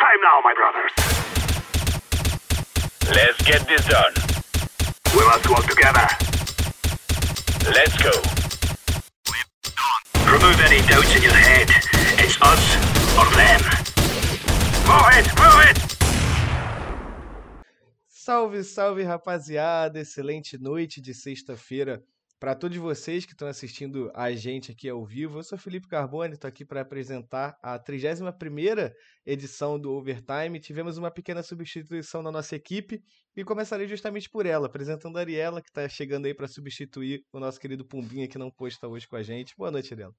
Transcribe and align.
time 0.00 0.20
now, 0.22 0.40
my 0.42 0.54
brothers. 0.54 0.92
Let's 3.14 3.40
get 3.42 3.68
this 3.68 3.84
done. 3.86 4.14
We 5.14 5.22
must 5.26 5.46
work 5.48 5.66
together. 5.66 6.08
Let's 7.68 7.96
go. 8.00 8.14
Remove 10.24 10.58
any 10.64 10.80
doubts 10.88 11.14
in 11.16 11.22
your 11.22 11.34
head. 11.34 11.68
It's 12.22 12.40
us 12.40 12.64
or 13.18 13.28
them. 13.36 13.60
Move 14.88 15.10
it, 15.18 15.26
move 15.38 15.60
it! 15.68 15.78
Salve, 18.08 18.64
salve, 18.64 19.04
rapaziada! 19.04 20.00
Excelente 20.00 20.56
noite 20.58 21.00
de 21.00 21.12
sexta-feira 21.12 22.02
para 22.40 22.54
todos 22.54 22.78
vocês 22.78 23.26
que 23.26 23.32
estão 23.32 23.46
assistindo 23.46 24.10
a 24.14 24.32
gente 24.32 24.72
aqui 24.72 24.88
ao 24.88 25.04
vivo. 25.04 25.38
Eu 25.38 25.42
sou 25.42 25.58
Felipe 25.58 25.86
Carbone, 25.86 26.32
estou 26.32 26.48
aqui 26.48 26.64
para 26.64 26.80
apresentar 26.80 27.54
a 27.62 27.78
31ª 27.78 28.90
edição 29.26 29.78
do 29.78 29.92
Overtime. 29.92 30.58
Tivemos 30.58 30.96
uma 30.96 31.10
pequena 31.10 31.42
substituição 31.42 32.22
na 32.22 32.32
nossa 32.32 32.56
equipe 32.56 33.02
e 33.36 33.44
começarei 33.44 33.86
justamente 33.86 34.30
por 34.30 34.46
ela, 34.46 34.68
apresentando 34.68 35.18
a 35.18 35.20
Ariela, 35.20 35.60
que 35.60 35.68
está 35.68 35.86
chegando 35.86 36.24
aí 36.24 36.32
para 36.32 36.48
substituir 36.48 37.22
o 37.30 37.38
nosso 37.38 37.60
querido 37.60 37.84
Pumbinha, 37.84 38.26
que 38.26 38.38
não 38.38 38.50
pôde 38.50 38.72
estar 38.72 38.88
hoje 38.88 39.06
com 39.06 39.16
a 39.16 39.22
gente. 39.22 39.54
Boa 39.54 39.70
noite, 39.70 39.92
Ariela. 39.92 40.14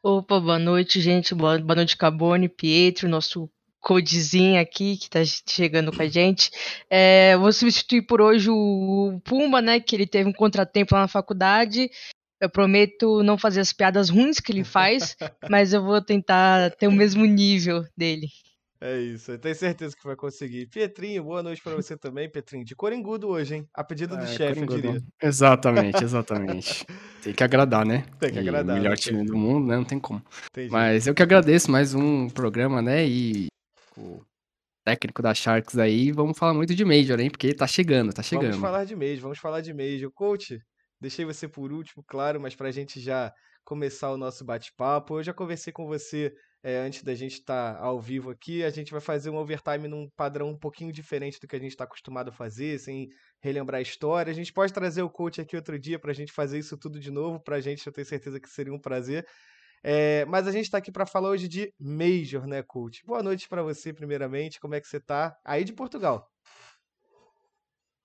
Opa, 0.00 0.38
boa 0.38 0.58
noite, 0.58 1.00
gente. 1.00 1.34
Boa 1.34 1.58
noite, 1.58 1.96
Carbone, 1.96 2.48
Pietro, 2.48 3.08
nosso 3.08 3.50
codezinho 3.84 4.58
aqui 4.58 4.96
que 4.96 5.10
tá 5.10 5.20
chegando 5.46 5.94
com 5.94 6.02
a 6.02 6.08
gente. 6.08 6.50
É, 6.88 7.36
vou 7.36 7.52
substituir 7.52 8.02
por 8.02 8.22
hoje 8.22 8.48
o 8.50 9.20
Puma, 9.22 9.60
né? 9.60 9.78
Que 9.78 9.94
ele 9.94 10.06
teve 10.06 10.28
um 10.28 10.32
contratempo 10.32 10.94
lá 10.94 11.02
na 11.02 11.08
faculdade. 11.08 11.90
Eu 12.40 12.48
prometo 12.48 13.22
não 13.22 13.36
fazer 13.36 13.60
as 13.60 13.72
piadas 13.72 14.08
ruins 14.08 14.40
que 14.40 14.50
ele 14.50 14.64
faz, 14.64 15.14
mas 15.50 15.74
eu 15.74 15.84
vou 15.84 16.02
tentar 16.02 16.70
ter 16.72 16.88
o 16.88 16.92
mesmo 16.92 17.26
nível 17.26 17.84
dele. 17.96 18.28
É 18.80 18.98
isso, 19.00 19.30
eu 19.30 19.38
tenho 19.38 19.54
certeza 19.54 19.96
que 19.96 20.06
vai 20.06 20.16
conseguir. 20.16 20.66
Pietrinho, 20.66 21.24
boa 21.24 21.42
noite 21.42 21.62
para 21.62 21.74
você 21.74 21.96
também, 21.96 22.28
Pietrinho. 22.28 22.64
De 22.64 22.74
Coringudo 22.74 23.28
hoje, 23.28 23.54
hein? 23.54 23.68
A 23.72 23.82
pedido 23.82 24.14
do 24.14 24.24
é, 24.24 24.26
chefe, 24.26 24.60
eu 24.60 24.66
diria. 24.66 25.02
Exatamente, 25.22 26.02
exatamente. 26.04 26.86
tem 27.22 27.32
que 27.32 27.42
agradar, 27.42 27.86
né? 27.86 28.04
Tem 28.18 28.30
que 28.30 28.38
agradar. 28.38 28.76
O 28.76 28.78
melhor 28.78 28.96
time 28.96 29.24
do 29.24 29.36
mundo, 29.36 29.68
né? 29.68 29.76
Não 29.76 29.84
tem 29.84 29.98
como. 29.98 30.22
Entendi. 30.50 30.70
Mas 30.70 31.06
eu 31.06 31.14
que 31.14 31.22
agradeço 31.22 31.70
mais 31.70 31.94
um 31.94 32.28
programa, 32.28 32.82
né? 32.82 33.06
E 33.06 33.46
o 33.96 34.24
técnico 34.84 35.22
da 35.22 35.34
Sharks 35.34 35.78
aí, 35.78 36.12
vamos 36.12 36.38
falar 36.38 36.54
muito 36.54 36.74
de 36.74 36.84
Major, 36.84 37.18
hein? 37.18 37.30
Porque 37.30 37.54
tá 37.54 37.66
chegando, 37.66 38.12
tá 38.12 38.22
chegando. 38.22 38.52
Vamos 38.52 38.60
falar 38.60 38.84
de 38.84 38.94
Major, 38.94 39.20
vamos 39.20 39.38
falar 39.38 39.60
de 39.60 39.72
Major. 39.72 40.10
Coach, 40.12 40.58
deixei 41.00 41.24
você 41.24 41.48
por 41.48 41.72
último, 41.72 42.04
claro, 42.06 42.40
mas 42.40 42.54
pra 42.54 42.70
gente 42.70 43.00
já 43.00 43.32
começar 43.64 44.12
o 44.12 44.16
nosso 44.16 44.44
bate-papo, 44.44 45.18
eu 45.18 45.22
já 45.22 45.32
conversei 45.32 45.72
com 45.72 45.86
você 45.86 46.32
é, 46.62 46.78
antes 46.78 47.02
da 47.02 47.14
gente 47.14 47.34
estar 47.34 47.74
tá 47.74 47.80
ao 47.80 48.00
vivo 48.00 48.30
aqui, 48.30 48.64
a 48.64 48.70
gente 48.70 48.90
vai 48.90 49.00
fazer 49.00 49.28
um 49.28 49.36
overtime 49.36 49.86
num 49.86 50.08
padrão 50.16 50.48
um 50.48 50.58
pouquinho 50.58 50.90
diferente 50.90 51.38
do 51.38 51.46
que 51.46 51.54
a 51.54 51.58
gente 51.58 51.72
está 51.72 51.84
acostumado 51.84 52.30
a 52.30 52.32
fazer, 52.32 52.78
sem 52.78 53.08
relembrar 53.42 53.80
a 53.80 53.82
história. 53.82 54.30
A 54.30 54.34
gente 54.34 54.50
pode 54.50 54.72
trazer 54.72 55.02
o 55.02 55.10
coach 55.10 55.42
aqui 55.42 55.56
outro 55.56 55.78
dia 55.78 55.98
para 55.98 56.10
a 56.10 56.14
gente 56.14 56.32
fazer 56.32 56.58
isso 56.58 56.78
tudo 56.78 56.98
de 56.98 57.10
novo, 57.10 57.38
para 57.38 57.56
a 57.56 57.60
gente 57.60 57.86
eu 57.86 57.92
tenho 57.92 58.06
certeza 58.06 58.40
que 58.40 58.48
seria 58.48 58.72
um 58.72 58.80
prazer. 58.80 59.26
É, 59.86 60.24
mas 60.24 60.48
a 60.48 60.50
gente 60.50 60.64
está 60.64 60.78
aqui 60.78 60.90
para 60.90 61.04
falar 61.04 61.28
hoje 61.28 61.46
de 61.46 61.70
Major, 61.78 62.46
né, 62.46 62.62
coach? 62.62 63.04
Boa 63.04 63.22
noite 63.22 63.46
para 63.46 63.62
você, 63.62 63.92
primeiramente. 63.92 64.58
Como 64.58 64.74
é 64.74 64.80
que 64.80 64.88
você 64.88 64.96
está 64.96 65.36
aí 65.44 65.62
de 65.62 65.74
Portugal? 65.74 66.26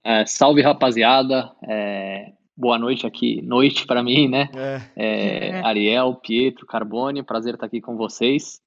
É, 0.03 0.25
salve, 0.25 0.61
rapaziada. 0.61 1.49
É, 1.63 2.33
boa 2.55 2.77
noite 2.77 3.07
aqui, 3.07 3.41
noite 3.41 3.87
para 3.87 4.03
mim, 4.03 4.27
né? 4.27 4.49
É. 4.97 5.57
é. 5.57 5.61
Ariel, 5.61 6.15
Pietro, 6.15 6.65
Carbone, 6.65 7.23
prazer 7.23 7.53
estar 7.53 7.67
aqui 7.67 7.79
com 7.79 7.95
vocês. 7.95 8.61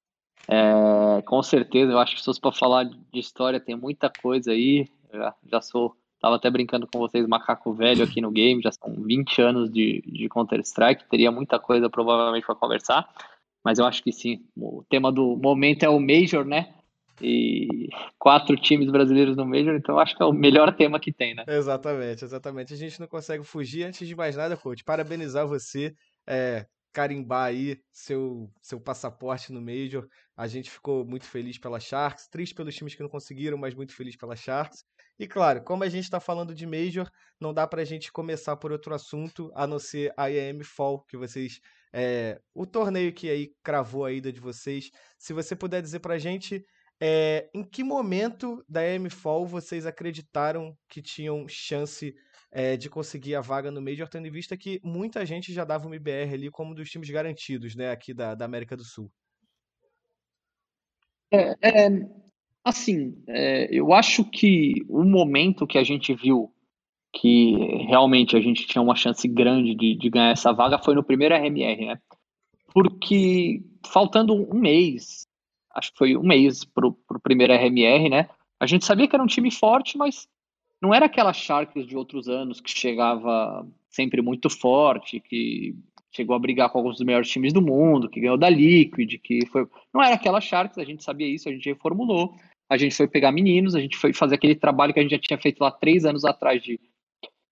É, 0.47 1.21
com 1.21 1.43
certeza, 1.43 1.91
eu 1.91 1.99
acho 1.99 2.15
que 2.15 2.19
se 2.19 2.25
fosse 2.25 2.41
para 2.41 2.51
falar 2.51 2.85
de 2.85 3.19
história, 3.19 3.59
tem 3.59 3.75
muita 3.75 4.09
coisa 4.09 4.51
aí. 4.51 4.87
Já, 5.13 5.35
já 5.51 5.61
sou 5.61 5.95
Tava 6.23 6.37
até 6.37 6.49
brincando 6.49 6.87
com 6.87 6.99
vocês, 6.99 7.27
macaco 7.27 7.73
velho 7.73 8.01
aqui 8.01 8.21
no 8.21 8.31
game, 8.31 8.61
já 8.61 8.71
são 8.71 8.93
20 8.95 9.41
anos 9.41 9.69
de, 9.69 10.01
de 10.07 10.29
Counter-Strike, 10.29 11.09
teria 11.09 11.29
muita 11.29 11.59
coisa 11.59 11.89
provavelmente 11.89 12.45
para 12.45 12.55
conversar, 12.55 13.13
mas 13.61 13.77
eu 13.77 13.83
acho 13.85 14.01
que 14.01 14.13
sim. 14.13 14.41
O 14.55 14.85
tema 14.89 15.11
do 15.11 15.35
momento 15.35 15.83
é 15.83 15.89
o 15.89 15.99
Major, 15.99 16.45
né? 16.45 16.73
E 17.21 17.89
quatro 18.17 18.55
times 18.55 18.89
brasileiros 18.89 19.35
no 19.35 19.45
Major, 19.45 19.75
então 19.75 19.95
eu 19.95 19.99
acho 19.99 20.15
que 20.15 20.23
é 20.23 20.25
o 20.25 20.31
melhor 20.31 20.73
tema 20.73 20.97
que 20.97 21.11
tem, 21.11 21.35
né? 21.35 21.43
Exatamente, 21.45 22.23
exatamente. 22.23 22.73
A 22.73 22.77
gente 22.77 23.01
não 23.01 23.07
consegue 23.07 23.43
fugir. 23.43 23.83
Antes 23.83 24.07
de 24.07 24.15
mais 24.15 24.37
nada, 24.37 24.55
coach, 24.55 24.81
parabenizar 24.81 25.45
você. 25.45 25.93
É, 26.25 26.65
carimbar 26.93 27.47
aí 27.47 27.81
seu, 27.91 28.49
seu 28.61 28.79
passaporte 28.79 29.51
no 29.51 29.59
Major. 29.59 30.07
A 30.37 30.47
gente 30.47 30.69
ficou 30.69 31.03
muito 31.03 31.25
feliz 31.25 31.57
pela 31.57 31.79
Sharks, 31.79 32.27
triste 32.27 32.53
pelos 32.53 32.75
times 32.75 32.95
que 32.95 33.01
não 33.01 33.09
conseguiram, 33.09 33.57
mas 33.57 33.73
muito 33.73 33.93
feliz 33.95 34.15
pela 34.15 34.35
Sharks. 34.35 34.85
E 35.19 35.27
claro, 35.27 35.63
como 35.63 35.83
a 35.83 35.89
gente 35.89 36.05
está 36.05 36.19
falando 36.19 36.55
de 36.55 36.65
Major, 36.65 37.09
não 37.39 37.53
dá 37.53 37.67
para 37.67 37.81
a 37.81 37.85
gente 37.85 38.11
começar 38.11 38.55
por 38.57 38.71
outro 38.71 38.93
assunto 38.93 39.51
a 39.55 39.67
não 39.67 39.79
ser 39.79 40.13
a 40.15 40.27
IAM 40.27 40.63
Fall, 40.63 41.03
que 41.07 41.17
vocês. 41.17 41.59
É, 41.91 42.39
o 42.55 42.65
torneio 42.65 43.13
que 43.13 43.29
aí 43.29 43.51
cravou 43.63 44.05
a 44.05 44.11
ida 44.11 44.31
de 44.31 44.39
vocês. 44.39 44.89
Se 45.17 45.33
você 45.33 45.55
puder 45.55 45.81
dizer 45.81 45.99
para 45.99 46.15
a 46.15 46.19
gente 46.19 46.65
é, 46.99 47.49
em 47.53 47.63
que 47.63 47.83
momento 47.83 48.63
da 48.67 48.81
IAM 48.81 49.09
Fall 49.09 49.45
vocês 49.45 49.85
acreditaram 49.85 50.75
que 50.87 51.01
tinham 51.01 51.47
chance 51.47 52.15
é, 52.53 52.77
de 52.77 52.89
conseguir 52.89 53.35
a 53.35 53.41
vaga 53.41 53.71
no 53.71 53.81
Major, 53.81 54.07
tendo 54.07 54.27
em 54.27 54.31
vista 54.31 54.55
que 54.55 54.79
muita 54.83 55.25
gente 55.25 55.51
já 55.51 55.65
dava 55.65 55.87
o 55.87 55.89
MBR 55.93 56.33
ali 56.33 56.51
como 56.51 56.75
dos 56.75 56.89
times 56.89 57.09
garantidos, 57.09 57.75
né, 57.75 57.91
aqui 57.91 58.13
da, 58.13 58.35
da 58.35 58.45
América 58.45 58.77
do 58.77 58.83
Sul. 58.83 59.11
É, 61.31 61.57
é, 61.61 61.89
Assim, 62.63 63.21
é, 63.27 63.67
eu 63.69 63.91
acho 63.91 64.23
que 64.23 64.75
o 64.87 65.03
momento 65.03 65.67
que 65.67 65.77
a 65.77 65.83
gente 65.83 66.13
viu 66.13 66.49
que 67.11 67.55
realmente 67.89 68.37
a 68.37 68.39
gente 68.39 68.65
tinha 68.65 68.81
uma 68.81 68.95
chance 68.95 69.27
grande 69.27 69.75
de, 69.75 69.95
de 69.95 70.09
ganhar 70.09 70.31
essa 70.31 70.53
vaga 70.53 70.79
foi 70.79 70.95
no 70.95 71.03
primeiro 71.03 71.35
RMR, 71.35 71.85
né? 71.87 71.99
Porque 72.73 73.61
faltando 73.85 74.33
um 74.33 74.59
mês, 74.59 75.27
acho 75.75 75.91
que 75.91 75.97
foi 75.97 76.17
um 76.17 76.23
mês 76.23 76.63
pro, 76.63 76.93
pro 77.05 77.19
primeiro 77.19 77.53
RMR, 77.53 78.09
né? 78.09 78.29
A 78.59 78.65
gente 78.65 78.85
sabia 78.85 79.07
que 79.07 79.15
era 79.15 79.23
um 79.23 79.27
time 79.27 79.51
forte, 79.51 79.97
mas 79.97 80.25
não 80.83 80.93
era 80.93 81.05
aquela 81.05 81.33
Sharks 81.33 81.87
de 81.87 81.97
outros 81.97 82.29
anos 82.29 82.61
que 82.61 82.69
chegava 82.69 83.65
sempre 83.89 84.21
muito 84.21 84.49
forte, 84.49 85.19
que 85.19 85.75
chegou 86.11 86.35
a 86.35 86.39
brigar 86.39 86.69
com 86.69 86.77
alguns 86.77 86.97
dos 86.97 87.05
melhores 87.05 87.29
times 87.29 87.53
do 87.53 87.61
mundo, 87.61 88.09
que 88.09 88.19
ganhou 88.19 88.37
da 88.37 88.49
Liquid, 88.49 89.17
que 89.23 89.45
foi. 89.47 89.65
Não 89.91 90.03
era 90.03 90.13
aquela 90.13 90.39
Sharks, 90.39 90.77
a 90.77 90.83
gente 90.83 91.03
sabia 91.03 91.27
isso, 91.27 91.49
a 91.49 91.51
gente 91.51 91.69
reformulou 91.69 92.35
a 92.69 92.77
gente 92.77 92.95
foi 92.95 93.07
pegar 93.07 93.31
meninos, 93.31 93.75
a 93.75 93.79
gente 93.79 93.97
foi 93.97 94.13
fazer 94.13 94.35
aquele 94.35 94.55
trabalho 94.55 94.93
que 94.93 94.99
a 94.99 95.03
gente 95.03 95.11
já 95.11 95.19
tinha 95.19 95.37
feito 95.37 95.61
lá 95.61 95.71
três 95.71 96.05
anos 96.05 96.25
atrás 96.25 96.61
de, 96.61 96.79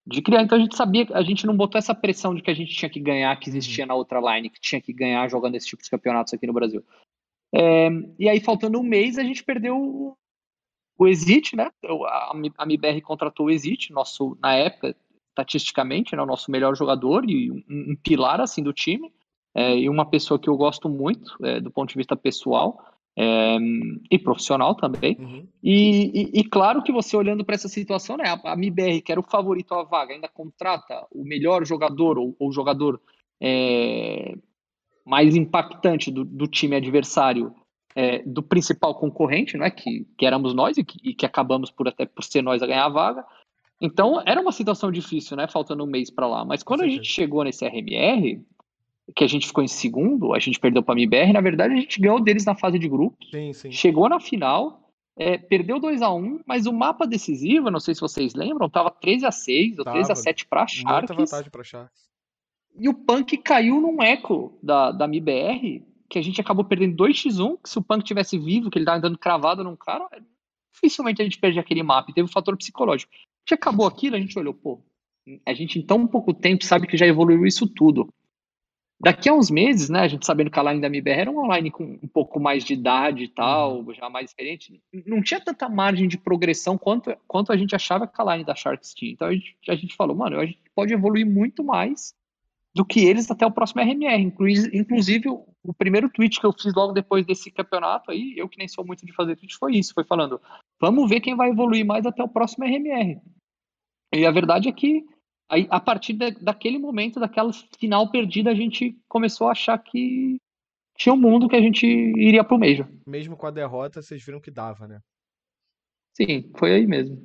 de 0.06 0.22
criar. 0.22 0.42
Então 0.42 0.58
a 0.58 0.62
gente 0.62 0.76
sabia, 0.76 1.08
a 1.14 1.22
gente 1.22 1.46
não 1.46 1.56
botou 1.56 1.78
essa 1.78 1.94
pressão 1.94 2.34
de 2.34 2.42
que 2.42 2.50
a 2.50 2.54
gente 2.54 2.74
tinha 2.74 2.90
que 2.90 3.00
ganhar, 3.00 3.36
que 3.40 3.50
existia 3.50 3.86
na 3.86 3.94
outra 3.94 4.20
line, 4.20 4.50
que 4.50 4.60
tinha 4.60 4.82
que 4.82 4.92
ganhar 4.92 5.30
jogando 5.30 5.56
esse 5.56 5.68
tipo 5.68 5.84
de 5.84 5.90
campeonatos 5.90 6.34
aqui 6.34 6.48
no 6.48 6.54
Brasil. 6.54 6.84
É, 7.54 7.90
e 8.18 8.30
aí, 8.30 8.40
faltando 8.40 8.80
um 8.80 8.84
mês, 8.84 9.18
a 9.18 9.24
gente 9.24 9.44
perdeu 9.44 10.18
o, 11.04 11.08
Exit, 11.08 11.56
né? 11.56 11.70
A, 12.08 12.32
a 12.58 12.66
MIBR 12.66 13.02
contratou 13.02 13.48
o 13.48 13.50
Exit, 13.50 13.92
nosso, 13.92 14.38
na 14.42 14.56
época, 14.56 14.96
estatisticamente, 15.30 16.16
né, 16.16 16.22
o 16.22 16.26
nosso 16.26 16.52
melhor 16.52 16.76
jogador 16.76 17.28
e 17.30 17.52
um, 17.52 17.64
um 17.70 17.96
pilar 17.96 18.42
assim 18.42 18.62
do 18.62 18.74
time. 18.74 19.12
É, 19.54 19.78
e 19.78 19.90
uma 19.90 20.06
pessoa 20.06 20.40
que 20.40 20.50
eu 20.50 20.56
gosto 20.56 20.88
muito 20.88 21.36
é, 21.44 21.60
do 21.60 21.70
ponto 21.70 21.90
de 21.90 21.98
vista 21.98 22.16
pessoal 22.16 22.80
é, 23.18 23.58
e 24.10 24.18
profissional 24.18 24.76
também. 24.76 25.18
Uhum. 25.20 25.48
E, 25.62 26.22
e, 26.22 26.40
e, 26.40 26.44
claro 26.46 26.82
que 26.82 26.92
você 26.92 27.18
olhando 27.18 27.44
para 27.44 27.56
essa 27.56 27.68
situação, 27.68 28.16
né, 28.16 28.24
a, 28.26 28.54
a 28.54 28.56
MIBR, 28.56 29.02
que 29.02 29.12
era 29.12 29.20
o 29.20 29.30
favorito 29.30 29.74
à 29.74 29.84
vaga, 29.84 30.14
ainda 30.14 30.30
contrata 30.30 31.06
o 31.12 31.24
melhor 31.24 31.66
jogador 31.66 32.18
ou 32.18 32.36
o 32.40 32.52
jogador 32.52 33.02
é, 33.42 34.36
mais 35.06 35.36
impactante 35.36 36.10
do, 36.10 36.24
do 36.24 36.48
time 36.48 36.76
adversário 36.76 37.54
é, 37.96 38.20
do 38.20 38.42
principal 38.42 38.96
concorrente, 38.96 39.58
né, 39.58 39.70
que, 39.70 40.08
que 40.18 40.26
éramos 40.26 40.54
nós 40.54 40.78
e 40.78 40.84
que, 40.84 40.98
e 41.04 41.14
que 41.14 41.26
acabamos 41.26 41.72
por 41.72 41.88
até 41.88 42.06
por 42.06 42.24
ser 42.24 42.42
nós 42.42 42.62
a 42.62 42.68
ganhar 42.68 42.86
a 42.86 42.90
vaga. 42.90 43.26
Então 43.82 44.22
era 44.26 44.40
uma 44.40 44.52
situação 44.52 44.92
difícil, 44.92 45.36
né? 45.36 45.48
Faltando 45.48 45.84
um 45.84 45.88
mês 45.88 46.12
para 46.12 46.28
lá. 46.28 46.46
Mas 46.46 46.62
quando 46.62 46.82
a 46.82 46.88
gente 46.88 47.10
chegou 47.10 47.44
nesse 47.44 47.66
RMR, 47.66 48.40
que 49.16 49.24
a 49.24 49.28
gente 49.28 49.48
ficou 49.48 49.64
em 49.64 49.68
segundo, 49.68 50.34
a 50.34 50.40
gente 50.40 50.60
perdeu 50.60 50.84
para 50.84 50.94
a 50.94 50.98
MBR, 50.98 51.34
na 51.34 51.42
verdade 51.42 51.74
a 51.74 51.78
gente 51.78 52.00
ganhou 52.00 52.20
deles 52.20 52.46
na 52.46 52.56
fase 52.56 52.78
de 52.78 52.88
grupos, 52.88 53.30
sim, 53.30 53.52
sim. 53.52 53.72
chegou 53.72 54.08
na 54.08 54.20
final, 54.20 54.88
é, 55.18 55.38
perdeu 55.38 55.80
2 55.80 56.02
a 56.02 56.14
1 56.14 56.42
mas 56.46 56.66
o 56.66 56.72
mapa 56.72 57.06
decisivo, 57.06 57.72
não 57.72 57.80
sei 57.80 57.96
se 57.96 58.02
vocês 58.02 58.34
lembram, 58.36 58.70
tava 58.70 58.92
13 58.92 59.26
a 59.26 59.32
6 59.32 59.80
ou 59.80 59.86
13 59.86 60.12
a 60.12 60.16
7 60.16 60.46
para 60.48 60.68
Sharks. 60.68 61.10
Muita 61.10 61.14
vantagem 61.14 61.52
para 61.52 61.64
Sharks. 61.64 62.12
E 62.76 62.88
o 62.88 62.94
Punk 62.94 63.38
caiu 63.38 63.82
num 63.82 64.02
eco 64.02 64.58
da, 64.64 64.92
da 64.92 65.06
MBR, 65.06 65.84
que 66.12 66.20
a 66.20 66.22
gente 66.22 66.42
acabou 66.42 66.66
perdendo 66.66 67.02
2x1, 67.04 67.58
que 67.64 67.70
se 67.70 67.78
o 67.78 67.82
Punk 67.82 68.04
tivesse 68.04 68.38
vivo, 68.38 68.70
que 68.70 68.78
ele 68.78 68.86
tava 68.86 68.98
andando 68.98 69.18
cravado 69.18 69.64
num 69.64 69.76
cara, 69.76 70.08
dificilmente 70.74 71.22
a 71.22 71.24
gente 71.24 71.40
perde 71.40 71.60
aquele 71.60 71.82
mapa, 71.82 72.14
teve 72.14 72.26
um 72.26 72.32
fator 72.32 72.56
psicológico. 72.58 73.12
A 73.14 73.18
gente 73.42 73.54
acabou 73.54 73.88
aquilo, 73.88 74.16
a 74.16 74.20
gente 74.20 74.38
olhou, 74.38 74.54
pô, 74.54 74.84
a 75.46 75.54
gente 75.54 75.80
em 75.80 75.82
tão 75.82 76.06
pouco 76.06 76.34
tempo 76.34 76.66
sabe 76.66 76.86
que 76.86 76.98
já 76.98 77.08
evoluiu 77.08 77.46
isso 77.46 77.68
tudo 77.68 78.08
Daqui 79.04 79.28
a 79.28 79.34
uns 79.34 79.50
meses, 79.50 79.90
né, 79.90 80.02
a 80.02 80.08
gente 80.08 80.28
sabendo 80.28 80.52
que 80.52 80.60
a 80.60 80.64
line 80.64 80.80
da 80.80 80.86
MBR 80.86 81.22
era 81.22 81.32
uma 81.32 81.58
line 81.58 81.72
com 81.72 81.84
um 81.84 82.08
pouco 82.08 82.40
mais 82.40 82.64
de 82.64 82.74
idade 82.74 83.24
e 83.24 83.28
tal, 83.28 83.80
uhum. 83.80 83.94
já 83.96 84.08
mais 84.12 84.30
experiente, 84.30 84.80
não 85.08 85.24
tinha 85.24 85.42
tanta 85.42 85.68
margem 85.68 86.08
de 86.08 86.20
progressão 86.20 86.78
quanto, 86.78 87.12
quanto 87.28 87.52
a 87.52 87.58
gente 87.58 87.76
achava 87.76 88.06
que 88.06 88.22
a 88.22 88.36
line 88.36 88.46
da 88.46 88.54
Sharks 88.54 88.94
tinha. 88.94 89.12
Então 89.12 89.28
a 89.28 89.34
gente, 89.34 89.56
a 89.68 89.74
gente 89.74 89.96
falou, 89.96 90.16
mano, 90.16 90.40
a 90.40 90.46
gente 90.46 90.60
pode 90.76 90.94
evoluir 90.94 91.26
muito 91.26 91.64
mais 91.64 92.14
do 92.74 92.86
que 92.86 93.02
eles 93.06 93.30
até 93.30 93.46
o 93.46 93.52
próximo 93.52 93.82
RMR. 93.82 94.22
Inclusive, 94.74 95.30
o 95.30 95.74
primeiro 95.74 96.10
tweet 96.10 96.40
que 96.40 96.46
eu 96.46 96.54
fiz 96.54 96.74
logo 96.74 96.94
depois 96.94 97.26
desse 97.26 97.52
campeonato 97.52 98.12
aí, 98.12 98.34
eu 98.38 98.48
que 98.48 98.58
nem 98.58 98.68
sou 98.68 98.86
muito 98.86 99.06
de 99.06 99.14
fazer 99.14 99.36
tweet, 99.36 99.58
foi 99.58 99.76
isso, 99.76 99.94
foi 99.94 100.04
falando, 100.04 100.42
vamos 100.80 101.10
ver 101.10 101.20
quem 101.20 101.36
vai 101.36 101.50
evoluir 101.50 101.86
mais 101.86 102.06
até 102.06 102.24
o 102.24 102.30
próximo 102.30 102.66
RMR. 102.66 103.20
E 104.14 104.26
a 104.26 104.32
verdade 104.32 104.70
é 104.70 104.72
que 104.72 105.06
Aí, 105.52 105.68
a 105.70 105.82
partir 105.82 106.14
daquele 106.14 106.80
momento, 106.80 107.20
daquela 107.20 107.52
final 107.78 108.10
perdida, 108.10 108.50
a 108.50 108.56
gente 108.56 108.98
começou 109.10 109.50
a 109.50 109.52
achar 109.52 109.78
que 109.78 110.38
tinha 110.98 111.12
um 111.12 111.18
mundo 111.18 111.50
que 111.50 111.58
a 111.58 111.62
gente 111.62 111.86
iria 111.86 112.42
pro 112.42 112.58
Major. 112.58 112.88
Mesmo 113.06 113.36
com 113.36 113.48
a 113.48 113.52
derrota, 113.52 114.02
vocês 114.02 114.24
viram 114.24 114.40
que 114.40 114.50
dava, 114.50 114.88
né? 114.88 115.02
Sim, 116.16 116.50
foi 116.56 116.76
aí 116.76 116.88
mesmo. 116.88 117.22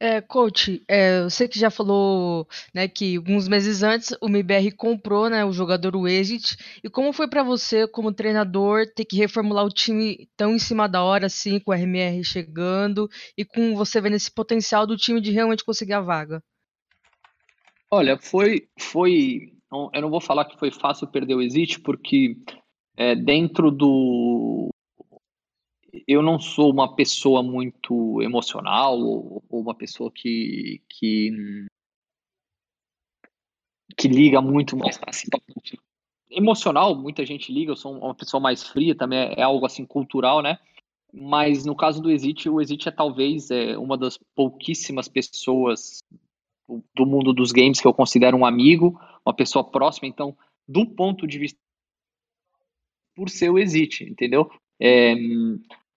É, 0.00 0.20
coach, 0.20 0.80
é, 0.86 1.22
eu 1.22 1.30
sei 1.30 1.48
que 1.48 1.58
já 1.58 1.70
falou 1.70 2.46
né, 2.72 2.86
que 2.86 3.16
alguns 3.16 3.48
meses 3.48 3.82
antes 3.82 4.16
o 4.20 4.28
MBR 4.28 4.70
comprou 4.70 5.28
né, 5.28 5.44
o 5.44 5.52
jogador 5.52 5.96
o 5.96 6.06
Exit. 6.06 6.56
E 6.84 6.88
como 6.88 7.12
foi 7.12 7.28
para 7.28 7.42
você, 7.42 7.86
como 7.88 8.12
treinador, 8.12 8.86
ter 8.94 9.04
que 9.04 9.16
reformular 9.16 9.64
o 9.64 9.70
time 9.70 10.28
tão 10.36 10.54
em 10.54 10.58
cima 10.58 10.88
da 10.88 11.02
hora, 11.02 11.26
assim, 11.26 11.58
com 11.58 11.72
o 11.72 11.74
RMR 11.74 12.22
chegando 12.22 13.10
e 13.36 13.44
com 13.44 13.74
você 13.74 14.00
vendo 14.00 14.14
esse 14.14 14.30
potencial 14.30 14.86
do 14.86 14.96
time 14.96 15.20
de 15.20 15.32
realmente 15.32 15.64
conseguir 15.64 15.94
a 15.94 16.00
vaga? 16.00 16.40
Olha, 17.90 18.16
foi, 18.18 18.68
foi. 18.78 19.52
Eu 19.92 20.02
não 20.02 20.10
vou 20.10 20.20
falar 20.20 20.44
que 20.44 20.58
foi 20.58 20.70
fácil 20.70 21.08
perder 21.08 21.34
o 21.34 21.42
Exit, 21.42 21.80
porque 21.80 22.36
é, 22.96 23.16
dentro 23.16 23.70
do. 23.70 24.68
Eu 26.06 26.22
não 26.22 26.38
sou 26.38 26.70
uma 26.70 26.94
pessoa 26.94 27.42
muito 27.42 28.20
emocional 28.22 28.98
ou, 28.98 29.42
ou 29.48 29.60
uma 29.60 29.74
pessoa 29.74 30.10
que, 30.10 30.82
que, 30.88 31.66
que 33.96 34.08
liga 34.08 34.40
muito 34.42 34.76
mais 34.76 34.98
assim, 35.06 35.28
emocional, 36.30 36.94
muita 36.94 37.24
gente 37.24 37.52
liga, 37.52 37.72
eu 37.72 37.76
sou 37.76 37.92
uma 37.96 38.14
pessoa 38.14 38.40
mais 38.40 38.62
fria, 38.62 38.94
também 38.94 39.18
é, 39.18 39.40
é 39.40 39.42
algo 39.42 39.64
assim 39.64 39.84
cultural, 39.84 40.42
né? 40.42 40.58
Mas 41.12 41.64
no 41.64 41.74
caso 41.74 42.02
do 42.02 42.10
Exit, 42.10 42.48
o 42.48 42.60
Exit 42.60 42.88
é 42.88 42.92
talvez 42.92 43.50
é, 43.50 43.78
uma 43.78 43.96
das 43.96 44.18
pouquíssimas 44.34 45.08
pessoas 45.08 46.00
do 46.94 47.06
mundo 47.06 47.32
dos 47.32 47.50
games 47.50 47.80
que 47.80 47.86
eu 47.86 47.94
considero 47.94 48.36
um 48.36 48.44
amigo, 48.44 49.00
uma 49.24 49.34
pessoa 49.34 49.64
próxima. 49.64 50.06
Então, 50.06 50.36
do 50.66 50.84
ponto 50.84 51.26
de 51.26 51.38
vista 51.38 51.58
por 53.14 53.30
ser 53.30 53.50
o 53.50 53.58
Exit, 53.58 54.04
entendeu? 54.04 54.50
É, 54.80 55.14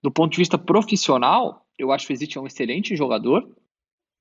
do 0.01 0.11
ponto 0.11 0.31
de 0.31 0.37
vista 0.37 0.57
profissional, 0.57 1.65
eu 1.77 1.91
acho 1.91 2.07
que 2.07 2.13
o 2.13 2.15
Exit 2.15 2.37
é 2.37 2.41
um 2.41 2.47
excelente 2.47 2.95
jogador. 2.95 3.47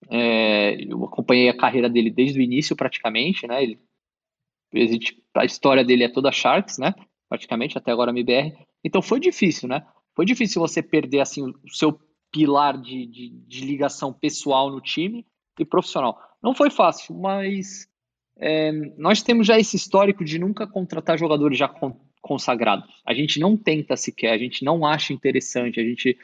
É, 0.08 0.82
eu 0.82 1.04
acompanhei 1.04 1.48
a 1.48 1.56
carreira 1.56 1.88
dele 1.88 2.10
desde 2.10 2.38
o 2.38 2.42
início, 2.42 2.76
praticamente, 2.76 3.46
né? 3.46 3.62
Ele, 3.62 3.78
a 5.34 5.44
história 5.44 5.84
dele 5.84 6.04
é 6.04 6.08
toda 6.08 6.32
Sharks, 6.32 6.78
né? 6.78 6.94
Praticamente, 7.28 7.78
até 7.78 7.92
agora 7.92 8.10
MBR. 8.10 8.56
Então 8.84 9.02
foi 9.02 9.20
difícil, 9.20 9.68
né? 9.68 9.86
Foi 10.14 10.24
difícil 10.24 10.60
você 10.60 10.82
perder, 10.82 11.20
assim, 11.20 11.42
o 11.42 11.70
seu 11.70 11.98
pilar 12.32 12.78
de, 12.78 13.06
de, 13.06 13.28
de 13.46 13.64
ligação 13.64 14.12
pessoal 14.12 14.70
no 14.70 14.80
time 14.80 15.26
e 15.58 15.64
profissional. 15.64 16.18
Não 16.42 16.54
foi 16.54 16.70
fácil, 16.70 17.14
mas 17.14 17.88
é, 18.36 18.72
nós 18.96 19.22
temos 19.22 19.46
já 19.46 19.58
esse 19.58 19.76
histórico 19.76 20.24
de 20.24 20.38
nunca 20.38 20.66
contratar 20.66 21.18
jogadores 21.18 21.58
já 21.58 21.68
consagrados. 22.20 22.88
A 23.06 23.14
gente 23.14 23.40
não 23.40 23.56
tenta 23.56 23.96
sequer, 23.96 24.32
a 24.32 24.38
gente 24.38 24.64
não 24.64 24.84
acha 24.84 25.12
interessante, 25.12 25.80
a 25.80 25.84
gente 25.84 26.16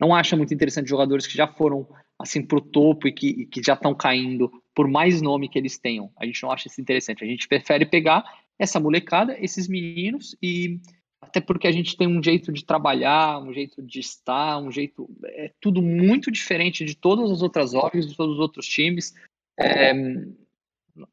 não 0.00 0.14
acha 0.14 0.36
muito 0.36 0.52
interessante 0.52 0.88
jogadores 0.88 1.26
que 1.26 1.36
já 1.36 1.46
foram 1.46 1.86
assim 2.18 2.42
para 2.42 2.58
o 2.58 2.60
topo 2.60 3.08
e 3.08 3.12
que, 3.12 3.28
e 3.28 3.46
que 3.46 3.62
já 3.62 3.74
estão 3.74 3.94
caindo, 3.94 4.50
por 4.74 4.88
mais 4.88 5.20
nome 5.20 5.48
que 5.48 5.58
eles 5.58 5.78
tenham. 5.78 6.10
A 6.16 6.26
gente 6.26 6.42
não 6.42 6.50
acha 6.50 6.68
isso 6.68 6.80
interessante. 6.80 7.24
A 7.24 7.26
gente 7.26 7.48
prefere 7.48 7.86
pegar 7.86 8.24
essa 8.58 8.78
molecada, 8.78 9.36
esses 9.40 9.68
meninos 9.68 10.36
e 10.42 10.80
até 11.20 11.40
porque 11.40 11.66
a 11.66 11.72
gente 11.72 11.96
tem 11.96 12.06
um 12.06 12.22
jeito 12.22 12.52
de 12.52 12.64
trabalhar, 12.64 13.40
um 13.40 13.52
jeito 13.52 13.82
de 13.82 13.98
estar, 13.98 14.58
um 14.58 14.70
jeito 14.70 15.08
é 15.24 15.50
tudo 15.60 15.80
muito 15.80 16.30
diferente 16.30 16.84
de 16.84 16.94
todas 16.94 17.30
as 17.30 17.42
outras 17.42 17.72
orgs, 17.72 18.06
de 18.06 18.14
todos 18.14 18.34
os 18.34 18.40
outros 18.40 18.66
times. 18.66 19.14
É, 19.58 19.92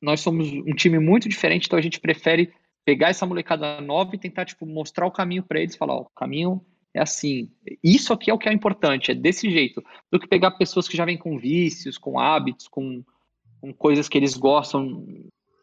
nós 0.02 0.20
somos 0.20 0.52
um 0.52 0.76
time 0.76 1.00
muito 1.00 1.30
diferente, 1.30 1.66
então 1.66 1.80
a 1.80 1.82
gente 1.82 2.00
prefere 2.00 2.52
pegar 2.86 3.10
essa 3.10 3.26
molecada 3.26 3.80
nova 3.82 4.16
e 4.16 4.20
tentar 4.20 4.46
tipo 4.46 4.66
mostrar 4.66 5.06
o 5.06 5.12
caminho 5.12 5.44
para 5.44 5.60
eles, 5.60 5.76
falar, 5.76 5.96
ó, 5.96 6.02
o 6.02 6.10
caminho 6.16 6.66
é 6.94 7.02
assim. 7.02 7.50
Isso 7.84 8.14
aqui 8.14 8.30
é 8.30 8.34
o 8.34 8.38
que 8.38 8.50
é 8.50 8.54
importante, 8.54 9.12
é 9.12 9.16
desse 9.16 9.50
jeito, 9.50 9.84
do 10.12 10.20
que 10.20 10.28
pegar 10.28 10.52
pessoas 10.52 10.88
que 10.88 10.98
já 10.98 11.06
vêm 11.06 11.18
com 11.18 11.38
vícios, 11.38 11.98
com 11.98 12.20
hábitos, 12.20 12.68
com, 12.68 13.04
com 13.60 13.74
coisas 13.74 14.10
que 14.10 14.18
eles 14.18 14.36
gostam, 14.36 15.06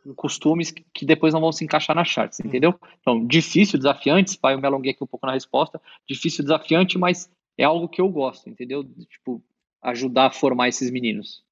com 0.05 0.15
costumes 0.15 0.73
que 0.95 1.05
depois 1.05 1.35
não 1.35 1.41
vão 1.41 1.53
se 1.53 1.65
encaixar 1.65 1.95
na 1.95 2.05
charts, 2.05 2.41
entendeu? 2.41 2.75
Então, 3.01 3.27
difícil, 3.27 3.79
desafiante, 3.79 4.39
pai, 4.39 4.55
eu 4.55 4.61
me 4.61 4.67
alonguei 4.67 4.93
aqui 4.93 5.05
um 5.05 5.09
pouco 5.09 5.27
na 5.27 5.33
resposta, 5.33 5.81
difícil, 6.09 6.45
desafiante, 6.45 6.97
mas 6.97 7.31
é 7.59 7.65
algo 7.65 7.89
que 7.89 8.01
eu 8.01 8.09
gosto, 8.09 8.49
entendeu? 8.49 8.85
Tipo, 8.85 9.43
ajudar 9.83 10.27
a 10.27 10.31
formar 10.31 10.69
esses 10.69 10.91
meninos. 10.91 11.45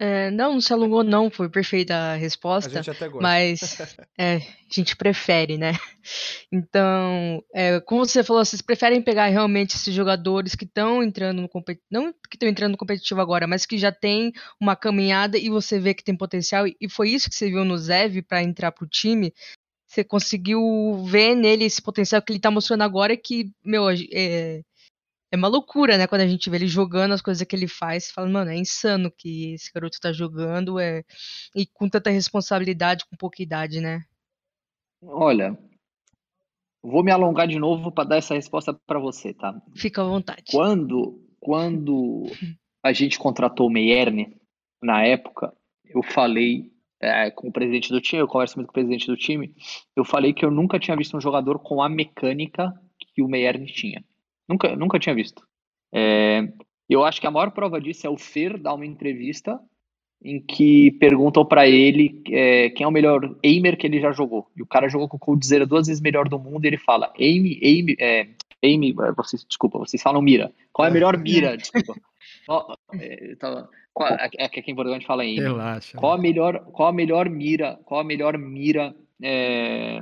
É, 0.00 0.30
não, 0.30 0.52
não 0.52 0.60
se 0.60 0.72
alongou 0.72 1.02
não, 1.02 1.28
foi 1.28 1.48
perfeita 1.48 1.92
a 1.92 2.14
resposta. 2.14 2.70
A 2.70 2.74
gente 2.74 2.90
até 2.90 3.08
gosta. 3.08 3.20
Mas 3.20 3.60
é, 4.16 4.36
a 4.36 4.40
gente 4.72 4.94
prefere, 4.94 5.58
né? 5.58 5.72
Então, 6.52 7.42
é, 7.52 7.80
como 7.80 8.06
você 8.06 8.22
falou, 8.22 8.44
vocês 8.44 8.62
preferem 8.62 9.02
pegar 9.02 9.26
realmente 9.26 9.74
esses 9.74 9.92
jogadores 9.92 10.54
que 10.54 10.64
estão 10.64 11.02
entrando 11.02 11.42
no 11.42 11.48
competitivo, 11.48 11.86
não 11.90 12.12
que 12.12 12.36
estão 12.36 12.48
entrando 12.48 12.72
no 12.72 12.78
competitivo 12.78 13.20
agora, 13.20 13.46
mas 13.48 13.66
que 13.66 13.76
já 13.76 13.90
tem 13.90 14.32
uma 14.60 14.76
caminhada 14.76 15.36
e 15.36 15.50
você 15.50 15.80
vê 15.80 15.92
que 15.92 16.04
tem 16.04 16.16
potencial. 16.16 16.64
E 16.66 16.88
foi 16.88 17.10
isso 17.10 17.28
que 17.28 17.34
você 17.34 17.48
viu 17.48 17.64
no 17.64 17.76
Zev 17.76 18.22
para 18.22 18.42
entrar 18.42 18.70
pro 18.70 18.86
time. 18.86 19.34
Você 19.88 20.04
conseguiu 20.04 21.04
ver 21.06 21.34
nele 21.34 21.64
esse 21.64 21.82
potencial 21.82 22.22
que 22.22 22.32
ele 22.32 22.38
tá 22.38 22.50
mostrando 22.50 22.82
agora 22.82 23.16
que, 23.16 23.50
meu, 23.64 23.88
é, 24.12 24.62
é 25.30 25.36
uma 25.36 25.48
loucura, 25.48 25.98
né? 25.98 26.06
Quando 26.06 26.22
a 26.22 26.26
gente 26.26 26.48
vê 26.48 26.56
ele 26.56 26.66
jogando 26.66 27.12
as 27.12 27.22
coisas 27.22 27.46
que 27.46 27.54
ele 27.54 27.68
faz, 27.68 28.04
você 28.04 28.12
fala, 28.12 28.28
mano, 28.28 28.50
é 28.50 28.56
insano 28.56 29.10
que 29.10 29.52
esse 29.54 29.70
garoto 29.72 30.00
tá 30.00 30.12
jogando 30.12 30.78
é... 30.78 31.04
e 31.54 31.66
com 31.66 31.88
tanta 31.88 32.10
responsabilidade, 32.10 33.04
com 33.06 33.16
pouca 33.16 33.42
idade, 33.42 33.80
né? 33.80 34.04
Olha, 35.02 35.56
vou 36.82 37.04
me 37.04 37.12
alongar 37.12 37.46
de 37.46 37.58
novo 37.58 37.92
para 37.92 38.08
dar 38.08 38.16
essa 38.16 38.34
resposta 38.34 38.72
para 38.86 38.98
você, 38.98 39.34
tá? 39.34 39.60
Fica 39.76 40.02
à 40.02 40.04
vontade. 40.04 40.50
Quando, 40.50 41.22
quando 41.38 42.24
a 42.82 42.92
gente 42.92 43.18
contratou 43.18 43.66
o 43.66 43.70
Meierne, 43.70 44.36
na 44.82 45.04
época, 45.04 45.52
eu 45.84 46.02
falei 46.02 46.72
é, 47.00 47.30
com 47.30 47.48
o 47.48 47.52
presidente 47.52 47.90
do 47.90 48.00
time, 48.00 48.22
eu 48.22 48.28
converso 48.28 48.56
muito 48.56 48.68
com 48.68 48.72
o 48.72 48.74
presidente 48.74 49.06
do 49.06 49.16
time, 49.16 49.54
eu 49.94 50.04
falei 50.04 50.32
que 50.32 50.44
eu 50.44 50.50
nunca 50.50 50.78
tinha 50.78 50.96
visto 50.96 51.16
um 51.16 51.20
jogador 51.20 51.58
com 51.58 51.82
a 51.82 51.88
mecânica 51.88 52.72
que 53.14 53.22
o 53.22 53.28
Meierne 53.28 53.66
tinha. 53.66 54.04
Nunca, 54.48 54.74
nunca 54.74 54.98
tinha 54.98 55.14
visto. 55.14 55.46
É, 55.92 56.48
eu 56.88 57.04
acho 57.04 57.20
que 57.20 57.26
a 57.26 57.30
maior 57.30 57.50
prova 57.50 57.80
disso 57.80 58.06
é 58.06 58.10
o 58.10 58.16
Fer 58.16 58.58
dar 58.58 58.74
uma 58.74 58.86
entrevista 58.86 59.60
em 60.22 60.40
que 60.40 60.90
perguntam 60.92 61.44
para 61.44 61.68
ele 61.68 62.22
é, 62.28 62.70
quem 62.70 62.84
é 62.84 62.88
o 62.88 62.92
melhor 62.92 63.36
aimer 63.44 63.76
que 63.76 63.86
ele 63.86 64.00
já 64.00 64.10
jogou. 64.10 64.48
E 64.56 64.62
o 64.62 64.66
cara 64.66 64.88
jogou 64.88 65.08
com 65.08 65.16
o 65.16 65.20
Coldzera 65.20 65.66
duas 65.66 65.86
vezes 65.86 66.02
melhor 66.02 66.28
do 66.28 66.38
mundo 66.38 66.64
e 66.64 66.68
ele 66.68 66.78
fala, 66.78 67.12
aim, 67.18 67.58
aim, 67.62 67.94
é, 68.00 68.28
aim, 68.64 68.90
é, 68.90 69.12
vocês, 69.12 69.44
desculpa, 69.44 69.78
vocês 69.78 70.02
falam 70.02 70.20
mira. 70.20 70.52
Qual 70.72 70.86
é 70.86 70.90
a 70.90 70.92
melhor 70.92 71.16
mira? 71.16 71.54
Desculpa. 71.58 71.94
Qual, 72.46 72.76
é, 72.94 73.36
tá, 73.36 73.68
qual, 73.92 74.08
é, 74.08 74.28
é 74.38 74.48
que 74.48 74.60
aqui 74.60 74.70
em 74.70 74.74
Portugal 74.74 74.96
a 74.96 74.98
gente 74.98 75.06
fala 75.06 75.22
aim. 75.22 75.38
Relaxa. 75.38 75.98
Qual 75.98 76.12
a 76.12 76.18
melhor, 76.18 76.64
qual 76.72 76.88
a 76.88 76.92
melhor 76.92 77.28
mira, 77.28 77.78
qual 77.84 78.00
a 78.00 78.04
melhor 78.04 78.36
mira 78.38 78.94
é, 79.22 80.00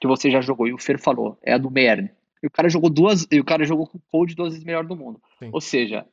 que 0.00 0.08
você 0.08 0.30
já 0.30 0.40
jogou? 0.40 0.66
E 0.66 0.72
o 0.72 0.78
Fer 0.78 0.98
falou, 0.98 1.38
é 1.42 1.52
a 1.52 1.58
do 1.58 1.70
Merne. 1.70 2.10
E 2.42 2.46
o 2.46 2.50
cara 2.50 2.68
jogou 2.68 2.90
duas. 2.90 3.26
E 3.30 3.38
o 3.38 3.44
cara 3.44 3.64
jogou 3.64 3.86
com 3.86 3.98
o 3.98 4.02
Code 4.10 4.34
duas 4.34 4.50
vezes 4.50 4.64
melhor 4.64 4.84
do 4.84 4.96
mundo. 4.96 5.20
Sim. 5.38 5.50
Ou 5.52 5.60
seja, 5.60 6.06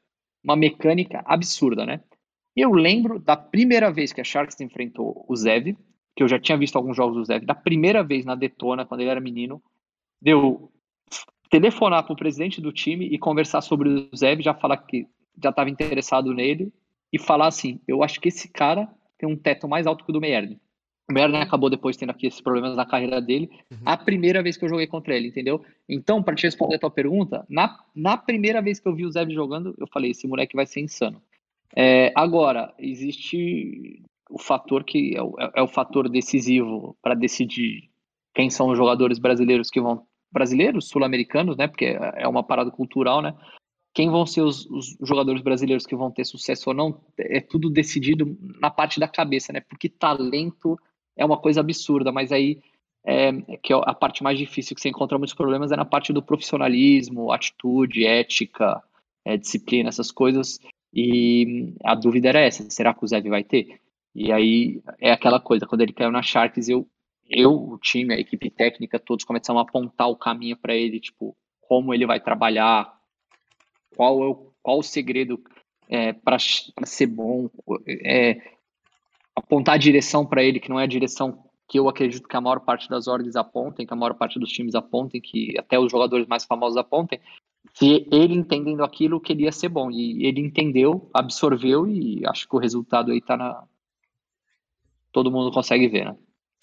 uma 0.44 0.56
mecânica 0.56 1.22
absurda, 1.26 1.86
né? 1.86 2.02
E 2.56 2.62
eu 2.62 2.72
lembro 2.72 3.20
da 3.20 3.38
primeira 3.38 3.92
vez 3.92 4.12
que 4.12 4.22
a 4.22 4.24
Sharks 4.24 4.60
enfrentou 4.60 5.26
o 5.28 5.36
Zev, 5.36 5.76
que 6.16 6.24
eu 6.24 6.28
já 6.28 6.40
tinha 6.40 6.58
visto 6.58 6.76
alguns 6.76 6.98
jogos 6.98 7.16
do 7.16 7.26
Zev, 7.26 7.46
da 7.46 7.56
primeira 7.56 8.04
vez 8.04 8.26
na 8.26 8.36
Detona, 8.36 8.86
quando 8.86 9.02
ele 9.02 9.10
era 9.10 9.22
menino, 9.22 9.62
deu 10.22 10.72
telefonar 11.50 12.04
para 12.04 12.14
o 12.14 12.18
presidente 12.18 12.62
do 12.62 12.72
time 12.72 13.06
e 13.06 13.18
conversar 13.18 13.62
sobre 13.62 13.90
o 13.90 14.16
Zev, 14.16 14.42
já 14.42 14.54
falar 14.54 14.78
que 14.78 15.08
já 15.42 15.50
estava 15.50 15.70
interessado 15.70 16.34
nele 16.34 16.72
e 17.12 17.18
falar 17.18 17.48
assim: 17.48 17.80
eu 17.88 18.04
acho 18.04 18.20
que 18.20 18.28
esse 18.28 18.50
cara 18.50 18.90
tem 19.18 19.28
um 19.28 19.36
teto 19.36 19.68
mais 19.68 19.88
alto 19.88 20.04
que 20.04 20.12
o 20.12 20.14
do 20.14 20.22
Meierne. 20.22 20.60
O 21.10 21.14
Merlin 21.14 21.38
acabou 21.38 21.70
depois 21.70 21.98
tendo 21.98 22.12
aqui 22.12 22.28
esses 22.28 22.40
problemas 22.40 22.76
na 22.76 22.86
carreira 22.86 23.20
dele. 23.20 23.50
Uhum. 23.72 23.80
A 23.84 23.98
primeira 23.98 24.44
vez 24.44 24.56
que 24.56 24.66
eu 24.66 24.70
joguei 24.70 24.86
contra 24.86 25.16
ele, 25.16 25.30
entendeu? 25.30 25.64
Então, 25.88 26.22
para 26.22 26.36
te 26.36 26.44
responder 26.44 26.76
a 26.76 26.80
tua 26.80 26.92
pergunta, 26.92 27.44
na, 27.50 27.80
na 27.96 28.16
primeira 28.16 28.62
vez 28.62 28.80
que 28.80 28.88
eu 28.88 28.94
vi 28.94 29.06
o 29.06 29.12
Zev 29.12 29.32
jogando, 29.32 29.74
eu 29.80 29.88
falei: 29.88 30.12
esse 30.12 30.28
moleque 30.28 30.56
vai 30.56 30.68
ser 30.68 30.82
insano. 30.82 31.20
É, 31.76 32.12
agora, 32.16 32.74
existe. 32.78 34.04
o 34.30 34.38
fator 34.38 34.84
que 34.84 35.16
é 35.16 35.24
o, 35.24 35.36
é 35.56 35.62
o 35.62 35.68
fator 35.68 36.08
decisivo 36.08 36.96
para 37.02 37.16
decidir 37.16 37.90
quem 38.36 38.50
são 38.52 38.70
os 38.70 38.78
jogadores 38.78 39.18
brasileiros 39.18 39.72
que 39.72 39.82
vão 39.82 40.06
brasileiros, 40.32 40.90
sul-americanos, 40.90 41.58
né? 41.58 41.68
Porque 41.68 41.98
é 42.16 42.28
uma 42.28 42.44
parada 42.44 42.70
cultural, 42.70 43.20
né? 43.20 43.34
Quem 43.96 44.12
vão 44.12 44.28
ser 44.28 44.42
os, 44.42 44.68
os, 44.68 44.96
jogadores 45.02 45.42
brasileiros 45.42 45.88
que 45.88 45.96
vão 45.96 46.12
ter 46.12 46.24
sucesso 46.24 46.70
ou 46.70 46.76
não 46.76 47.02
é 47.18 47.42
tudo 47.42 47.68
decidido 47.68 48.38
na 48.62 48.70
parte 48.70 49.00
da 49.00 49.08
cabeça, 49.08 49.52
né? 49.52 49.62
Porque 49.62 49.90
talento 49.90 50.78
é 51.20 51.26
uma 51.26 51.38
coisa 51.38 51.60
absurda, 51.60 52.12
mas 52.12 52.32
aí 52.32 52.60
é, 53.06 53.32
que 53.62 53.74
é 53.74 53.76
a 53.76 53.94
parte 53.94 54.24
mais 54.24 54.38
difícil 54.40 54.76
que 54.76 54.82
você 54.82 54.90
encontra 54.90 55.18
muitos 55.18 55.36
problemas 55.36 55.72
é 55.72 55.76
na 55.76 55.86
parte 55.86 56.14
do 56.14 56.24
profissionalismo, 56.24 57.32
atitude, 57.32 58.06
ética, 58.06 58.82
é, 59.26 59.38
disciplina, 59.38 59.90
essas 59.90 60.12
coisas. 60.12 60.60
E 60.94 61.74
a 61.84 61.94
dúvida 61.94 62.30
era 62.30 62.40
essa: 62.40 62.68
será 62.70 62.94
que 62.94 63.04
o 63.04 63.08
Zev 63.08 63.28
vai 63.28 63.44
ter? 63.44 63.80
E 64.16 64.32
aí 64.32 64.82
é 65.00 65.12
aquela 65.12 65.40
coisa, 65.40 65.68
quando 65.68 65.82
ele 65.82 65.94
caiu 65.94 66.12
na 66.12 66.22
Sharks, 66.22 66.68
eu, 66.70 66.88
eu 67.30 67.52
o 67.52 67.78
time, 67.78 68.14
a 68.14 68.20
equipe 68.20 68.50
técnica, 68.50 68.98
todos 68.98 69.26
começamos 69.26 69.60
a 69.60 69.64
apontar 69.64 70.10
o 70.10 70.16
caminho 70.16 70.58
para 70.58 70.74
ele, 70.74 71.00
tipo, 71.00 71.36
como 71.62 71.94
ele 71.94 72.06
vai 72.06 72.20
trabalhar, 72.20 72.92
qual 73.96 74.24
é 74.24 74.28
o, 74.28 74.52
qual 74.64 74.80
o 74.80 74.84
segredo 74.84 75.40
é, 75.88 76.14
para 76.14 76.38
ser 76.40 77.08
bom, 77.08 77.50
é, 77.88 78.42
apontar 79.40 79.76
a 79.76 79.78
direção 79.78 80.26
para 80.26 80.44
ele, 80.44 80.60
que 80.60 80.70
não 80.70 80.80
é 80.80 80.84
a 80.84 80.88
direção 80.88 81.44
que 81.68 81.78
eu 81.78 81.88
acredito 81.88 82.28
que 82.28 82.36
a 82.36 82.42
maior 82.42 82.60
parte 82.62 82.90
das 82.90 83.08
ordens 83.08 83.36
apontem, 83.36 83.86
que 83.86 83.94
a 83.94 83.96
maior 83.96 84.16
parte 84.16 84.40
dos 84.40 84.50
times 84.50 84.74
apontem, 84.74 85.22
que 85.22 85.54
até 85.58 85.80
os 85.80 85.92
jogadores 85.92 86.28
mais 86.28 86.44
famosos 86.44 86.78
apontem, 86.78 87.20
que 87.74 88.08
ele 88.12 88.34
entendendo 88.34 88.84
aquilo 88.84 89.20
queria 89.20 89.52
ser 89.52 89.70
bom. 89.70 89.92
E 89.92 90.26
ele 90.26 90.42
entendeu, 90.42 91.10
absorveu 91.14 91.88
e 91.88 92.26
acho 92.26 92.48
que 92.48 92.56
o 92.56 92.60
resultado 92.60 93.12
aí 93.12 93.22
tá 93.22 93.38
na. 93.38 93.64
Todo 95.12 95.32
mundo 95.32 95.52
consegue 95.52 95.88
ver, 95.88 96.06
né? 96.06 96.18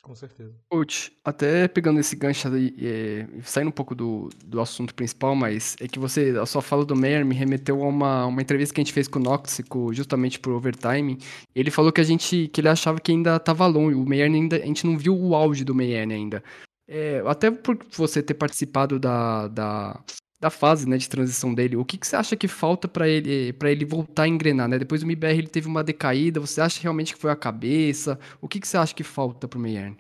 Com 0.07 0.15
certeza. 0.15 0.55
Coach, 0.71 1.13
até 1.25 1.67
pegando 1.67 1.99
esse 1.99 2.15
gancho 2.15 2.47
aí, 2.47 2.73
é, 2.81 3.27
saindo 3.43 3.71
um 3.71 3.73
pouco 3.73 3.93
do, 3.93 4.31
do 4.45 4.61
assunto 4.61 4.95
principal, 4.95 5.35
mas 5.35 5.75
é 5.81 5.89
que 5.89 5.99
você, 5.99 6.33
a 6.41 6.47
sua 6.47 6.63
fala 6.63 6.85
do 6.85 6.95
Meyer 6.95 7.27
me 7.27 7.35
remeteu 7.35 7.83
a 7.83 7.89
uma, 7.89 8.27
uma 8.27 8.41
entrevista 8.41 8.73
que 8.73 8.81
a 8.81 8.85
gente 8.85 8.93
fez 8.93 9.09
com 9.09 9.19
o 9.19 9.23
Noxico, 9.23 9.93
justamente 9.93 10.39
por 10.39 10.53
overtime. 10.53 11.19
Ele 11.53 11.73
falou 11.73 11.91
que 11.91 12.01
a 12.01 12.05
gente, 12.05 12.47
que 12.47 12.61
ele 12.61 12.69
achava 12.69 13.01
que 13.01 13.11
ainda 13.11 13.35
estava 13.35 13.67
longe, 13.67 13.97
o 13.97 14.07
Meyer 14.07 14.31
ainda, 14.31 14.55
a 14.55 14.67
gente 14.67 14.87
não 14.87 14.97
viu 14.97 15.13
o 15.13 15.35
auge 15.35 15.65
do 15.65 15.75
Meyer 15.75 16.09
ainda. 16.09 16.41
É, 16.89 17.21
até 17.27 17.51
por 17.51 17.77
você 17.91 18.23
ter 18.23 18.35
participado 18.35 19.01
da, 19.01 19.49
da, 19.49 20.01
da 20.39 20.51
fase 20.51 20.89
né, 20.89 20.99
de 20.99 21.09
transição 21.09 21.55
dele, 21.55 21.77
o 21.77 21.85
que, 21.85 21.97
que 21.97 22.07
você 22.07 22.15
acha 22.15 22.37
que 22.37 22.47
falta 22.47 22.87
para 22.87 23.09
ele 23.09 23.53
para 23.55 23.71
ele 23.71 23.85
voltar 23.85 24.25
a 24.25 24.29
engrenar? 24.29 24.69
Né? 24.69 24.79
Depois 24.79 25.01
do 25.01 25.07
MBR 25.07 25.39
ele 25.39 25.49
teve 25.49 25.67
uma 25.67 25.83
decaída, 25.83 26.41
você 26.41 26.61
acha 26.61 26.81
realmente 26.83 27.15
que 27.15 27.21
foi 27.21 27.31
a 27.31 27.37
cabeça? 27.37 28.19
O 28.41 28.49
que, 28.49 28.61
que 28.61 28.69
você 28.69 28.77
acha 28.77 28.95
que 28.95 29.03
falta 29.03 29.49
para 29.49 29.59
o 29.59 29.61
Meyern? 29.61 29.97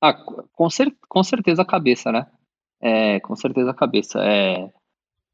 Ah, 0.00 0.14
com, 0.14 0.70
cer 0.70 0.94
com 1.08 1.22
certeza 1.22 1.62
a 1.62 1.66
cabeça, 1.66 2.10
né? 2.10 2.26
É, 2.80 3.20
com 3.20 3.36
certeza 3.36 3.70
a 3.70 3.74
cabeça. 3.74 4.18
É, 4.24 4.70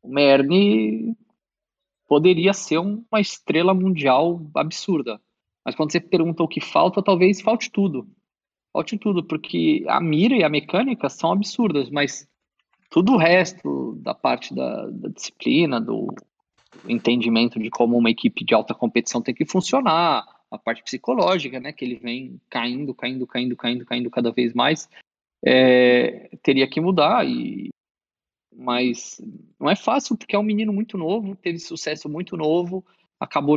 o 0.02 0.08
Meyern 0.08 1.16
poderia 2.06 2.52
ser 2.52 2.78
uma 2.78 3.20
estrela 3.20 3.72
mundial 3.72 4.42
absurda, 4.54 5.20
mas 5.64 5.74
quando 5.74 5.92
você 5.92 6.00
pergunta 6.00 6.42
o 6.42 6.48
que 6.48 6.60
falta, 6.60 7.02
talvez 7.02 7.40
falte 7.40 7.70
tudo. 7.70 8.08
Falte 8.72 8.98
tudo, 8.98 9.24
porque 9.24 9.84
a 9.88 10.00
mira 10.00 10.36
e 10.36 10.44
a 10.44 10.48
mecânica 10.48 11.08
são 11.08 11.32
absurdas, 11.32 11.90
mas 11.90 12.28
tudo 12.90 13.12
o 13.12 13.16
resto 13.16 13.94
da 14.00 14.14
parte 14.14 14.54
da, 14.54 14.86
da 14.86 15.08
disciplina, 15.08 15.80
do 15.80 16.08
entendimento 16.88 17.58
de 17.58 17.70
como 17.70 17.96
uma 17.96 18.10
equipe 18.10 18.44
de 18.44 18.54
alta 18.54 18.74
competição 18.74 19.22
tem 19.22 19.34
que 19.34 19.44
funcionar, 19.44 20.24
a 20.50 20.58
parte 20.58 20.82
psicológica, 20.82 21.60
né, 21.60 21.72
que 21.72 21.84
ele 21.84 21.96
vem 21.96 22.40
caindo, 22.48 22.94
caindo, 22.94 23.26
caindo, 23.26 23.56
caindo, 23.56 23.84
caindo 23.84 24.10
cada 24.10 24.32
vez 24.32 24.54
mais, 24.54 24.88
é, 25.44 26.30
teria 26.42 26.68
que 26.68 26.80
mudar 26.80 27.26
e 27.26 27.68
mas 28.60 29.20
não 29.60 29.70
é 29.70 29.76
fácil 29.76 30.16
porque 30.16 30.34
é 30.34 30.38
um 30.38 30.42
menino 30.42 30.72
muito 30.72 30.98
novo, 30.98 31.36
teve 31.36 31.60
sucesso 31.60 32.08
muito 32.08 32.36
novo, 32.36 32.84
acabou 33.20 33.56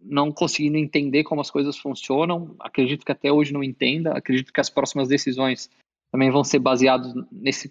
não 0.00 0.32
conseguindo 0.32 0.78
entender 0.78 1.24
como 1.24 1.40
as 1.40 1.50
coisas 1.50 1.76
funcionam. 1.76 2.54
Acredito 2.58 3.04
que 3.04 3.12
até 3.12 3.30
hoje 3.30 3.52
não 3.52 3.62
entenda. 3.62 4.12
Acredito 4.12 4.52
que 4.52 4.60
as 4.60 4.70
próximas 4.70 5.08
decisões 5.08 5.70
também 6.10 6.30
vão 6.30 6.44
ser 6.44 6.58
baseadas 6.58 7.12
nesse 7.30 7.70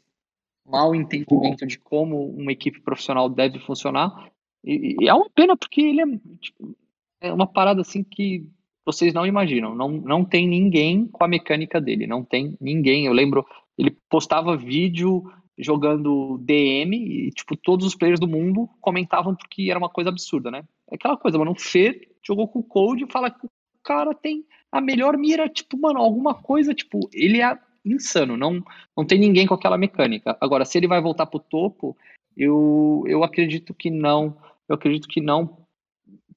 mau 0.66 0.96
entendimento 0.96 1.66
de 1.66 1.78
como 1.78 2.26
uma 2.30 2.52
equipe 2.52 2.80
profissional 2.82 3.30
deve 3.30 3.60
funcionar. 3.60 4.32
E, 4.64 4.96
e 5.00 5.08
é 5.08 5.14
uma 5.14 5.30
pena 5.30 5.58
porque 5.58 5.82
ele 5.82 6.02
é, 6.02 6.06
tipo, 6.40 6.76
é 7.22 7.34
uma 7.34 7.48
parada 7.48 7.82
assim 7.82 8.04
que 8.04 8.48
vocês 8.86 9.14
não 9.14 9.26
imaginam. 9.26 9.76
Não, 9.76 9.90
não 9.90 10.26
tem 10.26 10.48
ninguém 10.48 11.08
com 11.08 11.24
a 11.24 11.28
mecânica 11.28 11.80
dele. 11.80 12.08
Não 12.08 12.24
tem 12.24 12.58
ninguém. 12.60 13.06
Eu 13.06 13.14
lembro, 13.14 13.46
ele 13.78 13.98
postava 14.10 14.58
vídeo 14.58 15.24
jogando 15.58 16.38
DM 16.40 16.96
e, 16.96 17.30
tipo, 17.32 17.56
todos 17.56 17.86
os 17.86 17.96
players 17.96 18.20
do 18.20 18.28
mundo 18.28 18.70
comentavam 18.82 19.36
porque 19.36 19.70
era 19.70 19.80
uma 19.80 19.90
coisa 19.90 20.10
absurda, 20.10 20.50
né? 20.50 20.64
É 20.90 20.96
aquela 20.96 21.18
coisa, 21.18 21.38
mano. 21.38 21.52
O 21.52 21.60
Fê 21.60 22.10
jogou 22.26 22.48
com 22.48 22.60
o 22.60 22.64
Code 22.64 23.04
e 23.04 23.12
fala 23.12 23.30
que 23.30 23.46
o 23.46 23.50
cara 23.84 24.14
tem 24.14 24.44
a 24.72 24.82
melhor 24.82 25.18
mira, 25.18 25.48
tipo, 25.48 25.80
mano, 25.80 26.00
alguma 26.00 26.34
coisa, 26.34 26.74
tipo, 26.74 27.08
ele 27.14 27.42
é 27.42 27.58
insano, 27.86 28.38
não, 28.38 28.64
não 28.96 29.06
tem 29.06 29.20
ninguém 29.20 29.46
com 29.46 29.54
aquela 29.54 29.78
mecânica. 29.78 30.38
Agora, 30.40 30.66
se 30.66 30.78
ele 30.78 30.88
vai 30.88 31.02
voltar 31.02 31.26
pro 31.26 31.40
topo, 31.40 31.98
eu, 32.36 33.04
eu 33.08 33.24
acredito 33.24 33.74
que 33.74 33.90
não. 33.90 34.38
Eu 34.68 34.76
acredito 34.76 35.08
que 35.08 35.22
não. 35.22 35.66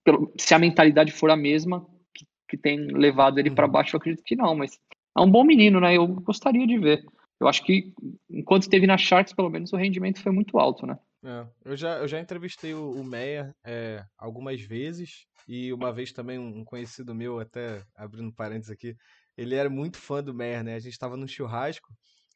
Pelo, 0.04 0.32
se 0.38 0.54
a 0.54 0.58
mentalidade 0.58 1.12
for 1.12 1.30
a 1.30 1.36
mesma 1.36 1.86
que, 2.14 2.26
que 2.48 2.56
tem 2.56 2.78
levado 2.92 3.38
ele 3.38 3.50
para 3.50 3.66
uhum. 3.66 3.72
baixo, 3.72 3.96
eu 3.96 3.98
acredito 3.98 4.24
que 4.24 4.36
não. 4.36 4.54
Mas 4.54 4.78
é 5.16 5.20
um 5.20 5.30
bom 5.30 5.44
menino, 5.44 5.80
né? 5.80 5.96
Eu 5.96 6.06
gostaria 6.06 6.66
de 6.66 6.78
ver. 6.78 7.04
Eu 7.40 7.48
acho 7.48 7.62
que 7.64 7.92
enquanto 8.30 8.62
esteve 8.62 8.86
na 8.86 8.96
Sharks, 8.96 9.34
pelo 9.34 9.50
menos 9.50 9.72
o 9.72 9.76
rendimento 9.76 10.22
foi 10.22 10.32
muito 10.32 10.58
alto, 10.58 10.86
né? 10.86 10.98
É, 11.24 11.46
eu, 11.64 11.76
já, 11.76 11.98
eu 11.98 12.08
já 12.08 12.20
entrevistei 12.20 12.72
o, 12.72 12.92
o 12.92 13.04
Meia 13.04 13.54
é, 13.64 14.04
algumas 14.16 14.60
vezes 14.60 15.26
e 15.48 15.72
uma 15.72 15.92
vez 15.92 16.12
também 16.12 16.38
um 16.38 16.64
conhecido 16.64 17.14
meu, 17.14 17.38
até 17.38 17.82
abrindo 17.94 18.32
parênteses 18.32 18.70
aqui, 18.70 18.96
ele 19.36 19.54
era 19.54 19.68
muito 19.68 19.98
fã 19.98 20.22
do 20.22 20.34
Mer, 20.34 20.64
né? 20.64 20.74
A 20.74 20.78
gente 20.78 20.98
tava 20.98 21.16
num 21.16 21.26
churrasco, 21.26 21.88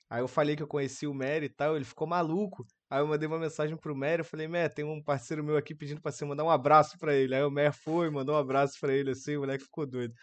aí 0.09 0.21
eu 0.21 0.29
falei 0.29 0.57
que 0.57 0.63
eu 0.63 0.69
conhecia 0.69 1.11
o 1.11 1.15
Mer 1.15 1.43
e 1.43 1.49
tal, 1.49 1.77
ele 1.77 1.85
ficou 1.85 2.07
maluco. 2.07 2.67
Aí 2.89 3.01
eu 3.01 3.07
mandei 3.07 3.27
uma 3.27 3.39
mensagem 3.39 3.77
pro 3.77 3.97
Mer, 3.97 4.21
eu 4.21 4.25
falei, 4.25 4.49
Mer, 4.49 4.73
tem 4.73 4.85
um 4.85 5.03
parceiro 5.03 5.45
meu 5.45 5.57
aqui 5.57 5.75
pedindo 5.75 6.01
pra 6.01 6.11
você 6.11 6.25
mandar 6.25 6.45
um 6.45 6.51
abraço 6.51 6.99
pra 6.99 7.15
ele. 7.15 7.35
Aí 7.35 7.43
o 7.43 7.51
Mer 7.51 7.73
foi, 7.73 8.11
mandou 8.11 8.35
um 8.35 8.39
abraço 8.39 8.79
pra 8.81 8.93
ele, 8.93 9.11
assim, 9.11 9.37
o 9.37 9.41
moleque 9.41 9.65
ficou 9.65 9.87
doido. 9.87 10.15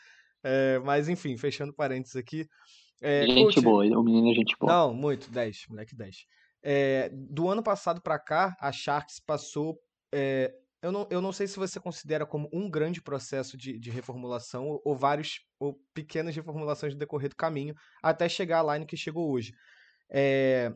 É, 0.44 0.80
mas 0.80 1.10
enfim, 1.10 1.38
fechando 1.38 1.74
parênteses 1.74 2.16
aqui. 2.16 2.46
É, 3.02 3.26
gente 3.26 3.56
coach... 3.56 3.62
boa, 3.62 3.86
o 3.86 4.04
menino 4.04 4.32
é 4.32 4.36
gente 4.36 4.56
boa. 4.60 4.72
Não, 4.72 4.94
muito, 4.94 5.32
10, 5.32 5.66
moleque 5.70 5.96
10. 5.96 6.26
É, 6.64 7.10
do 7.14 7.48
ano 7.48 7.64
passado 7.64 8.02
para 8.02 8.20
cá, 8.20 8.56
a 8.60 8.72
Sharks 8.72 9.20
passou 9.20 9.80
é, 10.14 10.54
eu 10.82 10.92
não, 10.92 11.08
eu 11.10 11.22
não 11.22 11.32
sei 11.32 11.48
se 11.48 11.58
você 11.58 11.80
considera 11.80 12.26
como 12.26 12.50
um 12.54 12.70
grande 12.70 13.02
processo 13.02 13.58
de, 13.58 13.80
de 13.80 13.90
reformulação 13.90 14.80
ou, 14.84 14.96
vários 14.96 15.42
ou 15.60 15.80
pequenas 15.94 16.36
reformulações 16.36 16.94
no 16.94 17.00
decorrer 17.00 17.30
do 17.30 17.36
caminho 17.36 17.74
até 18.02 18.30
chegar 18.30 18.62
à 18.62 18.74
line 18.74 18.86
que 18.86 18.96
chegou 18.96 19.32
hoje. 19.32 19.54
É, 20.10 20.72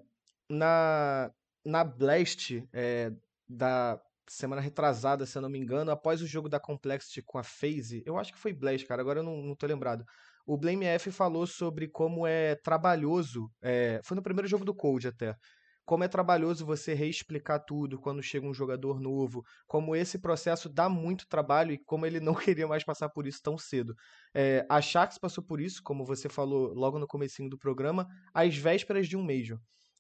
na, 0.50 1.32
na 1.66 1.84
Blast 1.84 2.64
é, 2.74 3.12
da 3.48 4.02
semana 4.28 4.62
retrasada, 4.62 5.26
se 5.26 5.38
eu 5.38 5.42
não 5.42 5.50
me 5.50 5.60
engano, 5.60 5.92
após 5.92 6.22
o 6.22 6.28
jogo 6.28 6.50
da 6.50 6.60
Complexity 6.60 7.22
com 7.22 7.38
a 7.38 7.44
FaZe, 7.44 8.02
eu 8.06 8.18
acho 8.18 8.32
que 8.34 8.40
foi 8.40 8.54
Blast, 8.54 8.88
cara, 8.88 9.02
agora 9.02 9.20
eu 9.20 9.24
não, 9.24 9.38
não 9.42 9.56
tô 9.56 9.68
lembrado. 9.68 10.04
O 10.46 10.58
Blame 10.58 10.86
F 10.86 11.12
falou 11.12 11.46
sobre 11.46 11.88
como 11.88 12.26
é 12.26 12.56
trabalhoso, 12.56 13.52
é, 13.62 14.00
foi 14.04 14.16
no 14.16 14.24
primeiro 14.24 14.48
jogo 14.48 14.66
do 14.66 14.74
Cold 14.74 15.08
até, 15.08 15.36
como 15.86 16.04
é 16.04 16.08
trabalhoso 16.08 16.66
você 16.66 16.94
reexplicar 16.94 17.64
tudo 17.66 18.00
quando 18.00 18.22
chega 18.22 18.46
um 18.48 18.54
jogador 18.54 19.00
novo, 19.00 19.44
como 19.68 19.96
esse 19.96 20.20
processo 20.20 20.70
dá 20.70 20.88
muito 20.90 21.28
trabalho 21.28 21.74
e 21.74 21.78
como 21.78 22.06
ele 22.06 22.20
não 22.22 22.34
queria 22.36 22.68
mais 22.68 22.84
passar 22.84 23.10
por 23.10 23.28
isso 23.28 23.42
tão 23.44 23.58
cedo. 23.58 23.96
É, 24.34 24.66
a 24.70 24.82
Shax 24.82 25.18
passou 25.18 25.44
por 25.44 25.60
isso, 25.60 25.82
como 25.84 26.06
você 26.06 26.30
falou 26.30 26.74
logo 26.74 27.00
no 27.00 27.08
comecinho 27.08 27.50
do 27.50 27.58
programa, 27.58 28.08
às 28.34 28.56
vésperas 28.56 29.08
de 29.08 29.18
um 29.18 29.24
Major, 29.24 29.60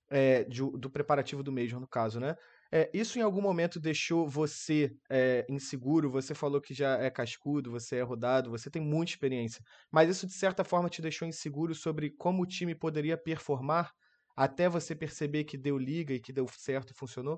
é, 0.09 0.43
de, 0.43 0.61
do 0.61 0.89
preparativo 0.89 1.43
do 1.43 1.51
Major, 1.51 1.79
no 1.79 1.87
caso, 1.87 2.19
né? 2.19 2.35
É, 2.73 2.89
isso 2.93 3.19
em 3.19 3.21
algum 3.21 3.41
momento 3.41 3.79
deixou 3.79 4.27
você 4.27 4.95
é, 5.09 5.45
inseguro? 5.49 6.09
Você 6.11 6.33
falou 6.33 6.61
que 6.61 6.73
já 6.73 6.97
é 6.97 7.09
cascudo, 7.09 7.69
você 7.71 7.97
é 7.97 8.01
rodado, 8.01 8.49
você 8.49 8.69
tem 8.69 8.81
muita 8.81 9.11
experiência. 9.11 9.61
Mas 9.91 10.09
isso, 10.09 10.25
de 10.25 10.33
certa 10.33 10.63
forma, 10.63 10.89
te 10.89 11.01
deixou 11.01 11.27
inseguro 11.27 11.75
sobre 11.75 12.11
como 12.11 12.43
o 12.43 12.45
time 12.45 12.73
poderia 12.73 13.17
performar 13.17 13.91
até 14.35 14.69
você 14.69 14.95
perceber 14.95 15.43
que 15.43 15.57
deu 15.57 15.77
liga 15.77 16.13
e 16.13 16.19
que 16.19 16.33
deu 16.33 16.47
certo 16.47 16.91
e 16.91 16.95
funcionou? 16.95 17.37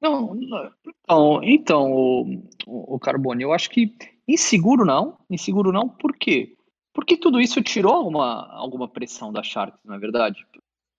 Não, 0.00 0.34
não 0.34 1.42
então, 1.42 1.92
o, 1.92 2.44
o 2.66 2.98
Carbone, 2.98 3.42
eu 3.42 3.52
acho 3.52 3.68
que 3.68 3.94
inseguro 4.26 4.84
não, 4.84 5.18
inseguro 5.28 5.70
não, 5.70 5.88
por 5.88 6.16
quê? 6.16 6.56
Porque 6.92 7.16
tudo 7.16 7.40
isso 7.40 7.62
tirou 7.62 7.92
alguma, 7.92 8.50
alguma 8.52 8.88
pressão 8.88 9.32
da 9.32 9.42
Sharks, 9.42 9.80
não 9.84 9.94
é 9.94 9.98
verdade? 9.98 10.44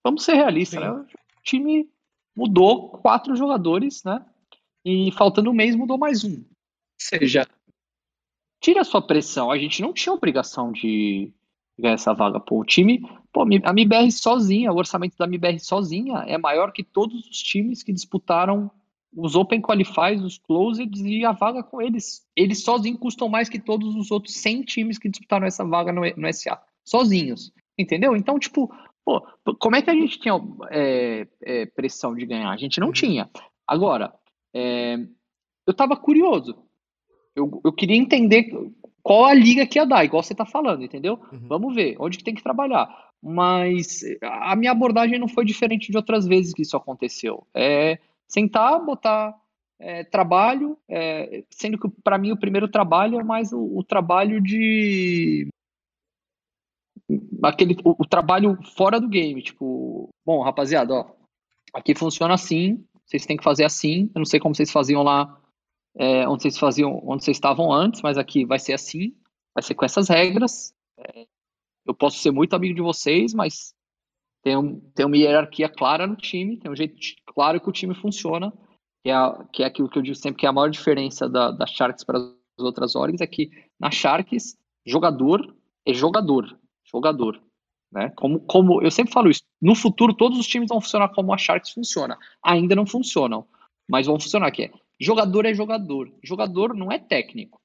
Vamos 0.03 0.23
ser 0.23 0.35
realistas, 0.35 0.79
né? 0.79 0.89
O 0.91 1.05
time 1.43 1.89
mudou 2.35 2.89
quatro 2.89 3.35
jogadores, 3.35 4.03
né? 4.03 4.25
E 4.85 5.11
faltando 5.11 5.49
um 5.49 5.53
mês 5.53 5.75
mudou 5.75 5.97
mais 5.97 6.23
um. 6.23 6.35
Ou 6.35 6.45
seja, 6.97 7.47
tira 8.59 8.81
a 8.81 8.85
sua 8.85 9.01
pressão. 9.01 9.51
A 9.51 9.57
gente 9.57 9.81
não 9.81 9.93
tinha 9.93 10.13
obrigação 10.13 10.71
de 10.71 11.33
ganhar 11.81 11.95
essa 11.95 12.13
vaga. 12.13 12.39
Pô, 12.39 12.59
o 12.59 12.65
time, 12.65 13.01
pô, 13.33 13.41
a 13.41 13.69
MBR 13.71 14.11
sozinha, 14.11 14.71
o 14.71 14.77
orçamento 14.77 15.17
da 15.17 15.25
MBR 15.25 15.59
sozinha 15.59 16.23
é 16.27 16.37
maior 16.37 16.71
que 16.71 16.83
todos 16.83 17.27
os 17.27 17.37
times 17.37 17.83
que 17.83 17.91
disputaram 17.91 18.71
os 19.15 19.35
Open 19.35 19.61
Qualifiers, 19.61 20.21
os 20.21 20.37
Closed 20.37 20.95
e 20.95 21.25
a 21.25 21.31
vaga 21.31 21.61
com 21.61 21.81
eles. 21.81 22.25
Eles 22.35 22.63
sozinhos 22.63 22.99
custam 22.99 23.27
mais 23.27 23.49
que 23.49 23.59
todos 23.59 23.95
os 23.95 24.09
outros 24.09 24.35
100 24.35 24.63
times 24.63 24.97
que 24.97 25.09
disputaram 25.09 25.45
essa 25.45 25.65
vaga 25.65 25.91
no, 25.91 26.01
no 26.01 26.33
SA. 26.33 26.61
Sozinhos. 26.85 27.51
Entendeu? 27.77 28.15
Então, 28.15 28.39
tipo, 28.39 28.73
pô, 29.03 29.21
como 29.59 29.75
é 29.75 29.81
que 29.81 29.89
a 29.89 29.95
gente 29.95 30.19
tinha 30.19 30.33
é, 30.69 31.27
é, 31.43 31.65
pressão 31.65 32.15
de 32.15 32.25
ganhar? 32.25 32.51
A 32.51 32.57
gente 32.57 32.79
não 32.79 32.87
uhum. 32.87 32.93
tinha. 32.93 33.29
Agora, 33.67 34.13
é, 34.53 34.97
eu 35.67 35.73
tava 35.73 35.97
curioso. 35.97 36.57
Eu, 37.35 37.61
eu 37.63 37.73
queria 37.73 37.95
entender 37.95 38.49
qual 39.03 39.25
a 39.25 39.33
liga 39.33 39.65
que 39.65 39.79
ia 39.79 39.85
dar, 39.85 40.05
igual 40.05 40.21
você 40.21 40.35
tá 40.35 40.45
falando, 40.45 40.83
entendeu? 40.83 41.19
Uhum. 41.31 41.47
Vamos 41.47 41.75
ver, 41.75 41.95
onde 41.99 42.17
que 42.17 42.23
tem 42.23 42.35
que 42.35 42.43
trabalhar. 42.43 42.87
Mas 43.21 44.01
a 44.21 44.55
minha 44.55 44.71
abordagem 44.71 45.19
não 45.19 45.27
foi 45.27 45.45
diferente 45.45 45.91
de 45.91 45.97
outras 45.97 46.25
vezes 46.25 46.53
que 46.53 46.61
isso 46.61 46.77
aconteceu. 46.77 47.45
É 47.53 47.99
sentar, 48.27 48.83
botar 48.83 49.35
é, 49.79 50.03
trabalho, 50.03 50.77
é, 50.87 51.43
sendo 51.49 51.77
que 51.77 51.89
para 52.03 52.17
mim 52.17 52.31
o 52.31 52.39
primeiro 52.39 52.67
trabalho 52.67 53.19
é 53.19 53.23
mais 53.23 53.51
o, 53.51 53.77
o 53.77 53.83
trabalho 53.83 54.41
de 54.41 55.47
aquele 57.43 57.75
o, 57.83 57.95
o, 58.03 58.07
trabalho 58.07 58.57
fora 58.75 58.99
do 58.99 59.09
game, 59.09 59.41
tipo, 59.41 60.09
bom, 60.25 60.41
rapaziada, 60.41 60.93
ó, 60.93 61.05
aqui 61.73 61.95
funciona 61.95 62.33
assim, 62.33 62.85
vocês 63.05 63.25
têm 63.25 63.35
que 63.35 63.43
fazer 63.43 63.65
assim. 63.65 64.09
Eu 64.15 64.19
não 64.19 64.25
sei 64.25 64.39
como 64.39 64.55
vocês 64.55 64.71
faziam 64.71 65.03
lá, 65.03 65.37
é, 65.95 66.27
onde 66.27 66.43
vocês 66.43 66.57
faziam, 66.57 67.01
onde 67.03 67.23
vocês 67.23 67.37
estavam 67.37 67.71
antes, 67.71 68.01
mas 68.01 68.17
aqui 68.17 68.45
vai 68.45 68.59
ser 68.59 68.73
assim, 68.73 69.15
vai 69.53 69.63
ser 69.63 69.75
com 69.75 69.85
essas 69.85 70.07
regras. 70.09 70.73
É, 70.97 71.25
eu 71.85 71.93
posso 71.93 72.17
ser 72.17 72.31
muito 72.31 72.55
amigo 72.55 72.75
de 72.75 72.81
vocês, 72.81 73.33
mas 73.33 73.73
tem, 74.43 74.57
um, 74.57 74.79
tem 74.95 75.05
uma 75.05 75.17
hierarquia 75.17 75.69
clara 75.69 76.07
no 76.07 76.15
time, 76.15 76.57
tem 76.57 76.71
um 76.71 76.75
jeito 76.75 76.95
claro 77.25 77.59
que 77.59 77.69
o 77.69 77.73
time 77.73 77.93
funciona, 77.93 78.51
que 79.03 79.09
é, 79.09 79.15
que 79.51 79.63
é 79.63 79.65
aquilo 79.65 79.89
que 79.89 79.97
eu 79.97 80.03
digo 80.03 80.15
sempre 80.15 80.39
que 80.39 80.45
é 80.45 80.49
a 80.49 80.53
maior 80.53 80.69
diferença 80.69 81.27
da, 81.27 81.51
da 81.51 81.65
Sharks 81.65 82.03
para 82.03 82.17
as 82.19 82.33
outras 82.59 82.95
orgs, 82.95 83.21
é 83.21 83.27
que 83.27 83.49
na 83.79 83.91
Sharks, 83.91 84.57
jogador 84.85 85.55
é 85.85 85.93
jogador, 85.93 86.57
jogador. 86.83 87.41
Né? 87.91 88.09
Como, 88.15 88.39
como 88.41 88.81
eu 88.81 88.89
sempre 88.89 89.11
falo 89.11 89.29
isso, 89.29 89.41
no 89.61 89.75
futuro 89.75 90.13
todos 90.13 90.39
os 90.39 90.47
times 90.47 90.69
vão 90.69 90.79
funcionar 90.79 91.09
como 91.09 91.33
a 91.33 91.37
Sharks 91.37 91.71
funciona. 91.71 92.17
Ainda 92.43 92.75
não 92.75 92.85
funcionam, 92.85 93.45
mas 93.89 94.07
vão 94.07 94.19
funcionar 94.19 94.51
que 94.51 94.63
é 94.63 94.71
jogador 95.01 95.45
é 95.45 95.53
jogador. 95.53 96.11
Jogador 96.23 96.73
não 96.73 96.91
é 96.91 96.99
técnico. 96.99 97.59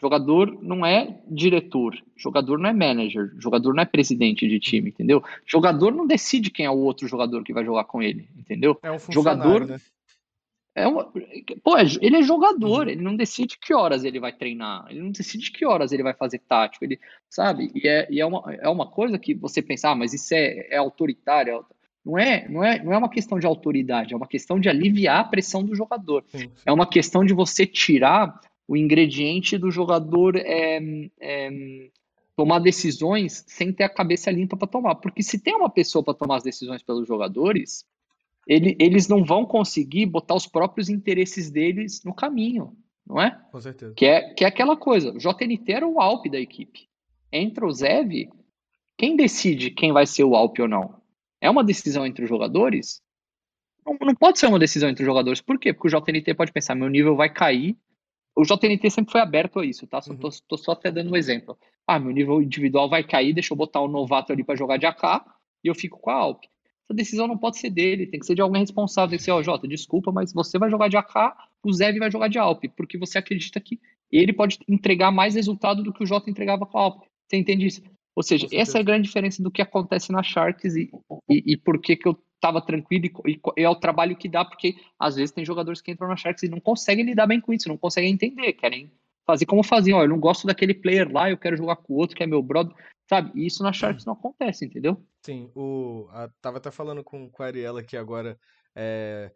Jogador 0.00 0.58
não 0.60 0.84
é 0.84 1.20
diretor, 1.28 1.96
jogador 2.16 2.58
não 2.58 2.68
é 2.68 2.72
manager, 2.72 3.30
jogador 3.38 3.72
não 3.72 3.84
é 3.84 3.86
presidente 3.86 4.48
de 4.48 4.58
time, 4.58 4.90
entendeu? 4.90 5.22
Jogador 5.46 5.92
não 5.92 6.08
decide 6.08 6.50
quem 6.50 6.66
é 6.66 6.70
o 6.70 6.76
outro 6.78 7.06
jogador 7.06 7.44
que 7.44 7.52
vai 7.52 7.64
jogar 7.64 7.84
com 7.84 8.02
ele, 8.02 8.28
entendeu? 8.36 8.76
É 8.82 8.90
um 8.90 8.98
jogador 8.98 9.64
né? 9.64 9.78
É 10.74 10.86
uma, 10.86 11.04
pô, 11.62 11.76
é 11.76 11.82
ele 12.00 12.16
é 12.16 12.22
jogador, 12.22 12.86
uhum. 12.86 12.92
ele 12.92 13.02
não 13.02 13.14
decide 13.14 13.58
que 13.58 13.74
horas 13.74 14.04
ele 14.04 14.18
vai 14.18 14.32
treinar, 14.32 14.86
ele 14.88 15.02
não 15.02 15.10
decide 15.10 15.52
que 15.52 15.66
horas 15.66 15.92
ele 15.92 16.02
vai 16.02 16.14
fazer 16.14 16.38
tático, 16.38 16.84
ele 16.84 16.98
sabe? 17.28 17.70
E 17.74 17.86
é, 17.86 18.08
e 18.10 18.20
é, 18.20 18.26
uma, 18.26 18.54
é 18.54 18.68
uma 18.68 18.90
coisa 18.90 19.18
que 19.18 19.34
você 19.34 19.60
pensa, 19.60 19.90
ah, 19.90 19.94
mas 19.94 20.14
isso 20.14 20.34
é, 20.34 20.66
é 20.70 20.76
autoritário. 20.78 21.52
É 21.52 21.60
não 22.04 22.18
é, 22.18 22.48
não, 22.48 22.64
é, 22.64 22.82
não 22.82 22.92
é 22.92 22.98
uma 22.98 23.08
questão 23.08 23.38
de 23.38 23.46
autoridade, 23.46 24.12
é 24.12 24.16
uma 24.16 24.26
questão 24.26 24.58
de 24.58 24.68
aliviar 24.68 25.20
a 25.20 25.24
pressão 25.24 25.62
do 25.62 25.74
jogador. 25.74 26.24
Sim. 26.28 26.50
É 26.66 26.72
uma 26.72 26.86
questão 26.86 27.24
de 27.24 27.32
você 27.32 27.64
tirar 27.64 28.40
o 28.66 28.76
ingrediente 28.76 29.56
do 29.56 29.70
jogador 29.70 30.36
é, 30.36 30.80
é, 31.20 31.90
tomar 32.34 32.58
decisões 32.58 33.44
sem 33.46 33.72
ter 33.72 33.84
a 33.84 33.88
cabeça 33.88 34.30
limpa 34.30 34.56
para 34.56 34.66
tomar. 34.66 34.96
Porque 34.96 35.22
se 35.22 35.38
tem 35.38 35.54
uma 35.54 35.70
pessoa 35.70 36.02
para 36.02 36.14
tomar 36.14 36.36
as 36.36 36.42
decisões 36.42 36.82
pelos 36.82 37.06
jogadores, 37.06 37.84
ele, 38.46 38.76
eles 38.80 39.06
não 39.08 39.24
vão 39.24 39.44
conseguir 39.44 40.06
botar 40.06 40.34
os 40.34 40.46
próprios 40.46 40.88
interesses 40.88 41.50
deles 41.50 42.02
no 42.04 42.14
caminho, 42.14 42.76
não 43.06 43.20
é? 43.20 43.38
Com 43.52 43.60
certeza. 43.60 43.94
Que 43.94 44.06
é, 44.06 44.34
que 44.34 44.44
é 44.44 44.48
aquela 44.48 44.76
coisa, 44.76 45.12
o 45.12 45.18
JNT 45.18 45.72
era 45.72 45.86
o 45.86 46.00
Alp 46.00 46.26
da 46.26 46.40
equipe. 46.40 46.88
Entra 47.30 47.66
o 47.66 47.72
Zev, 47.72 48.28
quem 48.96 49.16
decide 49.16 49.70
quem 49.70 49.92
vai 49.92 50.06
ser 50.06 50.24
o 50.24 50.34
Alp 50.34 50.58
ou 50.58 50.68
não? 50.68 51.01
É 51.42 51.50
uma 51.50 51.64
decisão 51.64 52.06
entre 52.06 52.24
os 52.24 52.28
jogadores? 52.28 53.02
Não, 53.84 53.96
não 54.00 54.14
pode 54.14 54.38
ser 54.38 54.46
uma 54.46 54.58
decisão 54.58 54.88
entre 54.88 55.02
os 55.02 55.06
jogadores. 55.06 55.40
Por 55.40 55.58
quê? 55.58 55.72
Porque 55.72 55.88
o 55.88 56.00
JNT 56.00 56.34
pode 56.34 56.52
pensar, 56.52 56.74
meu 56.74 56.88
nível 56.88 57.16
vai 57.16 57.28
cair. 57.28 57.76
O 58.34 58.44
JNT 58.44 58.88
sempre 58.88 59.12
foi 59.12 59.20
aberto 59.20 59.58
a 59.58 59.66
isso, 59.66 59.86
tá? 59.86 60.00
Só, 60.00 60.12
uhum. 60.12 60.18
tô, 60.18 60.30
tô, 60.48 60.56
só 60.56 60.72
até 60.72 60.90
dando 60.90 61.12
um 61.12 61.16
exemplo. 61.16 61.58
Ah, 61.86 61.98
meu 61.98 62.12
nível 62.12 62.40
individual 62.40 62.88
vai 62.88 63.04
cair, 63.04 63.34
deixa 63.34 63.52
eu 63.52 63.56
botar 63.58 63.80
o 63.80 63.86
um 63.86 63.90
novato 63.90 64.32
ali 64.32 64.42
para 64.42 64.56
jogar 64.56 64.78
de 64.78 64.86
AK 64.86 65.26
e 65.62 65.68
eu 65.68 65.74
fico 65.74 65.98
com 65.98 66.10
a 66.10 66.14
Alp 66.14 66.44
essa 66.92 66.94
decisão 66.94 67.26
não 67.26 67.38
pode 67.38 67.58
ser 67.58 67.70
dele, 67.70 68.06
tem 68.06 68.20
que 68.20 68.26
ser 68.26 68.34
de 68.34 68.42
alguém 68.42 68.60
responsável. 68.60 69.10
Tem 69.10 69.18
que 69.18 69.24
ser, 69.24 69.30
ó, 69.32 69.38
oh, 69.38 69.42
Jota, 69.42 69.66
desculpa, 69.66 70.12
mas 70.12 70.32
você 70.32 70.58
vai 70.58 70.70
jogar 70.70 70.88
de 70.88 70.96
AK, 70.96 71.34
o 71.64 71.72
Zev 71.72 71.98
vai 71.98 72.10
jogar 72.10 72.28
de 72.28 72.38
Alp, 72.38 72.64
porque 72.76 72.98
você 72.98 73.18
acredita 73.18 73.58
que 73.60 73.80
ele 74.10 74.32
pode 74.32 74.58
entregar 74.68 75.10
mais 75.10 75.34
resultado 75.34 75.82
do 75.82 75.92
que 75.92 76.02
o 76.02 76.06
Jota 76.06 76.30
entregava 76.30 76.66
com 76.66 76.78
a 76.78 76.82
Alp. 76.82 77.04
Você 77.26 77.36
entende 77.36 77.66
isso? 77.66 77.82
Ou 78.14 78.22
seja, 78.22 78.46
essa 78.52 78.78
é 78.78 78.80
a 78.80 78.84
grande 78.84 79.06
diferença 79.06 79.42
do 79.42 79.50
que 79.50 79.62
acontece 79.62 80.12
na 80.12 80.22
Sharks 80.22 80.74
e, 80.74 80.90
e, 81.28 81.52
e 81.52 81.56
por 81.56 81.80
que, 81.80 81.96
que 81.96 82.06
eu 82.06 82.18
estava 82.34 82.60
tranquilo 82.60 83.06
e, 83.06 83.40
e, 83.56 83.62
é 83.62 83.68
o 83.68 83.76
trabalho 83.76 84.16
que 84.16 84.28
dá, 84.28 84.44
porque 84.44 84.74
às 84.98 85.16
vezes 85.16 85.30
tem 85.30 85.44
jogadores 85.44 85.80
que 85.80 85.92
entram 85.92 86.08
na 86.08 86.16
Sharks 86.16 86.42
e 86.42 86.48
não 86.48 86.60
conseguem 86.60 87.04
lidar 87.04 87.26
bem 87.26 87.40
com 87.40 87.52
isso, 87.52 87.68
não 87.68 87.78
conseguem 87.78 88.12
entender, 88.12 88.52
querem 88.54 88.92
fazer 89.24 89.46
como 89.46 89.62
faziam, 89.62 89.98
ó, 89.98 90.02
eu 90.02 90.08
não 90.08 90.18
gosto 90.18 90.46
daquele 90.46 90.74
player 90.74 91.10
lá, 91.10 91.30
eu 91.30 91.38
quero 91.38 91.56
jogar 91.56 91.76
com 91.76 91.94
o 91.94 91.96
outro 91.96 92.16
que 92.16 92.22
é 92.22 92.26
meu 92.26 92.42
brother. 92.42 92.74
Sabe? 93.08 93.30
E 93.34 93.46
isso 93.46 93.62
na 93.62 93.72
Sharks 93.72 94.04
não 94.04 94.14
acontece, 94.14 94.64
entendeu? 94.64 95.02
Sim, 95.24 95.50
o, 95.54 96.08
a, 96.10 96.28
tava 96.40 96.58
até 96.58 96.70
falando 96.70 97.04
com, 97.04 97.28
com 97.30 97.42
a 97.42 97.46
Ariela 97.46 97.80
aqui 97.80 97.96
agora. 97.96 98.38
É, 98.74 99.30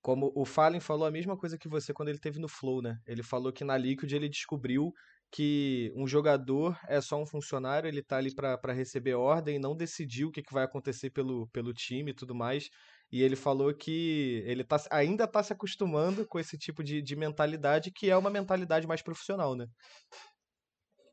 como 0.00 0.32
o 0.34 0.44
Fallen 0.44 0.80
falou 0.80 1.06
a 1.06 1.10
mesma 1.10 1.36
coisa 1.36 1.58
que 1.58 1.68
você 1.68 1.92
quando 1.92 2.08
ele 2.08 2.18
teve 2.18 2.38
no 2.38 2.48
Flow, 2.48 2.80
né? 2.80 2.98
Ele 3.06 3.22
falou 3.22 3.52
que 3.52 3.64
na 3.64 3.76
Liquid 3.76 4.10
ele 4.12 4.28
descobriu 4.28 4.94
que 5.30 5.92
um 5.94 6.06
jogador 6.06 6.78
é 6.88 7.00
só 7.00 7.20
um 7.20 7.26
funcionário, 7.26 7.86
ele 7.86 8.02
tá 8.02 8.16
ali 8.16 8.34
para 8.34 8.72
receber 8.72 9.14
ordem, 9.14 9.58
não 9.58 9.76
decidir 9.76 10.24
o 10.24 10.30
que, 10.30 10.42
que 10.42 10.52
vai 10.52 10.64
acontecer 10.64 11.10
pelo, 11.10 11.46
pelo 11.48 11.72
time 11.72 12.10
e 12.10 12.14
tudo 12.14 12.34
mais. 12.34 12.68
E 13.10 13.22
ele 13.22 13.36
falou 13.36 13.72
que 13.74 14.42
ele 14.46 14.64
tá, 14.64 14.76
ainda 14.90 15.24
está 15.24 15.42
se 15.42 15.52
acostumando 15.52 16.26
com 16.26 16.38
esse 16.38 16.58
tipo 16.58 16.82
de, 16.82 17.00
de 17.00 17.16
mentalidade, 17.16 17.90
que 17.90 18.10
é 18.10 18.16
uma 18.16 18.30
mentalidade 18.30 18.86
mais 18.86 19.02
profissional, 19.02 19.54
né? 19.54 19.66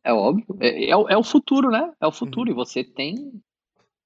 É 0.03 0.13
óbvio. 0.13 0.45
É, 0.59 0.85
é, 0.85 0.89
é 0.89 1.17
o 1.17 1.23
futuro, 1.23 1.69
né? 1.69 1.91
É 2.01 2.07
o 2.07 2.11
futuro. 2.11 2.49
Uhum. 2.49 2.53
E 2.53 2.55
você 2.55 2.83
tem. 2.83 3.15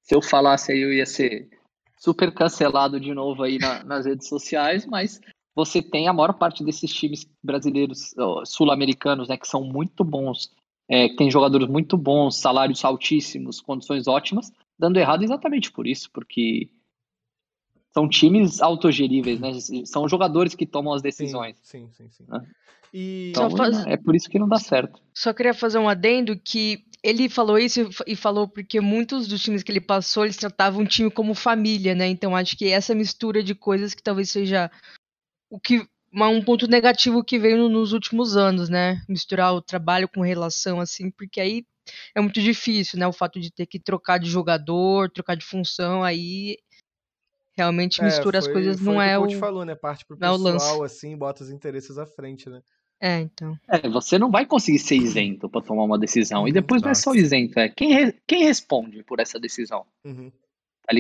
Se 0.02 0.16
eu 0.16 0.22
falasse 0.22 0.72
aí, 0.72 0.80
eu 0.80 0.94
ia 0.94 1.06
ser 1.06 1.50
super 1.98 2.34
cancelado 2.34 3.00
de 3.00 3.14
novo 3.14 3.44
aí 3.44 3.58
na, 3.58 3.84
nas 3.84 4.06
redes 4.06 4.28
sociais, 4.28 4.86
mas 4.86 5.20
você 5.56 5.82
tem 5.82 6.08
a 6.08 6.14
maior 6.14 6.34
parte 6.34 6.64
desses 6.64 6.94
times 6.94 7.30
brasileiros, 7.44 8.14
sul-americanos, 8.46 9.28
né, 9.28 9.38
que 9.38 9.48
são 9.48 9.64
muito 9.64 10.04
bons, 10.04 10.52
é, 10.88 11.10
que 11.10 11.16
tem 11.16 11.30
jogadores 11.30 11.68
muito 11.68 11.98
bons, 11.98 12.40
salários 12.40 12.84
altíssimos, 12.84 13.62
condições 13.62 14.08
ótimas, 14.08 14.52
dando 14.78 14.98
errado 14.98 15.24
exatamente 15.24 15.72
por 15.72 15.86
isso, 15.86 16.10
porque 16.12 16.70
são 17.94 18.08
times 18.08 18.62
autogeríveis, 18.62 19.40
né? 19.40 19.52
São 19.86 20.08
jogadores 20.08 20.56
que 20.56 20.66
tomam 20.66 20.94
as 20.94 21.02
decisões. 21.02 21.58
Sim, 21.62 21.90
sim, 21.90 22.10
sim. 22.10 22.10
sim. 22.10 22.26
Né? 22.28 22.42
E... 22.94 23.30
Então, 23.30 23.50
faz... 23.52 23.86
é 23.86 23.98
por 23.98 24.16
isso 24.16 24.30
que 24.30 24.40
não 24.40 24.48
dá 24.48 24.58
certo. 24.58 25.02
Só 25.14 25.34
queria 25.34 25.54
fazer 25.54 25.78
um 25.78 25.90
adendo 25.90 26.40
que 26.40 26.84
ele 27.04 27.30
falou 27.30 27.58
isso 27.58 27.90
e 28.06 28.16
falou 28.16 28.48
porque 28.48 28.82
muitos 28.82 29.28
dos 29.28 29.42
times 29.42 29.64
que 29.64 29.72
ele 29.72 29.82
passou, 29.82 30.26
eles 30.26 30.38
tratavam 30.38 30.84
o 30.84 30.88
time 30.88 31.10
como 31.10 31.34
família, 31.34 31.96
né? 31.96 32.08
Então 32.08 32.36
acho 32.36 32.58
que 32.58 32.68
essa 32.68 32.94
mistura 32.94 33.42
de 33.42 33.56
coisas 33.56 33.94
que 33.94 34.04
talvez 34.04 34.30
seja 34.30 34.70
o 35.50 35.60
que 35.60 35.88
um 36.14 36.44
ponto 36.44 36.68
negativo 36.68 37.24
que 37.24 37.38
veio 37.38 37.70
nos 37.70 37.94
últimos 37.94 38.36
anos, 38.36 38.70
né? 38.70 39.02
Misturar 39.08 39.54
o 39.54 39.62
trabalho 39.62 40.08
com 40.08 40.22
relação, 40.22 40.80
assim, 40.80 41.12
porque 41.12 41.40
aí 41.40 41.66
é 42.16 42.22
muito 42.22 42.42
difícil, 42.42 43.00
né? 43.00 43.08
O 43.08 43.14
fato 43.14 43.40
de 43.40 43.52
ter 43.52 43.66
que 43.66 43.80
trocar 43.80 44.18
de 44.18 44.30
jogador, 44.30 45.10
trocar 45.10 45.36
de 45.36 45.46
função, 45.46 46.04
aí 46.04 46.58
realmente 47.56 48.02
mistura 48.02 48.38
é, 48.38 48.42
foi, 48.42 48.50
as 48.50 48.54
coisas, 48.54 48.82
não 48.82 49.02
é 49.02 49.18
o. 49.18 49.28
Como 49.28 49.40
falou, 49.40 49.66
né? 49.66 49.76
Parte 49.76 50.06
pro 50.06 50.16
é 50.16 50.20
pessoal, 50.20 50.84
assim, 50.84 51.16
bota 51.18 51.44
os 51.44 51.50
interesses 51.50 51.98
à 51.98 52.06
frente, 52.06 52.50
né? 52.50 52.62
É, 53.02 53.20
então. 53.20 53.58
É, 53.68 53.88
você 53.88 54.18
não 54.20 54.30
vai 54.30 54.46
conseguir 54.46 54.80
ser 54.80 54.96
isento 54.96 55.48
para 55.48 55.62
tomar 55.62 55.84
uma 55.84 55.98
decisão. 55.98 56.48
E 56.48 56.52
depois 56.52 56.82
não 56.82 56.90
é 56.90 56.94
só 56.94 57.14
isento, 57.14 57.58
é 57.58 57.70
quem, 57.70 57.94
re... 57.94 58.16
quem 58.28 58.44
responde 58.44 59.04
por 59.04 59.20
essa 59.20 59.40
decisão. 59.40 59.86
Uhum. 60.04 60.32
Tá 60.86 60.94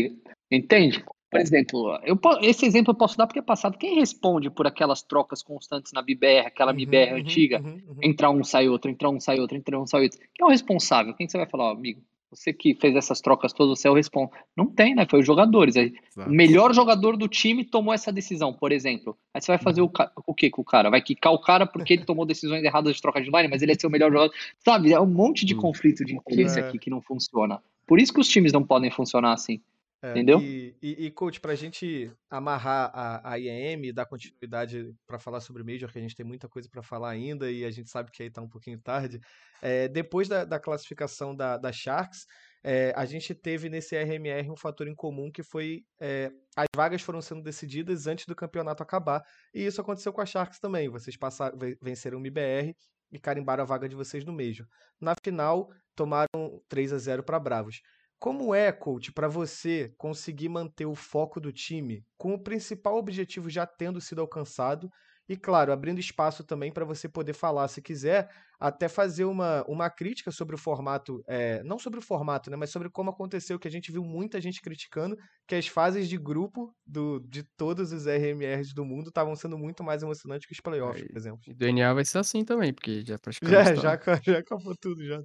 Entende? 0.49 1.03
Por 1.29 1.39
exemplo, 1.39 1.99
eu, 2.03 2.19
esse 2.41 2.65
exemplo 2.65 2.91
eu 2.91 2.95
posso 2.97 3.15
dar 3.17 3.27
porque 3.27 3.39
é 3.39 3.43
passado. 3.43 3.77
Quem 3.77 3.95
responde 3.99 4.49
por 4.49 4.65
aquelas 4.65 5.03
trocas 5.03 5.43
constantes 5.43 5.91
na 5.93 6.01
BBR, 6.01 6.47
aquela 6.47 6.71
uhum, 6.71 6.77
BBR 6.77 7.11
uhum, 7.13 7.19
antiga? 7.19 7.61
Uhum, 7.61 7.81
uhum, 7.87 7.97
entrar 8.01 8.31
um, 8.31 8.43
sai 8.43 8.67
outro, 8.67 8.89
entrar 8.89 9.09
um, 9.09 9.19
sai 9.19 9.39
outro, 9.39 9.55
entrar 9.55 9.79
um, 9.79 9.85
sai 9.85 10.03
outro. 10.03 10.17
Quem 10.19 10.43
é 10.43 10.45
o 10.45 10.49
responsável? 10.49 11.13
Quem 11.13 11.27
você 11.27 11.37
vai 11.37 11.47
falar, 11.47 11.65
ó, 11.65 11.71
amigo? 11.71 12.01
Você 12.31 12.53
que 12.53 12.75
fez 12.75 12.95
essas 12.95 13.21
trocas 13.21 13.51
todas, 13.53 13.79
você 13.79 13.87
é 13.87 13.91
o 13.91 13.95
responsável. 13.95 14.37
Não 14.55 14.67
tem, 14.67 14.93
né? 14.93 15.05
Foi 15.09 15.19
os 15.19 15.25
jogadores. 15.25 15.75
O 16.17 16.29
melhor 16.29 16.73
jogador 16.75 17.17
do 17.17 17.27
time 17.27 17.65
tomou 17.65 17.91
essa 17.91 18.11
decisão, 18.11 18.53
por 18.53 18.71
exemplo. 18.71 19.17
Aí 19.33 19.41
você 19.41 19.51
vai 19.51 19.57
fazer 19.57 19.81
o, 19.81 19.89
ca- 19.89 20.11
o 20.27 20.33
que 20.33 20.47
com 20.49 20.61
o 20.61 20.65
cara? 20.65 20.91
Vai 20.91 21.01
quicar 21.01 21.33
o 21.33 21.39
cara 21.39 21.65
porque 21.65 21.93
ele 21.93 22.05
tomou 22.05 22.27
decisões 22.27 22.63
erradas 22.63 22.95
de 22.95 23.01
troca 23.01 23.19
de 23.19 23.31
line, 23.31 23.47
mas 23.47 23.63
ele 23.63 23.71
é 23.71 23.75
seu 23.75 23.89
melhor 23.89 24.11
jogador. 24.11 24.31
Sabe? 24.63 24.93
É 24.93 24.99
um 24.99 25.07
monte 25.07 25.43
de 25.43 25.55
Hum. 25.55 25.57
conflito 25.57 26.05
de 26.05 26.15
interesse 26.15 26.59
É. 26.59 26.63
aqui 26.63 26.77
que 26.77 26.89
não 26.91 27.01
funciona. 27.01 27.61
Por 27.87 27.99
isso 27.99 28.13
que 28.13 28.19
os 28.19 28.27
times 28.27 28.53
não 28.53 28.63
podem 28.63 28.91
funcionar 28.91 29.33
assim. 29.33 29.59
É, 30.01 30.11
Entendeu? 30.11 30.39
E, 30.39 30.77
e, 30.81 31.05
e, 31.07 31.11
coach, 31.11 31.41
pra 31.41 31.55
gente 31.55 32.09
amarrar 32.29 32.89
a, 32.93 33.33
a 33.33 33.35
IEM 33.37 33.85
e 33.87 33.91
dar 33.91 34.05
continuidade 34.05 34.95
pra 35.05 35.19
falar 35.19 35.41
sobre 35.41 35.61
o 35.61 35.65
Major, 35.65 35.91
que 35.91 35.99
a 35.99 36.01
gente 36.01 36.15
tem 36.15 36.25
muita 36.25 36.47
coisa 36.47 36.69
pra 36.69 36.81
falar 36.81 37.09
ainda 37.09 37.51
e 37.51 37.65
a 37.65 37.71
gente 37.71 37.89
sabe 37.89 38.09
que 38.09 38.23
aí 38.23 38.29
tá 38.31 38.41
um 38.41 38.47
pouquinho 38.47 38.79
tarde. 38.79 39.19
é, 39.61 39.89
depois 39.89 40.29
da, 40.29 40.45
da 40.45 40.57
classificação 40.57 41.35
da, 41.35 41.57
da 41.57 41.71
Sharks, 41.73 42.25
é, 42.63 42.93
a 42.95 43.03
gente 43.05 43.33
teve 43.35 43.69
nesse 43.69 43.95
RMR 43.95 44.49
um 44.49 44.55
fator 44.55 44.87
em 44.87 44.95
comum 44.95 45.29
que 45.29 45.43
foi 45.43 45.83
é, 45.99 46.31
as 46.55 46.67
vagas 46.75 47.01
foram 47.01 47.21
sendo 47.21 47.41
decididas 47.41 48.07
antes 48.07 48.25
do 48.25 48.35
campeonato 48.35 48.81
acabar. 48.81 49.21
E 49.53 49.65
isso 49.65 49.81
aconteceu 49.81 50.13
com 50.13 50.21
a 50.21 50.25
Sharks 50.25 50.59
também. 50.59 50.87
Vocês 50.89 51.17
passaram, 51.17 51.57
ve- 51.57 51.77
venceram 51.81 52.17
o 52.17 52.21
MBR 52.21 52.73
e 53.11 53.19
carimbaram 53.19 53.63
a 53.63 53.65
vaga 53.65 53.87
de 53.89 53.95
vocês 53.95 54.23
no 54.23 54.31
Major. 54.31 54.65
Na 54.99 55.13
final, 55.23 55.69
tomaram 55.95 56.61
3 56.69 56.93
a 56.93 56.97
0 56.97 57.23
para 57.23 57.39
Bravos. 57.39 57.81
Como 58.19 58.53
é, 58.53 58.71
coach, 58.71 59.13
para 59.13 59.29
você 59.29 59.93
conseguir 59.97 60.49
manter 60.49 60.85
o 60.85 60.93
foco 60.95 61.39
do 61.39 61.53
time 61.53 62.05
com 62.17 62.33
o 62.33 62.39
principal 62.43 62.97
objetivo 62.97 63.49
já 63.49 63.65
tendo 63.65 64.01
sido 64.01 64.19
alcançado 64.19 64.89
e, 65.27 65.37
claro, 65.37 65.71
abrindo 65.71 65.99
espaço 65.99 66.43
também 66.43 66.71
para 66.71 66.83
você 66.83 67.07
poder 67.07 67.33
falar, 67.33 67.67
se 67.69 67.81
quiser, 67.81 68.29
até 68.59 68.89
fazer 68.89 69.23
uma, 69.25 69.63
uma 69.69 69.89
crítica 69.89 70.31
sobre 70.31 70.55
o 70.55 70.57
formato, 70.57 71.23
é, 71.27 71.63
não 71.63 71.79
sobre 71.79 71.99
o 71.99 72.01
formato, 72.01 72.49
né, 72.49 72.57
mas 72.57 72.71
sobre 72.71 72.89
como 72.89 73.11
aconteceu, 73.11 73.57
que 73.59 73.67
a 73.67 73.71
gente 73.71 73.91
viu 73.91 74.03
muita 74.03 74.41
gente 74.41 74.59
criticando 74.61 75.15
que 75.47 75.55
as 75.55 75.67
fases 75.67 76.09
de 76.09 76.17
grupo 76.17 76.75
do, 76.85 77.19
de 77.21 77.43
todos 77.55 77.93
os 77.93 78.05
RMRs 78.07 78.73
do 78.73 78.83
mundo 78.83 79.09
estavam 79.09 79.35
sendo 79.35 79.57
muito 79.57 79.81
mais 79.83 80.01
emocionantes 80.03 80.45
que 80.47 80.53
os 80.53 80.59
playoffs, 80.61 81.03
Aí, 81.03 81.09
por 81.09 81.17
exemplo. 81.17 81.41
E 81.47 81.53
do 81.53 81.65
NA 81.65 81.93
vai 81.93 82.05
ser 82.05 82.19
assim 82.19 82.43
também, 82.45 82.73
porque 82.73 83.03
já 83.05 83.17
praticamente 83.19 83.71
Já, 83.73 83.75
tá- 83.75 83.89
já, 83.91 83.97
ca- 83.97 84.21
já 84.23 84.39
acabou 84.39 84.75
tudo, 84.79 85.03
já. 85.05 85.21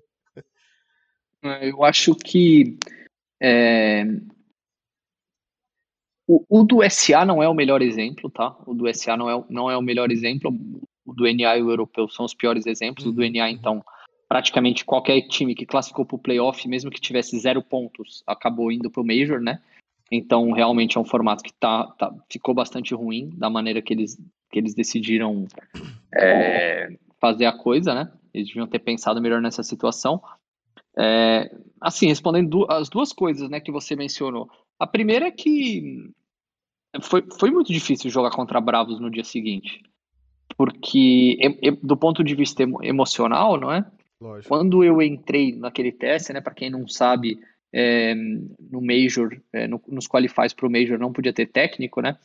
É, 1.44 1.70
Eu 1.70 1.84
acho 1.84 2.14
que 2.14 2.76
é, 3.40 4.04
o, 6.26 6.44
o 6.48 6.64
do 6.64 6.82
SA 6.88 7.24
não 7.24 7.42
é 7.42 7.48
o 7.48 7.54
melhor 7.54 7.82
exemplo, 7.82 8.30
tá? 8.30 8.56
O 8.66 8.74
do 8.74 8.88
SA 8.92 9.16
não 9.16 9.28
é, 9.28 9.36
o- 9.36 9.44
não 9.50 9.70
é 9.70 9.76
o 9.76 9.82
melhor 9.82 10.10
exemplo. 10.10 10.50
O 11.06 11.12
do 11.12 11.26
NA 11.26 11.58
e 11.58 11.62
o 11.62 11.70
europeu 11.70 12.08
são 12.08 12.24
os 12.24 12.32
piores 12.32 12.66
exemplos. 12.66 13.04
O 13.04 13.12
do 13.12 13.22
NA, 13.22 13.44
uhum. 13.44 13.50
então, 13.50 13.84
praticamente 14.26 14.84
qualquer 14.84 15.20
time 15.28 15.54
que 15.54 15.66
classificou 15.66 16.06
para 16.06 16.16
o 16.16 16.18
playoff, 16.18 16.66
mesmo 16.66 16.90
que 16.90 17.00
tivesse 17.00 17.38
zero 17.38 17.62
pontos, 17.62 18.22
acabou 18.26 18.72
indo 18.72 18.90
para 18.90 19.02
o 19.02 19.06
Major, 19.06 19.38
né? 19.38 19.60
Então, 20.10 20.50
realmente 20.52 20.96
é 20.96 21.00
um 21.00 21.04
formato 21.04 21.42
que 21.44 21.52
tá, 21.52 21.86
tá- 21.98 22.14
ficou 22.30 22.54
bastante 22.54 22.94
ruim 22.94 23.30
da 23.34 23.50
maneira 23.50 23.82
que 23.82 23.92
eles, 23.92 24.18
que 24.50 24.58
eles 24.58 24.74
decidiram 24.74 25.46
é, 26.14 26.96
fazer 27.20 27.44
a 27.44 27.52
coisa, 27.52 27.94
né? 27.94 28.10
Eles 28.32 28.48
deviam 28.48 28.66
ter 28.66 28.78
pensado 28.78 29.20
melhor 29.20 29.42
nessa 29.42 29.62
situação. 29.62 30.22
É, 30.96 31.50
assim, 31.80 32.06
respondendo 32.06 32.66
as 32.70 32.88
duas 32.88 33.12
coisas 33.12 33.48
né, 33.50 33.60
que 33.60 33.72
você 33.72 33.96
mencionou. 33.96 34.48
A 34.78 34.86
primeira 34.86 35.26
é 35.26 35.30
que 35.30 36.10
foi, 37.02 37.24
foi 37.38 37.50
muito 37.50 37.72
difícil 37.72 38.10
jogar 38.10 38.30
contra 38.30 38.60
Bravos 38.60 39.00
no 39.00 39.10
dia 39.10 39.24
seguinte. 39.24 39.82
Porque, 40.56 41.38
do 41.82 41.96
ponto 41.96 42.22
de 42.22 42.34
vista 42.34 42.62
emo- 42.62 42.82
emocional, 42.82 43.58
não 43.58 43.72
é? 43.72 43.84
Lógico. 44.20 44.48
Quando 44.48 44.84
eu 44.84 45.02
entrei 45.02 45.54
naquele 45.54 45.90
teste, 45.90 46.32
né, 46.32 46.40
para 46.40 46.54
quem 46.54 46.70
não 46.70 46.86
sabe, 46.86 47.40
é, 47.72 48.14
no 48.14 48.80
Major, 48.80 49.36
é, 49.52 49.66
no- 49.66 49.82
nos 49.88 50.06
qualifies 50.06 50.52
para 50.52 50.66
o 50.66 50.70
Major 50.70 50.98
não 50.98 51.12
podia 51.12 51.32
ter 51.32 51.46
técnico, 51.46 52.00
né? 52.00 52.16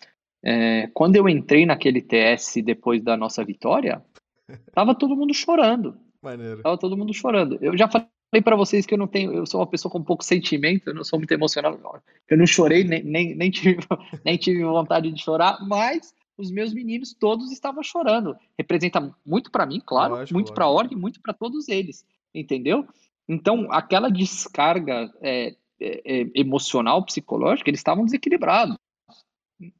É, 0.44 0.88
quando 0.94 1.16
eu 1.16 1.28
entrei 1.28 1.66
naquele 1.66 2.02
TS 2.02 2.62
depois 2.62 3.02
da 3.02 3.18
nossa 3.18 3.44
vitória, 3.44 4.02
tava 4.74 4.94
todo 4.94 5.16
mundo 5.16 5.34
chorando. 5.34 5.98
Maneiro. 6.22 6.62
Tava 6.62 6.78
todo 6.78 6.96
mundo 6.96 7.14
chorando. 7.14 7.58
Eu 7.62 7.76
já 7.76 7.88
falei 7.88 8.08
pra 8.44 8.56
vocês 8.56 8.86
que 8.86 8.94
eu 8.94 8.98
não 8.98 9.08
tenho, 9.08 9.34
eu 9.34 9.46
sou 9.46 9.60
uma 9.60 9.68
pessoa 9.68 9.92
com 9.92 10.04
pouco 10.04 10.24
sentimento, 10.24 10.88
eu 10.88 10.94
não 10.94 11.04
sou 11.04 11.18
muito 11.20 11.32
emocional. 11.32 12.02
Eu 12.28 12.38
não 12.38 12.46
chorei, 12.46 12.84
nem, 12.84 13.04
nem, 13.04 13.36
nem, 13.36 13.50
tive, 13.52 13.80
nem 14.24 14.38
tive 14.38 14.64
vontade 14.64 15.12
de 15.12 15.22
chorar, 15.22 15.58
mas 15.68 16.14
os 16.38 16.52
meus 16.52 16.74
meninos 16.74 17.14
todos 17.14 17.52
estavam 17.52 17.84
chorando. 17.84 18.36
Representa 18.58 19.14
muito 19.26 19.52
pra 19.52 19.66
mim, 19.66 19.82
claro, 19.84 20.16
Lógico, 20.16 20.34
muito 20.34 20.54
pra 20.54 20.70
lógico. 20.70 20.94
org, 20.94 21.02
muito 21.02 21.20
pra 21.22 21.34
todos 21.34 21.68
eles, 21.68 22.06
entendeu? 22.34 22.88
Então, 23.28 23.68
aquela 23.72 24.10
descarga 24.10 25.12
é, 25.22 25.56
é, 25.80 26.02
é, 26.22 26.32
emocional, 26.36 27.04
psicológica, 27.06 27.70
eles 27.70 27.80
estavam 27.80 28.06
desequilibrados, 28.06 28.78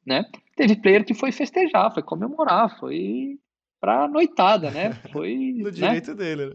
né? 0.04 0.24
Teve 0.56 0.76
player 0.76 1.04
que 1.04 1.14
foi 1.14 1.32
festejar, 1.32 1.92
foi 1.92 2.02
comemorar, 2.02 2.78
foi 2.78 3.38
pra 3.80 4.06
noitada, 4.06 4.70
né? 4.70 4.92
Foi, 5.12 5.54
No 5.56 5.64
né? 5.64 5.70
direito 5.70 6.14
dele, 6.14 6.46
né? 6.46 6.52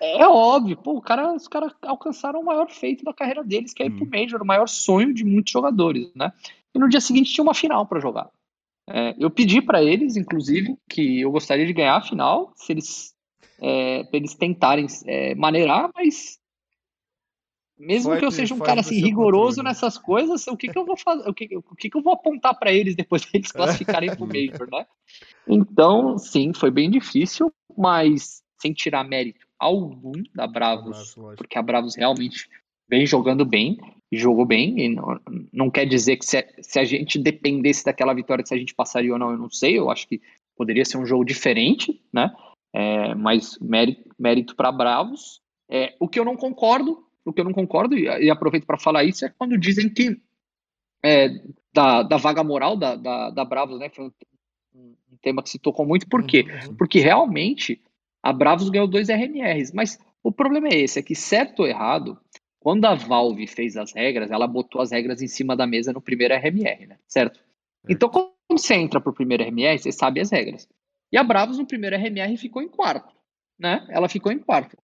É 0.00 0.26
óbvio, 0.26 0.76
pô, 0.76 0.96
o 0.96 1.02
cara, 1.02 1.34
os 1.34 1.48
caras 1.48 1.72
alcançaram 1.82 2.40
o 2.40 2.44
maior 2.44 2.70
feito 2.70 3.04
da 3.04 3.12
carreira 3.12 3.44
deles, 3.44 3.74
que 3.74 3.82
é 3.82 3.86
ir 3.86 3.90
pro 3.90 4.04
Hum. 4.06 4.10
Major, 4.10 4.40
o 4.40 4.46
maior 4.46 4.68
sonho 4.68 5.12
de 5.12 5.24
muitos 5.24 5.52
jogadores, 5.52 6.10
né? 6.14 6.32
E 6.74 6.78
no 6.78 6.88
dia 6.88 7.00
seguinte 7.00 7.32
tinha 7.32 7.42
uma 7.42 7.54
final 7.54 7.84
para 7.86 8.00
jogar. 8.00 8.30
É, 8.88 9.14
eu 9.18 9.30
pedi 9.30 9.60
para 9.62 9.82
eles, 9.82 10.16
inclusive, 10.16 10.76
que 10.88 11.20
eu 11.20 11.30
gostaria 11.30 11.66
de 11.66 11.72
ganhar 11.72 11.96
a 11.96 12.02
final, 12.02 12.52
se 12.56 12.72
eles, 12.72 13.14
é, 13.60 14.04
eles 14.12 14.34
tentarem 14.34 14.86
é, 15.06 15.34
maneirar, 15.34 15.90
mas 15.94 16.39
mesmo 17.80 18.16
que 18.16 18.24
eu 18.24 18.30
seja 18.30 18.54
um 18.54 18.58
cara 18.58 18.80
assim 18.80 19.00
rigoroso 19.00 19.56
controle. 19.56 19.68
nessas 19.68 19.98
coisas, 19.98 20.46
o 20.46 20.56
que 20.56 20.68
que 20.68 20.78
eu 20.78 20.84
vou 20.84 20.96
fazer? 20.96 21.28
O 21.28 21.34
que, 21.34 21.48
o 21.56 21.76
que 21.76 21.90
que 21.90 21.96
eu 21.96 22.02
vou 22.02 22.12
apontar 22.12 22.58
para 22.58 22.72
eles 22.72 22.94
depois 22.94 23.24
deles 23.24 23.50
classificarem 23.52 24.14
pro 24.14 24.26
Major, 24.26 24.68
né? 24.70 24.86
Então, 25.46 26.18
sim, 26.18 26.52
foi 26.52 26.70
bem 26.70 26.90
difícil, 26.90 27.52
mas 27.76 28.42
sem 28.60 28.72
tirar 28.72 29.04
mérito 29.04 29.46
algum 29.58 30.12
da 30.34 30.46
Bravos, 30.46 31.14
lógico. 31.16 31.36
porque 31.36 31.58
a 31.58 31.62
Bravos 31.62 31.94
realmente 31.96 32.48
vem 32.88 33.06
jogando 33.06 33.44
bem, 33.44 33.78
jogou 34.12 34.44
bem, 34.44 34.78
e 34.80 34.88
não, 34.88 35.20
não 35.52 35.70
quer 35.70 35.86
dizer 35.86 36.16
que 36.16 36.24
se, 36.26 36.38
a- 36.38 36.46
se 36.60 36.78
a 36.78 36.84
gente 36.84 37.18
dependesse 37.18 37.84
daquela 37.84 38.12
vitória, 38.14 38.44
se 38.44 38.54
a 38.54 38.58
gente 38.58 38.74
passaria 38.74 39.12
ou 39.12 39.18
não, 39.18 39.30
eu 39.30 39.38
não 39.38 39.50
sei, 39.50 39.78
eu 39.78 39.90
acho 39.90 40.06
que 40.08 40.20
poderia 40.56 40.84
ser 40.84 40.98
um 40.98 41.06
jogo 41.06 41.24
diferente, 41.24 42.02
né? 42.12 42.34
É, 42.72 43.14
mas 43.14 43.58
mérito, 43.60 44.08
mérito 44.18 44.54
para 44.56 44.70
Bravos. 44.72 45.40
É, 45.70 45.94
o 46.00 46.08
que 46.08 46.18
eu 46.18 46.24
não 46.24 46.36
concordo, 46.36 47.04
o 47.30 47.32
que 47.32 47.40
eu 47.40 47.44
não 47.44 47.52
concordo, 47.52 47.96
e, 47.96 48.30
aproveito 48.30 48.66
para 48.66 48.78
falar 48.78 49.04
isso, 49.04 49.24
é 49.24 49.28
quando 49.28 49.58
dizem 49.58 49.88
que 49.88 50.20
é, 51.02 51.28
da, 51.72 52.02
da 52.02 52.16
vaga 52.16 52.44
moral 52.44 52.76
da, 52.76 52.96
da, 52.96 53.30
da 53.30 53.44
Bravos, 53.44 53.78
né? 53.78 53.88
Foi 53.88 54.06
um, 54.06 54.12
um 54.74 55.16
tema 55.22 55.42
que 55.42 55.50
se 55.50 55.58
tocou 55.58 55.86
muito, 55.86 56.08
por 56.08 56.24
quê? 56.24 56.42
Uhum, 56.42 56.68
uhum. 56.70 56.76
Porque 56.76 57.00
realmente 57.00 57.80
a 58.22 58.32
Bravos 58.32 58.68
ganhou 58.68 58.86
dois 58.86 59.08
RMRs, 59.08 59.72
mas 59.72 59.98
o 60.22 60.30
problema 60.30 60.68
é 60.68 60.78
esse, 60.78 60.98
é 60.98 61.02
que 61.02 61.14
certo 61.14 61.60
ou 61.60 61.66
errado, 61.66 62.18
quando 62.58 62.84
a 62.84 62.94
Valve 62.94 63.46
fez 63.46 63.76
as 63.76 63.92
regras, 63.92 64.30
ela 64.30 64.46
botou 64.46 64.82
as 64.82 64.90
regras 64.90 65.22
em 65.22 65.28
cima 65.28 65.56
da 65.56 65.66
mesa 65.66 65.92
no 65.92 66.00
primeiro 66.00 66.34
RMR, 66.34 66.86
né? 66.86 66.98
Certo? 67.08 67.40
Então, 67.88 68.10
quando 68.10 68.30
você 68.50 68.74
entra 68.74 69.00
pro 69.00 69.14
primeiro 69.14 69.42
RMR, 69.42 69.78
você 69.78 69.90
sabe 69.90 70.20
as 70.20 70.30
regras. 70.30 70.68
E 71.10 71.16
a 71.16 71.24
Bravos 71.24 71.58
no 71.58 71.66
primeiro 71.66 71.96
RMR 71.96 72.36
ficou 72.36 72.60
em 72.60 72.68
quarto, 72.68 73.14
né? 73.58 73.86
Ela 73.88 74.08
ficou 74.08 74.30
em 74.30 74.38
quarto. 74.38 74.76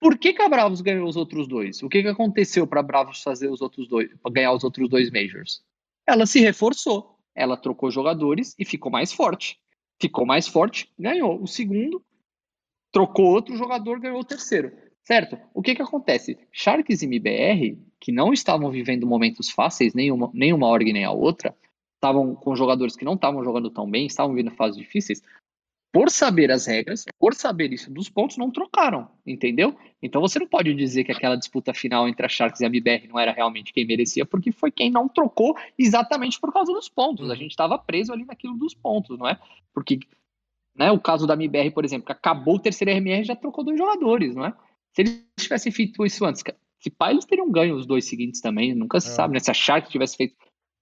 Por 0.00 0.16
que, 0.16 0.32
que 0.32 0.42
a 0.42 0.48
Bravos 0.48 0.80
ganhou 0.80 1.08
os 1.08 1.16
outros 1.16 1.48
dois? 1.48 1.82
O 1.82 1.88
que, 1.88 2.02
que 2.02 2.08
aconteceu 2.08 2.66
para 2.66 2.80
a 2.80 2.82
Bravos 2.82 3.22
fazer 3.22 3.48
os 3.48 3.60
outros 3.60 3.88
dois, 3.88 4.08
ganhar 4.30 4.52
os 4.52 4.62
outros 4.62 4.88
dois 4.88 5.10
majors? 5.10 5.62
Ela 6.06 6.24
se 6.24 6.40
reforçou, 6.40 7.18
ela 7.34 7.56
trocou 7.56 7.90
jogadores 7.90 8.54
e 8.58 8.64
ficou 8.64 8.90
mais 8.90 9.12
forte. 9.12 9.58
Ficou 10.00 10.24
mais 10.24 10.46
forte, 10.46 10.88
ganhou 10.96 11.42
o 11.42 11.46
segundo, 11.46 12.02
trocou 12.92 13.26
outro 13.26 13.56
jogador, 13.56 13.98
ganhou 13.98 14.20
o 14.20 14.24
terceiro. 14.24 14.72
Certo? 15.02 15.38
O 15.54 15.62
que 15.62 15.74
que 15.74 15.82
acontece? 15.82 16.38
Sharks 16.52 17.02
e 17.02 17.06
MBR, 17.06 17.78
que 17.98 18.12
não 18.12 18.32
estavam 18.32 18.70
vivendo 18.70 19.06
momentos 19.06 19.50
fáceis, 19.50 19.94
nenhuma, 19.94 20.30
nenhuma 20.34 20.68
org 20.68 20.92
nem 20.92 21.04
a 21.04 21.10
outra, 21.10 21.56
estavam 21.94 22.34
com 22.34 22.54
jogadores 22.54 22.94
que 22.94 23.04
não 23.04 23.14
estavam 23.14 23.42
jogando 23.42 23.70
tão 23.70 23.90
bem, 23.90 24.06
estavam 24.06 24.34
vivendo 24.34 24.54
fases 24.54 24.76
difíceis, 24.76 25.22
por 25.92 26.10
saber 26.10 26.50
as 26.50 26.66
regras, 26.66 27.04
por 27.18 27.34
saber 27.34 27.72
isso 27.72 27.90
dos 27.90 28.08
pontos, 28.10 28.36
não 28.36 28.50
trocaram, 28.50 29.08
entendeu? 29.26 29.74
Então 30.02 30.20
você 30.20 30.38
não 30.38 30.46
pode 30.46 30.74
dizer 30.74 31.02
que 31.04 31.12
aquela 31.12 31.34
disputa 31.36 31.72
final 31.72 32.06
entre 32.06 32.26
a 32.26 32.28
Sharks 32.28 32.60
e 32.60 32.64
a 32.64 32.68
MBR 32.68 33.08
não 33.08 33.18
era 33.18 33.32
realmente 33.32 33.72
quem 33.72 33.86
merecia, 33.86 34.26
porque 34.26 34.52
foi 34.52 34.70
quem 34.70 34.90
não 34.90 35.08
trocou 35.08 35.56
exatamente 35.78 36.38
por 36.38 36.52
causa 36.52 36.72
dos 36.72 36.88
pontos. 36.88 37.28
A 37.28 37.32
Uhum. 37.32 37.38
gente 37.38 37.50
estava 37.52 37.78
preso 37.78 38.12
ali 38.12 38.24
naquilo 38.24 38.54
dos 38.54 38.74
pontos, 38.74 39.18
não 39.18 39.26
é? 39.28 39.38
Porque 39.72 39.98
né, 40.76 40.92
o 40.92 41.00
caso 41.00 41.26
da 41.26 41.34
MBR, 41.34 41.70
por 41.72 41.84
exemplo, 41.84 42.06
que 42.06 42.12
acabou 42.12 42.56
o 42.56 42.60
terceiro 42.60 42.90
RMR 42.92 43.24
já 43.24 43.34
trocou 43.34 43.64
dois 43.64 43.76
jogadores, 43.78 44.36
não 44.36 44.44
é? 44.44 44.52
Se 44.94 45.02
eles 45.02 45.24
tivessem 45.40 45.72
feito 45.72 46.04
isso 46.06 46.24
antes, 46.24 46.44
se 46.78 46.90
pá, 46.90 47.10
eles 47.10 47.24
teriam 47.24 47.50
ganho 47.50 47.74
os 47.74 47.86
dois 47.86 48.04
seguintes 48.04 48.40
também, 48.40 48.74
nunca 48.74 49.00
se 49.00 49.08
É. 49.08 49.12
sabe, 49.12 49.34
né? 49.34 49.40
Se 49.40 49.50
a 49.50 49.54
Sharks 49.54 49.90
tivesse 49.90 50.16
feito. 50.16 50.36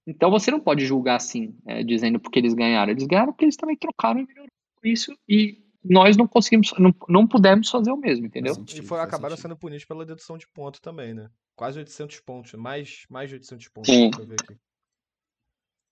Então 0.05 0.29
você 0.29 0.51
não 0.51 0.59
pode 0.59 0.85
julgar 0.85 1.15
assim, 1.15 1.55
é, 1.65 1.81
dizendo 1.83 2.19
porque 2.19 2.37
eles 2.39 2.53
ganharam. 2.53 2.91
Eles 2.91 3.05
ganharam 3.07 3.31
porque 3.33 3.45
eles 3.45 3.55
também 3.57 3.75
trocaram 3.75 4.19
e 4.19 4.25
melhoraram 4.27 4.51
isso. 4.91 5.17
E 5.27 5.63
nós 5.83 6.17
não 6.17 6.27
conseguimos, 6.27 6.71
não, 6.77 6.93
não 7.07 7.27
pudemos 7.27 7.69
fazer 7.69 7.91
o 7.91 7.97
mesmo, 7.97 8.25
entendeu? 8.25 8.53
Sentido, 8.53 8.83
E 8.83 8.87
foi, 8.87 8.99
acabaram 8.99 9.35
sentido. 9.35 9.49
sendo 9.53 9.57
punidos 9.57 9.85
pela 9.85 10.05
dedução 10.05 10.37
de 10.37 10.47
ponto 10.47 10.81
também, 10.81 11.13
né? 11.13 11.29
Quase 11.55 11.79
800 11.79 12.19
pontos, 12.21 12.53
mais, 12.53 13.05
mais 13.09 13.29
de 13.29 13.35
800 13.35 13.67
pontos. 13.69 13.93
Sim. 13.93 14.11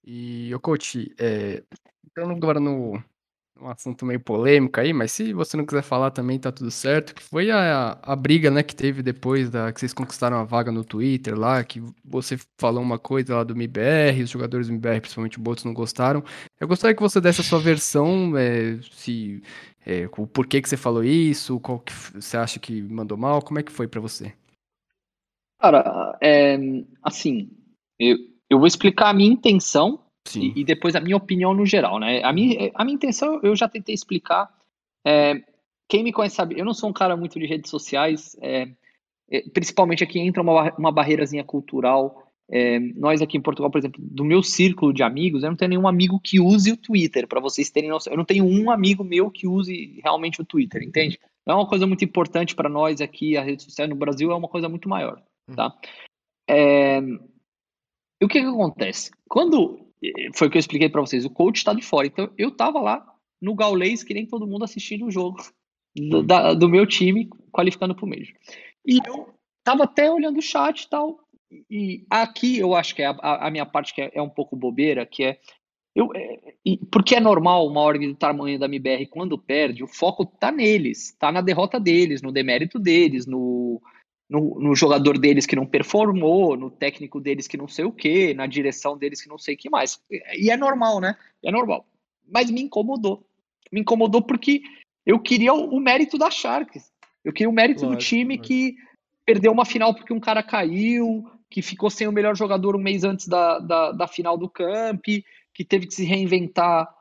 E, 0.03 0.53
ô 0.53 0.60
coach, 0.60 1.13
é, 1.17 1.63
entrando 2.05 2.34
agora 2.34 2.60
no, 2.60 3.03
um 3.60 3.70
assunto 3.70 4.06
meio 4.06 4.20
polêmico 4.20 4.80
aí, 4.80 4.91
mas 4.91 5.12
se 5.12 5.32
você 5.34 5.56
não 5.56 5.65
quiser 5.65 5.82
falar 5.82 6.12
também 6.12 6.38
tá 6.38 6.52
tudo 6.52 6.70
certo, 6.70 7.15
que 7.15 7.24
foi 7.24 7.50
a, 7.52 7.98
a 8.02 8.15
briga, 8.15 8.52
né, 8.52 8.62
que 8.62 8.76
teve 8.76 9.02
depois 9.02 9.50
da 9.50 9.72
que 9.72 9.80
vocês 9.80 9.94
conquistaram 9.94 10.38
a 10.38 10.44
vaga 10.44 10.72
no 10.72 10.84
Twitter 10.84 11.38
lá, 11.38 11.63
que 11.63 11.82
você 12.04 12.38
falou 12.58 12.84
uma 12.84 13.00
coisa 13.00 13.38
lá 13.38 13.44
do 13.44 13.56
MIBR, 13.56 14.24
os 14.24 14.30
jogadores 14.30 14.68
do 14.68 14.74
MIBR, 14.74 15.02
principalmente 15.02 15.38
o 15.38 15.41
Botos, 15.41 15.63
não 15.63 15.74
gostaram. 15.74 16.24
Eu 16.60 16.68
gostaria 16.68 16.96
que 16.96 17.02
você 17.02 17.22
desse 17.22 17.41
a 17.41 17.44
sua 17.44 17.60
versão, 17.60 18.38
é, 18.38 18.78
se 18.91 19.41
é, 19.86 20.10
o 20.18 20.28
porquê 20.28 20.62
que 20.62 20.68
você 20.68 20.78
falou 20.78 21.04
isso, 21.04 21.60
qual 21.60 21.80
que 21.80 21.94
você 21.94 22.36
acha 22.36 22.60
que 22.60 22.82
mandou 22.82 23.18
mal, 23.18 23.41
como 23.41 23.60
é 23.60 23.63
que 23.63 23.72
foi 23.72 23.88
pra 23.88 24.02
você? 24.02 24.34
Cara, 25.60 26.18
é, 26.22 26.58
assim, 27.02 27.50
eu, 27.98 28.18
eu 28.50 28.58
vou 28.58 28.68
explicar 28.68 29.10
a 29.10 29.13
minha 29.13 29.32
intenção 29.32 30.05
Sim. 30.27 30.53
e, 30.55 30.61
e 30.61 30.63
depois 30.63 30.95
a 30.95 30.99
minha 30.99 31.15
opinião 31.15 31.53
no 31.53 31.65
geral, 31.65 31.99
né? 31.99 32.21
A 32.23 32.33
minha, 32.33 32.71
a 32.73 32.83
minha 32.83 32.95
intenção 32.95 33.39
eu 33.43 33.55
já 33.55 33.67
tentei 33.69 33.93
explicar. 33.93 34.49
É, 35.05 35.41
quem 35.88 36.03
me 36.03 36.11
conhece 36.11 36.35
sabe, 36.35 36.59
eu 36.59 36.65
não 36.65 36.73
sou 36.73 36.89
um 36.89 36.93
cara 36.93 37.15
muito 37.15 37.39
de 37.39 37.45
redes 37.45 37.69
sociais, 37.69 38.35
é, 38.41 38.67
é, 39.29 39.41
principalmente 39.49 40.03
aqui 40.03 40.19
entra 40.19 40.41
uma, 40.41 40.73
uma 40.77 40.91
barreirazinha 40.91 41.43
cultural. 41.43 42.23
É, 42.49 42.79
nós 42.79 43.21
aqui 43.21 43.38
em 43.38 43.41
Portugal, 43.41 43.71
por 43.71 43.79
exemplo, 43.79 43.99
do 44.03 44.23
meu 44.23 44.43
círculo 44.43 44.93
de 44.93 45.01
amigos, 45.01 45.43
eu 45.43 45.49
não 45.49 45.57
tenho 45.57 45.69
nenhum 45.69 45.88
amigo 45.88 46.19
que 46.19 46.39
use 46.39 46.71
o 46.71 46.77
Twitter, 46.77 47.27
para 47.27 47.39
vocês 47.39 47.69
terem 47.69 47.89
noção. 47.89 48.13
Eu 48.13 48.17
não 48.17 48.25
tenho 48.25 48.45
um 48.45 48.69
amigo 48.69 49.03
meu 49.03 49.31
que 49.31 49.47
use 49.47 49.99
realmente 50.03 50.41
o 50.41 50.45
Twitter, 50.45 50.83
entende? 50.83 51.19
É 51.47 51.53
uma 51.53 51.67
coisa 51.67 51.85
muito 51.85 52.03
importante 52.03 52.55
para 52.55 52.69
nós 52.69 53.01
aqui, 53.01 53.38
a 53.38 53.43
rede 53.43 53.63
social 53.63 53.88
no 53.88 53.95
Brasil 53.95 54.31
é 54.31 54.35
uma 54.35 54.47
coisa 54.47 54.67
muito 54.67 54.89
maior, 54.89 55.21
tá? 55.55 55.75
É, 56.47 56.99
e 56.99 58.25
o 58.25 58.27
que 58.27 58.39
que 58.39 58.47
acontece? 58.47 59.11
Quando 59.27 59.85
foi 60.34 60.48
o 60.48 60.52
que 60.52 60.58
eu 60.58 60.60
expliquei 60.60 60.89
para 60.89 61.02
vocês, 61.02 61.26
o 61.26 61.30
coach 61.30 61.58
está 61.58 61.74
de 61.74 61.82
fora. 61.82 62.08
Então 62.08 62.30
eu 62.38 62.52
tava 62.52 62.80
lá 62.80 63.06
no 63.41 63.56
Gaulês, 63.56 64.04
que 64.04 64.13
nem 64.13 64.26
todo 64.26 64.48
mundo 64.48 64.63
assistindo 64.65 65.06
o 65.06 65.12
jogo 65.12 65.38
do, 65.96 66.24
da- 66.24 66.54
do 66.54 66.68
meu 66.70 66.86
time, 66.86 67.30
qualificando 67.52 67.96
para 67.96 68.06
o 68.06 68.10
Major. 68.10 68.36
E 68.86 69.00
eu 69.06 69.34
tava 69.63 69.84
até 69.84 70.10
olhando 70.12 70.39
o 70.39 70.41
chat 70.41 70.82
e 70.84 70.89
tal. 70.89 71.20
E 71.70 72.06
aqui 72.10 72.58
eu 72.58 72.74
acho 72.76 72.96
que 72.96 73.02
é 73.02 73.08
a, 73.08 73.48
a- 73.48 73.52
minha 73.52 73.65
parte 73.65 73.94
que 73.94 74.02
é, 74.02 74.12
é 74.13 74.22
um 74.22 74.30
pouco 74.30 74.56
bobeira, 74.56 75.06
que 75.06 75.24
é 75.24 75.39
eu, 75.96 76.10
é, 76.13 76.39
porque 76.91 77.15
é 77.15 77.22
normal 77.22 77.65
uma 77.65 77.80
org 77.80 78.06
do 78.06 78.15
tamanho 78.15 78.60
da 78.60 78.65
MBR, 78.65 79.06
quando 79.06 79.38
perde, 79.38 79.82
o 79.82 79.88
foco 79.88 80.26
tá 80.26 80.52
neles, 80.52 81.15
tá 81.18 81.32
na 81.32 81.39
derrota 81.39 81.80
deles, 81.80 82.22
no 82.22 82.34
demérito 82.34 82.78
deles, 82.78 83.26
no, 83.26 83.82
no, 84.29 84.59
no 84.59 84.75
jogador 84.75 85.17
deles 85.17 85.45
que 85.45 85.55
não 85.55 85.65
performou, 85.65 86.57
no 86.57 86.71
técnico 86.71 87.19
deles 87.19 87.47
que 87.47 87.57
não 87.57 87.67
sei 87.67 87.85
o 87.85 87.91
que, 87.91 88.33
na 88.33 88.47
direção 88.47 88.97
deles 88.97 89.21
que 89.21 89.29
não 89.29 89.38
sei 89.38 89.55
o 89.55 89.57
que 89.57 89.69
mais. 89.69 90.01
E 90.38 90.49
é 90.49 90.57
normal, 90.57 90.99
né? 90.99 91.15
É 91.43 91.51
normal. 91.51 91.85
Mas 92.27 92.49
me 92.49 92.61
incomodou. 92.61 93.25
Me 93.71 93.81
incomodou 93.81 94.21
porque 94.21 94.61
eu 95.05 95.19
queria 95.19 95.53
o, 95.53 95.75
o 95.75 95.79
mérito 95.79 96.17
da 96.17 96.31
Sharks. 96.31 96.91
Eu 97.23 97.31
queria 97.31 97.49
o 97.49 97.53
mérito 97.53 97.85
do 97.85 97.95
time 97.95 98.35
lógico. 98.35 98.47
que 98.47 98.75
perdeu 99.25 99.51
uma 99.51 99.65
final 99.65 99.93
porque 99.93 100.13
um 100.13 100.19
cara 100.19 100.43
caiu, 100.43 101.23
que 101.49 101.61
ficou 101.61 101.89
sem 101.89 102.07
o 102.07 102.11
melhor 102.11 102.35
jogador 102.35 102.75
um 102.75 102.79
mês 102.79 103.03
antes 103.03 103.27
da, 103.27 103.59
da, 103.59 103.91
da 103.91 104.07
final 104.07 104.38
do 104.38 104.49
Camp, 104.49 105.03
que 105.53 105.63
teve 105.63 105.88
que 105.88 105.93
se 105.93 106.03
reinventar 106.03 106.93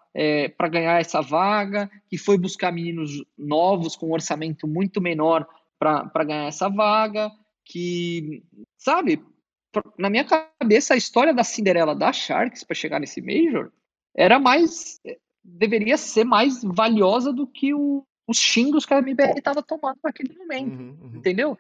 para 0.56 0.68
ganhar 0.68 1.00
essa 1.00 1.20
vaga, 1.20 1.90
que 2.08 2.16
foi 2.16 2.38
buscar 2.38 2.72
meninos 2.72 3.24
novos 3.36 3.96
com 3.96 4.10
um 4.10 4.12
orçamento 4.12 4.66
muito 4.66 5.00
menor 5.00 5.46
para 6.12 6.24
ganhar 6.24 6.46
essa 6.46 6.68
vaga, 6.68 7.30
que, 7.64 8.42
sabe, 8.78 9.22
na 9.98 10.08
minha 10.10 10.24
cabeça 10.24 10.94
a 10.94 10.96
história 10.96 11.32
da 11.34 11.44
Cinderela 11.44 11.94
da 11.94 12.12
Sharks 12.12 12.64
para 12.64 12.74
chegar 12.74 13.00
nesse 13.00 13.20
Major 13.20 13.70
era 14.16 14.38
mais, 14.38 15.00
deveria 15.42 15.96
ser 15.96 16.24
mais 16.24 16.62
valiosa 16.62 17.32
do 17.32 17.46
que 17.46 17.74
o- 17.74 18.06
os 18.26 18.38
xingos 18.38 18.86
que 18.86 18.94
a 18.94 18.98
MBR 18.98 19.38
estava 19.38 19.62
tomando 19.62 19.98
naquele 20.02 20.36
momento 20.38 20.78
Uhum, 20.78 20.96
uhum. 21.02 21.16
entendeu? 21.16 21.58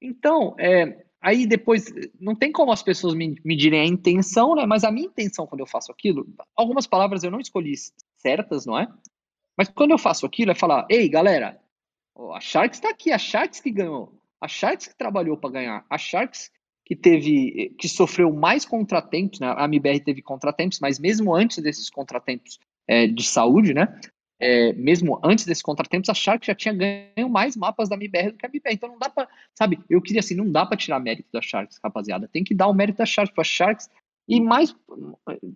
Então, 0.00 0.54
é, 0.58 1.04
aí 1.20 1.46
depois, 1.46 1.86
não 2.20 2.34
tem 2.34 2.52
como 2.52 2.70
as 2.70 2.82
pessoas 2.82 3.14
me 3.14 3.40
medirem 3.44 3.80
a 3.80 3.86
intenção, 3.86 4.54
né? 4.54 4.66
Mas 4.66 4.84
a 4.84 4.92
minha 4.92 5.06
intenção 5.06 5.46
quando 5.46 5.60
eu 5.60 5.66
faço 5.66 5.90
aquilo, 5.90 6.26
algumas 6.54 6.86
palavras 6.86 7.24
eu 7.24 7.30
não 7.30 7.40
escolhi 7.40 7.74
certas, 8.16 8.66
não 8.66 8.78
é? 8.78 8.86
Mas 9.56 9.68
quando 9.68 9.92
eu 9.92 9.98
faço 9.98 10.26
aquilo 10.26 10.50
é 10.50 10.54
falar, 10.54 10.86
ei, 10.90 11.08
galera, 11.08 11.58
a 12.16 12.40
Sharks 12.40 12.78
está 12.78 12.90
aqui, 12.90 13.12
a 13.12 13.18
Sharks 13.18 13.60
que 13.60 13.70
ganhou, 13.70 14.12
a 14.40 14.48
Sharks 14.48 14.88
que 14.88 14.96
trabalhou 14.96 15.36
para 15.36 15.50
ganhar, 15.50 15.86
a 15.88 15.98
Sharks 15.98 16.50
que 16.84 16.94
teve, 16.94 17.74
que 17.78 17.88
sofreu 17.88 18.32
mais 18.32 18.64
contratempos, 18.64 19.40
né? 19.40 19.54
A 19.56 19.64
MBR 19.64 20.00
teve 20.00 20.20
contratempos, 20.20 20.78
mas 20.80 20.98
mesmo 20.98 21.34
antes 21.34 21.62
desses 21.62 21.88
contratempos 21.88 22.58
é, 22.86 23.06
de 23.06 23.24
saúde, 23.24 23.72
né? 23.72 23.98
É, 24.38 24.72
mesmo 24.74 25.18
antes 25.24 25.46
desses 25.46 25.62
contratempos, 25.62 26.10
a 26.10 26.14
Sharks 26.14 26.46
já 26.46 26.54
tinha 26.54 26.74
ganho 26.74 27.30
mais 27.30 27.56
mapas 27.56 27.88
da 27.88 27.96
MBR 27.96 28.32
do 28.32 28.36
que 28.36 28.44
a 28.44 28.48
MBR. 28.48 28.74
Então 28.74 28.88
não 28.90 28.98
dá 28.98 29.08
pra, 29.08 29.26
sabe, 29.54 29.80
eu 29.88 30.02
queria 30.02 30.20
assim, 30.20 30.34
não 30.34 30.50
dá 30.50 30.66
pra 30.66 30.76
tirar 30.76 31.00
mérito 31.00 31.28
da 31.32 31.40
Sharks, 31.40 31.78
rapaziada. 31.82 32.28
Tem 32.28 32.44
que 32.44 32.54
dar 32.54 32.68
o 32.68 32.74
mérito 32.74 32.98
da 32.98 33.06
Sharks 33.06 33.34
pra 33.34 33.44
Sharks 33.44 33.88
e 34.28 34.40
mais, 34.40 34.74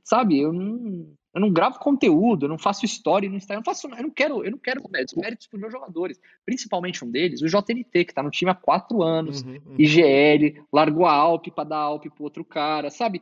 sabe, 0.05 0.41
eu 0.41 0.53
não, 0.53 1.13
eu 1.35 1.41
não 1.41 1.53
gravo 1.53 1.79
conteúdo, 1.79 2.47
eu 2.47 2.49
não 2.49 2.59
faço 2.59 2.85
story 2.85 3.29
no 3.29 3.37
Instagram, 3.37 3.59
eu 3.59 3.61
não 3.61 3.65
faço, 3.65 3.87
eu 3.87 4.03
não 4.03 4.11
quero, 4.11 4.45
eu 4.45 4.51
não 4.51 4.59
quero 4.59 4.83
méritos, 4.91 5.15
méritos 5.15 5.47
pros 5.47 5.61
meus 5.61 5.73
jogadores, 5.73 6.19
principalmente 6.45 7.05
um 7.05 7.11
deles, 7.11 7.43
o 7.43 7.47
JNT, 7.47 8.05
que 8.05 8.15
tá 8.15 8.23
no 8.23 8.31
time 8.31 8.51
há 8.51 8.55
quatro 8.55 9.03
anos, 9.03 9.43
Uhum, 9.43 9.59
uhum. 9.67 9.75
IGL, 9.79 10.65
largou 10.73 11.07
a 11.07 11.13
Alp 11.13 11.49
para 11.49 11.69
dar 11.69 11.79
Alp 11.79 12.07
pro 12.07 12.25
outro 12.25 12.45
cara, 12.45 12.91
sabe? 12.91 13.21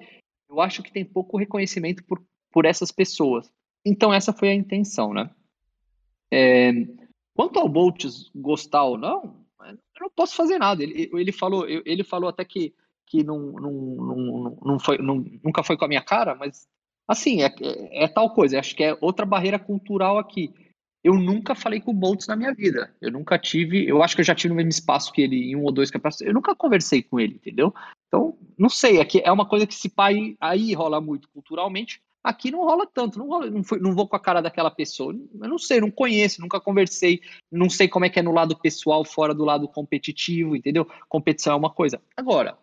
Eu 0.48 0.60
acho 0.60 0.82
que 0.82 0.92
tem 0.92 1.04
pouco 1.04 1.36
reconhecimento 1.36 2.04
por, 2.04 2.22
por 2.52 2.64
essas 2.64 2.92
pessoas. 2.92 3.50
Então 3.84 4.12
essa 4.12 4.32
foi 4.32 4.50
a 4.50 4.54
intenção, 4.54 5.12
né? 5.12 5.30
É, 6.32 6.72
quanto 7.34 7.58
ao 7.58 7.68
Boltz 7.68 8.30
gostar 8.34 8.84
ou 8.84 8.96
não, 8.96 9.44
eu 9.60 9.78
não 10.00 10.10
posso 10.10 10.36
fazer 10.36 10.58
nada. 10.58 10.82
Ele, 10.82 11.10
ele 11.12 11.32
falou, 11.32 11.68
ele 11.68 12.04
falou 12.04 12.28
até 12.28 12.44
que, 12.44 12.74
que 13.06 13.24
não, 13.24 13.52
não, 13.52 13.72
não, 13.72 14.58
não 14.64 14.78
foi, 14.78 14.98
não, 14.98 15.24
nunca 15.42 15.62
foi 15.62 15.76
com 15.76 15.84
a 15.84 15.88
minha 15.88 16.02
cara, 16.02 16.34
mas 16.34 16.68
assim, 17.06 17.42
é, 17.42 17.46
é, 17.46 18.04
é 18.04 18.08
tal 18.08 18.30
coisa. 18.30 18.58
Acho 18.58 18.74
que 18.74 18.84
é 18.84 18.96
outra 19.00 19.26
barreira 19.26 19.58
cultural 19.58 20.18
aqui. 20.18 20.52
Eu 21.06 21.14
nunca 21.14 21.54
falei 21.54 21.80
com 21.80 21.92
o 21.92 21.94
Boltz 21.94 22.26
na 22.26 22.34
minha 22.34 22.52
vida. 22.52 22.92
Eu 23.00 23.12
nunca 23.12 23.38
tive. 23.38 23.88
Eu 23.88 24.02
acho 24.02 24.16
que 24.16 24.22
eu 24.22 24.24
já 24.24 24.34
tive 24.34 24.48
no 24.48 24.56
mesmo 24.56 24.70
espaço 24.70 25.12
que 25.12 25.22
ele 25.22 25.52
em 25.52 25.54
um 25.54 25.62
ou 25.62 25.70
dois 25.70 25.88
campeonatos. 25.88 26.20
Eu 26.20 26.34
nunca 26.34 26.54
conversei 26.54 27.00
com 27.00 27.20
ele, 27.20 27.34
entendeu? 27.34 27.72
Então, 28.08 28.36
não 28.58 28.68
sei. 28.68 29.00
Aqui 29.00 29.22
é 29.24 29.30
uma 29.30 29.46
coisa 29.46 29.68
que 29.68 29.74
se 29.74 29.88
pai 29.88 30.36
aí 30.40 30.74
rola 30.74 31.00
muito 31.00 31.28
culturalmente. 31.28 32.00
Aqui 32.24 32.50
não 32.50 32.64
rola 32.64 32.88
tanto. 32.92 33.20
Não, 33.20 33.28
rola, 33.28 33.48
não, 33.48 33.62
foi, 33.62 33.78
não 33.78 33.94
vou 33.94 34.08
com 34.08 34.16
a 34.16 34.20
cara 34.20 34.40
daquela 34.40 34.68
pessoa. 34.68 35.12
Eu 35.12 35.48
não 35.48 35.58
sei, 35.58 35.80
não 35.80 35.92
conheço, 35.92 36.40
nunca 36.40 36.60
conversei. 36.60 37.20
Não 37.52 37.70
sei 37.70 37.86
como 37.86 38.04
é 38.04 38.10
que 38.10 38.18
é 38.18 38.22
no 38.22 38.32
lado 38.32 38.58
pessoal, 38.58 39.04
fora 39.04 39.32
do 39.32 39.44
lado 39.44 39.68
competitivo, 39.68 40.56
entendeu? 40.56 40.90
Competição 41.08 41.52
é 41.52 41.56
uma 41.56 41.70
coisa. 41.70 42.02
Agora, 42.16 42.58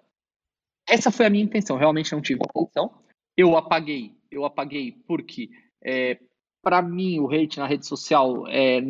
essa 0.86 1.12
foi 1.12 1.28
a 1.28 1.30
minha 1.30 1.46
intenção. 1.46 1.78
Realmente 1.78 2.12
não 2.12 2.22
tive 2.22 2.42
intenção. 2.44 2.92
Eu 3.36 3.58
apaguei. 3.58 4.14
Eu 4.32 4.46
apaguei 4.46 4.92
porque 5.08 5.50
é, 5.84 6.18
para 6.64 6.82
mim 6.82 7.20
o 7.20 7.30
hate 7.30 7.60
na 7.60 7.68
rede 7.68 7.86
social 7.86 8.48
é, 8.48 8.82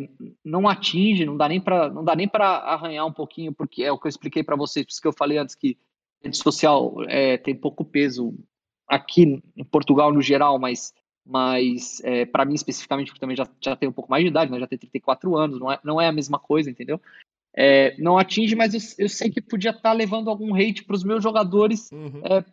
não 0.45 0.69
atinge, 0.69 1.25
não 1.25 1.35
dá 1.35 1.49
nem 1.49 1.59
para 1.59 2.57
arranhar 2.57 3.05
um 3.05 3.11
pouquinho, 3.11 3.51
porque 3.51 3.83
é 3.83 3.91
o 3.91 3.97
que 3.97 4.05
eu 4.05 4.09
expliquei 4.09 4.43
para 4.43 4.55
vocês, 4.55 4.85
por 4.85 4.91
isso 4.91 5.01
que 5.01 5.07
eu 5.07 5.13
falei 5.13 5.39
antes 5.39 5.55
que 5.55 5.75
rede 6.23 6.37
social 6.37 6.95
é, 7.07 7.35
tem 7.37 7.55
pouco 7.55 7.83
peso 7.83 8.33
aqui 8.87 9.41
em 9.57 9.63
Portugal 9.63 10.13
no 10.13 10.21
geral, 10.21 10.59
mas 10.59 10.93
mas 11.25 12.01
é, 12.03 12.25
para 12.25 12.43
mim 12.43 12.53
especificamente, 12.53 13.07
porque 13.07 13.21
também 13.21 13.35
já, 13.35 13.47
já 13.61 13.77
tenho 13.77 13.91
um 13.91 13.93
pouco 13.93 14.11
mais 14.11 14.23
de 14.23 14.29
idade, 14.29 14.51
né, 14.51 14.59
já 14.59 14.67
tenho 14.67 14.79
34 14.79 15.35
anos, 15.37 15.57
não 15.57 15.71
é, 15.71 15.79
não 15.81 16.01
é 16.01 16.07
a 16.07 16.11
mesma 16.11 16.37
coisa, 16.37 16.69
entendeu? 16.69 16.99
É, 17.55 17.95
não 17.97 18.17
atinge, 18.17 18.55
mas 18.55 18.73
eu, 18.73 19.05
eu 19.05 19.09
sei 19.09 19.29
que 19.29 19.41
podia 19.41 19.69
estar 19.69 19.81
tá 19.81 19.93
levando 19.93 20.29
algum 20.29 20.53
hate 20.53 20.83
para 20.83 20.95
os 20.95 21.03
meus 21.03 21.23
jogadores 21.23 21.89
Uhum. 21.91 22.21
é, 22.25 22.43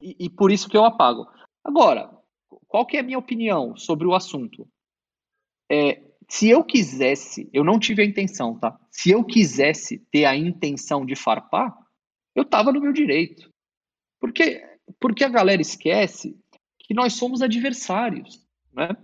e, 0.00 0.16
e 0.18 0.30
por 0.30 0.50
isso 0.50 0.68
que 0.68 0.76
eu 0.76 0.84
apago. 0.84 1.26
Agora, 1.64 2.10
qual 2.66 2.86
que 2.86 2.96
é 2.96 3.00
a 3.00 3.02
minha 3.02 3.18
opinião 3.18 3.76
sobre 3.76 4.06
o 4.06 4.14
assunto? 4.14 4.68
É, 5.70 6.02
se 6.28 6.48
eu 6.48 6.64
quisesse, 6.64 7.48
eu 7.52 7.64
não 7.64 7.78
tive 7.78 8.02
a 8.02 8.04
intenção, 8.04 8.58
tá? 8.58 8.78
Se 8.90 9.10
eu 9.10 9.24
quisesse 9.24 9.98
ter 10.10 10.24
a 10.24 10.36
intenção 10.36 11.04
de 11.04 11.14
farpar, 11.14 11.76
eu 12.34 12.44
tava 12.44 12.72
no 12.72 12.80
meu 12.80 12.92
direito. 12.92 13.50
Porque, 14.20 14.62
porque 15.00 15.24
a 15.24 15.28
galera 15.28 15.62
esquece 15.62 16.36
que 16.78 16.94
nós 16.94 17.14
somos 17.14 17.42
adversários, 17.42 18.44
né? 18.72 18.96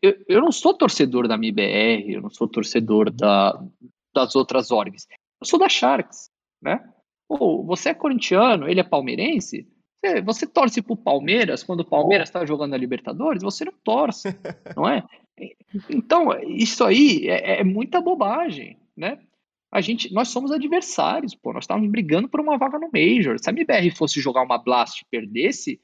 Eu, 0.00 0.24
eu 0.26 0.40
não 0.40 0.50
sou 0.50 0.72
torcedor 0.72 1.28
da 1.28 1.36
MIBR, 1.36 2.10
eu 2.10 2.22
não 2.22 2.30
sou 2.30 2.48
torcedor 2.48 3.10
da, 3.10 3.62
das 4.14 4.34
outras 4.34 4.70
orgs. 4.70 5.06
Eu 5.38 5.46
sou 5.46 5.58
da 5.58 5.68
Sharks, 5.68 6.30
né? 6.62 6.82
Pô, 7.28 7.62
você 7.62 7.90
é 7.90 7.94
corintiano, 7.94 8.68
ele 8.68 8.80
é 8.80 8.84
palmeirense, 8.84 9.68
você, 10.06 10.20
você 10.20 10.46
torce 10.46 10.82
pro 10.82 10.96
Palmeiras 10.96 11.62
quando 11.62 11.80
o 11.80 11.84
Palmeiras 11.84 12.28
está 12.28 12.44
jogando 12.44 12.74
a 12.74 12.78
Libertadores, 12.78 13.42
você 13.42 13.64
não 13.64 13.72
torce, 13.84 14.28
não 14.76 14.88
é? 14.88 15.02
Então, 15.90 16.30
isso 16.42 16.84
aí 16.84 17.28
é, 17.28 17.60
é 17.60 17.64
muita 17.64 18.00
bobagem, 18.00 18.78
né? 18.96 19.18
A 19.70 19.80
gente, 19.80 20.12
nós 20.12 20.28
somos 20.28 20.50
adversários, 20.52 21.34
pô. 21.34 21.52
Nós 21.52 21.64
estávamos 21.64 21.90
brigando 21.90 22.28
por 22.28 22.40
uma 22.40 22.56
vaga 22.56 22.78
no 22.78 22.88
Major. 22.92 23.38
Se 23.38 23.50
a 23.50 23.52
MBR 23.52 23.90
fosse 23.90 24.20
jogar 24.20 24.42
uma 24.42 24.56
Blast 24.56 25.02
e 25.02 25.06
perdesse, 25.10 25.78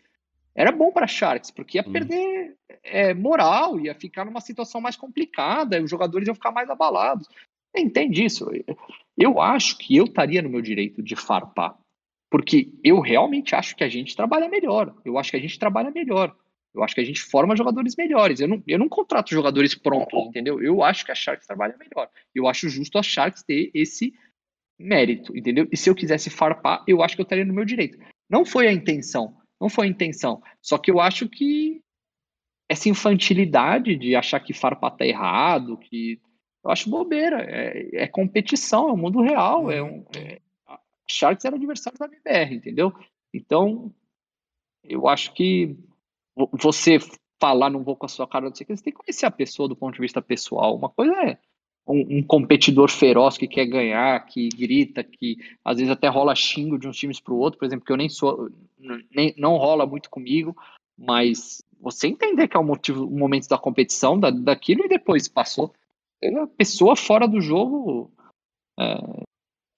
era 0.55 0.73
bom 0.73 0.91
para 0.91 1.07
Sharks, 1.07 1.51
porque 1.51 1.79
ia 1.79 1.85
Hum. 1.87 1.93
perder 1.93 2.57
é, 2.85 3.13
moral, 3.13 3.79
ia 3.79 3.95
ficar 3.95 4.25
numa 4.25 4.41
situação 4.41 4.81
mais 4.81 4.97
complicada, 4.97 5.79
e 5.79 5.83
os 5.83 5.91
jogadores 5.91 6.27
iam 6.27 6.35
ficar 6.35 6.53
mais 6.53 6.71
abalados. 6.71 7.29
Entende 7.77 8.25
isso? 8.25 8.51
Eu 9.17 9.41
acho 9.41 9.79
que 9.79 9.97
eu 9.97 10.05
estaria 10.05 10.43
no 10.43 10.51
meu 10.51 10.61
direito 10.61 11.03
de 11.03 11.17
farpar, 11.17 11.77
porque 12.33 12.73
eu 12.83 12.99
realmente 12.99 13.55
acho 13.55 13.77
que 13.77 13.85
a 13.85 13.89
gente 13.91 14.17
trabalha 14.17 14.49
melhor. 14.49 14.97
Eu 15.05 15.19
acho 15.19 15.31
que 15.31 15.37
a 15.37 15.41
gente 15.41 15.59
trabalha 15.59 15.91
melhor. 15.91 16.35
Eu 16.75 16.83
acho 16.83 16.95
que 16.95 17.03
a 17.03 17.05
gente 17.05 17.21
forma 17.21 17.55
jogadores 17.55 17.95
melhores. 17.95 18.41
Eu 18.41 18.49
não, 18.49 18.63
eu 18.67 18.79
não 18.79 18.89
contrato 18.89 19.35
jogadores 19.35 19.75
prontos, 19.75 20.29
entendeu? 20.29 20.59
Eu 20.63 20.83
acho 20.83 21.05
que 21.05 21.13
a 21.13 21.15
Sharks 21.15 21.47
trabalha 21.47 21.77
melhor. 21.77 22.09
Eu 22.35 22.49
acho 22.49 22.71
justo 22.71 22.97
a 22.97 23.03
Sharks 23.03 23.43
ter 23.43 23.71
esse 23.75 24.15
mérito, 24.81 25.37
entendeu? 25.37 25.69
E 25.71 25.77
se 25.77 25.91
eu 25.91 25.95
quisesse 25.95 26.31
farpar, 26.31 26.83
eu 26.89 27.03
acho 27.03 27.15
que 27.15 27.21
eu 27.21 27.25
estaria 27.25 27.45
no 27.45 27.53
meu 27.53 27.67
direito. 27.67 27.99
Não 28.31 28.47
foi 28.47 28.67
a 28.67 28.73
intenção. 28.73 29.37
Não 29.61 29.69
foi 29.69 29.87
a 29.87 29.91
intenção. 29.91 30.43
Só 30.63 30.79
que 30.79 30.91
eu 30.91 31.01
acho 31.01 31.29
que 31.29 31.83
essa 32.67 32.89
infantilidade 32.89 33.95
de 33.95 34.17
achar 34.17 34.41
que 34.41 34.55
farpar 34.55 34.97
tá 34.97 35.05
errado, 35.05 35.77
que 35.77 36.19
eu 36.65 36.71
acho 36.71 36.89
bobeira. 36.89 37.43
É, 37.43 38.05
é 38.05 38.09
competição, 38.09 38.89
é 38.89 38.93
o 38.93 38.97
mundo 38.97 39.21
real. 39.21 39.71
É 39.71 39.83
um, 39.83 40.03
é, 40.17 40.41
Sharks 41.13 41.45
era 41.45 41.57
adversário 41.57 41.99
da 41.99 42.07
MBR, 42.07 42.55
entendeu? 42.55 42.93
Então, 43.33 43.93
eu 44.85 45.09
acho 45.09 45.33
que 45.33 45.77
vo- 46.37 46.51
você 46.53 46.99
falar, 47.41 47.71
não 47.71 47.83
vou 47.83 47.97
com 47.97 48.07
a 48.07 48.09
sua 48.09 48.27
cara, 48.27 48.47
não 48.47 48.55
sei 48.55 48.65
o 48.65 48.67
que, 48.69 48.77
você 48.77 48.85
tem 48.85 48.93
que 48.93 48.99
conhecer 48.99 49.27
a 49.27 49.31
pessoa 49.31 49.69
do 49.69 49.77
ponto 49.77 49.95
de 49.95 50.01
vista 50.01 50.23
pessoal. 50.23 50.77
Uma 50.77 50.89
coisa 50.89 51.13
é 51.25 51.39
um, 51.87 52.19
um 52.19 52.23
competidor 52.23 52.91
feroz 52.91 53.37
que 53.37 53.49
quer 53.49 53.67
ganhar, 53.67 54.25
que 54.27 54.49
grita, 54.49 55.03
que 55.03 55.37
às 55.65 55.79
vezes 55.79 55.91
até 55.91 56.09
rola 56.09 56.35
xingo 56.35 56.79
de 56.79 56.87
uns 56.87 56.97
times 56.97 57.21
para 57.21 57.35
o 57.35 57.39
outro, 57.39 57.59
por 57.59 57.67
exemplo, 57.67 57.85
que 57.85 57.93
eu 57.93 57.97
nem 57.97 58.09
sou, 58.09 58.51
nem, 59.15 59.35
não 59.37 59.57
rola 59.57 59.87
muito 59.87 60.09
comigo, 60.09 60.57
mas 60.97 61.65
você 61.81 62.07
entender 62.07 62.47
que 62.47 62.57
é 62.57 62.61
o 62.61 62.65
motivo, 62.65 63.05
o 63.05 63.19
momento 63.19 63.49
da 63.49 63.59
competição, 63.59 64.19
da, 64.19 64.31
daquilo 64.31 64.85
e 64.85 64.89
depois 64.89 65.27
passou. 65.27 65.75
A 66.23 66.47
pessoa 66.47 66.95
fora 66.95 67.27
do 67.27 67.41
jogo 67.41 68.09
é, 68.79 69.25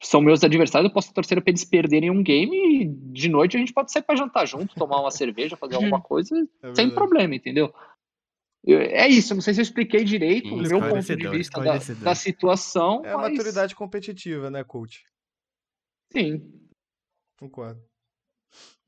são 0.06 0.20
meus 0.20 0.42
adversários, 0.44 0.88
eu 0.88 0.94
posso 0.94 1.12
torcer 1.12 1.40
para 1.42 1.50
eles 1.50 1.64
perderem 1.64 2.10
um 2.10 2.22
game 2.22 2.56
e 2.82 2.84
de 2.88 3.28
noite 3.28 3.56
a 3.56 3.60
gente 3.60 3.72
pode 3.72 3.90
sair 3.92 4.02
para 4.02 4.16
jantar 4.16 4.46
junto, 4.46 4.74
tomar 4.74 5.00
uma 5.00 5.10
cerveja, 5.12 5.56
fazer 5.56 5.74
alguma 5.76 6.00
coisa, 6.00 6.36
É 6.62 6.74
sem 6.74 6.90
problema, 6.90 7.34
entendeu? 7.34 7.72
Eu- 8.66 8.80
É 8.80 9.08
isso, 9.08 9.34
não 9.34 9.42
sei 9.42 9.54
se 9.54 9.60
eu 9.60 9.64
expliquei 9.64 10.04
direito 10.04 10.54
o 10.54 10.56
meu 10.58 10.78
ponto 10.80 11.16
de 11.16 11.28
vista 11.28 11.60
da, 11.62 11.78
da 11.78 12.14
situação, 12.14 13.02
É 13.04 13.12
a 13.12 13.16
mas 13.16 13.36
maturidade 13.36 13.74
competitiva, 13.74 14.50
né, 14.50 14.62
coach? 14.64 15.04
sim. 16.12 16.50
Concordo. 17.38 17.82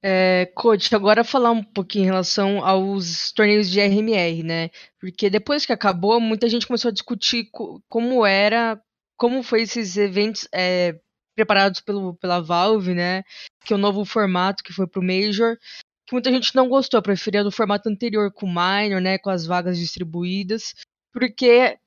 É, 0.03 0.47
coach, 0.55 0.95
agora 0.95 1.25
falar 1.25 1.51
um 1.51 1.65
pouquinho 1.65 2.05
em 2.05 2.07
relação 2.07 2.65
aos 2.65 3.33
torneios 3.33 3.69
de 3.69 3.81
RMR, 3.81 4.43
né? 4.45 4.71
Porque 5.01 5.29
depois 5.29 5.67
que 5.67 5.73
acabou, 5.73 6.21
muita 6.21 6.49
gente 6.49 6.67
começou 6.67 6.91
a 6.91 6.93
discutir 6.93 7.49
co- 7.51 7.83
como 7.89 8.25
era, 8.25 8.81
como 9.17 9.43
foi 9.43 9.63
esses 9.63 9.97
eventos 9.97 10.47
é, 10.55 10.99
preparados 11.37 11.81
pelo, 11.81 12.15
pela 12.15 12.41
Valve, 12.41 12.95
né? 12.95 13.23
Que 13.65 13.73
é 13.73 13.77
o 13.77 13.79
novo 13.79 14.05
formato 14.05 14.65
que 14.65 14.73
foi 14.73 14.87
pro 14.87 15.03
Major, 15.03 15.57
que 16.07 16.15
muita 16.15 16.33
gente 16.33 16.55
não 16.55 16.69
gostou, 16.69 17.01
preferia 17.03 17.45
do 17.45 17.53
formato 17.53 17.89
anterior 17.89 18.33
com 18.33 18.47
o 18.47 18.49
Minor, 18.49 19.01
né? 19.01 19.19
Com 19.19 19.31
as 19.31 19.47
vagas 19.47 19.79
distribuídas, 19.79 20.75
porque 21.13 21.79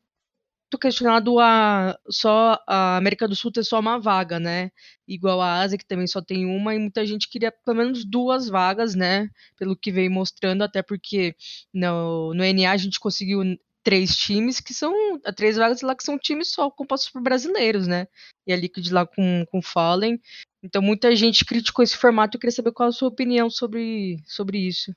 tô 0.70 0.78
questionado 0.78 1.40
a 1.40 1.98
só 2.10 2.60
a 2.68 2.98
América 2.98 3.28
do 3.28 3.36
Sul 3.36 3.52
ter 3.52 3.64
só 3.64 3.80
uma 3.80 4.00
vaga, 4.00 4.40
né? 4.40 4.72
Igual 5.08 5.42
a 5.42 5.62
Ásia, 5.62 5.78
que 5.78 5.86
também 5.86 6.06
só 6.06 6.22
tem 6.22 6.46
uma, 6.46 6.76
e 6.76 6.80
muita 6.80 7.06
gente 7.06 7.28
queria 7.28 7.52
pelo 7.52 7.78
menos 7.78 8.06
duas 8.06 8.48
vagas, 8.48 8.94
né? 8.96 9.30
Pelo 9.58 9.76
que 9.76 9.92
veio 9.92 10.12
mostrando, 10.12 10.64
até 10.64 10.84
porque 10.84 11.36
no, 11.74 12.34
no 12.36 12.44
NA 12.44 12.72
a 12.72 12.78
gente 12.78 13.00
conseguiu 13.00 13.42
três 13.84 14.16
times 14.16 14.60
que 14.60 14.74
são. 14.74 14.94
Três 15.36 15.58
vagas 15.58 15.82
lá 15.82 15.96
que 15.96 16.04
são 16.04 16.18
times 16.18 16.52
só 16.52 16.70
compostos 16.70 17.10
por 17.10 17.22
brasileiros, 17.22 17.88
né? 17.88 18.08
E 18.50 18.54
a 18.54 18.56
Liquid 18.56 18.90
lá 18.92 19.06
com, 19.06 19.46
com 19.52 19.62
Fallen. 19.62 20.20
Então 20.64 20.82
muita 20.82 21.16
gente 21.16 21.46
criticou 21.46 21.84
esse 21.84 21.96
formato 21.96 22.36
e 22.36 22.40
queria 22.40 22.52
saber 22.52 22.72
qual 22.72 22.90
a 22.90 22.92
sua 22.92 23.08
opinião 23.08 23.50
sobre, 23.50 24.18
sobre 24.26 24.58
isso. 24.58 24.92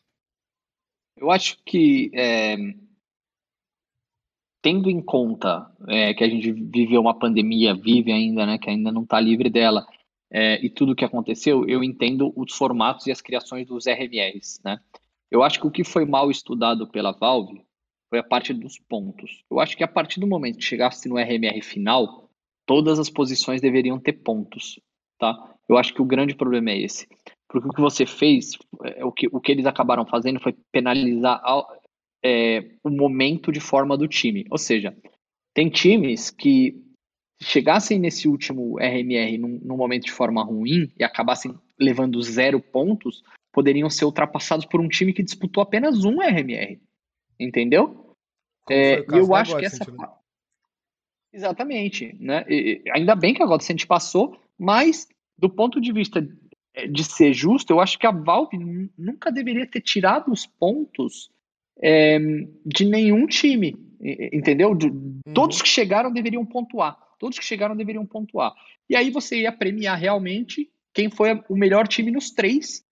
Eu 1.16 1.30
acho 1.30 1.58
que 1.64 2.10
é, 2.14 2.56
tendo 4.62 4.88
em 4.88 5.02
conta 5.02 5.70
é, 5.88 6.14
que 6.14 6.24
a 6.24 6.28
gente 6.28 6.50
viveu 6.52 7.00
uma 7.00 7.18
pandemia, 7.18 7.74
vive 7.74 8.10
ainda, 8.10 8.46
né, 8.46 8.56
que 8.56 8.70
ainda 8.70 8.90
não 8.90 9.02
está 9.02 9.20
livre 9.20 9.50
dela, 9.50 9.86
é, 10.30 10.64
e 10.64 10.70
tudo 10.70 10.92
o 10.92 10.96
que 10.96 11.04
aconteceu, 11.04 11.68
eu 11.68 11.84
entendo 11.84 12.32
os 12.34 12.54
formatos 12.54 13.06
e 13.06 13.12
as 13.12 13.20
criações 13.20 13.66
dos 13.66 13.84
RMRs, 13.86 14.60
né? 14.64 14.80
Eu 15.30 15.42
acho 15.42 15.60
que 15.60 15.66
o 15.66 15.70
que 15.70 15.84
foi 15.84 16.06
mal 16.06 16.30
estudado 16.30 16.86
pela 16.86 17.12
Valve 17.12 17.62
foi 18.08 18.18
a 18.18 18.22
parte 18.22 18.52
dos 18.54 18.78
pontos. 18.78 19.44
Eu 19.50 19.60
acho 19.60 19.76
que 19.76 19.84
a 19.84 19.88
partir 19.88 20.20
do 20.20 20.26
momento 20.26 20.58
que 20.58 20.64
chegasse 20.64 21.08
no 21.08 21.16
RMR 21.16 21.60
final, 21.62 22.30
todas 22.66 22.98
as 22.98 23.10
posições 23.10 23.60
deveriam 23.60 23.98
ter 23.98 24.12
pontos, 24.14 24.80
tá? 25.18 25.34
Eu 25.68 25.76
acho 25.78 25.92
que 25.94 26.02
o 26.02 26.06
grande 26.06 26.34
problema 26.34 26.70
é 26.70 26.80
esse. 26.80 27.06
Porque 27.48 27.68
o 27.68 27.72
que 27.72 27.80
você 27.80 28.06
fez, 28.06 28.56
é, 28.84 29.04
o 29.04 29.12
que, 29.12 29.28
o 29.30 29.40
que 29.40 29.52
eles 29.52 29.66
acabaram 29.66 30.06
fazendo 30.06 30.40
foi 30.40 30.54
penalizar 30.72 31.40
ao- 31.44 31.68
é, 32.24 32.70
o 32.82 32.90
momento 32.90 33.50
de 33.52 33.60
forma 33.60 33.96
do 33.96 34.08
time. 34.08 34.46
Ou 34.50 34.58
seja, 34.58 34.96
tem 35.54 35.68
times 35.68 36.30
que 36.30 36.80
se 37.40 37.48
chegassem 37.48 37.98
nesse 37.98 38.28
último 38.28 38.78
RMR 38.78 39.36
num, 39.38 39.60
num 39.62 39.76
momento 39.76 40.04
de 40.04 40.12
forma 40.12 40.42
ruim 40.42 40.90
e 40.98 41.04
acabassem 41.04 41.52
levando 41.78 42.22
zero 42.22 42.60
pontos, 42.60 43.22
poderiam 43.52 43.90
ser 43.90 44.04
ultrapassados 44.04 44.64
por 44.64 44.80
um 44.80 44.88
time 44.88 45.12
que 45.12 45.22
disputou 45.22 45.62
apenas 45.62 46.04
um 46.04 46.22
RMR. 46.22 46.80
Entendeu? 47.38 48.14
É, 48.70 49.00
eu 49.18 49.34
acho 49.34 49.56
que 49.58 49.64
essa. 49.66 49.90
né? 49.90 50.08
Exatamente. 51.32 52.16
Né? 52.20 52.44
E- 52.48 52.82
ainda 52.94 53.14
bem 53.14 53.32
que 53.34 53.42
a 53.42 53.46
Godsend 53.46 53.86
passou, 53.86 54.36
mas 54.58 55.08
do 55.38 55.48
ponto 55.48 55.80
de 55.80 55.92
vista 55.92 56.26
eh, 56.74 56.86
de 56.86 57.04
ser 57.04 57.32
justo, 57.32 57.70
eu 57.72 57.80
acho 57.80 57.98
que 57.98 58.06
a 58.06 58.10
Valve 58.10 58.56
nu- 58.58 58.88
nunca 58.96 59.30
deveria 59.32 59.66
ter 59.66 59.80
tirado 59.80 60.30
os 60.32 60.46
pontos 60.46 61.30
eh, 61.82 62.18
de 62.64 62.84
nenhum 62.84 63.26
time. 63.26 63.76
Entendeu? 64.32 64.74
De- 64.74 64.90
Todos 65.32 65.56
Uhum. 65.58 65.62
que 65.62 65.68
chegaram 65.68 66.12
deveriam 66.12 66.44
pontuar. 66.44 66.96
Todos 67.18 67.38
que 67.38 67.44
chegaram 67.44 67.76
deveriam 67.76 68.04
pontuar. 68.04 68.52
E 68.90 68.96
aí 68.96 69.10
você 69.10 69.42
ia 69.42 69.52
premiar 69.52 69.96
realmente 69.98 70.68
quem 70.92 71.08
foi 71.08 71.40
o 71.48 71.56
melhor 71.56 71.86
time 71.88 72.10
nos 72.10 72.30
três, 72.32 72.84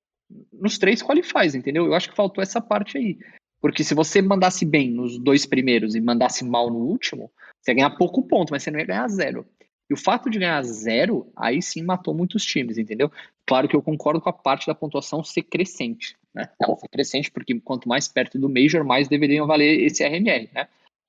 nos 0.52 0.78
três 0.78 1.02
qualifies, 1.02 1.54
entendeu? 1.54 1.84
Eu 1.86 1.94
acho 1.94 2.08
que 2.08 2.14
faltou 2.16 2.40
essa 2.42 2.60
parte 2.60 2.96
aí. 2.96 3.18
Porque 3.60 3.84
se 3.84 3.94
você 3.94 4.22
mandasse 4.22 4.64
bem 4.64 4.90
nos 4.90 5.18
dois 5.18 5.44
primeiros 5.46 5.94
e 5.94 6.00
mandasse 6.00 6.44
mal 6.44 6.70
no 6.70 6.78
último, 6.78 7.30
você 7.60 7.72
ia 7.72 7.74
ganhar 7.74 7.90
pouco 7.90 8.22
ponto, 8.22 8.50
mas 8.50 8.62
você 8.62 8.70
não 8.70 8.78
ia 8.78 8.86
ganhar 8.86 9.08
zero. 9.08 9.46
E 9.88 9.92
o 9.92 9.96
fato 9.96 10.30
de 10.30 10.38
ganhar 10.38 10.62
zero, 10.62 11.30
aí 11.36 11.60
sim 11.60 11.82
matou 11.82 12.14
muitos 12.14 12.44
times, 12.44 12.78
entendeu? 12.78 13.10
Claro 13.44 13.68
que 13.68 13.74
eu 13.74 13.82
concordo 13.82 14.20
com 14.20 14.28
a 14.28 14.32
parte 14.32 14.66
da 14.66 14.74
pontuação 14.74 15.22
ser 15.24 15.42
crescente, 15.42 16.16
né? 16.32 16.48
Ela 16.60 16.76
ser 16.76 16.88
crescente 16.88 17.30
porque 17.30 17.58
quanto 17.60 17.88
mais 17.88 18.06
perto 18.06 18.38
do 18.38 18.48
Major, 18.48 18.84
mais 18.84 19.08
deveriam 19.08 19.46
valer 19.46 19.80
esse 19.82 20.04
RMR, 20.04 20.48
né? 20.54 20.68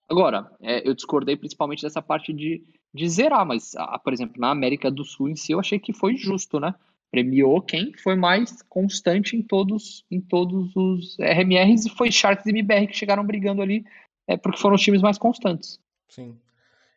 Agora, 0.09 0.51
é, 0.61 0.85
eu 0.87 0.93
discordei 0.93 1.37
principalmente 1.37 1.83
dessa 1.83 2.01
parte 2.01 2.33
de, 2.33 2.61
de 2.93 3.07
zerar, 3.07 3.45
mas, 3.45 3.73
a- 3.75 3.97
por 3.99 4.11
exemplo, 4.11 4.41
na 4.41 4.49
América 4.49 4.91
do 4.91 5.05
Sul 5.05 5.29
em 5.29 5.35
si, 5.35 5.53
eu 5.53 5.59
achei 5.59 5.79
que 5.79 5.93
foi 5.93 6.17
justo, 6.17 6.59
né? 6.59 6.73
Premiou 7.11 7.61
quem 7.61 7.93
foi 7.93 8.15
mais 8.15 8.61
constante 8.63 9.35
em 9.35 9.41
todos, 9.41 10.05
em 10.09 10.21
todos 10.21 10.73
os 10.75 11.17
RMRs 11.19 11.85
e 11.85 11.89
foi 11.89 12.09
Sharks 12.09 12.45
e 12.45 12.49
MBR 12.49 12.87
que 12.87 12.95
chegaram 12.95 13.25
brigando 13.25 13.61
ali, 13.61 13.83
é, 14.25 14.37
porque 14.37 14.57
foram 14.57 14.75
os 14.75 14.81
times 14.81 15.01
mais 15.01 15.17
constantes. 15.17 15.77
Sim. 16.07 16.39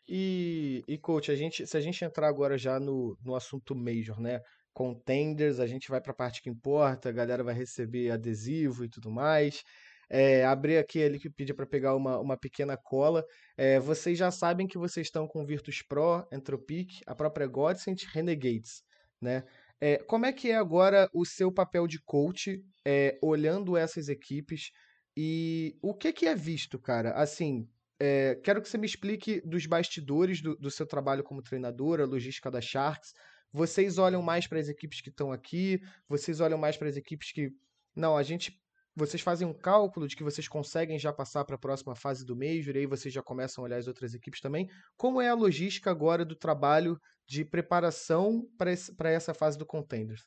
E, 0.08 0.84
e 0.86 0.96
coach, 0.98 1.30
a 1.32 1.34
gente, 1.34 1.66
se 1.66 1.76
a 1.76 1.80
gente 1.80 2.04
entrar 2.04 2.28
agora 2.28 2.56
já 2.56 2.78
no, 2.78 3.18
no 3.24 3.34
assunto 3.34 3.74
Major, 3.74 4.20
né? 4.20 4.40
Contenders, 4.72 5.60
a 5.60 5.66
gente 5.66 5.88
vai 5.88 6.00
para 6.00 6.12
a 6.12 6.16
parte 6.16 6.42
que 6.42 6.50
importa, 6.50 7.08
a 7.08 7.12
galera 7.12 7.42
vai 7.42 7.54
receber 7.54 8.10
adesivo 8.10 8.84
e 8.84 8.88
tudo 8.88 9.10
mais. 9.10 9.64
É, 10.10 10.44
abrir 10.44 10.76
aqui 10.76 11.02
a 11.02 11.08
Wikipedia 11.08 11.54
para 11.54 11.66
pegar 11.66 11.94
uma, 11.94 12.18
uma 12.18 12.36
pequena 12.36 12.76
cola. 12.76 13.24
É, 13.56 13.80
vocês 13.80 14.18
já 14.18 14.30
sabem 14.30 14.66
que 14.66 14.76
vocês 14.76 15.06
estão 15.06 15.26
com 15.26 15.46
Virtus 15.46 15.82
Pro, 15.82 16.26
Entropic, 16.30 17.00
a 17.06 17.14
própria 17.14 17.46
Godsend, 17.46 18.04
Renegades, 18.12 18.82
né? 19.20 19.44
É, 19.80 19.98
como 19.98 20.26
é 20.26 20.32
que 20.32 20.50
é 20.50 20.56
agora 20.56 21.08
o 21.12 21.24
seu 21.24 21.52
papel 21.52 21.86
de 21.86 22.00
coach, 22.00 22.62
é, 22.84 23.18
olhando 23.22 23.76
essas 23.76 24.08
equipes 24.08 24.70
e 25.16 25.76
o 25.82 25.94
que 25.94 26.12
que 26.12 26.26
é 26.26 26.34
visto, 26.34 26.78
cara? 26.78 27.12
Assim, 27.12 27.68
é, 28.00 28.34
quero 28.42 28.60
que 28.60 28.68
você 28.68 28.78
me 28.78 28.86
explique 28.86 29.40
dos 29.42 29.66
bastidores 29.66 30.40
do, 30.40 30.56
do 30.56 30.70
seu 30.70 30.86
trabalho 30.86 31.22
como 31.22 31.42
treinadora, 31.42 32.04
logística 32.04 32.50
da 32.50 32.60
Sharks. 32.60 33.14
Vocês 33.52 33.98
olham 33.98 34.20
mais 34.20 34.46
para 34.46 34.58
as 34.58 34.68
equipes 34.68 35.00
que 35.00 35.10
estão 35.10 35.30
aqui? 35.30 35.80
Vocês 36.08 36.40
olham 36.40 36.58
mais 36.58 36.76
para 36.76 36.88
as 36.88 36.96
equipes 36.96 37.32
que. 37.32 37.52
Não, 37.94 38.16
a 38.16 38.22
gente 38.22 38.60
vocês 38.96 39.22
fazem 39.22 39.46
um 39.46 39.52
cálculo 39.52 40.06
de 40.06 40.16
que 40.16 40.22
vocês 40.22 40.46
conseguem 40.46 40.98
já 40.98 41.12
passar 41.12 41.44
para 41.44 41.56
a 41.56 41.58
próxima 41.58 41.94
fase 41.94 42.24
do 42.24 42.36
Major, 42.36 42.76
e 42.76 42.80
aí 42.80 42.86
vocês 42.86 43.12
já 43.12 43.22
começam 43.22 43.62
a 43.62 43.66
olhar 43.66 43.78
as 43.78 43.88
outras 43.88 44.14
equipes 44.14 44.40
também. 44.40 44.68
Como 44.96 45.20
é 45.20 45.28
a 45.28 45.34
logística 45.34 45.90
agora 45.90 46.24
do 46.24 46.36
trabalho 46.36 47.00
de 47.26 47.44
preparação 47.44 48.46
para 48.56 49.10
essa 49.10 49.34
fase 49.34 49.58
do 49.58 49.66
Contenders? 49.66 50.22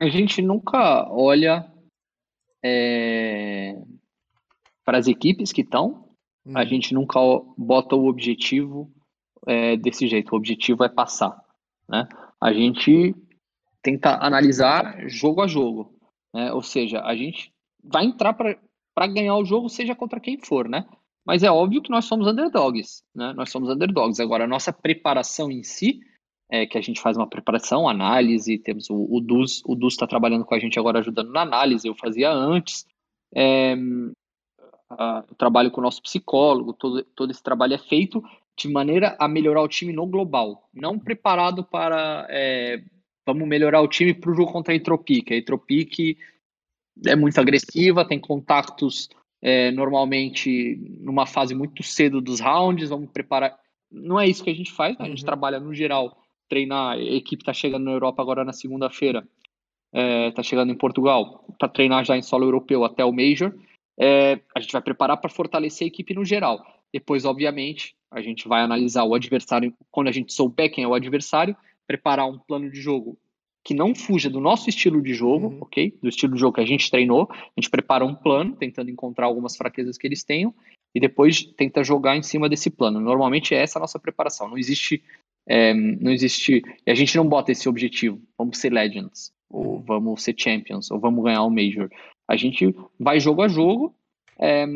A 0.00 0.08
gente 0.08 0.40
nunca 0.40 1.08
olha 1.10 1.70
é, 2.64 3.74
para 4.84 4.98
as 4.98 5.06
equipes 5.06 5.52
que 5.52 5.60
estão, 5.60 6.08
hum. 6.46 6.56
a 6.56 6.64
gente 6.64 6.94
nunca 6.94 7.20
bota 7.56 7.94
o 7.94 8.06
objetivo 8.06 8.90
é, 9.46 9.76
desse 9.76 10.08
jeito. 10.08 10.32
O 10.32 10.36
objetivo 10.36 10.82
é 10.84 10.88
passar. 10.88 11.38
Né? 11.88 12.08
A 12.40 12.52
gente 12.52 13.14
tenta 13.82 14.16
analisar 14.16 15.08
jogo 15.08 15.42
a 15.42 15.46
jogo. 15.46 15.93
Né? 16.34 16.52
Ou 16.52 16.62
seja, 16.62 17.00
a 17.02 17.14
gente 17.14 17.52
vai 17.82 18.04
entrar 18.04 18.34
para 18.34 19.06
ganhar 19.06 19.36
o 19.36 19.44
jogo, 19.44 19.68
seja 19.68 19.94
contra 19.94 20.18
quem 20.18 20.36
for, 20.36 20.68
né? 20.68 20.84
Mas 21.24 21.42
é 21.42 21.50
óbvio 21.50 21.80
que 21.80 21.90
nós 21.90 22.04
somos 22.04 22.26
underdogs, 22.26 23.02
né? 23.14 23.32
Nós 23.34 23.50
somos 23.50 23.70
underdogs. 23.70 24.20
Agora, 24.20 24.44
a 24.44 24.48
nossa 24.48 24.72
preparação 24.72 25.50
em 25.50 25.62
si, 25.62 26.00
é 26.50 26.66
que 26.66 26.76
a 26.76 26.80
gente 26.80 27.00
faz 27.00 27.16
uma 27.16 27.26
preparação, 27.26 27.88
análise, 27.88 28.58
temos 28.58 28.90
o, 28.90 29.06
o 29.10 29.20
Dus, 29.20 29.62
o 29.64 29.74
Dus 29.74 29.94
está 29.94 30.06
trabalhando 30.06 30.44
com 30.44 30.54
a 30.54 30.58
gente 30.58 30.78
agora 30.78 30.98
ajudando 30.98 31.32
na 31.32 31.40
análise, 31.40 31.88
eu 31.88 31.94
fazia 31.94 32.30
antes. 32.30 32.86
É, 33.34 33.74
a, 34.90 35.24
trabalho 35.38 35.70
com 35.70 35.80
o 35.80 35.84
nosso 35.84 36.02
psicólogo, 36.02 36.72
todo, 36.72 37.02
todo 37.16 37.30
esse 37.30 37.42
trabalho 37.42 37.74
é 37.74 37.78
feito 37.78 38.22
de 38.56 38.68
maneira 38.68 39.16
a 39.18 39.26
melhorar 39.26 39.62
o 39.62 39.68
time 39.68 39.92
no 39.92 40.06
global, 40.06 40.68
não 40.72 40.98
preparado 40.98 41.64
para 41.64 42.26
é, 42.28 42.82
vamos 43.26 43.48
melhorar 43.48 43.80
o 43.80 43.88
time 43.88 44.12
para 44.14 44.30
o 44.30 44.34
jogo 44.34 44.52
contra 44.52 44.72
a 44.72 44.76
Entropic. 44.76 45.30
A 45.30 45.36
Entropic 45.36 46.16
é 47.06 47.16
muito 47.16 47.38
agressiva, 47.38 48.06
tem 48.06 48.18
contactos 48.18 49.08
é, 49.42 49.70
normalmente 49.70 50.78
numa 51.00 51.26
fase 51.26 51.54
muito 51.54 51.82
cedo 51.82 52.20
dos 52.20 52.40
rounds, 52.40 52.88
vamos 52.88 53.10
preparar. 53.10 53.58
Não 53.90 54.18
é 54.18 54.26
isso 54.26 54.42
que 54.42 54.50
a 54.50 54.54
gente 54.54 54.72
faz, 54.72 54.98
né? 54.98 55.04
a 55.04 55.08
gente 55.08 55.20
uhum. 55.20 55.26
trabalha 55.26 55.60
no 55.60 55.74
geral, 55.74 56.16
treinar. 56.48 56.96
A 56.96 57.00
equipe 57.00 57.42
está 57.42 57.52
chegando 57.52 57.84
na 57.84 57.92
Europa 57.92 58.22
agora 58.22 58.44
na 58.44 58.52
segunda-feira, 58.52 59.26
está 59.92 60.40
é, 60.40 60.44
chegando 60.44 60.72
em 60.72 60.76
Portugal 60.76 61.44
para 61.58 61.68
treinar 61.68 62.04
já 62.04 62.16
em 62.16 62.22
solo 62.22 62.44
europeu 62.44 62.84
até 62.84 63.04
o 63.04 63.12
Major. 63.12 63.54
É, 63.98 64.40
a 64.54 64.60
gente 64.60 64.72
vai 64.72 64.82
preparar 64.82 65.18
para 65.18 65.30
fortalecer 65.30 65.84
a 65.84 65.88
equipe 65.88 66.14
no 66.14 66.24
geral. 66.24 66.64
Depois, 66.92 67.24
obviamente, 67.24 67.94
a 68.10 68.20
gente 68.20 68.48
vai 68.48 68.62
analisar 68.62 69.04
o 69.04 69.14
adversário, 69.14 69.74
quando 69.90 70.08
a 70.08 70.12
gente 70.12 70.32
souber 70.32 70.72
quem 70.72 70.84
é 70.84 70.88
o 70.88 70.94
adversário, 70.94 71.56
preparar 71.86 72.28
um 72.28 72.38
plano 72.38 72.70
de 72.70 72.80
jogo 72.80 73.18
que 73.64 73.72
não 73.72 73.94
fuja 73.94 74.28
do 74.28 74.40
nosso 74.40 74.68
estilo 74.68 75.00
de 75.00 75.14
jogo, 75.14 75.46
uhum. 75.46 75.58
ok? 75.62 75.96
Do 76.02 76.08
estilo 76.08 76.34
de 76.34 76.40
jogo 76.40 76.56
que 76.56 76.60
a 76.60 76.66
gente 76.66 76.90
treinou. 76.90 77.26
A 77.32 77.58
gente 77.58 77.70
prepara 77.70 78.04
um 78.04 78.14
plano, 78.14 78.54
tentando 78.54 78.90
encontrar 78.90 79.24
algumas 79.24 79.56
fraquezas 79.56 79.96
que 79.96 80.06
eles 80.06 80.22
tenham, 80.22 80.54
e 80.94 81.00
depois 81.00 81.42
tenta 81.42 81.82
jogar 81.82 82.14
em 82.14 82.22
cima 82.22 82.48
desse 82.48 82.68
plano. 82.68 83.00
Normalmente 83.00 83.54
é 83.54 83.58
essa 83.58 83.78
a 83.78 83.80
nossa 83.80 83.98
preparação. 83.98 84.48
Não 84.48 84.58
existe. 84.58 85.02
É, 85.48 85.72
não 85.72 86.12
existe. 86.12 86.62
A 86.86 86.94
gente 86.94 87.16
não 87.16 87.26
bota 87.26 87.52
esse 87.52 87.66
objetivo. 87.66 88.20
Vamos 88.36 88.58
ser 88.58 88.70
Legends, 88.70 89.32
ou 89.50 89.80
vamos 89.80 90.22
ser 90.22 90.34
Champions, 90.36 90.90
ou 90.90 91.00
vamos 91.00 91.24
ganhar 91.24 91.42
o 91.42 91.50
Major. 91.50 91.88
A 92.28 92.36
gente 92.36 92.74
vai 93.00 93.18
jogo 93.18 93.40
a 93.40 93.48
jogo 93.48 93.94
é, 94.38 94.66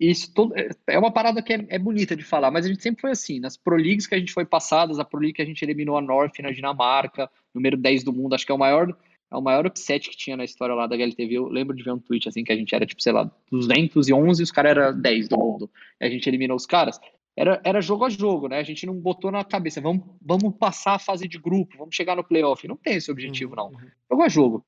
isso 0.00 0.32
todo, 0.32 0.56
é, 0.56 0.68
é 0.86 0.98
uma 0.98 1.10
parada 1.10 1.42
que 1.42 1.52
é, 1.52 1.66
é, 1.68 1.78
bonita 1.78 2.16
de 2.16 2.22
falar, 2.22 2.50
mas 2.50 2.64
a 2.64 2.68
gente 2.68 2.82
sempre 2.82 3.00
foi 3.00 3.10
assim. 3.10 3.38
Nas 3.38 3.56
Pro 3.56 3.76
Leagues 3.76 4.06
que 4.06 4.14
a 4.14 4.18
gente 4.18 4.32
foi 4.32 4.44
passadas, 4.44 4.98
a 4.98 5.04
Pro 5.04 5.20
League 5.20 5.34
que 5.34 5.42
a 5.42 5.46
gente 5.46 5.62
eliminou 5.62 5.96
a 5.96 6.02
North 6.02 6.38
na 6.40 6.50
Dinamarca, 6.50 7.30
número 7.54 7.76
10 7.76 8.04
do 8.04 8.12
mundo, 8.12 8.34
acho 8.34 8.46
que 8.46 8.52
é 8.52 8.54
o 8.54 8.58
maior 8.58 8.94
é 9.30 9.36
o 9.36 9.42
maior 9.42 9.66
upset 9.66 10.08
que 10.08 10.16
tinha 10.16 10.38
na 10.38 10.44
história 10.44 10.74
lá 10.74 10.86
da 10.86 10.96
HLTV. 10.96 11.34
Eu 11.34 11.48
lembro 11.48 11.76
de 11.76 11.82
ver 11.82 11.92
um 11.92 11.98
tweet 11.98 12.26
assim 12.26 12.42
que 12.42 12.50
a 12.50 12.56
gente 12.56 12.74
era 12.74 12.86
tipo, 12.86 13.02
sei 13.02 13.12
lá, 13.12 13.30
211 13.50 14.40
e 14.40 14.42
os 14.42 14.50
caras 14.50 14.70
eram 14.70 14.98
10 14.98 15.28
do 15.28 15.36
mundo. 15.36 15.70
E 16.00 16.06
a 16.06 16.08
gente 16.08 16.26
eliminou 16.26 16.56
os 16.56 16.64
caras. 16.64 16.98
Era, 17.36 17.60
era 17.62 17.80
jogo 17.80 18.04
a 18.04 18.08
jogo, 18.08 18.48
né? 18.48 18.58
A 18.58 18.62
gente 18.62 18.86
não 18.86 18.94
botou 18.94 19.30
na 19.30 19.44
cabeça, 19.44 19.80
vamos, 19.80 20.02
vamos 20.20 20.56
passar 20.56 20.94
a 20.94 20.98
fase 20.98 21.28
de 21.28 21.38
grupo, 21.38 21.76
vamos 21.76 21.94
chegar 21.94 22.16
no 22.16 22.24
playoff. 22.24 22.66
Não 22.66 22.76
tem 22.76 22.94
esse 22.94 23.10
objetivo, 23.10 23.54
não. 23.54 23.66
Uhum. 23.66 23.90
Jogo 24.10 24.22
a 24.22 24.28
jogo. 24.28 24.64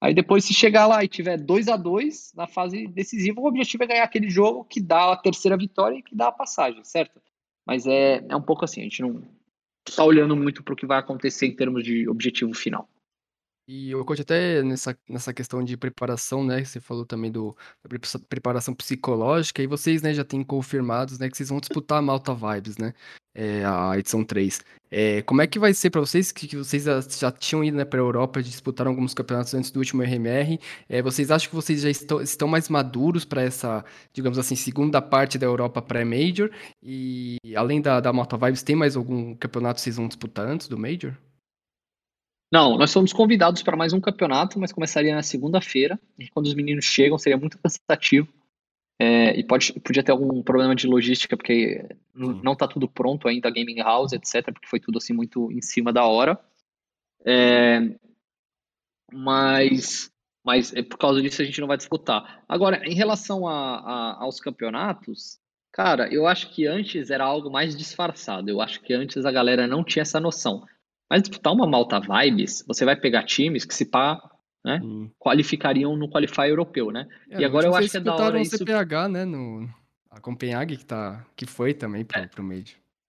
Aí 0.00 0.14
depois, 0.14 0.44
se 0.44 0.54
chegar 0.54 0.86
lá 0.86 1.02
e 1.02 1.08
tiver 1.08 1.36
2 1.36 1.68
a 1.68 1.76
2 1.76 2.32
na 2.36 2.46
fase 2.46 2.86
decisiva, 2.86 3.40
o 3.40 3.46
objetivo 3.46 3.82
é 3.82 3.86
ganhar 3.86 4.04
aquele 4.04 4.30
jogo 4.30 4.64
que 4.64 4.80
dá 4.80 5.12
a 5.12 5.16
terceira 5.16 5.56
vitória 5.56 5.98
e 5.98 6.02
que 6.02 6.14
dá 6.14 6.28
a 6.28 6.32
passagem, 6.32 6.84
certo? 6.84 7.20
Mas 7.66 7.86
é, 7.86 8.24
é 8.28 8.36
um 8.36 8.42
pouco 8.42 8.64
assim, 8.64 8.80
a 8.80 8.84
gente 8.84 9.02
não 9.02 9.22
está 9.86 10.04
olhando 10.04 10.36
muito 10.36 10.62
para 10.62 10.72
o 10.72 10.76
que 10.76 10.86
vai 10.86 10.98
acontecer 10.98 11.46
em 11.46 11.56
termos 11.56 11.82
de 11.82 12.08
objetivo 12.08 12.54
final. 12.54 12.88
E 13.70 13.90
eu 13.90 14.02
coach 14.02 14.22
até 14.22 14.62
nessa, 14.62 14.98
nessa 15.06 15.34
questão 15.34 15.62
de 15.62 15.76
preparação, 15.76 16.42
né? 16.42 16.64
Você 16.64 16.80
falou 16.80 17.04
também 17.04 17.30
do, 17.30 17.54
da 17.84 17.98
preparação 18.26 18.74
psicológica, 18.74 19.62
e 19.62 19.66
vocês, 19.66 20.00
né, 20.00 20.14
já 20.14 20.24
têm 20.24 20.42
confirmados, 20.42 21.18
né, 21.18 21.28
que 21.28 21.36
vocês 21.36 21.50
vão 21.50 21.60
disputar 21.60 21.98
a 21.98 22.02
Malta 22.02 22.34
Vibes, 22.34 22.78
né? 22.78 22.94
É, 23.34 23.62
a 23.66 23.92
edição 23.98 24.24
3. 24.24 24.60
É, 24.90 25.20
como 25.22 25.42
é 25.42 25.46
que 25.46 25.58
vai 25.58 25.74
ser 25.74 25.90
para 25.90 26.00
vocês, 26.00 26.32
que, 26.32 26.48
que, 26.48 26.56
vocês 26.56 26.84
já, 26.84 27.30
tinham 27.30 27.62
ido 27.62 27.76
né, 27.76 27.84
para 27.84 28.00
a 28.00 28.02
Europa, 28.02 28.42
disputaram 28.42 28.90
alguns 28.90 29.12
campeonatos 29.12 29.52
antes 29.52 29.70
do 29.70 29.78
último 29.80 30.02
RMR, 30.02 30.58
é, 30.88 31.02
vocês 31.02 31.30
acham 31.30 31.50
que 31.50 31.54
vocês 31.54 31.82
já 31.82 31.90
estão, 31.90 32.22
estão 32.22 32.48
mais 32.48 32.70
maduros 32.70 33.26
para 33.26 33.42
essa, 33.42 33.84
digamos 34.14 34.38
assim, 34.38 34.56
segunda 34.56 35.02
parte 35.02 35.36
da 35.36 35.46
Europa 35.46 35.82
pré-Major? 35.82 36.50
E 36.82 37.36
além 37.54 37.82
da, 37.82 38.00
da 38.00 38.12
Malta 38.14 38.38
Vibes, 38.38 38.62
tem 38.62 38.74
mais 38.74 38.96
algum 38.96 39.34
campeonato 39.34 39.74
que 39.74 39.82
vocês 39.82 39.96
vão 39.96 40.08
disputar 40.08 40.46
antes 40.46 40.68
do 40.68 40.78
Major? 40.78 41.14
Não, 42.50 42.78
nós 42.78 42.92
fomos 42.92 43.12
convidados 43.12 43.62
para 43.62 43.76
mais 43.76 43.92
um 43.92 44.00
campeonato, 44.00 44.58
mas 44.58 44.72
começaria 44.72 45.14
na 45.14 45.22
segunda-feira. 45.22 46.00
E 46.18 46.28
quando 46.28 46.46
os 46.46 46.54
meninos 46.54 46.86
chegam, 46.86 47.18
seria 47.18 47.36
muito 47.36 47.58
cansativo. 47.58 48.32
É, 49.00 49.38
e 49.38 49.44
pode, 49.44 49.72
podia 49.80 50.02
ter 50.02 50.10
algum 50.10 50.42
problema 50.42 50.74
de 50.74 50.86
logística, 50.86 51.36
porque 51.36 51.86
não 52.14 52.52
está 52.52 52.66
tudo 52.66 52.88
pronto 52.88 53.28
ainda, 53.28 53.48
a 53.48 53.50
gaming 53.50 53.78
house, 53.78 54.12
etc., 54.12 54.50
porque 54.52 54.66
foi 54.66 54.80
tudo 54.80 54.98
assim 54.98 55.12
muito 55.12 55.52
em 55.52 55.62
cima 55.62 55.92
da 55.92 56.04
hora. 56.04 56.40
É, 57.24 57.80
mas, 59.12 60.10
mas 60.44 60.74
é, 60.74 60.82
por 60.82 60.98
causa 60.98 61.22
disso 61.22 61.42
a 61.42 61.44
gente 61.44 61.60
não 61.60 61.68
vai 61.68 61.76
disputar. 61.76 62.42
Agora, 62.48 62.84
em 62.84 62.94
relação 62.94 63.46
a, 63.46 63.78
a, 63.78 64.22
aos 64.22 64.40
campeonatos, 64.40 65.38
cara, 65.70 66.12
eu 66.12 66.26
acho 66.26 66.50
que 66.50 66.66
antes 66.66 67.10
era 67.10 67.24
algo 67.24 67.50
mais 67.50 67.76
disfarçado. 67.76 68.50
Eu 68.50 68.60
acho 68.60 68.80
que 68.80 68.94
antes 68.94 69.24
a 69.24 69.30
galera 69.30 69.66
não 69.66 69.84
tinha 69.84 70.02
essa 70.02 70.18
noção. 70.18 70.66
Mas 71.10 71.22
disputar 71.22 71.52
uma 71.52 71.66
Malta 71.66 72.00
Vibes, 72.00 72.64
você 72.66 72.84
vai 72.84 72.96
pegar 72.96 73.24
times 73.24 73.64
que 73.64 73.74
se 73.74 73.86
pá, 73.86 74.20
né, 74.64 74.80
hum. 74.82 75.10
qualificariam 75.18 75.96
no 75.96 76.10
Qualify 76.10 76.48
europeu, 76.48 76.90
né? 76.90 77.08
É, 77.30 77.40
e 77.40 77.44
agora 77.44 77.66
eu 77.66 77.74
acho 77.74 77.90
que 77.90 77.96
é 77.96 78.00
da 78.00 78.14
hora 78.14 78.38
o 78.38 78.40
isso... 78.40 78.58
CPH, 78.58 79.08
né, 79.10 79.24
no... 79.24 79.68
a 80.10 80.20
Copenhague 80.20 80.76
que, 80.76 80.84
tá... 80.84 81.24
que 81.34 81.46
foi 81.46 81.72
também 81.72 82.04
pro, 82.04 82.20
é. 82.20 82.26
pro. 82.26 82.44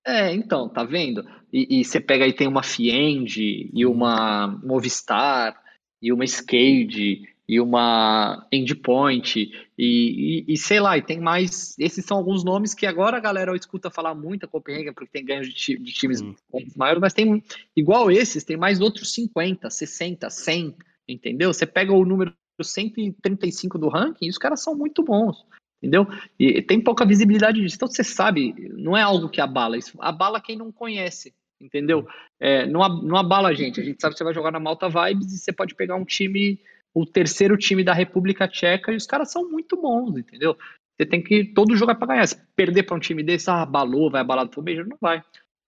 É, 0.05 0.33
então, 0.33 0.69
tá 0.69 0.83
vendo? 0.83 1.23
E, 1.51 1.79
e, 1.79 1.85
você 1.85 1.99
pega 1.99 2.25
aí, 2.25 2.33
tem 2.33 2.47
uma 2.47 2.63
Fiend, 2.63 3.69
e 3.73 3.85
uma 3.85 4.47
Movistar, 4.63 5.55
e 6.01 6.13
uma 6.13 6.23
Skade, 6.23 7.23
e 7.49 7.59
uma 7.59 8.47
Endpoint, 8.51 9.35
e, 9.35 9.51
e, 9.75 10.45
e, 10.53 10.55
sei 10.55 10.79
lá, 10.79 10.95
e 10.99 11.01
tem 11.01 11.19
mais. 11.19 11.75
Esses 11.79 12.05
são 12.05 12.17
alguns 12.17 12.43
nomes 12.43 12.75
que 12.75 12.85
agora 12.85 13.17
a 13.17 13.19
galera 13.19 13.55
escuta 13.55 13.89
falar 13.89 14.13
muito 14.13 14.45
a 14.45 14.47
Copenhagen, 14.47 14.93
porque 14.93 15.09
tem 15.11 15.25
ganhos 15.25 15.51
de, 15.51 15.75
de 15.79 15.91
times 15.91 16.21
hum. 16.21 16.35
maiores, 16.77 17.01
mas 17.01 17.11
tem, 17.11 17.43
igual 17.75 18.11
esses, 18.11 18.43
tem 18.43 18.55
mais 18.55 18.79
outros 18.79 19.11
50, 19.15 19.67
60, 19.67 20.29
100, 20.29 20.75
entendeu? 21.07 21.51
Você 21.51 21.65
pega 21.65 21.91
o 21.91 22.05
número 22.05 22.31
135 22.61 23.79
do 23.79 23.89
ranking 23.89 24.27
e 24.27 24.29
os 24.29 24.37
caras 24.37 24.61
são 24.61 24.75
muito 24.75 25.03
bons, 25.03 25.43
entendeu? 25.81 26.05
E 26.37 26.61
tem 26.61 26.79
pouca 26.79 27.03
visibilidade 27.03 27.59
disso. 27.59 27.77
Então 27.77 27.87
você 27.87 28.03
sabe, 28.03 28.53
não 28.77 28.95
é 28.95 29.01
algo 29.01 29.27
que 29.27 29.41
abala, 29.41 29.75
isso 29.75 29.97
abala 29.99 30.39
quem 30.39 30.55
não 30.55 30.71
conhece, 30.71 31.33
entendeu? 31.59 32.07
É, 32.39 32.67
não, 32.67 32.87
não 33.01 33.17
abala 33.17 33.49
a 33.49 33.53
gente. 33.55 33.81
A 33.81 33.83
gente 33.83 33.99
sabe 33.99 34.13
que 34.13 34.19
você 34.19 34.23
vai 34.23 34.35
jogar 34.35 34.51
na 34.51 34.59
Malta 34.59 34.87
Vibes 34.87 35.33
e 35.33 35.39
você 35.39 35.51
pode 35.51 35.73
pegar 35.73 35.95
um 35.95 36.05
time 36.05 36.59
o 37.01 37.05
terceiro 37.05 37.57
time 37.57 37.83
da 37.83 37.93
República 37.93 38.47
Tcheca 38.47 38.91
e 38.91 38.95
os 38.95 39.05
caras 39.05 39.31
são 39.31 39.49
muito 39.49 39.79
bons, 39.79 40.17
entendeu? 40.17 40.57
Você 40.97 41.05
tem 41.05 41.23
que. 41.23 41.45
Todo 41.45 41.75
jogo 41.75 41.91
é 41.91 41.95
pra 41.95 42.07
ganhar. 42.07 42.27
Se 42.27 42.37
perder 42.55 42.83
pra 42.83 42.95
um 42.95 42.99
time 42.99 43.23
desse, 43.23 43.49
ah, 43.49 43.61
abalou, 43.61 44.11
vai 44.11 44.21
abalar 44.21 44.47
pro 44.47 44.63
Major, 44.63 44.85
não 44.85 44.97
vai. 44.99 45.23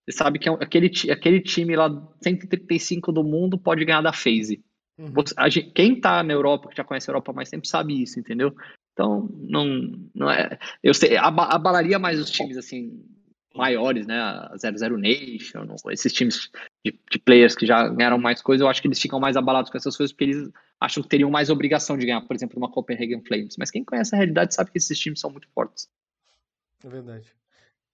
Você 0.06 0.18
sabe 0.18 0.40
que 0.40 0.50
é 0.50 0.52
aquele, 0.52 0.92
aquele 1.10 1.40
time 1.40 1.76
lá, 1.76 1.90
135 2.22 3.12
do 3.12 3.24
mundo, 3.24 3.58
pode 3.58 3.86
ganhar 3.86 4.02
da 4.02 4.12
FaZe. 4.12 4.64
Uhum. 5.00 5.14
Quem 5.74 6.00
tá 6.00 6.22
na 6.22 6.34
Europa, 6.34 6.70
que 6.70 6.76
já 6.76 6.84
conhece 6.84 7.10
a 7.10 7.12
Europa 7.12 7.32
mais 7.32 7.50
tempo, 7.50 7.66
sabe 7.66 8.02
isso, 8.02 8.20
entendeu? 8.20 8.54
Então, 8.94 9.30
não, 9.34 9.66
não 10.14 10.30
é. 10.30 10.60
Eu 10.84 10.94
sei, 10.94 11.16
abalaria 11.18 11.98
mais 11.98 12.20
os 12.20 12.30
times, 12.30 12.58
assim, 12.58 13.04
maiores, 13.56 14.08
né? 14.08 14.20
A 14.20 14.54
00 14.58 14.98
Nation, 14.98 15.66
esses 15.90 16.14
times 16.14 16.50
de, 16.86 16.98
de, 17.12 17.20
players 17.20 17.56
que 17.56 17.66
já 17.66 17.88
ganharam 17.90 18.18
mais 18.18 18.42
coisas, 18.42 18.62
eu 18.62 18.68
acho 18.68 18.82
que 18.82 18.88
eles 18.88 19.00
ficam 19.00 19.20
mais 19.20 19.36
abalados 19.36 19.70
com 19.70 19.78
essas 19.78 19.96
coisas 19.96 20.14
porque 20.14 20.26
eles 20.26 20.50
acham 20.80 21.04
que 21.04 21.10
teriam 21.10 21.30
mais 21.30 21.50
obrigação 21.50 21.98
de 21.98 22.06
ganhar, 22.06 22.22
por 22.22 22.36
exemplo, 22.36 22.58
uma 22.58 22.72
Copenhagen 22.72 23.22
Flames. 23.24 23.56
Mas 23.58 23.70
quem 23.70 23.84
conhece 23.84 24.16
a 24.16 24.18
realidade 24.18 24.54
sabe 24.54 24.72
que 24.72 24.78
esses 24.78 24.98
times 24.98 25.20
são 25.20 25.30
muito 25.30 25.48
fortes. 25.50 25.90
É 26.84 26.90
verdade. 26.90 27.34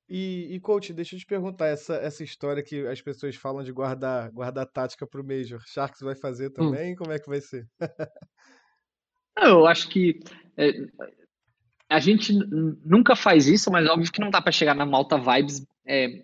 E, 0.09 0.55
e 0.55 0.59
coach, 0.61 0.93
deixa 0.93 1.15
eu 1.15 1.19
te 1.19 1.25
perguntar, 1.25 1.67
essa, 1.67 1.95
essa 1.95 2.23
história 2.23 2.63
que 2.63 2.87
as 2.87 3.01
pessoas 3.01 3.35
falam 3.35 3.61
de 3.61 3.73
guardar, 3.73 4.31
guardar 4.31 4.65
tática 4.65 5.05
pro 5.05 5.23
Major, 5.23 5.61
Sharks 5.67 5.99
vai 5.99 6.15
fazer 6.15 6.47
hum. 6.47 6.53
também? 6.53 6.93
Hum. 6.93 6.95
Como 6.95 7.11
é 7.11 7.19
que 7.19 7.27
vai 7.27 7.41
ser? 7.41 7.67
Eu 9.39 9.67
acho 9.67 9.89
que 9.89 10.19
é, 10.55 10.71
a 11.89 11.99
gente 11.99 12.33
nunca 12.83 13.15
faz 13.15 13.47
isso, 13.47 13.71
mas 13.71 13.87
óbvio 13.87 14.11
que 14.11 14.19
não 14.19 14.29
dá 14.29 14.41
para 14.41 14.51
chegar 14.51 14.75
na 14.75 14.85
Malta 14.85 15.17
Vibes 15.17 15.65
é, 15.85 16.23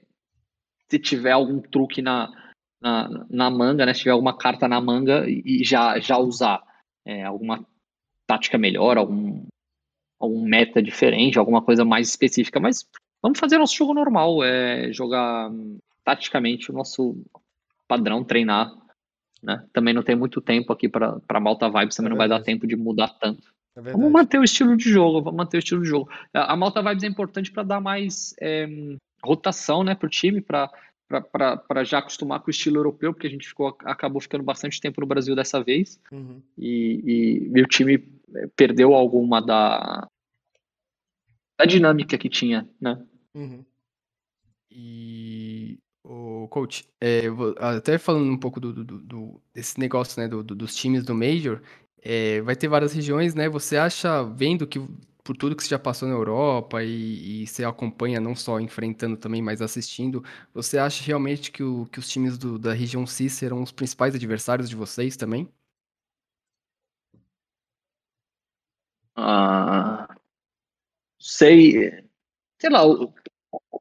se 0.89 0.99
tiver 0.99 1.31
algum 1.31 1.61
truque 1.61 2.01
na, 2.01 2.29
na, 2.81 3.25
na, 3.29 3.49
manga, 3.49 3.85
né? 3.85 3.93
Se 3.93 4.01
tiver 4.01 4.11
alguma 4.11 4.37
carta 4.37 4.67
na 4.67 4.81
manga 4.81 5.25
e 5.27 5.63
já, 5.63 5.99
já 5.99 6.17
usar 6.17 6.61
é, 7.05 7.23
alguma 7.23 7.65
tática 8.27 8.57
melhor, 8.57 8.97
algum, 8.97 9.45
algum 10.19 10.43
meta 10.43 10.81
diferente, 10.81 11.39
alguma 11.39 11.61
coisa 11.61 11.85
mais 11.85 12.09
específica. 12.09 12.59
Mas 12.59 12.85
vamos 13.21 13.39
fazer 13.39 13.57
nosso 13.57 13.75
jogo 13.75 13.93
normal, 13.93 14.43
é 14.43 14.91
jogar 14.91 15.49
taticamente 16.03 16.71
o 16.71 16.73
nosso 16.73 17.23
padrão, 17.87 18.23
treinar. 18.23 18.69
Né? 19.41 19.65
Também 19.73 19.93
não 19.93 20.03
tem 20.03 20.15
muito 20.15 20.41
tempo 20.41 20.73
aqui 20.73 20.89
para 20.89 21.39
Malta 21.39 21.69
Vibes, 21.69 21.95
também 21.95 22.09
é 22.09 22.11
não 22.11 22.17
vai 22.17 22.27
dar 22.27 22.41
tempo 22.41 22.67
de 22.67 22.75
mudar 22.75 23.09
tanto. 23.19 23.53
É 23.75 23.81
vamos 23.81 24.11
manter 24.11 24.39
o 24.39 24.43
estilo 24.43 24.77
de 24.77 24.89
jogo, 24.89 25.21
vamos 25.21 25.37
manter 25.37 25.57
o 25.57 25.59
estilo 25.59 25.81
de 25.81 25.87
jogo. 25.87 26.09
A 26.33 26.55
Malta 26.55 26.81
Vibes 26.81 27.03
é 27.03 27.07
importante 27.07 27.51
para 27.51 27.63
dar 27.63 27.81
mais 27.81 28.35
é, 28.39 28.67
rotação 29.23 29.83
né, 29.83 29.95
para 29.95 30.05
o 30.05 30.09
time, 30.09 30.41
para 30.41 30.69
já 31.83 31.97
acostumar 31.99 32.39
com 32.39 32.47
o 32.47 32.51
estilo 32.51 32.77
europeu, 32.77 33.13
porque 33.13 33.27
a 33.27 33.29
gente 33.29 33.47
ficou, 33.47 33.75
acabou 33.83 34.21
ficando 34.21 34.43
bastante 34.43 34.79
tempo 34.79 35.01
no 35.01 35.07
Brasil 35.07 35.35
dessa 35.35 35.63
vez. 35.63 35.99
Uhum. 36.11 36.41
E, 36.57 37.49
e, 37.53 37.59
e, 37.59 37.61
o 37.61 37.67
time 37.67 37.97
perdeu 38.55 38.93
alguma 38.93 39.41
da, 39.41 40.07
da 41.57 41.65
dinâmica 41.65 42.17
que 42.17 42.29
tinha, 42.29 42.69
né? 42.79 43.03
Uhum. 43.33 43.65
E 44.69 45.79
o 46.03 46.47
coach, 46.47 46.87
é, 47.01 47.23
até 47.57 47.97
falando 47.97 48.29
um 48.29 48.37
pouco 48.37 48.59
do, 48.59 48.73
do, 48.73 48.99
do, 48.99 49.41
desse 49.53 49.79
negócio, 49.79 50.21
né, 50.21 50.27
do, 50.27 50.43
dos 50.43 50.75
times 50.75 51.03
do 51.03 51.15
Major, 51.15 51.61
é, 52.03 52.41
vai 52.41 52.55
ter 52.55 52.67
várias 52.67 52.93
regiões, 52.93 53.33
né? 53.33 53.47
Você 53.49 53.77
acha, 53.77 54.23
vendo 54.23 54.67
que 54.67 54.79
por 55.23 55.37
tudo 55.37 55.55
que 55.55 55.63
você 55.63 55.69
já 55.69 55.79
passou 55.79 56.07
na 56.07 56.13
Europa 56.13 56.83
e, 56.83 57.43
e 57.43 57.47
você 57.47 57.63
acompanha 57.63 58.19
não 58.19 58.35
só 58.35 58.59
enfrentando 58.59 59.15
também, 59.17 59.41
mas 59.41 59.61
assistindo, 59.61 60.23
você 60.53 60.77
acha 60.77 61.03
realmente 61.03 61.49
que, 61.51 61.63
o, 61.63 61.85
que 61.87 61.99
os 61.99 62.09
times 62.09 62.37
do, 62.37 62.59
da 62.59 62.73
região 62.73 63.07
C 63.07 63.29
serão 63.29 63.63
os 63.63 63.71
principais 63.71 64.13
adversários 64.15 64.69
de 64.69 64.75
vocês 64.75 65.15
também? 65.15 65.47
Ah, 69.15 70.07
sei, 71.19 72.03
sei 72.59 72.69
lá, 72.69 72.81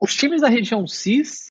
os 0.01 0.15
times 0.15 0.43
da 0.43 0.49
região 0.49 0.87
CIS, 0.87 1.51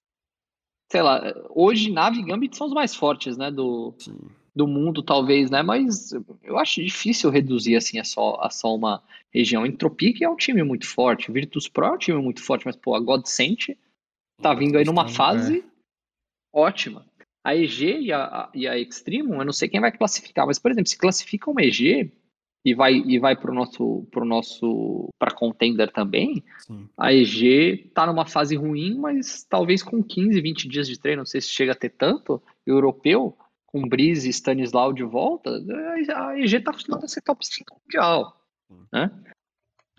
sei 0.89 1.01
lá, 1.01 1.21
hoje 1.49 1.91
Nave 1.91 2.19
e 2.19 2.23
Gambit 2.23 2.55
são 2.55 2.67
os 2.67 2.73
mais 2.73 2.95
fortes, 2.95 3.37
né, 3.37 3.51
do, 3.51 3.93
do 4.55 4.67
mundo, 4.67 5.01
talvez, 5.01 5.49
né, 5.49 5.63
mas 5.63 6.11
eu 6.43 6.57
acho 6.57 6.83
difícil 6.83 7.29
reduzir, 7.29 7.75
assim, 7.75 7.99
a 7.99 8.03
só, 8.03 8.37
a 8.41 8.49
só 8.49 8.75
uma 8.75 9.01
região. 9.33 9.65
Entropic 9.65 10.21
é 10.21 10.29
um 10.29 10.35
time 10.35 10.61
muito 10.63 10.85
forte, 10.85 11.31
Virtus 11.31 11.67
Pro 11.67 11.85
é 11.85 11.91
um 11.91 11.97
time 11.97 12.21
muito 12.21 12.43
forte, 12.43 12.65
mas, 12.65 12.75
pô, 12.75 12.93
a 12.93 12.99
Godsent 12.99 13.69
tá 14.41 14.53
vindo 14.53 14.77
aí 14.77 14.83
numa 14.83 15.07
fase 15.07 15.59
é. 15.59 15.63
ótima. 16.53 17.05
A 17.43 17.55
EG 17.55 18.01
e 18.01 18.13
a, 18.13 18.49
e 18.53 18.67
a 18.67 18.77
Extreme, 18.77 19.31
eu 19.31 19.45
não 19.45 19.53
sei 19.53 19.69
quem 19.69 19.79
vai 19.79 19.91
classificar, 19.91 20.45
mas, 20.45 20.59
por 20.59 20.69
exemplo, 20.69 20.89
se 20.89 20.97
classifica 20.97 21.49
uma 21.49 21.63
EG, 21.63 22.11
e 22.63 22.73
vai 22.73 22.93
e 22.93 23.17
vai 23.17 23.35
para 23.35 23.51
o 23.51 23.53
nosso 23.53 24.07
pro 24.11 24.23
nosso 24.23 25.09
para 25.17 25.31
contender 25.31 25.91
também. 25.91 26.43
Sim. 26.59 26.87
A 26.95 27.13
EG 27.13 27.87
está 27.87 28.05
numa 28.05 28.25
fase 28.25 28.55
ruim, 28.55 28.97
mas 28.99 29.43
talvez 29.43 29.81
com 29.81 30.03
15, 30.03 30.39
20 30.39 30.67
dias 30.67 30.87
de 30.87 30.99
treino, 30.99 31.21
não 31.21 31.25
sei 31.25 31.41
se 31.41 31.49
chega 31.49 31.71
a 31.71 31.75
ter 31.75 31.89
tanto, 31.89 32.41
europeu, 32.65 33.35
com 33.71 33.87
Breeze 33.87 34.27
e 34.27 34.33
Stanislau 34.33 34.91
de 34.91 35.03
volta, 35.03 35.49
a 36.15 36.37
EG 36.37 36.57
está 36.57 36.71
acostumada 36.71 37.05
a 37.05 37.07
ser 37.07 37.21
top 37.21 37.45
5 37.45 37.81
mundial, 37.81 38.41
né? 38.91 39.09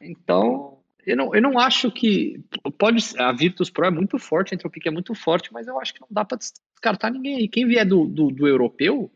Então, 0.00 0.82
eu 1.06 1.16
não, 1.16 1.34
eu 1.34 1.40
não 1.40 1.58
acho 1.58 1.90
que 1.90 2.44
pode 2.78 3.02
a 3.18 3.32
Virtus 3.32 3.70
Pro 3.70 3.86
é 3.86 3.90
muito 3.90 4.18
forte, 4.18 4.52
a 4.52 4.56
Entropic 4.56 4.86
é 4.86 4.90
muito 4.90 5.14
forte, 5.14 5.52
mas 5.52 5.66
eu 5.66 5.78
acho 5.80 5.94
que 5.94 6.00
não 6.00 6.08
dá 6.10 6.24
para 6.24 6.38
descartar 6.38 7.10
ninguém 7.10 7.36
aí. 7.36 7.48
Quem 7.48 7.66
vier 7.66 7.86
do, 7.86 8.06
do, 8.06 8.30
do 8.30 8.46
europeu, 8.46 9.10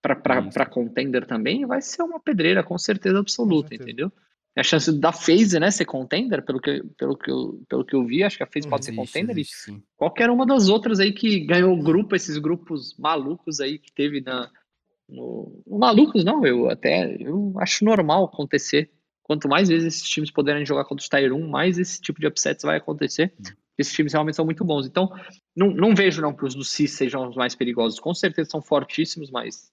para 0.00 0.66
contender 0.66 1.26
também, 1.26 1.66
vai 1.66 1.82
ser 1.82 2.02
uma 2.02 2.20
pedreira, 2.20 2.62
com 2.62 2.78
certeza 2.78 3.18
absoluta, 3.18 3.68
com 3.70 3.76
certeza. 3.76 3.90
entendeu? 3.90 4.12
A 4.56 4.62
chance 4.62 4.92
da 4.92 5.12
FaZe, 5.12 5.60
né, 5.60 5.70
ser 5.70 5.84
contender, 5.84 6.44
pelo 6.44 6.60
que, 6.60 6.82
pelo 6.98 7.16
que, 7.16 7.30
eu, 7.30 7.62
pelo 7.68 7.84
que 7.84 7.94
eu 7.94 8.04
vi, 8.04 8.24
acho 8.24 8.36
que 8.36 8.42
a 8.42 8.46
FaZe 8.46 8.68
pode 8.68 8.84
existe, 8.84 8.96
ser 8.96 8.96
contender. 8.96 9.38
Existe, 9.38 9.82
qualquer 9.96 10.28
uma 10.28 10.44
das 10.44 10.68
outras 10.68 10.98
aí 10.98 11.12
que 11.12 11.40
ganhou 11.40 11.76
grupo, 11.80 12.16
esses 12.16 12.36
grupos 12.36 12.96
malucos 12.98 13.60
aí 13.60 13.78
que 13.78 13.92
teve 13.92 14.20
na. 14.20 14.50
No, 15.08 15.62
malucos 15.66 16.24
não, 16.24 16.44
eu 16.44 16.68
até 16.68 17.16
eu 17.20 17.54
acho 17.58 17.84
normal 17.84 18.24
acontecer. 18.24 18.90
Quanto 19.22 19.48
mais 19.48 19.68
vezes 19.68 19.94
esses 19.94 20.08
times 20.08 20.30
puderem 20.30 20.66
jogar 20.66 20.84
contra 20.84 21.02
os 21.02 21.08
Tier 21.08 21.32
1, 21.32 21.48
mais 21.48 21.78
esse 21.78 22.00
tipo 22.00 22.20
de 22.20 22.26
upsets 22.26 22.64
vai 22.64 22.76
acontecer. 22.76 23.32
Hum. 23.38 23.54
Esses 23.78 23.92
times 23.94 24.12
realmente 24.12 24.34
são 24.34 24.44
muito 24.44 24.64
bons. 24.64 24.86
Então, 24.86 25.08
não, 25.56 25.70
não 25.70 25.94
vejo 25.94 26.20
não 26.20 26.34
que 26.34 26.44
os 26.44 26.54
do 26.54 26.64
CIS 26.64 26.92
sejam 26.92 27.28
os 27.28 27.36
mais 27.36 27.54
perigosos. 27.54 28.00
Com 28.00 28.12
certeza 28.12 28.50
são 28.50 28.60
fortíssimos, 28.60 29.30
mas 29.30 29.70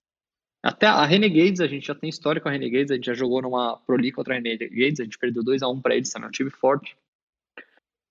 até 0.63 0.87
a 0.87 1.05
Renegades, 1.05 1.61
a 1.61 1.67
gente 1.67 1.87
já 1.87 1.95
tem 1.95 2.09
história 2.09 2.41
com 2.41 2.49
a 2.49 2.51
Renegades, 2.51 2.91
a 2.91 2.95
gente 2.95 3.05
já 3.05 3.13
jogou 3.13 3.41
numa 3.41 3.77
Pro 3.85 3.95
League 3.95 4.13
contra 4.13 4.33
a 4.33 4.37
Renegades, 4.37 4.99
a 4.99 5.03
gente 5.03 5.17
perdeu 5.17 5.43
2x1 5.43 5.81
para 5.81 5.95
eles, 5.95 6.09
também 6.09 6.25
é 6.25 6.29
um 6.29 6.31
time 6.31 6.49
forte. 6.49 6.97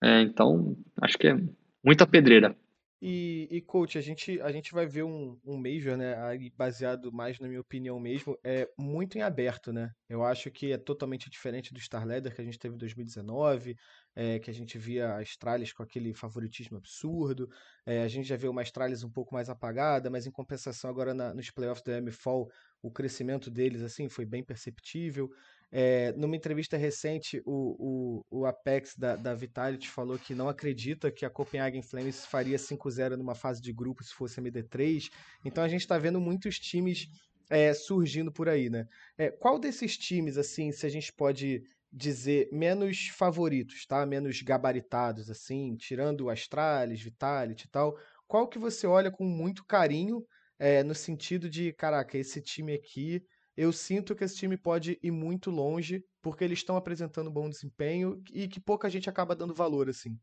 É, 0.02 0.22
então, 0.22 0.76
acho 1.00 1.18
que 1.18 1.28
é 1.28 1.36
muita 1.84 2.06
pedreira. 2.06 2.56
E, 3.00 3.46
e, 3.50 3.60
coach, 3.60 3.98
a 3.98 4.00
gente, 4.00 4.40
a 4.40 4.50
gente 4.50 4.72
vai 4.72 4.86
ver 4.86 5.02
um, 5.02 5.38
um 5.44 5.58
Major, 5.58 5.98
né? 5.98 6.16
Baseado 6.56 7.12
mais 7.12 7.38
na 7.38 7.46
minha 7.46 7.60
opinião 7.60 8.00
mesmo, 8.00 8.38
é 8.42 8.66
muito 8.78 9.18
em 9.18 9.22
aberto, 9.22 9.70
né? 9.70 9.90
Eu 10.08 10.24
acho 10.24 10.50
que 10.50 10.72
é 10.72 10.78
totalmente 10.78 11.28
diferente 11.28 11.74
do 11.74 11.80
Star 11.80 12.06
Leather 12.06 12.34
que 12.34 12.40
a 12.40 12.44
gente 12.44 12.58
teve 12.58 12.74
em 12.74 12.78
2019, 12.78 13.76
é, 14.14 14.38
que 14.38 14.50
a 14.50 14.54
gente 14.54 14.78
via 14.78 15.10
a 15.10 15.20
Astralis 15.20 15.74
com 15.74 15.82
aquele 15.82 16.14
favoritismo 16.14 16.78
absurdo. 16.78 17.50
É, 17.84 18.02
a 18.02 18.08
gente 18.08 18.26
já 18.28 18.36
viu 18.36 18.50
uma 18.50 18.62
Astralis 18.62 19.04
um 19.04 19.10
pouco 19.10 19.34
mais 19.34 19.50
apagada, 19.50 20.08
mas 20.08 20.26
em 20.26 20.30
compensação 20.30 20.88
agora 20.88 21.12
na, 21.12 21.34
nos 21.34 21.50
playoffs 21.50 21.84
do 21.84 21.92
MFall, 21.92 22.50
o 22.80 22.90
crescimento 22.90 23.50
deles 23.50 23.82
assim 23.82 24.08
foi 24.08 24.24
bem 24.24 24.42
perceptível. 24.42 25.28
É, 25.72 26.12
numa 26.12 26.36
entrevista 26.36 26.76
recente, 26.76 27.42
o, 27.44 28.22
o, 28.30 28.40
o 28.40 28.46
Apex 28.46 28.94
da, 28.96 29.16
da 29.16 29.34
Vitality 29.34 29.88
falou 29.88 30.18
que 30.18 30.34
não 30.34 30.48
acredita 30.48 31.10
que 31.10 31.24
a 31.24 31.30
Copenhagen 31.30 31.82
Flames 31.82 32.24
faria 32.24 32.56
5-0 32.56 33.16
numa 33.16 33.34
fase 33.34 33.60
de 33.60 33.72
grupo 33.72 34.04
se 34.04 34.14
fosse 34.14 34.40
MD3. 34.40 35.10
Então 35.44 35.64
a 35.64 35.68
gente 35.68 35.80
está 35.80 35.98
vendo 35.98 36.20
muitos 36.20 36.58
times 36.58 37.08
é, 37.50 37.72
surgindo 37.74 38.32
por 38.32 38.48
aí, 38.48 38.70
né? 38.70 38.86
É, 39.18 39.30
qual 39.30 39.58
desses 39.58 39.96
times, 39.96 40.36
assim, 40.36 40.72
se 40.72 40.86
a 40.86 40.88
gente 40.88 41.12
pode 41.12 41.62
dizer 41.92 42.48
menos 42.52 43.08
favoritos, 43.08 43.86
tá? 43.86 44.04
Menos 44.04 44.42
gabaritados, 44.42 45.30
assim, 45.30 45.76
tirando 45.76 46.28
Astralis, 46.28 47.00
Vitality 47.00 47.66
e 47.66 47.70
tal, 47.70 47.96
qual 48.26 48.48
que 48.48 48.58
você 48.58 48.86
olha 48.86 49.10
com 49.10 49.24
muito 49.24 49.64
carinho 49.64 50.24
é, 50.58 50.82
no 50.82 50.94
sentido 50.94 51.48
de, 51.48 51.72
caraca, 51.72 52.16
esse 52.18 52.40
time 52.40 52.74
aqui 52.74 53.22
eu 53.56 53.72
sinto 53.72 54.14
que 54.14 54.22
esse 54.22 54.36
time 54.36 54.56
pode 54.56 54.98
ir 55.02 55.10
muito 55.10 55.50
longe, 55.50 56.04
porque 56.20 56.44
eles 56.44 56.58
estão 56.58 56.76
apresentando 56.76 57.30
bom 57.30 57.48
desempenho 57.48 58.22
e 58.32 58.46
que 58.46 58.60
pouca 58.60 58.90
gente 58.90 59.08
acaba 59.08 59.34
dando 59.34 59.54
valor, 59.54 59.88
assim. 59.88 60.18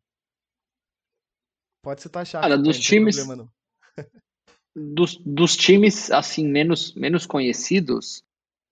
Pode 1.82 2.02
ser 2.02 2.10
taxado. 2.10 2.44
Cara, 2.44 2.58
dos 2.58 2.80
times. 2.80 3.18
Problema, 3.18 3.52
dos, 4.76 5.18
dos 5.18 5.58
times, 5.58 6.12
assim, 6.12 6.48
menos, 6.48 6.94
menos 6.94 7.26
conhecidos, 7.26 8.24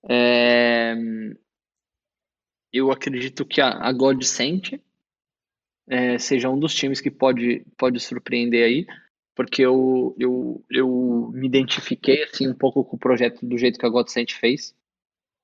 é... 0.07 0.95
eu 2.71 2.91
acredito 2.91 3.45
que 3.45 3.59
a, 3.59 3.69
a 3.69 3.91
Godsent 3.91 4.79
é, 5.87 6.17
seja 6.17 6.49
um 6.49 6.59
dos 6.59 6.73
times 6.73 7.01
que 7.01 7.11
pode, 7.11 7.65
pode 7.77 7.99
surpreender 7.99 8.63
aí 8.63 8.87
porque 9.35 9.61
eu, 9.61 10.15
eu, 10.19 10.63
eu 10.69 11.31
me 11.33 11.47
identifiquei 11.47 12.23
assim 12.23 12.47
um 12.47 12.53
pouco 12.53 12.83
com 12.83 12.95
o 12.95 12.99
projeto 12.99 13.45
do 13.45 13.57
jeito 13.57 13.79
que 13.79 13.85
a 13.85 13.89
Godsent 13.89 14.33
fez. 14.33 14.75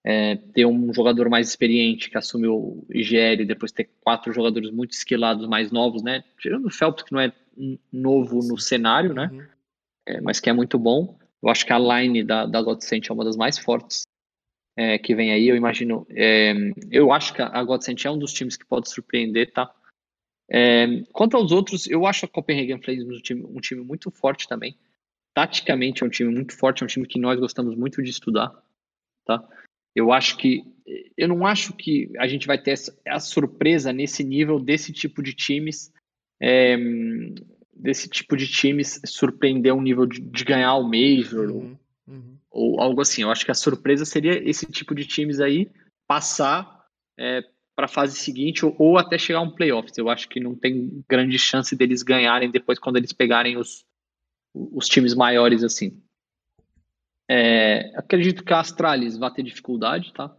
É, 0.03 0.37
ter 0.37 0.65
um 0.65 0.93
jogador 0.93 1.29
mais 1.29 1.49
experiente 1.49 2.09
que 2.09 2.17
assume 2.17 2.47
o 2.47 2.85
IGL 2.89 3.45
depois 3.45 3.73
ter 3.73 3.89
quatro 3.99 4.31
jogadores 4.31 4.71
muito 4.71 4.91
esquilados 4.91 5.45
mais 5.47 5.69
novos, 5.69 6.01
né? 6.01 6.23
Tirando 6.39 6.67
o 6.67 6.71
Phelps, 6.71 7.03
que 7.03 7.11
não 7.11 7.19
é 7.19 7.33
novo 7.91 8.39
no 8.39 8.57
cenário, 8.57 9.13
né? 9.13 9.29
Uhum. 9.31 9.45
É, 10.05 10.21
mas 10.21 10.39
que 10.39 10.49
é 10.49 10.53
muito 10.53 10.79
bom. 10.79 11.17
Eu 11.43 11.49
acho 11.49 11.65
que 11.65 11.73
a 11.73 11.79
line 11.79 12.23
da, 12.23 12.45
da 12.45 12.61
Godsent 12.61 13.09
é 13.09 13.13
uma 13.13 13.25
das 13.25 13.35
mais 13.35 13.57
fortes 13.57 14.03
é, 14.77 14.97
que 14.97 15.13
vem 15.13 15.31
aí. 15.31 15.49
Eu 15.49 15.55
imagino. 15.55 16.07
É, 16.11 16.53
eu 16.89 17.11
acho 17.11 17.33
que 17.33 17.41
a 17.41 17.63
Godsent 17.63 18.05
é 18.05 18.11
um 18.11 18.17
dos 18.17 18.31
times 18.31 18.55
que 18.55 18.65
pode 18.65 18.89
surpreender, 18.89 19.51
tá? 19.51 19.73
É, 20.49 21.01
quanto 21.11 21.35
aos 21.35 21.51
outros, 21.51 21.87
eu 21.87 22.05
acho 22.05 22.25
a 22.25 22.29
Copenhagen 22.29 22.81
Flames 22.81 23.05
um 23.07 23.21
time, 23.21 23.43
um 23.43 23.59
time 23.59 23.83
muito 23.83 24.09
forte 24.09 24.47
também. 24.47 24.77
Taticamente 25.33 26.03
é 26.03 26.05
um 26.05 26.09
time 26.09 26.33
muito 26.33 26.57
forte, 26.57 26.81
é 26.81 26.85
um 26.85 26.87
time 26.87 27.07
que 27.07 27.19
nós 27.19 27.39
gostamos 27.39 27.75
muito 27.75 28.01
de 28.01 28.09
estudar, 28.09 28.51
tá? 29.25 29.47
Eu 29.95 30.11
acho 30.11 30.37
que 30.37 30.63
eu 31.17 31.27
não 31.27 31.45
acho 31.45 31.73
que 31.73 32.09
a 32.17 32.27
gente 32.27 32.47
vai 32.47 32.57
ter 32.57 32.71
essa, 32.71 32.97
a 33.07 33.19
surpresa 33.19 33.91
nesse 33.91 34.23
nível 34.23 34.59
desse 34.59 34.93
tipo 34.93 35.21
de 35.21 35.33
times, 35.33 35.91
é, 36.41 36.77
desse 37.73 38.07
tipo 38.07 38.37
de 38.37 38.47
times 38.47 39.01
surpreender 39.05 39.73
um 39.73 39.81
nível 39.81 40.05
de, 40.05 40.21
de 40.21 40.43
ganhar 40.45 40.75
o 40.75 40.83
Major. 40.83 41.51
Uhum, 41.51 41.77
uhum. 42.07 42.37
ou 42.49 42.79
algo 42.79 43.01
assim. 43.01 43.23
Eu 43.23 43.31
acho 43.31 43.43
que 43.43 43.51
a 43.51 43.55
surpresa 43.55 44.05
seria 44.05 44.41
esse 44.49 44.65
tipo 44.65 44.95
de 44.95 45.05
times 45.05 45.39
aí 45.39 45.69
passar 46.07 46.85
é, 47.19 47.41
para 47.77 47.85
a 47.85 47.87
fase 47.87 48.17
seguinte 48.17 48.65
ou, 48.65 48.75
ou, 48.79 48.97
até 48.97 49.19
chegar 49.19 49.37
a 49.37 49.43
um 49.43 49.51
playoffs. 49.51 49.95
Eu 49.99 50.09
acho 50.09 50.27
que 50.27 50.39
não 50.39 50.55
tem 50.55 51.05
grande 51.07 51.37
chance 51.37 51.75
deles 51.75 52.01
ganharem 52.01 52.49
depois 52.49 52.79
quando 52.79 52.97
eles 52.97 53.13
pegarem 53.13 53.55
os, 53.55 53.85
os 54.51 54.87
times 54.87 55.13
maiores 55.13 55.63
assim. 55.63 56.01
É, 57.29 57.95
acredito 57.95 58.43
que 58.43 58.51
a 58.51 58.61
Astralis 58.61 59.15
vai 59.15 59.31
ter 59.31 59.43
dificuldade, 59.43 60.11
tá? 60.11 60.35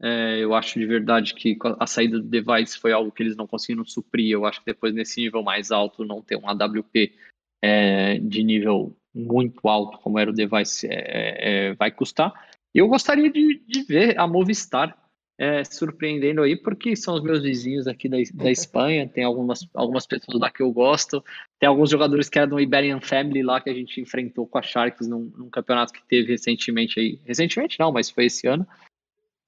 É, 0.00 0.38
eu 0.38 0.54
acho 0.54 0.78
de 0.78 0.86
verdade 0.86 1.34
que 1.34 1.58
a 1.80 1.86
saída 1.88 2.20
do 2.20 2.28
device 2.28 2.78
foi 2.78 2.92
algo 2.92 3.10
que 3.10 3.24
eles 3.24 3.36
não 3.36 3.48
conseguiram 3.48 3.84
suprir. 3.84 4.30
Eu 4.30 4.46
acho 4.46 4.60
que 4.60 4.66
depois, 4.66 4.94
nesse 4.94 5.20
nível 5.20 5.42
mais 5.42 5.72
alto, 5.72 6.04
não 6.04 6.22
ter 6.22 6.36
um 6.36 6.48
AWP 6.48 7.12
é, 7.60 8.16
de 8.20 8.44
nível 8.44 8.96
muito 9.12 9.68
alto, 9.68 9.98
como 9.98 10.20
era 10.20 10.30
o 10.30 10.34
device, 10.34 10.86
é, 10.86 10.92
é, 10.94 11.68
é 11.70 11.74
vai 11.74 11.90
custar. 11.90 12.48
Eu 12.72 12.86
gostaria 12.86 13.28
de, 13.28 13.60
de 13.66 13.82
ver 13.82 14.16
a 14.16 14.28
Movistar 14.28 14.96
é, 15.40 15.64
surpreendendo 15.64 16.42
aí, 16.42 16.54
porque 16.54 16.94
são 16.94 17.14
os 17.14 17.22
meus 17.22 17.42
vizinhos 17.42 17.86
aqui 17.86 18.10
da, 18.10 18.18
da 18.34 18.50
Espanha, 18.50 19.08
tem 19.08 19.24
algumas, 19.24 19.66
algumas 19.72 20.06
pessoas 20.06 20.38
lá 20.38 20.50
que 20.50 20.62
eu 20.62 20.70
gosto, 20.70 21.24
tem 21.58 21.66
alguns 21.66 21.88
jogadores 21.88 22.28
que 22.28 22.38
eram 22.38 22.50
do 22.50 22.60
Iberian 22.60 23.00
Family 23.00 23.42
lá 23.42 23.58
que 23.58 23.70
a 23.70 23.72
gente 23.72 24.02
enfrentou 24.02 24.46
com 24.46 24.58
a 24.58 24.62
Sharks 24.62 25.08
num, 25.08 25.32
num 25.34 25.48
campeonato 25.48 25.94
que 25.94 26.06
teve 26.06 26.32
recentemente 26.32 27.00
aí, 27.00 27.18
recentemente 27.24 27.80
não, 27.80 27.90
mas 27.90 28.10
foi 28.10 28.26
esse 28.26 28.46
ano. 28.46 28.68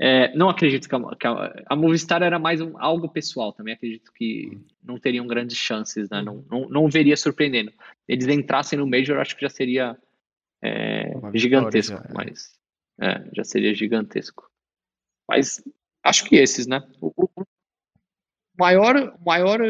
É, 0.01 0.34
não 0.34 0.49
acredito 0.49 0.88
que, 0.88 0.95
a, 0.95 1.14
que 1.14 1.26
a, 1.26 1.62
a, 1.66 1.76
Movistar 1.76 2.22
era 2.22 2.38
mais 2.38 2.62
um, 2.62 2.72
algo 2.78 3.07
pessoal, 3.07 3.53
também 3.53 3.74
acredito 3.74 4.11
que 4.14 4.59
não 4.82 4.99
teriam 4.99 5.26
grandes 5.26 5.59
chances, 5.59 6.09
né? 6.09 6.22
não, 6.22 6.43
não, 6.51 6.70
não 6.70 6.88
veria 6.88 7.18
surpreendendo. 7.18 7.70
Eles 8.09 8.26
entrassem 8.28 8.78
no 8.78 8.86
Major, 8.86 9.18
acho 9.18 9.36
que 9.36 9.43
já 9.43 9.51
seria 9.51 9.95
é, 10.64 11.12
gigantesco, 11.34 11.99
já, 11.99 12.03
é. 12.03 12.14
mas 12.14 12.59
é, 12.99 13.28
já 13.36 13.45
seria 13.45 13.74
gigantesco. 13.74 14.51
Mas 15.28 15.62
Acho 16.03 16.24
que 16.24 16.36
esses, 16.36 16.66
né? 16.66 16.80
O, 17.00 17.12
o 17.16 17.44
maior, 18.59 19.18
maior 19.24 19.61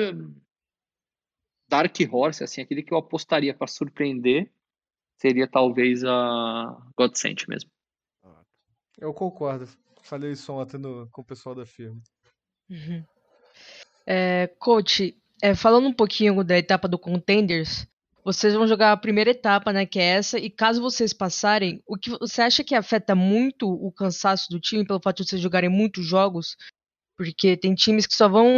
Dark 1.68 1.96
Horse, 2.10 2.42
assim, 2.44 2.62
aquele 2.62 2.82
que 2.82 2.92
eu 2.92 2.98
apostaria 2.98 3.54
para 3.54 3.66
surpreender, 3.66 4.50
seria 5.16 5.46
talvez 5.46 6.04
a 6.04 6.76
Godsent 6.96 7.46
mesmo. 7.48 7.70
Eu 8.98 9.12
concordo. 9.12 9.68
Falei 10.02 10.32
isso 10.32 10.52
ontem 10.52 10.78
no, 10.78 11.08
com 11.10 11.22
o 11.22 11.24
pessoal 11.24 11.54
da 11.54 11.64
firma. 11.64 12.00
Uhum. 12.68 13.04
É, 14.06 14.48
coach, 14.58 15.16
é, 15.42 15.54
falando 15.54 15.88
um 15.88 15.92
pouquinho 15.92 16.42
da 16.42 16.58
etapa 16.58 16.88
do 16.88 16.98
Contenders, 16.98 17.86
vocês 18.24 18.54
vão 18.54 18.66
jogar 18.66 18.92
a 18.92 18.96
primeira 18.96 19.30
etapa, 19.30 19.72
né, 19.72 19.84
que 19.84 19.98
é 19.98 20.04
essa, 20.04 20.38
e 20.38 20.48
caso 20.48 20.80
vocês 20.80 21.12
passarem, 21.12 21.82
o 21.86 21.96
que 21.96 22.10
você 22.10 22.42
acha 22.42 22.62
que 22.62 22.74
afeta 22.74 23.14
muito 23.14 23.68
o 23.68 23.90
cansaço 23.90 24.48
do 24.50 24.60
time 24.60 24.86
pelo 24.86 25.00
fato 25.02 25.22
de 25.22 25.28
vocês 25.28 25.42
jogarem 25.42 25.68
muitos 25.68 26.06
jogos? 26.06 26.56
Porque 27.16 27.56
tem 27.56 27.74
times 27.74 28.06
que 28.06 28.14
só 28.14 28.28
vão 28.28 28.48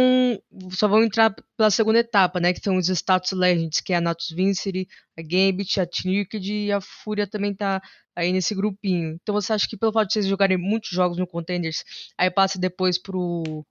só 0.71 0.87
vão 0.87 1.03
entrar 1.03 1.35
pela 1.57 1.69
segunda 1.69 1.99
etapa, 1.99 2.39
né, 2.39 2.53
que 2.53 2.61
são 2.63 2.77
os 2.77 2.89
Status 2.89 3.31
Legends, 3.31 3.81
que 3.81 3.93
é 3.93 3.97
a 3.97 4.01
Natus 4.01 4.29
Vincere, 4.29 4.87
a 5.17 5.21
Gambit, 5.21 5.79
a 5.79 5.85
Tniked 5.85 6.51
e 6.51 6.71
a 6.71 6.79
Fúria 6.81 7.27
também 7.27 7.53
tá 7.53 7.81
aí 8.15 8.31
nesse 8.31 8.55
grupinho. 8.55 9.17
Então 9.21 9.33
você 9.33 9.53
acha 9.53 9.67
que 9.67 9.77
pelo 9.77 9.91
fato 9.91 10.07
de 10.07 10.13
vocês 10.13 10.27
jogarem 10.27 10.57
muitos 10.57 10.91
jogos 10.91 11.17
no 11.17 11.27
Contenders, 11.27 11.83
aí 12.17 12.31
passa 12.31 12.59
depois 12.59 12.97
pro 12.97 13.65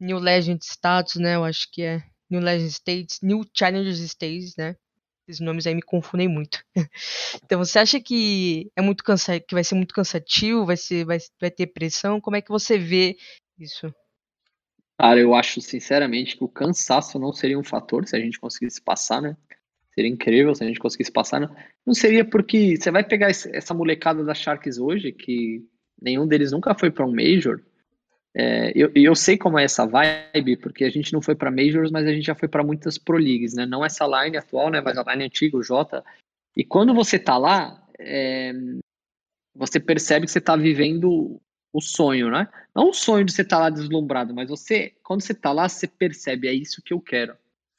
New 0.00 0.18
Legend 0.18 0.64
Status, 0.64 1.16
né, 1.16 1.36
eu 1.36 1.44
acho 1.44 1.70
que 1.70 1.82
é 1.82 2.02
New 2.30 2.40
Legend 2.40 2.70
States, 2.70 3.18
New 3.22 3.44
Challengers 3.54 4.00
States, 4.00 4.56
né? 4.56 4.76
Esses 5.28 5.40
nomes 5.40 5.66
aí 5.66 5.74
me 5.74 5.82
confundem 5.82 6.28
muito. 6.28 6.62
então 7.44 7.58
você 7.58 7.78
acha 7.78 8.00
que 8.00 8.70
é 8.76 8.80
muito 8.80 9.02
cansativo, 9.02 9.46
que 9.46 9.54
vai 9.54 9.64
ser 9.64 9.74
muito 9.74 9.94
cansativo, 9.94 10.66
vai 10.66 10.76
ser 10.76 11.04
vai, 11.04 11.18
vai 11.40 11.50
ter 11.50 11.66
pressão? 11.66 12.20
Como 12.20 12.36
é 12.36 12.40
que 12.40 12.50
você 12.50 12.78
vê 12.78 13.16
isso? 13.58 13.92
Cara, 14.98 15.20
eu 15.20 15.34
acho 15.34 15.60
sinceramente 15.60 16.36
que 16.36 16.44
o 16.44 16.48
cansaço 16.48 17.18
não 17.18 17.32
seria 17.32 17.58
um 17.58 17.64
fator 17.64 18.06
se 18.06 18.16
a 18.16 18.20
gente 18.20 18.40
conseguisse 18.40 18.80
passar, 18.80 19.20
né? 19.20 19.36
Seria 19.92 20.10
incrível 20.10 20.54
se 20.54 20.62
a 20.62 20.66
gente 20.66 20.78
conseguisse 20.78 21.10
passar. 21.10 21.40
Né? 21.40 21.48
Não 21.84 21.94
seria 21.94 22.24
porque 22.24 22.76
você 22.76 22.90
vai 22.90 23.02
pegar 23.02 23.28
essa 23.28 23.74
molecada 23.74 24.24
da 24.24 24.34
Sharks 24.34 24.78
hoje, 24.78 25.12
que 25.12 25.64
nenhum 26.00 26.26
deles 26.26 26.52
nunca 26.52 26.74
foi 26.74 26.90
para 26.90 27.06
um 27.06 27.14
Major, 27.14 27.60
é, 28.38 28.70
eu, 28.74 28.92
eu 28.94 29.14
sei 29.14 29.38
como 29.38 29.58
é 29.58 29.64
essa 29.64 29.86
vibe, 29.86 30.58
porque 30.58 30.84
a 30.84 30.90
gente 30.90 31.10
não 31.10 31.22
foi 31.22 31.34
para 31.34 31.50
Majors, 31.50 31.90
mas 31.90 32.06
a 32.06 32.12
gente 32.12 32.26
já 32.26 32.34
foi 32.34 32.46
para 32.46 32.62
muitas 32.62 32.98
Pro 32.98 33.16
Leagues, 33.16 33.54
né? 33.54 33.64
Não 33.64 33.82
essa 33.82 34.06
line 34.06 34.36
atual, 34.36 34.68
né? 34.68 34.82
Mas 34.82 34.98
a 34.98 35.10
line 35.10 35.24
antiga, 35.24 35.56
o 35.56 35.62
Jota. 35.62 36.04
E 36.54 36.62
quando 36.62 36.92
você 36.92 37.18
tá 37.18 37.38
lá, 37.38 37.82
é, 37.98 38.52
você 39.54 39.80
percebe 39.80 40.26
que 40.26 40.32
você 40.32 40.40
tá 40.40 40.54
vivendo 40.54 41.40
o 41.72 41.80
sonho, 41.80 42.30
né? 42.30 42.46
Não 42.74 42.90
o 42.90 42.92
sonho 42.92 43.24
de 43.24 43.32
você 43.32 43.40
estar 43.40 43.56
tá 43.56 43.62
lá 43.62 43.70
deslumbrado, 43.70 44.34
mas 44.34 44.50
você, 44.50 44.92
quando 45.02 45.22
você 45.22 45.32
tá 45.32 45.50
lá, 45.50 45.66
você 45.66 45.86
percebe, 45.86 46.46
é 46.46 46.52
isso 46.52 46.82
que 46.82 46.92
eu 46.92 47.00
quero. 47.00 47.34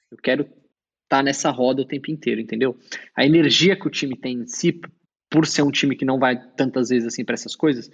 Eu 0.10 0.18
quero 0.18 0.42
estar 0.42 0.56
tá 1.08 1.24
nessa 1.24 1.52
roda 1.52 1.84
o 1.84 1.88
tempo 1.88 2.10
inteiro, 2.10 2.42
entendeu? 2.42 2.76
A 3.16 3.24
energia 3.24 3.76
que 3.76 3.86
o 3.86 3.92
time 3.92 4.18
tem 4.18 4.40
em 4.40 4.48
si, 4.48 4.82
por 5.30 5.46
ser 5.46 5.62
um 5.62 5.72
time 5.72 5.96
que 5.96 6.06
não 6.06 6.18
vai 6.18 6.36
tantas 6.54 6.90
vezes 6.90 7.08
assim 7.08 7.24
para 7.24 7.36
essas 7.36 7.56
coisas, 7.56 7.92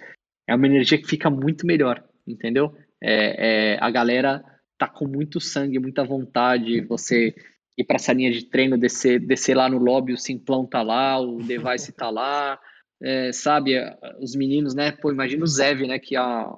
é 0.48 0.54
uma 0.54 0.66
energia 0.66 0.96
que 0.96 1.06
fica 1.06 1.28
muito 1.28 1.66
melhor 1.66 2.02
entendeu? 2.26 2.74
É, 3.00 3.74
é, 3.74 3.78
a 3.80 3.90
galera 3.90 4.44
tá 4.78 4.88
com 4.88 5.06
muito 5.06 5.40
sangue, 5.40 5.78
muita 5.78 6.04
vontade, 6.04 6.80
você 6.82 7.34
ir 7.76 7.84
para 7.84 7.96
essa 7.96 8.12
linha 8.12 8.32
de 8.32 8.44
treino, 8.44 8.78
descer, 8.78 9.18
descer 9.20 9.56
lá 9.56 9.68
no 9.68 9.78
lobby, 9.78 10.12
o 10.12 10.18
Simplão 10.18 10.66
tá 10.66 10.82
lá, 10.82 11.20
o 11.20 11.38
Device 11.38 11.92
tá 11.92 12.10
lá, 12.10 12.58
é, 13.02 13.32
sabe, 13.32 13.74
os 14.20 14.34
meninos, 14.34 14.74
né, 14.74 14.92
pô, 14.92 15.10
imagina 15.10 15.44
o 15.44 15.46
Zev, 15.46 15.82
né, 15.82 15.98
que 15.98 16.16
há, 16.16 16.50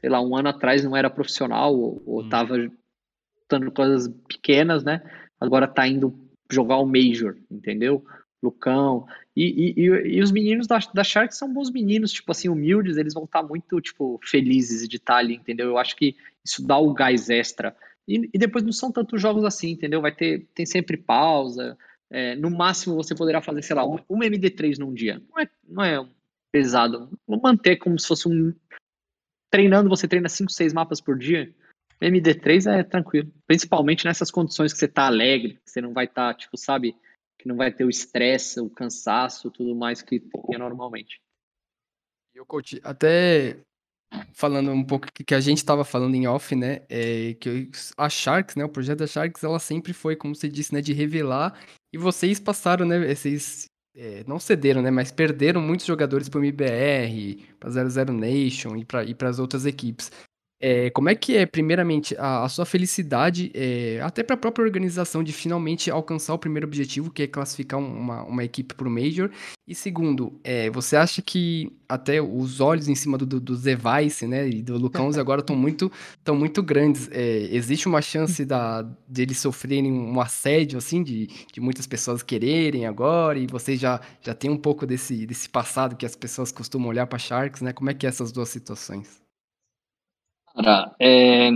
sei 0.00 0.10
lá, 0.10 0.20
um 0.20 0.36
ano 0.36 0.48
atrás 0.48 0.84
não 0.84 0.96
era 0.96 1.08
profissional, 1.08 1.74
ou, 1.74 2.02
ou 2.04 2.22
hum. 2.22 2.28
tava 2.28 2.56
lutando 2.56 3.70
coisas 3.72 4.08
pequenas, 4.28 4.82
né, 4.84 5.00
agora 5.40 5.68
tá 5.68 5.86
indo 5.86 6.12
jogar 6.50 6.76
o 6.76 6.86
Major, 6.86 7.36
entendeu? 7.50 8.04
Lucão. 8.42 9.06
E, 9.36 9.74
e, 9.76 9.84
e, 10.16 10.20
os 10.20 10.32
meninos 10.32 10.66
da, 10.66 10.78
da 10.92 11.04
Shark 11.04 11.34
são 11.34 11.52
bons 11.52 11.70
meninos, 11.70 12.12
tipo 12.12 12.32
assim, 12.32 12.48
humildes, 12.48 12.96
eles 12.96 13.14
vão 13.14 13.24
estar 13.24 13.42
tá 13.42 13.48
muito, 13.48 13.80
tipo, 13.80 14.18
felizes 14.24 14.88
de 14.88 14.96
estar 14.96 15.14
tá 15.14 15.18
ali, 15.18 15.36
entendeu? 15.36 15.68
Eu 15.68 15.78
acho 15.78 15.96
que 15.96 16.16
isso 16.44 16.66
dá 16.66 16.76
o 16.76 16.92
gás 16.92 17.30
extra. 17.30 17.74
E, 18.06 18.28
e 18.34 18.38
depois 18.38 18.64
não 18.64 18.72
são 18.72 18.90
tantos 18.90 19.20
jogos 19.20 19.44
assim, 19.44 19.70
entendeu? 19.70 20.00
Vai 20.00 20.14
ter, 20.14 20.48
tem 20.54 20.66
sempre 20.66 20.96
pausa. 20.96 21.78
É, 22.10 22.34
no 22.36 22.50
máximo 22.50 22.96
você 22.96 23.14
poderá 23.14 23.40
fazer, 23.40 23.62
sei 23.62 23.76
lá, 23.76 23.86
um, 23.86 23.98
um 24.10 24.18
MD3 24.18 24.78
num 24.78 24.92
dia. 24.92 25.22
Não 25.30 25.40
é, 25.40 25.48
não 25.66 25.84
é 25.84 26.08
pesado. 26.50 27.08
Vou 27.26 27.40
manter 27.40 27.76
como 27.76 27.98
se 27.98 28.08
fosse 28.08 28.28
um. 28.28 28.52
Treinando, 29.50 29.88
você 29.88 30.08
treina 30.08 30.28
5, 30.28 30.50
6 30.50 30.72
mapas 30.72 31.00
por 31.00 31.16
dia. 31.16 31.54
MD3 32.02 32.70
é 32.70 32.82
tranquilo. 32.82 33.32
Principalmente 33.46 34.04
nessas 34.04 34.30
condições 34.30 34.72
que 34.72 34.78
você 34.78 34.88
tá 34.88 35.06
alegre, 35.06 35.58
que 35.64 35.70
você 35.70 35.80
não 35.80 35.92
vai 35.92 36.06
estar, 36.06 36.32
tá, 36.32 36.38
tipo, 36.38 36.56
sabe, 36.56 36.96
que 37.42 37.48
não 37.48 37.56
vai 37.56 37.72
ter 37.72 37.84
o 37.84 37.90
estresse, 37.90 38.60
o 38.60 38.70
cansaço, 38.70 39.50
tudo 39.50 39.74
mais 39.74 40.00
que 40.00 40.20
tem 40.20 40.58
normalmente. 40.58 41.20
E 42.34 42.40
o 42.40 42.46
coach, 42.46 42.80
até 42.84 43.58
falando 44.32 44.70
um 44.70 44.84
pouco 44.84 45.08
que 45.12 45.34
a 45.34 45.40
gente 45.40 45.58
estava 45.58 45.84
falando 45.84 46.14
em 46.14 46.26
off, 46.26 46.54
né, 46.54 46.82
é 46.88 47.34
que 47.34 47.68
a 47.96 48.08
Sharks, 48.08 48.54
né, 48.54 48.64
o 48.64 48.68
projeto 48.68 49.00
da 49.00 49.06
Sharks, 49.06 49.42
ela 49.42 49.58
sempre 49.58 49.92
foi, 49.92 50.14
como 50.14 50.34
você 50.34 50.48
disse, 50.48 50.72
né, 50.72 50.80
de 50.80 50.92
revelar, 50.92 51.58
e 51.92 51.98
vocês 51.98 52.38
passaram, 52.38 52.86
né, 52.86 53.14
vocês 53.14 53.66
é, 53.94 54.22
não 54.26 54.38
cederam, 54.38 54.80
né, 54.80 54.90
mas 54.90 55.10
perderam 55.10 55.60
muitos 55.60 55.86
jogadores 55.86 56.28
para 56.28 56.40
o 56.40 56.44
MBR, 56.44 57.54
para 57.58 57.70
00 57.70 58.14
Nation 58.14 58.76
e 58.76 58.84
para 58.84 59.28
as 59.28 59.38
outras 59.38 59.66
equipes. 59.66 60.10
É, 60.64 60.90
como 60.90 61.08
é 61.08 61.14
que 61.16 61.36
é, 61.36 61.44
primeiramente, 61.44 62.14
a, 62.16 62.44
a 62.44 62.48
sua 62.48 62.64
felicidade, 62.64 63.50
é, 63.52 64.00
até 64.00 64.22
para 64.22 64.34
a 64.34 64.36
própria 64.38 64.64
organização, 64.64 65.24
de 65.24 65.32
finalmente 65.32 65.90
alcançar 65.90 66.34
o 66.34 66.38
primeiro 66.38 66.68
objetivo, 66.68 67.10
que 67.10 67.24
é 67.24 67.26
classificar 67.26 67.80
uma, 67.80 68.22
uma 68.22 68.44
equipe 68.44 68.72
para 68.72 68.86
o 68.86 68.90
Major? 68.90 69.28
E 69.66 69.74
segundo, 69.74 70.38
é, 70.44 70.70
você 70.70 70.94
acha 70.94 71.20
que 71.20 71.72
até 71.88 72.22
os 72.22 72.60
olhos 72.60 72.88
em 72.88 72.94
cima 72.94 73.18
do, 73.18 73.26
do, 73.26 73.40
do 73.40 73.56
Zevice, 73.56 74.24
né, 74.28 74.48
e 74.48 74.62
do 74.62 74.78
Lucãos 74.78 75.18
agora 75.18 75.40
estão 75.40 75.56
muito, 75.56 75.90
tão 76.22 76.36
muito 76.36 76.62
grandes? 76.62 77.08
É, 77.10 77.48
existe 77.50 77.88
uma 77.88 78.00
chance 78.00 78.44
da, 78.44 78.82
de 79.08 79.22
eles 79.22 79.38
sofrerem 79.38 79.92
um 79.92 80.20
assédio, 80.20 80.78
assim, 80.78 81.02
de, 81.02 81.26
de 81.52 81.60
muitas 81.60 81.88
pessoas 81.88 82.22
quererem 82.22 82.86
agora, 82.86 83.36
e 83.36 83.48
vocês 83.48 83.80
já, 83.80 84.00
já 84.20 84.32
tem 84.32 84.48
um 84.48 84.56
pouco 84.56 84.86
desse, 84.86 85.26
desse 85.26 85.48
passado 85.48 85.96
que 85.96 86.06
as 86.06 86.14
pessoas 86.14 86.52
costumam 86.52 86.88
olhar 86.88 87.08
para 87.08 87.18
Sharks, 87.18 87.62
né? 87.62 87.72
Como 87.72 87.90
é 87.90 87.94
que 87.94 88.06
é 88.06 88.08
essas 88.08 88.30
duas 88.30 88.48
situações? 88.48 89.21
Cara, 90.54 90.94
é... 91.00 91.50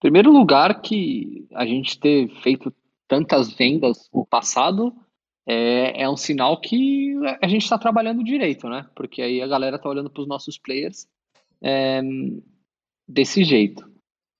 primeiro 0.00 0.30
lugar 0.30 0.80
que 0.80 1.46
a 1.54 1.66
gente 1.66 1.98
ter 1.98 2.28
feito 2.42 2.72
tantas 3.06 3.52
vendas 3.52 4.08
no 4.12 4.26
passado 4.26 4.94
é, 5.46 6.02
é 6.02 6.08
um 6.08 6.16
sinal 6.16 6.60
que 6.60 7.14
a 7.40 7.48
gente 7.48 7.62
está 7.62 7.78
trabalhando 7.78 8.22
direito, 8.22 8.68
né? 8.68 8.86
Porque 8.94 9.22
aí 9.22 9.40
a 9.40 9.46
galera 9.46 9.76
está 9.76 9.88
olhando 9.88 10.10
para 10.10 10.20
os 10.20 10.28
nossos 10.28 10.58
players 10.58 11.08
é, 11.62 12.02
desse 13.08 13.42
jeito. 13.42 13.90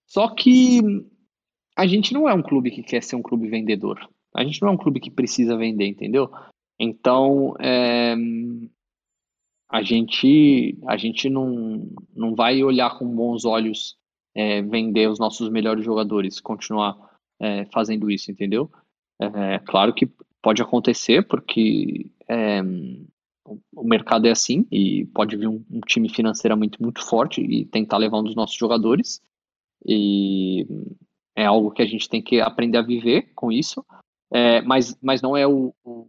Só 0.06 0.28
que 0.28 0.80
a 1.74 1.86
gente 1.86 2.12
não 2.12 2.28
é 2.28 2.34
um 2.34 2.42
clube 2.42 2.70
que 2.70 2.82
quer 2.82 3.02
ser 3.02 3.16
um 3.16 3.22
clube 3.22 3.48
vendedor. 3.48 4.06
A 4.34 4.44
gente 4.44 4.60
não 4.60 4.68
é 4.68 4.72
um 4.72 4.76
clube 4.76 5.00
que 5.00 5.10
precisa 5.10 5.56
vender, 5.56 5.86
entendeu? 5.86 6.30
Então, 6.78 7.56
é, 7.58 8.14
a 9.68 9.82
gente, 9.82 10.78
a 10.86 10.96
gente 10.96 11.28
não, 11.28 11.90
não 12.14 12.34
vai 12.34 12.62
olhar 12.62 12.98
com 12.98 13.06
bons 13.06 13.44
olhos 13.44 13.96
é, 14.34 14.62
vender 14.62 15.08
os 15.08 15.18
nossos 15.18 15.50
melhores 15.50 15.84
jogadores, 15.84 16.40
continuar 16.40 16.96
é, 17.40 17.64
fazendo 17.66 18.10
isso, 18.10 18.30
entendeu? 18.30 18.70
É, 19.20 19.58
claro 19.60 19.92
que 19.92 20.08
pode 20.40 20.62
acontecer, 20.62 21.26
porque 21.26 22.10
é, 22.28 22.62
o 23.74 23.84
mercado 23.84 24.26
é 24.26 24.30
assim 24.30 24.66
e 24.70 25.06
pode 25.06 25.36
vir 25.36 25.48
um, 25.48 25.64
um, 25.70 25.80
time 25.80 26.08
financeiramente 26.08 26.80
muito 26.80 27.04
forte 27.04 27.40
e 27.40 27.64
tentar 27.66 27.96
levar 27.96 28.18
um 28.18 28.24
dos 28.24 28.36
nossos 28.36 28.56
jogadores. 28.56 29.20
E 29.84 30.66
é 31.36 31.44
algo 31.44 31.70
que 31.70 31.82
a 31.82 31.86
gente 31.86 32.08
tem 32.08 32.22
que 32.22 32.40
aprender 32.40 32.78
a 32.78 32.82
viver 32.82 33.32
com 33.34 33.50
isso, 33.50 33.84
é, 34.32 34.60
mas, 34.62 34.96
mas 35.02 35.22
não 35.22 35.36
é 35.36 35.46
o, 35.46 35.74
o, 35.84 36.08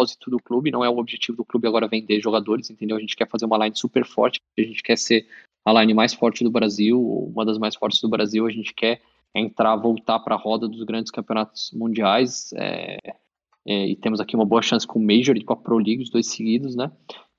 propósito 0.00 0.30
do 0.30 0.38
clube, 0.38 0.70
não 0.70 0.84
é 0.84 0.88
o 0.88 0.98
objetivo 0.98 1.36
do 1.36 1.44
clube 1.44 1.68
agora 1.68 1.86
vender 1.86 2.20
jogadores, 2.20 2.70
entendeu? 2.70 2.96
A 2.96 3.00
gente 3.00 3.16
quer 3.16 3.28
fazer 3.28 3.44
uma 3.44 3.58
line 3.58 3.76
super 3.76 4.04
forte, 4.04 4.40
a 4.58 4.62
gente 4.62 4.82
quer 4.82 4.96
ser 4.96 5.26
a 5.64 5.72
line 5.80 5.92
mais 5.92 6.14
forte 6.14 6.42
do 6.42 6.50
Brasil, 6.50 7.00
uma 7.00 7.44
das 7.44 7.58
mais 7.58 7.76
fortes 7.76 8.00
do 8.00 8.08
Brasil, 8.08 8.46
a 8.46 8.50
gente 8.50 8.72
quer 8.72 9.02
entrar, 9.34 9.76
voltar 9.76 10.18
para 10.20 10.34
a 10.34 10.38
roda 10.38 10.66
dos 10.66 10.82
grandes 10.84 11.10
campeonatos 11.10 11.70
mundiais, 11.72 12.52
é, 12.54 12.96
é, 13.66 13.86
e 13.88 13.96
temos 13.96 14.20
aqui 14.20 14.34
uma 14.34 14.46
boa 14.46 14.62
chance 14.62 14.86
com 14.86 14.98
o 14.98 15.02
Major 15.02 15.36
e 15.36 15.44
com 15.44 15.52
a 15.52 15.56
Pro 15.56 15.76
League, 15.76 16.02
os 16.02 16.10
dois 16.10 16.26
seguidos, 16.26 16.74
né? 16.74 16.90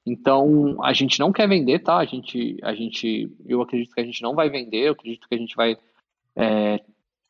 Então, 0.05 0.78
a 0.84 0.93
gente 0.93 1.20
não 1.20 1.32
quer 1.32 1.47
vender, 1.47 1.80
tá? 1.80 1.97
A 1.97 2.05
gente, 2.05 2.57
a 2.64 2.74
gente, 2.74 3.32
eu 3.45 3.62
acredito 3.62 3.93
que 3.93 4.01
a 4.01 4.05
gente 4.05 4.22
não 4.22 4.34
vai 4.34 4.49
vender, 4.49 4.88
eu 4.88 4.93
acredito 4.93 5.28
que 5.28 5.36
a 5.36 5.38
gente 5.38 5.55
vai 5.55 5.78
é, 6.36 6.80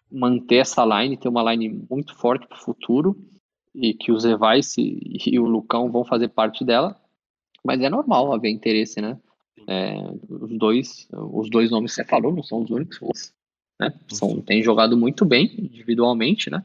manter 0.09 0.57
essa 0.57 0.85
line, 0.85 1.17
ter 1.17 1.27
uma 1.27 1.51
line 1.51 1.85
muito 1.89 2.15
forte 2.15 2.47
para 2.47 2.57
o 2.57 2.61
futuro 2.61 3.17
e 3.73 3.93
que 3.93 4.11
o 4.11 4.19
Zevice 4.19 4.99
e 5.25 5.39
o 5.39 5.45
Lucão 5.45 5.91
vão 5.91 6.03
fazer 6.03 6.29
parte 6.29 6.63
dela, 6.65 6.99
mas 7.63 7.81
é 7.81 7.89
normal 7.89 8.33
haver 8.33 8.49
interesse, 8.49 9.01
né? 9.01 9.17
É, 9.67 9.95
os 10.29 10.57
dois, 10.57 11.07
os 11.11 11.49
dois 11.49 11.69
nomes 11.69 11.91
que 11.91 12.01
você 12.01 12.03
falou 12.03 12.33
não 12.33 12.43
são 12.43 12.61
os 12.63 12.69
únicos, 12.69 13.33
né? 13.79 13.93
São, 14.09 14.41
tem 14.41 14.61
jogado 14.61 14.97
muito 14.97 15.23
bem 15.23 15.53
individualmente, 15.57 16.49
né? 16.49 16.63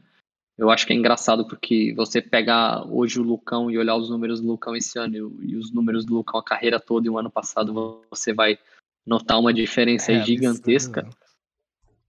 Eu 0.57 0.71
acho 0.71 0.87
que 0.87 0.93
é 0.93 0.95
engraçado 0.95 1.47
porque 1.47 1.93
você 1.95 2.19
pegar 2.19 2.83
hoje 2.91 3.19
o 3.19 3.23
Lucão 3.23 3.69
e 3.69 3.77
olhar 3.77 3.95
os 3.95 4.09
números 4.09 4.41
do 4.41 4.47
Lucão 4.47 4.75
esse 4.75 4.97
ano 4.97 5.15
e, 5.43 5.55
os 5.55 5.71
números 5.71 6.03
do 6.03 6.15
Lucão 6.15 6.39
a 6.39 6.43
carreira 6.43 6.79
toda 6.79 7.05
e 7.05 7.09
o 7.09 7.17
ano 7.17 7.29
passado, 7.29 8.01
você 8.09 8.33
vai 8.33 8.57
notar 9.05 9.39
uma 9.39 9.53
diferença 9.53 10.11
é, 10.11 10.23
gigantesca. 10.23 11.07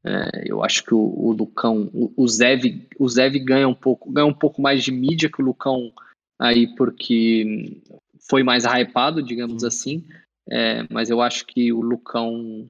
É, 0.08 0.44
eu 0.46 0.64
acho 0.64 0.82
que 0.84 0.94
o, 0.94 0.98
o 0.98 1.32
Lucão, 1.32 1.90
o, 1.92 2.10
o, 2.16 2.26
Zev, 2.26 2.64
o 2.98 3.06
Zev 3.06 3.38
ganha 3.40 3.68
um 3.68 3.74
pouco, 3.74 4.10
ganha 4.10 4.26
um 4.26 4.32
pouco 4.32 4.62
mais 4.62 4.82
de 4.82 4.90
mídia 4.90 5.30
que 5.30 5.42
o 5.42 5.44
Lucão 5.44 5.92
aí 6.38 6.74
porque 6.76 7.78
foi 8.18 8.42
mais 8.42 8.64
hypado, 8.64 9.22
digamos 9.22 9.64
assim. 9.64 10.02
É, 10.50 10.86
mas 10.90 11.10
eu 11.10 11.20
acho 11.20 11.44
que 11.44 11.70
o 11.74 11.82
Lucão 11.82 12.66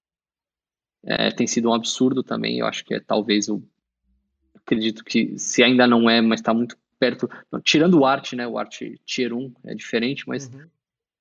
é, 1.04 1.30
tem 1.30 1.46
sido 1.46 1.68
um 1.70 1.74
absurdo 1.74 2.24
também. 2.24 2.58
Eu 2.58 2.66
acho 2.66 2.84
que 2.84 2.94
é 2.94 3.00
talvez 3.00 3.48
o 3.48 3.62
acredito 4.56 5.04
que 5.04 5.38
se 5.38 5.62
ainda 5.62 5.86
não 5.86 6.10
é, 6.10 6.20
mas 6.20 6.40
está 6.40 6.52
muito 6.52 6.76
perto. 6.98 7.30
Tirando 7.62 8.00
o 8.00 8.04
Art, 8.04 8.32
né? 8.32 8.48
O 8.48 8.58
Art 8.58 8.82
Tier 9.06 9.32
1 9.32 9.52
é 9.66 9.74
diferente, 9.76 10.28
mas 10.28 10.48
uhum. 10.48 10.66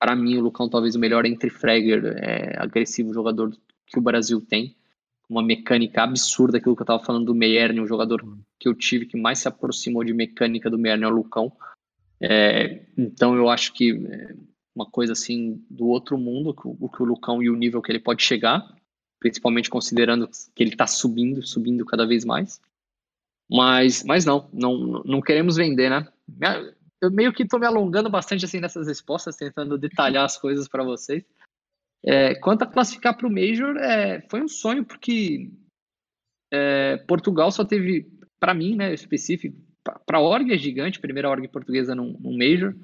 para 0.00 0.16
mim 0.16 0.36
o 0.36 0.42
Lucão 0.42 0.68
talvez 0.68 0.96
o 0.96 0.98
melhor 0.98 1.24
entre 1.24 1.48
Fragger, 1.48 2.04
é, 2.16 2.56
agressivo 2.58 3.14
jogador 3.14 3.56
que 3.86 3.98
o 3.98 4.02
Brasil 4.02 4.40
tem. 4.40 4.74
Uma 5.28 5.42
mecânica 5.42 6.02
absurda, 6.02 6.58
aquilo 6.58 6.74
que 6.74 6.82
eu 6.82 6.84
estava 6.84 7.04
falando 7.04 7.26
do 7.26 7.34
Meierne, 7.34 7.80
um 7.80 7.86
jogador 7.86 8.22
uhum. 8.22 8.40
que 8.58 8.68
eu 8.68 8.74
tive 8.74 9.06
que 9.06 9.16
mais 9.16 9.40
se 9.40 9.48
aproximou 9.48 10.02
de 10.02 10.14
mecânica 10.14 10.70
do 10.70 10.78
Meierne 10.78 11.04
é 11.04 11.08
o 11.08 11.10
Lucão. 11.10 11.52
É, 12.20 12.86
então 12.96 13.36
eu 13.36 13.48
acho 13.48 13.72
que 13.72 13.92
é 13.92 14.34
uma 14.74 14.86
coisa 14.86 15.12
assim 15.12 15.64
do 15.68 15.86
outro 15.88 16.16
mundo, 16.16 16.54
o 16.64 16.88
que 16.88 17.02
o 17.02 17.06
Lucão 17.06 17.42
e 17.42 17.50
o 17.50 17.56
nível 17.56 17.82
que 17.82 17.90
ele 17.90 17.98
pode 17.98 18.22
chegar, 18.22 18.64
principalmente 19.18 19.68
considerando 19.68 20.28
que 20.54 20.62
ele 20.62 20.70
está 20.70 20.86
subindo, 20.86 21.44
subindo 21.46 21.84
cada 21.84 22.06
vez 22.06 22.24
mais. 22.24 22.60
Mas, 23.50 24.04
mas 24.04 24.24
não, 24.24 24.48
não, 24.52 25.02
não 25.04 25.20
queremos 25.20 25.56
vender, 25.56 25.90
né? 25.90 26.06
Eu 27.00 27.10
meio 27.10 27.32
que 27.32 27.42
estou 27.42 27.58
me 27.58 27.66
alongando 27.66 28.10
bastante 28.10 28.44
assim 28.44 28.60
nessas 28.60 28.86
respostas, 28.86 29.36
tentando 29.36 29.78
detalhar 29.78 30.24
as 30.24 30.36
coisas 30.36 30.68
para 30.68 30.84
vocês. 30.84 31.24
É, 32.04 32.34
quanto 32.36 32.62
a 32.62 32.66
classificar 32.66 33.16
para 33.16 33.26
o 33.26 33.32
Major, 33.32 33.76
é, 33.76 34.20
foi 34.30 34.40
um 34.40 34.48
sonho, 34.48 34.84
porque 34.84 35.50
é, 36.52 36.96
Portugal 36.98 37.50
só 37.50 37.64
teve, 37.64 38.06
para 38.38 38.54
mim, 38.54 38.76
né, 38.76 38.94
específico, 38.94 39.56
para 40.06 40.18
a 40.18 40.20
org 40.20 40.52
é 40.52 40.58
gigante, 40.58 41.00
primeira 41.00 41.28
org 41.28 41.46
portuguesa 41.48 41.94
num, 41.94 42.16
num 42.20 42.36
Major. 42.36 42.74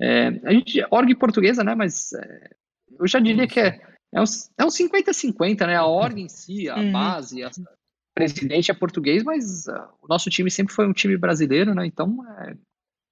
É, 0.00 0.28
a 0.44 0.52
gente, 0.52 0.84
org 0.90 1.14
portuguesa, 1.14 1.62
né, 1.62 1.74
mas 1.74 2.12
é, 2.12 2.50
eu 2.98 3.06
já 3.06 3.18
diria 3.20 3.46
que 3.46 3.60
é, 3.60 3.80
é 4.12 4.20
um 4.20 4.68
50-50, 4.68 5.60
é 5.62 5.66
né, 5.66 5.76
a 5.76 5.86
org 5.86 6.20
em 6.20 6.28
si, 6.28 6.68
a 6.68 6.76
uhum. 6.76 6.92
base, 6.92 7.42
a, 7.42 7.50
presidente 8.16 8.70
é 8.70 8.74
português, 8.74 9.22
mas 9.22 9.66
uh, 9.66 9.88
o 10.00 10.08
nosso 10.08 10.30
time 10.30 10.50
sempre 10.50 10.72
foi 10.72 10.86
um 10.88 10.92
time 10.94 11.18
brasileiro, 11.18 11.74
né? 11.74 11.84
Então, 11.86 12.24
é, 12.40 12.52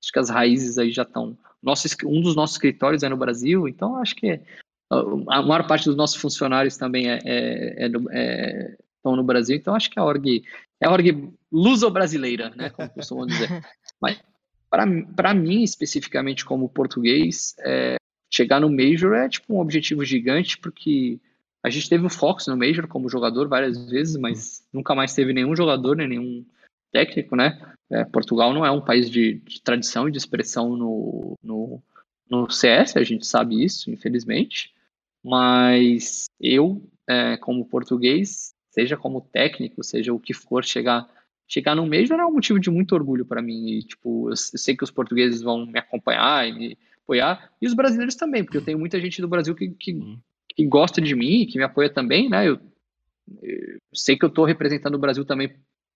acho 0.03 0.11
que 0.11 0.19
as 0.19 0.31
raízes 0.31 0.79
aí 0.79 0.91
já 0.91 1.03
estão. 1.03 1.37
Nosso, 1.63 1.87
um 2.07 2.23
dos 2.23 2.35
nossos 2.35 2.57
escritórios 2.57 3.03
é 3.03 3.09
no 3.09 3.17
Brasil, 3.17 3.69
então 3.69 3.97
acho 3.97 4.17
que 4.17 4.41
a 4.91 5.43
maior 5.43 5.67
parte 5.67 5.87
dos 5.87 5.97
nossos 5.97 6.17
funcionários 6.17 6.77
também 6.77 7.11
é, 7.11 7.19
é, 7.25 7.87
é, 7.87 7.91
é 8.13 8.77
estão 8.97 9.17
no 9.17 9.23
Brasil, 9.23 9.57
então 9.57 9.75
acho 9.75 9.91
que 9.91 9.99
a 9.99 10.05
org 10.05 10.43
é 10.81 10.87
a 10.87 10.91
org 10.91 11.31
luso-brasileira, 11.53 12.51
né? 12.57 12.71
Como 12.71 12.89
costumam 12.89 13.27
dizer. 13.27 13.49
Mas 14.01 14.19
para 14.71 15.35
mim, 15.35 15.63
especificamente 15.63 16.45
como 16.45 16.69
português, 16.69 17.55
é, 17.61 17.97
chegar 18.33 18.61
no 18.61 18.69
Major 18.69 19.15
é 19.15 19.29
tipo 19.29 19.55
um 19.55 19.61
objetivo 19.61 20.05
gigante, 20.05 20.59
porque 20.59 21.21
a 21.63 21.71
gente 21.71 21.89
teve 21.89 22.05
o 22.05 22.11
Fox 22.11 22.47
no 22.49 22.57
Major 22.57 22.89
como 22.89 23.09
jogador 23.09 23.49
várias 23.49 23.89
vezes, 23.89 24.17
mas 24.17 24.67
nunca 24.73 24.95
mais 24.95 25.15
teve 25.15 25.33
nenhum 25.33 25.55
jogador, 25.55 25.97
nem 25.97 26.09
nenhum 26.09 26.45
técnico, 26.93 27.37
né? 27.37 27.61
É, 27.91 28.05
Portugal 28.05 28.53
não 28.53 28.67
é 28.67 28.71
um 28.71 28.81
país 28.81 29.09
de, 29.09 29.35
de 29.35 29.63
tradição 29.63 30.09
e 30.09 30.13
de 30.13 30.19
expressão 30.19 30.77
no, 30.77 31.39
no, 31.43 31.83
no, 32.29 32.51
CS, 32.51 32.97
a 32.97 33.05
gente 33.05 33.25
sabe 33.25 33.63
isso, 33.63 33.91
infelizmente. 33.91 34.74
Mas 35.25 36.27
eu, 36.41 36.83
é, 37.09 37.37
como 37.39 37.69
português, 37.69 38.55
seja 38.71 38.97
como 38.97 39.21
técnico, 39.21 39.83
seja 39.83 40.13
o 40.13 40.21
que 40.21 40.35
for, 40.35 40.65
chegar 40.65 41.09
chegar 41.47 41.75
no 41.75 41.87
Major 41.87 42.19
é 42.19 42.27
um 42.27 42.33
motivo 42.33 42.59
de 42.59 42.71
muito 42.71 42.95
orgulho 42.95 43.25
para 43.25 43.43
mim. 43.43 43.69
E, 43.69 43.83
tipo, 43.83 44.31
eu, 44.31 44.37
sei 44.37 44.77
que 44.77 44.85
os 44.85 44.91
portugueses 44.91 45.43
vão 45.43 45.67
me 45.67 45.79
acompanhar 45.79 46.49
e 46.49 46.53
me 46.53 46.79
apoiar, 47.03 47.53
e 47.61 47.67
os 47.67 47.75
brasileiros 47.75 48.15
também, 48.15 48.43
porque 48.43 48.57
eu 48.57 48.65
tenho 48.65 48.79
muita 48.79 48.99
gente 48.99 49.21
do 49.21 49.29
Brasil 49.29 49.55
que, 49.55 49.69
que 49.71 49.93
uhum 49.93 50.19
que 50.55 50.65
gosta 50.65 51.01
de 51.01 51.15
mim, 51.15 51.47
que 51.47 51.59
me 51.59 51.65
apoia 51.65 51.91
também, 51.91 52.29
né? 52.29 52.49
Eu, 52.49 52.61
eu 53.43 53.79
sei 53.93 54.17
que 54.17 54.25
eu 54.25 54.29
estou 54.29 54.45
representando 54.45 54.95
o 54.95 54.99
Brasil 54.99 55.25
também, 55.25 55.55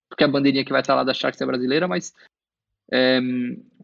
porque 0.09 0.25
a 0.25 0.29
bandeirinha 0.29 0.65
que 0.65 0.73
vai 0.73 0.81
estar 0.81 0.95
lá 0.95 1.05
da 1.05 1.15
Sharks 1.15 1.41
é 1.41 1.47
brasileira, 1.47 1.87
mas 1.87 2.13
é, 2.91 3.21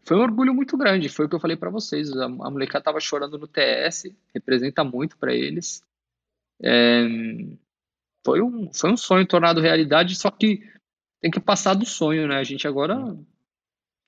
foi 0.05 0.17
um 0.17 0.21
orgulho 0.21 0.53
muito 0.53 0.77
grande. 0.77 1.09
Foi 1.09 1.25
o 1.25 1.29
que 1.29 1.35
eu 1.35 1.39
falei 1.39 1.57
para 1.57 1.69
vocês. 1.69 2.11
A, 2.11 2.25
a 2.25 2.29
molecada 2.29 2.85
tava 2.85 2.99
chorando 2.99 3.37
no 3.37 3.47
TS, 3.47 4.15
representa 4.33 4.83
muito 4.83 5.17
para 5.17 5.33
eles. 5.33 5.83
É, 6.61 7.05
foi, 8.23 8.41
um, 8.41 8.71
foi 8.73 8.91
um 8.91 8.97
sonho 8.97 9.25
tornado 9.25 9.61
realidade, 9.61 10.15
só 10.15 10.31
que 10.31 10.63
tem 11.21 11.31
que 11.31 11.39
passar 11.39 11.73
do 11.73 11.85
sonho, 11.85 12.27
né? 12.27 12.37
A 12.37 12.43
gente 12.43 12.67
agora 12.67 12.95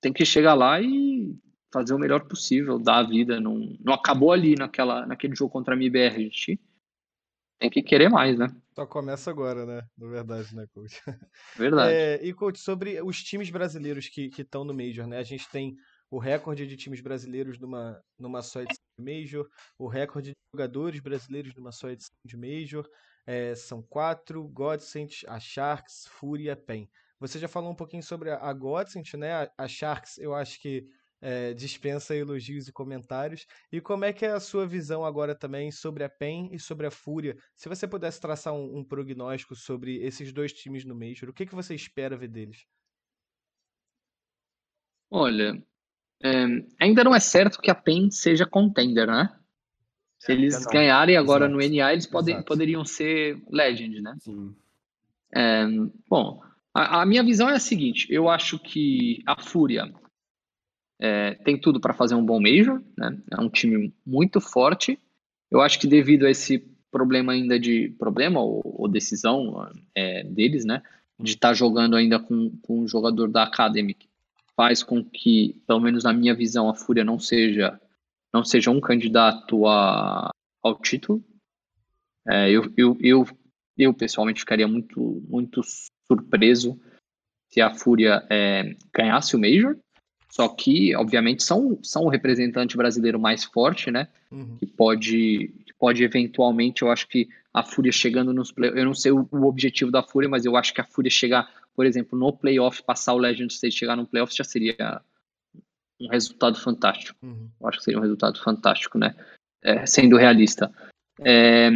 tem 0.00 0.12
que 0.12 0.24
chegar 0.24 0.54
lá 0.54 0.80
e 0.80 1.36
fazer 1.72 1.94
o 1.94 1.98
melhor 1.98 2.24
possível, 2.26 2.78
dar 2.78 2.98
a 2.98 3.02
vida. 3.02 3.40
Não, 3.40 3.76
não 3.80 3.92
acabou 3.92 4.32
ali 4.32 4.54
naquela, 4.54 5.04
naquele 5.04 5.34
jogo 5.34 5.50
contra 5.50 5.74
a 5.74 5.76
MBR. 5.76 6.16
A 6.16 6.20
gente 6.20 6.60
tem 7.58 7.68
que 7.68 7.82
querer 7.82 8.08
mais, 8.08 8.38
né? 8.38 8.48
Só 8.78 8.86
começa 8.86 9.28
agora, 9.28 9.66
né? 9.66 9.82
Na 9.98 10.06
verdade, 10.06 10.54
né, 10.54 10.64
coach? 10.72 11.02
Verdade. 11.56 11.92
É, 11.92 12.24
e, 12.24 12.32
coach, 12.32 12.60
sobre 12.60 13.02
os 13.02 13.20
times 13.24 13.50
brasileiros 13.50 14.08
que 14.08 14.30
estão 14.38 14.64
no 14.64 14.72
Major, 14.72 15.04
né? 15.04 15.18
A 15.18 15.24
gente 15.24 15.48
tem 15.50 15.74
o 16.08 16.16
recorde 16.16 16.64
de 16.64 16.76
times 16.76 17.00
brasileiros 17.00 17.58
numa, 17.58 18.00
numa 18.16 18.40
só 18.40 18.60
edição 18.60 18.84
de 18.96 19.04
Major, 19.04 19.48
o 19.76 19.88
recorde 19.88 20.30
de 20.30 20.36
jogadores 20.54 21.00
brasileiros 21.00 21.52
numa 21.56 21.72
só 21.72 21.90
edição 21.90 22.14
de 22.24 22.36
Major. 22.36 22.88
É, 23.26 23.52
são 23.56 23.82
quatro: 23.82 24.46
Godsent, 24.46 25.24
a 25.26 25.40
Sharks, 25.40 26.06
Fury 26.10 26.44
e 26.44 26.50
a 26.50 26.56
PEN. 26.56 26.88
Você 27.18 27.40
já 27.40 27.48
falou 27.48 27.72
um 27.72 27.74
pouquinho 27.74 28.04
sobre 28.04 28.30
a, 28.30 28.52
Godsent, 28.52 29.14
né? 29.14 29.50
A 29.58 29.66
Sharks, 29.66 30.18
eu 30.18 30.36
acho 30.36 30.60
que 30.62 30.86
é, 31.20 31.52
dispensa 31.54 32.14
elogios 32.14 32.68
e 32.68 32.72
comentários. 32.72 33.46
E 33.70 33.80
como 33.80 34.04
é 34.04 34.12
que 34.12 34.24
é 34.24 34.30
a 34.30 34.40
sua 34.40 34.66
visão 34.66 35.04
agora 35.04 35.34
também 35.34 35.70
sobre 35.70 36.04
a 36.04 36.08
PEN 36.08 36.50
e 36.52 36.58
sobre 36.58 36.86
a 36.86 36.90
Fúria? 36.90 37.36
Se 37.54 37.68
você 37.68 37.86
pudesse 37.86 38.20
traçar 38.20 38.54
um, 38.54 38.78
um 38.78 38.84
prognóstico 38.84 39.54
sobre 39.54 39.96
esses 39.96 40.32
dois 40.32 40.52
times 40.52 40.84
no 40.84 40.94
Major, 40.94 41.28
o 41.28 41.32
que, 41.32 41.46
que 41.46 41.54
você 41.54 41.74
espera 41.74 42.16
ver 42.16 42.28
deles? 42.28 42.66
Olha, 45.10 45.62
é, 46.22 46.44
ainda 46.80 47.02
não 47.02 47.14
é 47.14 47.20
certo 47.20 47.60
que 47.60 47.70
a 47.70 47.74
PEN 47.74 48.10
seja 48.10 48.46
contender, 48.46 49.06
né? 49.06 49.34
Se 50.18 50.32
eles 50.32 50.66
ganharem 50.66 51.16
agora 51.16 51.46
Exato. 51.46 51.56
no 51.56 51.76
NA, 51.76 51.92
eles 51.92 52.06
podem, 52.06 52.42
poderiam 52.42 52.84
ser 52.84 53.40
Legend, 53.48 54.02
né? 54.02 54.16
Sim. 54.18 54.54
É, 55.32 55.64
bom, 56.08 56.42
a, 56.74 57.02
a 57.02 57.06
minha 57.06 57.22
visão 57.22 57.48
é 57.48 57.54
a 57.54 57.60
seguinte: 57.60 58.06
eu 58.10 58.28
acho 58.28 58.58
que 58.58 59.22
a 59.26 59.40
Fúria 59.40 59.92
é, 61.00 61.34
tem 61.34 61.58
tudo 61.58 61.80
para 61.80 61.94
fazer 61.94 62.14
um 62.14 62.24
bom 62.24 62.40
Major, 62.40 62.82
né? 62.96 63.18
É 63.30 63.40
um 63.40 63.48
time 63.48 63.92
muito 64.04 64.40
forte. 64.40 64.98
Eu 65.50 65.60
acho 65.60 65.78
que 65.78 65.86
devido 65.86 66.26
a 66.26 66.30
esse 66.30 66.58
problema 66.90 67.32
ainda 67.32 67.58
de 67.58 67.90
problema 67.98 68.40
ou, 68.40 68.62
ou 68.64 68.88
decisão 68.88 69.70
é, 69.94 70.24
deles, 70.24 70.64
né? 70.64 70.82
De 71.18 71.32
estar 71.32 71.48
tá 71.48 71.54
jogando 71.54 71.96
ainda 71.96 72.18
com, 72.18 72.50
com 72.62 72.80
um 72.80 72.88
jogador 72.88 73.28
da 73.28 73.44
Academy, 73.44 73.96
faz 74.56 74.82
com 74.82 75.04
que, 75.04 75.62
pelo 75.66 75.80
menos 75.80 76.04
na 76.04 76.12
minha 76.12 76.34
visão, 76.34 76.68
a 76.68 76.74
Fúria 76.74 77.04
não 77.04 77.18
seja 77.18 77.80
não 78.32 78.44
seja 78.44 78.70
um 78.70 78.80
candidato 78.80 79.66
a, 79.66 80.30
ao 80.62 80.78
título. 80.80 81.24
É, 82.28 82.50
eu, 82.50 82.70
eu, 82.76 82.96
eu, 83.00 83.26
eu, 83.76 83.94
pessoalmente 83.94 84.40
ficaria 84.40 84.68
muito, 84.68 85.24
muito 85.28 85.62
surpreso 86.06 86.78
se 87.48 87.60
a 87.60 87.74
Fúria 87.74 88.26
é, 88.28 88.76
ganhasse 88.92 89.34
o 89.34 89.38
Major. 89.38 89.78
Só 90.30 90.48
que, 90.48 90.94
obviamente, 90.94 91.42
são, 91.42 91.78
são 91.82 92.04
o 92.04 92.08
representante 92.08 92.76
brasileiro 92.76 93.18
mais 93.18 93.44
forte, 93.44 93.90
né? 93.90 94.08
Uhum. 94.30 94.56
Que 94.58 94.66
pode, 94.66 95.50
pode 95.78 96.04
eventualmente, 96.04 96.82
eu 96.82 96.90
acho 96.90 97.08
que 97.08 97.28
a 97.52 97.62
Fúria 97.62 97.90
chegando 97.90 98.32
nos 98.32 98.52
play 98.52 98.70
Eu 98.74 98.84
não 98.84 98.94
sei 98.94 99.10
o, 99.10 99.26
o, 99.30 99.46
objetivo 99.46 99.90
da 99.90 100.02
Fúria, 100.02 100.28
mas 100.28 100.44
eu 100.44 100.56
acho 100.56 100.72
que 100.74 100.80
a 100.80 100.84
Fúria 100.84 101.10
chegar, 101.10 101.50
por 101.74 101.86
exemplo, 101.86 102.18
no 102.18 102.32
playoff, 102.32 102.82
passar 102.82 103.14
o 103.14 103.18
Legend 103.18 103.52
State, 103.52 103.74
chegar 103.74 103.96
no 103.96 104.06
playoff 104.06 104.34
já 104.36 104.44
seria 104.44 105.00
um 106.00 106.08
resultado 106.08 106.60
fantástico. 106.60 107.18
Uhum. 107.22 107.48
Eu 107.60 107.68
acho 107.68 107.78
que 107.78 107.84
seria 107.84 107.98
um 107.98 108.02
resultado 108.02 108.38
fantástico, 108.40 108.98
né? 108.98 109.14
É, 109.62 109.86
sendo 109.86 110.16
realista. 110.16 110.70
É, 111.20 111.70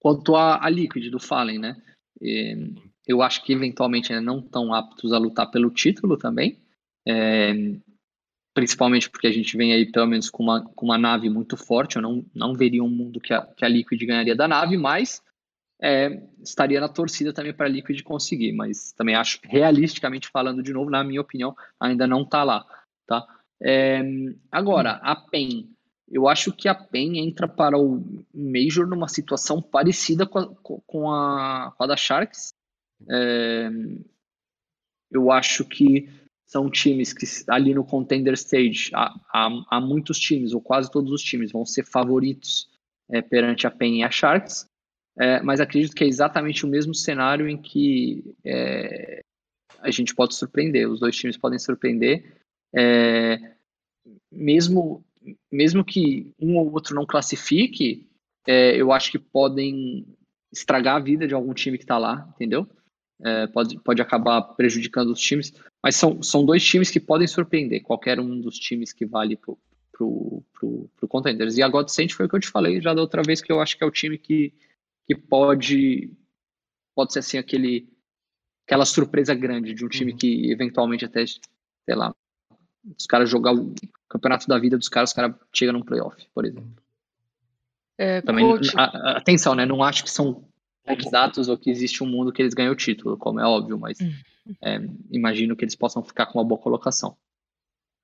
quanto 0.00 0.34
a, 0.34 0.64
a 0.64 0.70
Liquid 0.70 1.10
do 1.10 1.20
Fallen, 1.20 1.58
né? 1.58 1.76
É, 2.20 2.56
eu 3.06 3.22
acho 3.22 3.44
que 3.44 3.52
eventualmente 3.52 4.12
né, 4.12 4.20
não 4.20 4.40
estão 4.40 4.74
aptos 4.74 5.12
a 5.12 5.18
lutar 5.18 5.50
pelo 5.50 5.70
título 5.70 6.16
também. 6.16 6.58
É, 7.06 7.52
principalmente 8.56 9.10
porque 9.10 9.26
a 9.26 9.32
gente 9.32 9.54
vem 9.54 9.74
aí 9.74 9.84
pelo 9.84 10.06
menos 10.06 10.30
com 10.30 10.42
uma, 10.42 10.64
com 10.64 10.86
uma 10.86 10.96
nave 10.96 11.28
muito 11.28 11.58
forte. 11.58 11.96
Eu 11.96 12.02
não, 12.02 12.24
não 12.34 12.54
veria 12.54 12.82
um 12.82 12.88
mundo 12.88 13.20
que 13.20 13.34
a, 13.34 13.42
que 13.42 13.64
a 13.64 13.68
Liquid 13.68 14.02
ganharia 14.02 14.34
da 14.34 14.48
nave, 14.48 14.78
mas 14.78 15.22
é, 15.78 16.22
estaria 16.42 16.80
na 16.80 16.88
torcida 16.88 17.34
também 17.34 17.52
para 17.52 17.66
a 17.66 17.68
Liquid 17.68 18.02
conseguir. 18.02 18.52
Mas 18.52 18.92
também 18.92 19.14
acho, 19.14 19.38
realisticamente 19.44 20.28
falando 20.28 20.62
de 20.62 20.72
novo, 20.72 20.90
na 20.90 21.04
minha 21.04 21.20
opinião, 21.20 21.54
ainda 21.78 22.06
não 22.06 22.22
está 22.22 22.42
lá. 22.42 22.64
Tá? 23.06 23.26
É, 23.60 24.00
agora, 24.50 24.92
a 25.02 25.14
PEN. 25.14 25.68
Eu 26.08 26.28
acho 26.28 26.52
que 26.52 26.68
a 26.68 26.74
PEN 26.74 27.18
entra 27.18 27.48
para 27.48 27.76
o 27.76 28.24
Major 28.32 28.86
numa 28.86 29.08
situação 29.08 29.60
parecida 29.60 30.24
com 30.24 30.38
a, 30.38 30.54
com 30.86 31.10
a, 31.12 31.74
com 31.76 31.84
a 31.84 31.86
da 31.86 31.96
Sharks. 31.96 32.54
É, 33.10 33.68
eu 35.10 35.30
acho 35.30 35.64
que 35.64 36.08
são 36.46 36.70
times 36.70 37.12
que 37.12 37.26
ali 37.48 37.74
no 37.74 37.84
contender 37.84 38.34
stage 38.34 38.90
há, 38.94 39.12
há, 39.32 39.48
há 39.68 39.80
muitos 39.80 40.18
times, 40.18 40.52
ou 40.52 40.60
quase 40.60 40.90
todos 40.90 41.12
os 41.12 41.22
times, 41.22 41.50
vão 41.50 41.66
ser 41.66 41.84
favoritos 41.84 42.68
é, 43.10 43.20
perante 43.20 43.66
a 43.66 43.70
PEN 43.70 43.98
e 43.98 44.02
a 44.04 44.10
Sharks. 44.10 44.68
É, 45.18 45.42
mas 45.42 45.60
acredito 45.60 45.94
que 45.94 46.04
é 46.04 46.06
exatamente 46.06 46.64
o 46.64 46.68
mesmo 46.68 46.94
cenário 46.94 47.48
em 47.48 47.56
que 47.56 48.34
é, 48.44 49.20
a 49.80 49.90
gente 49.90 50.14
pode 50.14 50.34
surpreender, 50.34 50.88
os 50.88 51.00
dois 51.00 51.16
times 51.16 51.36
podem 51.36 51.58
surpreender 51.58 52.36
mesmo, 54.30 55.02
mesmo 55.50 55.84
que 55.84 56.32
um 56.38 56.56
ou 56.56 56.70
outro 56.72 56.94
não 56.94 57.06
classifique, 57.06 58.06
eu 58.46 58.92
acho 58.92 59.10
que 59.10 59.18
podem 59.18 60.06
estragar 60.52 60.96
a 60.96 61.00
vida 61.00 61.26
de 61.26 61.34
algum 61.34 61.54
time 61.54 61.78
que 61.78 61.84
está 61.84 61.98
lá, 61.98 62.28
entendeu? 62.34 62.68
É, 63.22 63.46
pode, 63.46 63.78
pode 63.80 64.02
acabar 64.02 64.42
prejudicando 64.42 65.10
os 65.10 65.20
times, 65.20 65.52
mas 65.82 65.96
são, 65.96 66.22
são 66.22 66.44
dois 66.44 66.62
times 66.62 66.90
que 66.90 67.00
podem 67.00 67.26
surpreender 67.26 67.82
qualquer 67.82 68.20
um 68.20 68.40
dos 68.40 68.58
times 68.58 68.92
que 68.92 69.06
vale 69.06 69.36
pro, 69.36 69.58
pro, 69.90 70.42
pro, 70.52 70.90
pro 70.96 71.08
Contenders. 71.08 71.56
E 71.56 71.62
a 71.62 71.68
Godsend 71.68 72.12
foi 72.14 72.26
o 72.26 72.28
que 72.28 72.36
eu 72.36 72.40
te 72.40 72.48
falei 72.48 72.80
já 72.80 72.92
da 72.92 73.00
outra 73.00 73.22
vez, 73.22 73.40
que 73.40 73.50
eu 73.50 73.60
acho 73.60 73.76
que 73.76 73.82
é 73.82 73.86
o 73.86 73.90
time 73.90 74.18
que, 74.18 74.52
que 75.06 75.14
pode, 75.14 76.12
pode 76.94 77.12
ser 77.12 77.20
assim 77.20 77.38
aquele, 77.38 77.88
aquela 78.66 78.84
surpresa 78.84 79.34
grande 79.34 79.72
de 79.72 79.84
um 79.84 79.88
time 79.88 80.12
uhum. 80.12 80.18
que 80.18 80.50
eventualmente 80.50 81.04
até, 81.04 81.24
sei 81.26 81.94
lá, 81.94 82.14
os 82.98 83.06
caras 83.06 83.30
jogar 83.30 83.54
o 83.54 83.74
campeonato 84.08 84.46
da 84.46 84.58
vida 84.58 84.76
dos 84.76 84.88
caras, 84.88 85.10
os 85.10 85.14
caras 85.14 85.34
chegam 85.52 85.72
num 85.72 85.82
playoff, 85.82 86.24
por 86.34 86.44
exemplo. 86.44 86.70
É, 87.98 88.20
Também, 88.20 88.46
coach... 88.46 88.72
a, 88.76 88.84
a, 88.84 89.16
atenção, 89.16 89.54
né? 89.54 89.64
Não 89.64 89.82
acho 89.82 90.04
que 90.04 90.10
são 90.10 90.46
candidatos 90.86 91.48
ou 91.48 91.58
que 91.58 91.70
existe 91.70 92.02
um 92.02 92.06
mundo 92.06 92.32
que 92.32 92.40
eles 92.40 92.54
ganham 92.54 92.72
o 92.72 92.76
título, 92.76 93.16
como 93.16 93.40
é 93.40 93.44
óbvio, 93.44 93.78
mas 93.78 93.98
hum. 94.00 94.12
é, 94.62 94.80
imagino 95.10 95.56
que 95.56 95.64
eles 95.64 95.74
possam 95.74 96.02
ficar 96.02 96.26
com 96.26 96.38
uma 96.38 96.44
boa 96.44 96.60
colocação. 96.60 97.16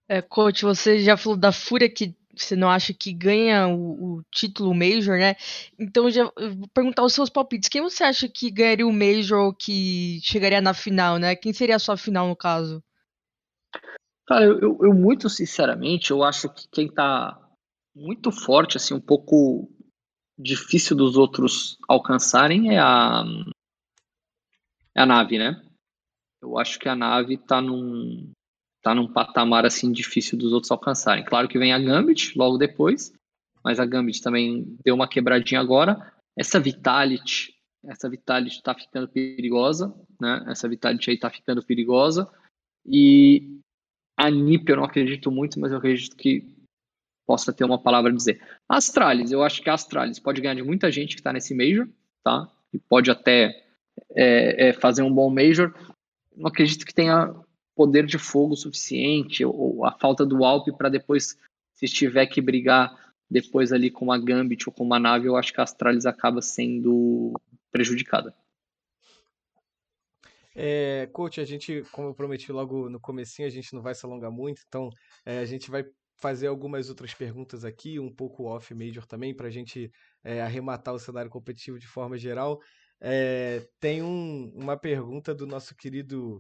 É, 0.09 0.21
coach, 0.21 0.65
você 0.65 0.99
já 0.99 1.17
falou 1.17 1.39
da 1.39 1.53
Fúria 1.53 1.89
que 1.89 2.15
você 2.37 2.57
não 2.57 2.71
acha 2.71 2.95
que 2.95 3.13
ganha 3.13 3.69
o, 3.69 4.17
o 4.17 4.23
título 4.31 4.75
Major, 4.75 5.19
né? 5.19 5.37
Então 5.79 6.11
já 6.11 6.25
vou 6.25 6.69
perguntar 6.73 7.05
os 7.05 7.13
seus 7.13 7.29
palpites. 7.29 7.69
Quem 7.69 7.83
você 7.83 8.05
acha 8.05 8.29
que 8.29 8.51
ganharia 8.51 8.87
o 8.87 8.93
Major 8.93 9.39
ou 9.39 9.55
que 9.55 10.19
chegaria 10.23 10.61
na 10.61 10.75
final, 10.75 11.19
né? 11.19 11.37
Quem 11.37 11.53
seria 11.53 11.77
a 11.77 11.79
sua 11.79 11.97
final 11.97 12.29
no 12.29 12.37
caso? 12.37 12.83
Cara, 14.27 14.45
eu, 14.45 14.61
eu, 14.61 14.79
eu, 14.83 14.95
muito 14.95 15.29
sinceramente, 15.29 16.11
eu 16.11 16.23
acho 16.23 16.49
que 16.49 16.67
quem 16.71 16.89
tá 16.89 17.39
muito 17.95 18.33
forte, 18.33 18.77
assim, 18.77 18.95
um 18.95 19.01
pouco 19.01 19.71
difícil 20.43 20.97
dos 20.97 21.17
outros 21.17 21.79
alcançarem 21.89 22.75
é 22.75 22.79
a, 22.79 23.25
é 24.95 25.01
a 25.01 25.07
nave, 25.07 25.39
né? 25.39 25.63
Eu 26.41 26.59
acho 26.59 26.79
que 26.79 26.89
a 26.89 26.97
nave 26.97 27.39
tá 27.39 27.61
num, 27.61 28.33
tá 28.83 28.95
num 28.95 29.11
patamar, 29.11 29.65
assim, 29.65 29.93
difícil 29.93 30.37
dos 30.37 30.53
outros 30.53 30.71
alcançarem. 30.71 31.25
Claro 31.25 31.49
que 31.49 31.59
vem 31.59 31.73
a 31.73 31.79
Gambit 31.79 32.37
logo 32.37 32.59
depois, 32.59 33.13
mas 33.65 33.79
a 33.79 33.87
Gambit 33.87 34.21
também 34.21 34.77
deu 34.85 34.95
uma 34.95 35.09
quebradinha 35.09 35.61
agora. 35.61 36.13
Essa 36.37 36.59
Vitality, 36.59 37.55
essa 37.85 38.11
Vitality 38.11 38.63
tá 38.63 38.75
ficando 38.75 39.09
perigosa, 39.09 39.95
né? 40.21 40.45
Essa 40.49 40.69
Vitality 40.69 41.11
aí 41.11 41.19
tá 41.19 41.31
ficando 41.31 41.65
perigosa. 41.65 42.29
E 42.85 43.61
a 44.17 44.29
NIP 44.31 44.69
eu 44.69 44.77
não 44.77 44.85
acredito 44.85 45.31
muito, 45.31 45.61
mas 45.61 45.71
eu 45.71 45.79
acredito 45.79 46.17
que 46.17 46.62
possa 47.27 47.53
ter 47.53 47.65
uma 47.65 47.81
palavra 47.81 48.11
a 48.11 48.15
dizer. 48.15 48.41
Astralis, 48.69 49.31
eu 49.31 49.43
acho 49.43 49.63
que 49.63 49.71
a 49.71 49.75
Astralis 49.75 50.19
pode 50.19 50.41
ganhar 50.41 50.55
de 50.55 50.63
muita 50.63 50.91
gente 50.91 51.15
que 51.15 51.21
está 51.21 51.33
nesse 51.33 51.55
Major, 51.55 51.89
tá? 52.23 52.49
E 52.73 52.79
pode 52.79 53.11
até 53.11 53.65
é, 54.15 54.69
é, 54.69 54.73
fazer 54.73 55.03
um 55.03 55.13
bom 55.13 55.31
Major. 55.31 55.75
Não 56.35 56.49
acredito 56.49 56.87
que 56.87 56.95
tenha 56.95 57.35
poder 57.75 58.07
de 58.07 58.19
fogo 58.19 58.57
suficiente 58.57 59.45
ou 59.45 59.85
a 59.85 59.93
falta 59.93 60.27
do 60.27 60.45
Alp 60.45 60.69
para 60.77 60.89
depois, 60.89 61.39
se 61.75 61.87
tiver 61.87 62.27
que 62.27 62.41
brigar 62.41 62.95
depois 63.31 63.73
ali 63.73 63.91
com 63.91 64.07
uma 64.07 64.19
Gambit 64.19 64.69
ou 64.69 64.73
com 64.73 64.85
uma 64.85 64.99
nave, 64.99 65.27
eu 65.27 65.37
acho 65.37 65.53
que 65.53 65.61
a 65.61 65.65
Astralis 65.65 66.05
acaba 66.05 66.43
sendo 66.43 67.33
prejudicada. 67.71 68.35
É, 70.55 71.09
coach, 71.13 71.41
a 71.41 71.45
gente, 71.45 71.83
como 71.91 72.09
eu 72.09 72.15
prometi 72.15 72.53
logo 72.53 72.91
no 72.91 73.01
comecinho, 73.01 73.49
a 73.49 73.51
gente 73.51 73.75
não 73.75 73.81
vai 73.81 73.95
se 73.95 74.05
alongar 74.05 74.31
muito, 74.31 74.63
então 74.69 74.91
é, 75.25 75.39
a 75.39 75.47
gente 75.47 75.71
vai 75.71 75.87
fazer 76.23 76.47
algumas 76.47 76.89
outras 76.89 77.13
perguntas 77.13 77.65
aqui, 77.65 77.99
um 77.99 78.15
pouco 78.15 78.45
off 78.45 78.73
major 78.73 79.05
também, 79.05 79.35
para 79.35 79.49
a 79.49 79.51
gente 79.51 79.91
é, 80.23 80.41
arrematar 80.41 80.95
o 80.95 80.99
cenário 80.99 81.29
competitivo 81.29 81.81
de 81.81 81.87
forma 81.89 82.17
geral. 82.17 82.61
É, 83.01 83.67
tem 83.81 84.01
um, 84.03 84.53
uma 84.55 84.77
pergunta 84.77 85.35
do 85.35 85.45
nosso 85.45 85.75
querido 85.75 86.39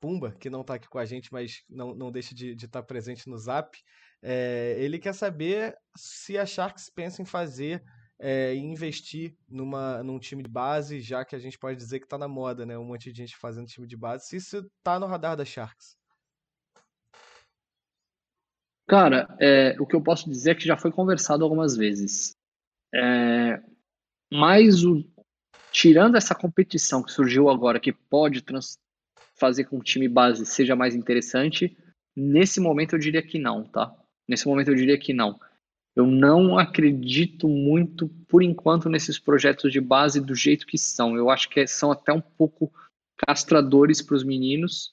Pumba, 0.00 0.32
que 0.40 0.48
não 0.48 0.62
está 0.62 0.74
aqui 0.74 0.88
com 0.88 0.98
a 0.98 1.04
gente, 1.04 1.30
mas 1.30 1.62
não, 1.68 1.94
não 1.94 2.10
deixa 2.10 2.34
de 2.34 2.52
estar 2.52 2.68
tá 2.68 2.82
presente 2.82 3.28
no 3.28 3.36
Zap. 3.36 3.78
É, 4.22 4.74
ele 4.78 4.98
quer 4.98 5.12
saber 5.12 5.76
se 5.94 6.38
a 6.38 6.46
Sharks 6.46 6.88
pensa 6.88 7.20
em 7.20 7.26
fazer 7.26 7.84
é, 8.18 8.54
investir 8.54 9.36
numa, 9.46 10.02
num 10.02 10.18
time 10.18 10.42
de 10.42 10.48
base, 10.48 10.98
já 11.00 11.26
que 11.26 11.36
a 11.36 11.38
gente 11.38 11.58
pode 11.58 11.76
dizer 11.76 11.98
que 12.00 12.06
está 12.06 12.16
na 12.16 12.28
moda, 12.28 12.64
né? 12.64 12.78
Um 12.78 12.84
monte 12.84 13.12
de 13.12 13.18
gente 13.18 13.36
fazendo 13.36 13.66
time 13.66 13.86
de 13.86 13.98
base. 13.98 14.28
Se 14.28 14.36
isso 14.36 14.66
está 14.78 14.98
no 14.98 15.04
radar 15.04 15.36
da 15.36 15.44
Sharks. 15.44 15.94
Cara, 18.86 19.34
é, 19.40 19.76
o 19.80 19.86
que 19.86 19.96
eu 19.96 20.02
posso 20.02 20.28
dizer 20.28 20.50
é 20.50 20.54
que 20.54 20.66
já 20.66 20.76
foi 20.76 20.92
conversado 20.92 21.42
algumas 21.42 21.76
vezes. 21.76 22.36
É, 22.94 23.62
mas 24.32 24.84
o, 24.84 25.04
tirando 25.72 26.16
essa 26.16 26.34
competição 26.34 27.02
que 27.02 27.10
surgiu 27.10 27.48
agora, 27.48 27.80
que 27.80 27.92
pode 27.92 28.42
trans, 28.42 28.78
fazer 29.36 29.64
com 29.64 29.76
que 29.78 29.82
o 29.82 29.84
time 29.84 30.08
base 30.08 30.44
seja 30.46 30.76
mais 30.76 30.94
interessante, 30.94 31.76
nesse 32.14 32.60
momento 32.60 32.94
eu 32.94 32.98
diria 32.98 33.22
que 33.22 33.38
não, 33.38 33.64
tá? 33.64 33.94
Nesse 34.28 34.46
momento 34.46 34.68
eu 34.68 34.74
diria 34.74 34.98
que 34.98 35.12
não. 35.12 35.38
Eu 35.96 36.06
não 36.06 36.58
acredito 36.58 37.48
muito, 37.48 38.08
por 38.28 38.42
enquanto, 38.42 38.88
nesses 38.88 39.18
projetos 39.18 39.72
de 39.72 39.80
base 39.80 40.20
do 40.20 40.34
jeito 40.34 40.66
que 40.66 40.76
são. 40.76 41.16
Eu 41.16 41.30
acho 41.30 41.48
que 41.48 41.66
são 41.66 41.92
até 41.92 42.12
um 42.12 42.20
pouco 42.20 42.72
castradores 43.16 44.02
para 44.02 44.16
os 44.16 44.24
meninos, 44.24 44.92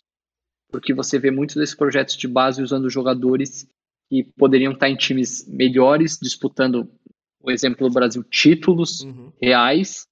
porque 0.69 0.93
você 0.93 1.17
vê 1.17 1.31
muitos 1.31 1.55
desses 1.55 1.75
projetos 1.75 2.15
de 2.15 2.27
base 2.27 2.61
usando 2.61 2.89
jogadores 2.89 3.67
que 4.12 4.26
poderiam 4.38 4.74
estar 4.74 4.89
em 4.89 4.95
times 4.97 5.47
melhores, 5.47 6.20
disputando, 6.22 6.91
o 7.39 7.49
exemplo 7.49 7.88
do 7.88 7.93
Brasil, 7.93 8.22
títulos 8.26 8.99
uhum. 8.99 9.32
reais, 9.41 10.05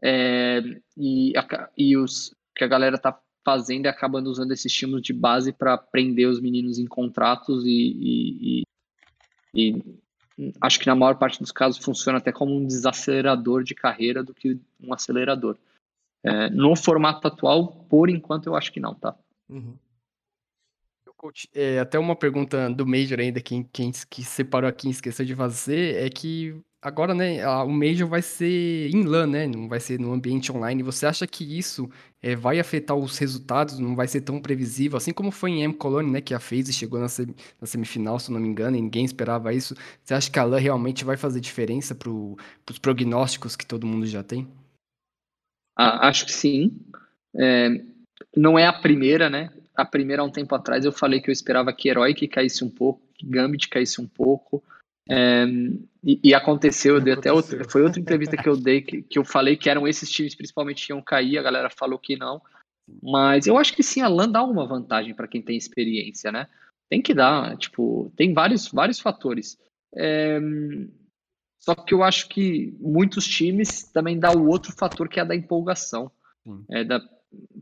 é, 0.00 0.62
e, 0.96 1.36
a, 1.36 1.68
e 1.76 1.96
os 1.96 2.32
que 2.54 2.62
a 2.62 2.68
galera 2.68 2.94
está 2.94 3.20
fazendo 3.44 3.86
e 3.86 3.88
acabando 3.88 4.30
usando 4.30 4.52
esses 4.52 4.66
estímulos 4.66 5.02
de 5.02 5.12
base 5.12 5.52
para 5.52 5.76
prender 5.76 6.28
os 6.28 6.40
meninos 6.40 6.78
em 6.78 6.86
contratos 6.86 7.64
e, 7.66 8.62
e, 8.62 8.62
e, 9.52 9.82
e, 10.38 10.52
acho 10.60 10.78
que 10.78 10.86
na 10.86 10.94
maior 10.94 11.16
parte 11.16 11.40
dos 11.40 11.50
casos 11.50 11.82
funciona 11.82 12.18
até 12.18 12.30
como 12.30 12.54
um 12.54 12.64
desacelerador 12.64 13.64
de 13.64 13.74
carreira 13.74 14.22
do 14.22 14.32
que 14.32 14.60
um 14.80 14.94
acelerador. 14.94 15.58
É, 16.22 16.48
no 16.50 16.76
formato 16.76 17.26
atual, 17.26 17.84
por 17.88 18.08
enquanto, 18.08 18.46
eu 18.46 18.54
acho 18.54 18.70
que 18.72 18.78
não, 18.78 18.94
tá? 18.94 19.16
Uhum. 19.48 19.74
Coach, 21.20 21.50
é, 21.54 21.78
até 21.78 21.98
uma 21.98 22.16
pergunta 22.16 22.70
do 22.70 22.86
Major 22.86 23.20
ainda, 23.20 23.42
quem, 23.42 23.62
quem 23.62 23.92
que 24.08 24.24
separou 24.24 24.66
aqui 24.66 24.88
e 24.88 24.90
esqueceu 24.90 25.26
de 25.26 25.34
fazer, 25.34 26.02
é 26.02 26.08
que 26.08 26.58
agora, 26.80 27.12
né, 27.12 27.44
a, 27.44 27.62
o 27.62 27.70
Major 27.70 28.08
vai 28.08 28.22
ser 28.22 28.88
em 28.88 29.04
LAN, 29.04 29.26
né, 29.26 29.46
não 29.46 29.68
vai 29.68 29.78
ser 29.80 30.00
no 30.00 30.14
ambiente 30.14 30.50
online. 30.50 30.82
Você 30.82 31.04
acha 31.04 31.26
que 31.26 31.44
isso 31.58 31.90
é, 32.22 32.34
vai 32.34 32.58
afetar 32.58 32.96
os 32.96 33.18
resultados, 33.18 33.78
não 33.78 33.94
vai 33.94 34.08
ser 34.08 34.22
tão 34.22 34.40
previsível, 34.40 34.96
assim 34.96 35.12
como 35.12 35.30
foi 35.30 35.50
em 35.50 35.62
M 35.62 35.74
Colony, 35.74 36.10
né, 36.10 36.20
que 36.22 36.32
a 36.32 36.40
FaZe 36.40 36.72
chegou 36.72 36.98
na, 36.98 37.06
na, 37.60 37.66
semifinal, 37.66 38.18
se 38.18 38.32
não 38.32 38.40
me 38.40 38.48
engano, 38.48 38.78
e 38.78 38.80
ninguém 38.80 39.04
esperava 39.04 39.52
isso. 39.52 39.74
Você 40.02 40.14
acha 40.14 40.30
que 40.30 40.38
a 40.38 40.44
LAN 40.44 40.58
realmente 40.58 41.04
vai 41.04 41.18
fazer 41.18 41.40
diferença 41.40 41.94
para 41.94 42.08
os 42.10 42.78
prognósticos 42.80 43.56
que 43.56 43.66
todo 43.66 43.86
mundo 43.86 44.06
já 44.06 44.22
tem? 44.22 44.48
Ah, 45.76 46.08
acho 46.08 46.24
que 46.24 46.32
sim. 46.32 46.80
É, 47.36 47.68
não 48.34 48.58
é 48.58 48.66
a 48.66 48.72
primeira, 48.72 49.28
né? 49.28 49.50
A 49.80 49.84
primeira 49.84 50.22
há 50.22 50.24
um 50.24 50.30
tempo 50.30 50.54
atrás 50.54 50.84
eu 50.84 50.92
falei 50.92 51.20
que 51.20 51.30
eu 51.30 51.32
esperava 51.32 51.72
que 51.72 51.88
Heroic 51.88 52.26
caísse 52.28 52.64
um 52.64 52.70
pouco, 52.70 53.02
que 53.14 53.26
Gambit 53.26 53.68
caísse 53.68 54.00
um 54.00 54.06
pouco. 54.06 54.62
É, 55.08 55.44
e, 56.04 56.20
e, 56.22 56.34
aconteceu, 56.34 56.94
eu 56.94 57.00
dei 57.00 57.14
até 57.14 57.32
outra, 57.32 57.68
foi 57.68 57.82
outra 57.82 58.00
entrevista 58.00 58.36
que 58.36 58.48
eu 58.48 58.56
dei 58.56 58.80
que, 58.80 59.02
que 59.02 59.18
eu 59.18 59.24
falei 59.24 59.56
que 59.56 59.68
eram 59.68 59.88
esses 59.88 60.08
times 60.08 60.36
principalmente 60.36 60.86
que 60.86 60.92
iam 60.92 61.02
cair, 61.02 61.36
a 61.38 61.42
galera 61.42 61.68
falou 61.68 61.98
que 61.98 62.16
não. 62.16 62.40
Mas 63.02 63.46
eu 63.46 63.56
acho 63.56 63.74
que 63.74 63.82
sim, 63.82 64.00
a 64.00 64.08
LAN 64.08 64.30
dá 64.30 64.42
uma 64.42 64.66
vantagem 64.66 65.14
para 65.14 65.28
quem 65.28 65.42
tem 65.42 65.56
experiência, 65.56 66.30
né? 66.30 66.48
Tem 66.88 67.00
que 67.00 67.14
dar, 67.14 67.56
tipo, 67.56 68.12
tem 68.16 68.32
vários, 68.32 68.68
vários 68.68 69.00
fatores. 69.00 69.58
É, 69.96 70.40
só 71.58 71.74
que 71.74 71.94
eu 71.94 72.02
acho 72.02 72.28
que 72.28 72.76
muitos 72.80 73.26
times 73.26 73.84
também 73.92 74.18
dá 74.18 74.32
o 74.32 74.48
outro 74.48 74.72
fator 74.72 75.08
que 75.08 75.20
é 75.20 75.22
a 75.22 75.26
da 75.26 75.36
empolgação. 75.36 76.10
É 76.70 76.82
da 76.82 77.00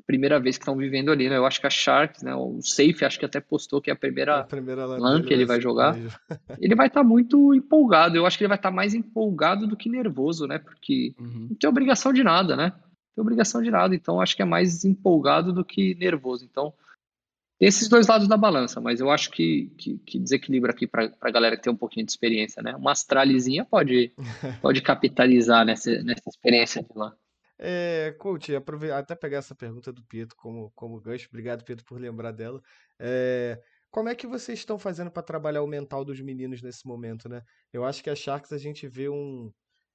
primeira 0.07 0.41
vez 0.41 0.57
que 0.57 0.63
estão 0.63 0.77
vivendo 0.77 1.11
ali, 1.11 1.29
né? 1.29 1.37
Eu 1.37 1.45
acho 1.45 1.61
que 1.61 1.67
a 1.67 1.71
Sharks, 1.71 2.23
né? 2.23 2.35
O 2.35 2.61
Safe, 2.63 3.05
acho 3.05 3.19
que 3.19 3.27
até 3.27 3.41
postou 3.41 3.81
que 3.81 3.91
é 3.91 3.93
a 3.93 3.97
primeira, 3.97 4.33
é 4.37 4.41
a 4.41 4.45
primeira 4.45 4.87
LAN 4.87 5.23
que 5.23 5.33
ele 5.33 5.45
vai 5.45 5.61
jogar. 5.61 5.95
Ele 6.59 6.75
vai 6.75 6.87
estar 6.87 7.03
tá 7.03 7.07
muito 7.07 7.55
empolgado. 7.55 8.17
Eu 8.17 8.27
acho 8.27 8.37
que 8.37 8.45
ele 8.45 8.49
vai 8.49 8.57
estar 8.57 8.71
tá 8.71 8.75
mais 8.75 8.95
empolgado 8.95 9.67
do 9.67 9.77
que 9.77 9.89
nervoso, 9.89 10.47
né? 10.47 10.59
Porque 10.59 11.15
uhum. 11.19 11.49
não 11.51 11.57
tem 11.57 11.69
obrigação 11.69 12.13
de 12.13 12.25
nada, 12.25 12.57
né? 12.57 12.73
Não 12.73 13.15
tem 13.15 13.23
obrigação 13.23 13.63
de 13.63 13.71
nada. 13.71 13.95
Então, 13.95 14.21
acho 14.21 14.35
que 14.35 14.43
é 14.43 14.47
mais 14.47 14.85
empolgado 14.85 15.53
do 15.53 15.65
que 15.65 15.95
nervoso. 15.95 16.45
Então, 16.45 16.73
tem 17.59 17.69
esses 17.69 17.89
dois 17.89 18.07
lados 18.07 18.29
da 18.29 18.37
balança, 18.37 18.81
mas 18.81 19.01
eu 19.01 19.11
acho 19.11 19.31
que, 19.31 19.71
que, 19.77 19.99
que 19.99 20.19
desequilibra 20.19 20.71
aqui 20.71 20.87
para 20.87 21.13
a 21.21 21.31
galera 21.31 21.57
que 21.57 21.63
tem 21.63 21.73
um 21.73 21.77
pouquinho 21.77 22.07
de 22.07 22.13
experiência, 22.13 22.63
né? 22.63 22.75
Uma 22.75 22.93
astralizinha 22.93 23.65
pode, 23.65 24.13
pode 24.63 24.81
capitalizar 24.81 25.67
nessa, 25.67 25.91
nessa 26.03 26.29
experiência 26.29 26.83
de 26.83 26.97
lá. 26.97 27.15
É, 27.61 28.13
coach, 28.19 28.53
até 28.95 29.17
pegar 29.17 29.39
essa 29.39 29.55
pergunta 29.55 29.93
do 29.93 30.05
Pietro 30.07 30.37
como, 30.37 30.71
como 30.73 31.01
gancho, 31.01 31.29
obrigado, 31.29 31.65
Pietro, 31.65 31.85
por 31.85 32.01
lembrar 32.01 32.33
dela. 32.33 32.61
É, 33.01 33.61
como 33.91 34.09
é 34.09 34.15
que 34.15 34.27
vocês 34.27 34.59
estão 34.59 34.79
fazendo 34.79 35.11
para 35.11 35.23
trabalhar 35.23 35.63
o 35.63 35.67
mental 35.67 36.05
dos 36.05 36.21
meninos 36.21 36.63
nesse 36.63 36.87
momento, 36.87 37.29
né? 37.29 37.43
Eu 37.73 37.85
acho 37.85 38.03
que 38.03 38.11
a 38.11 38.15
Sharks 38.15 38.53
a 38.53 38.59
gente 38.59 38.87
vê 38.87 39.09
um, 39.09 39.51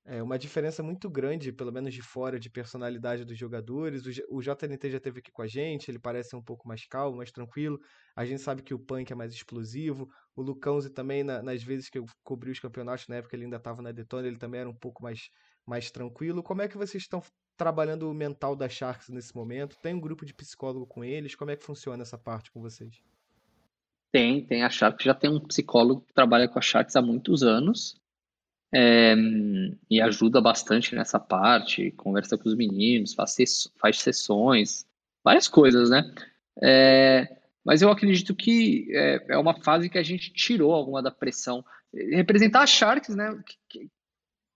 é, 0.05 0.21
uma 0.21 0.37
diferença 0.37 0.83
muito 0.83 1.09
grande, 1.09 1.53
pelo 1.53 1.71
menos 1.71 1.93
de 1.93 2.01
fora, 2.01 2.37
de 2.39 2.49
personalidade 2.49 3.23
dos 3.23 3.37
jogadores. 3.37 4.03
O, 4.05 4.37
o 4.37 4.41
JNT 4.41 4.91
já 4.91 4.97
esteve 4.97 5.19
aqui 5.19 5.31
com 5.31 5.41
a 5.41 5.47
gente, 5.47 5.89
ele 5.89 5.99
parece 5.99 6.35
um 6.35 6.43
pouco 6.43 6.67
mais 6.67 6.85
calmo, 6.85 7.17
mais 7.17 7.31
tranquilo. 7.31 7.79
A 8.15 8.25
gente 8.25 8.41
sabe 8.41 8.61
que 8.61 8.73
o 8.73 8.79
Punk 8.79 9.11
é 9.11 9.15
mais 9.15 9.31
explosivo. 9.33 10.09
O 10.35 10.41
Lucãozi 10.41 10.89
também, 10.89 11.23
na, 11.23 11.41
nas 11.41 11.63
vezes 11.63 11.89
que 11.89 11.97
eu 11.97 12.05
cobri 12.23 12.51
os 12.51 12.59
campeonatos, 12.59 13.07
na 13.07 13.17
época 13.17 13.35
ele 13.35 13.45
ainda 13.45 13.57
estava 13.57 13.81
na 13.81 13.91
Detona, 13.93 14.27
ele 14.27 14.37
também 14.37 14.59
era 14.59 14.69
um 14.69 14.75
pouco 14.75 15.01
mais, 15.01 15.29
mais 15.65 15.89
tranquilo. 15.89 16.43
Como 16.43 16.61
é 16.61 16.67
que 16.67 16.77
vocês 16.77 17.03
estão 17.03 17.21
trabalhando 17.57 18.09
o 18.09 18.13
mental 18.13 18.55
da 18.55 18.67
Sharks 18.67 19.09
nesse 19.09 19.35
momento? 19.35 19.77
Tem 19.81 19.93
um 19.93 19.99
grupo 19.99 20.25
de 20.25 20.33
psicólogo 20.33 20.85
com 20.85 21.03
eles? 21.03 21.35
Como 21.35 21.51
é 21.51 21.55
que 21.55 21.63
funciona 21.63 22.03
essa 22.03 22.17
parte 22.17 22.51
com 22.51 22.61
vocês? 22.61 23.01
Tem, 24.11 24.45
tem. 24.45 24.63
A 24.63 24.69
Sharks 24.69 25.05
já 25.05 25.13
tem 25.13 25.29
um 25.29 25.39
psicólogo 25.39 26.01
que 26.01 26.13
trabalha 26.13 26.47
com 26.47 26.59
a 26.59 26.61
Sharks 26.61 26.95
há 26.95 27.01
muitos 27.01 27.43
anos 27.43 27.99
é, 28.73 29.15
e 29.89 30.01
ajuda 30.01 30.41
bastante 30.41 30.95
nessa 30.95 31.19
parte, 31.19 31.91
conversa 31.91 32.37
com 32.37 32.49
os 32.49 32.55
meninos, 32.55 33.13
faz, 33.13 33.35
faz 33.77 33.99
sessões, 33.99 34.85
várias 35.23 35.47
coisas, 35.47 35.89
né? 35.91 36.11
É, 36.61 37.37
mas 37.63 37.81
eu 37.81 37.89
acredito 37.89 38.35
que 38.35 38.87
é, 38.91 39.25
é, 39.29 39.37
uma 39.37 39.53
fase 39.61 39.89
que 39.89 39.97
a 39.97 40.03
gente 40.03 40.33
tirou 40.33 40.73
alguma 40.73 41.01
da 41.01 41.11
pressão. 41.11 41.63
Representar 41.93 42.61
a 42.61 42.67
Sharks, 42.67 43.15
né? 43.15 43.39
Que, 43.69 43.89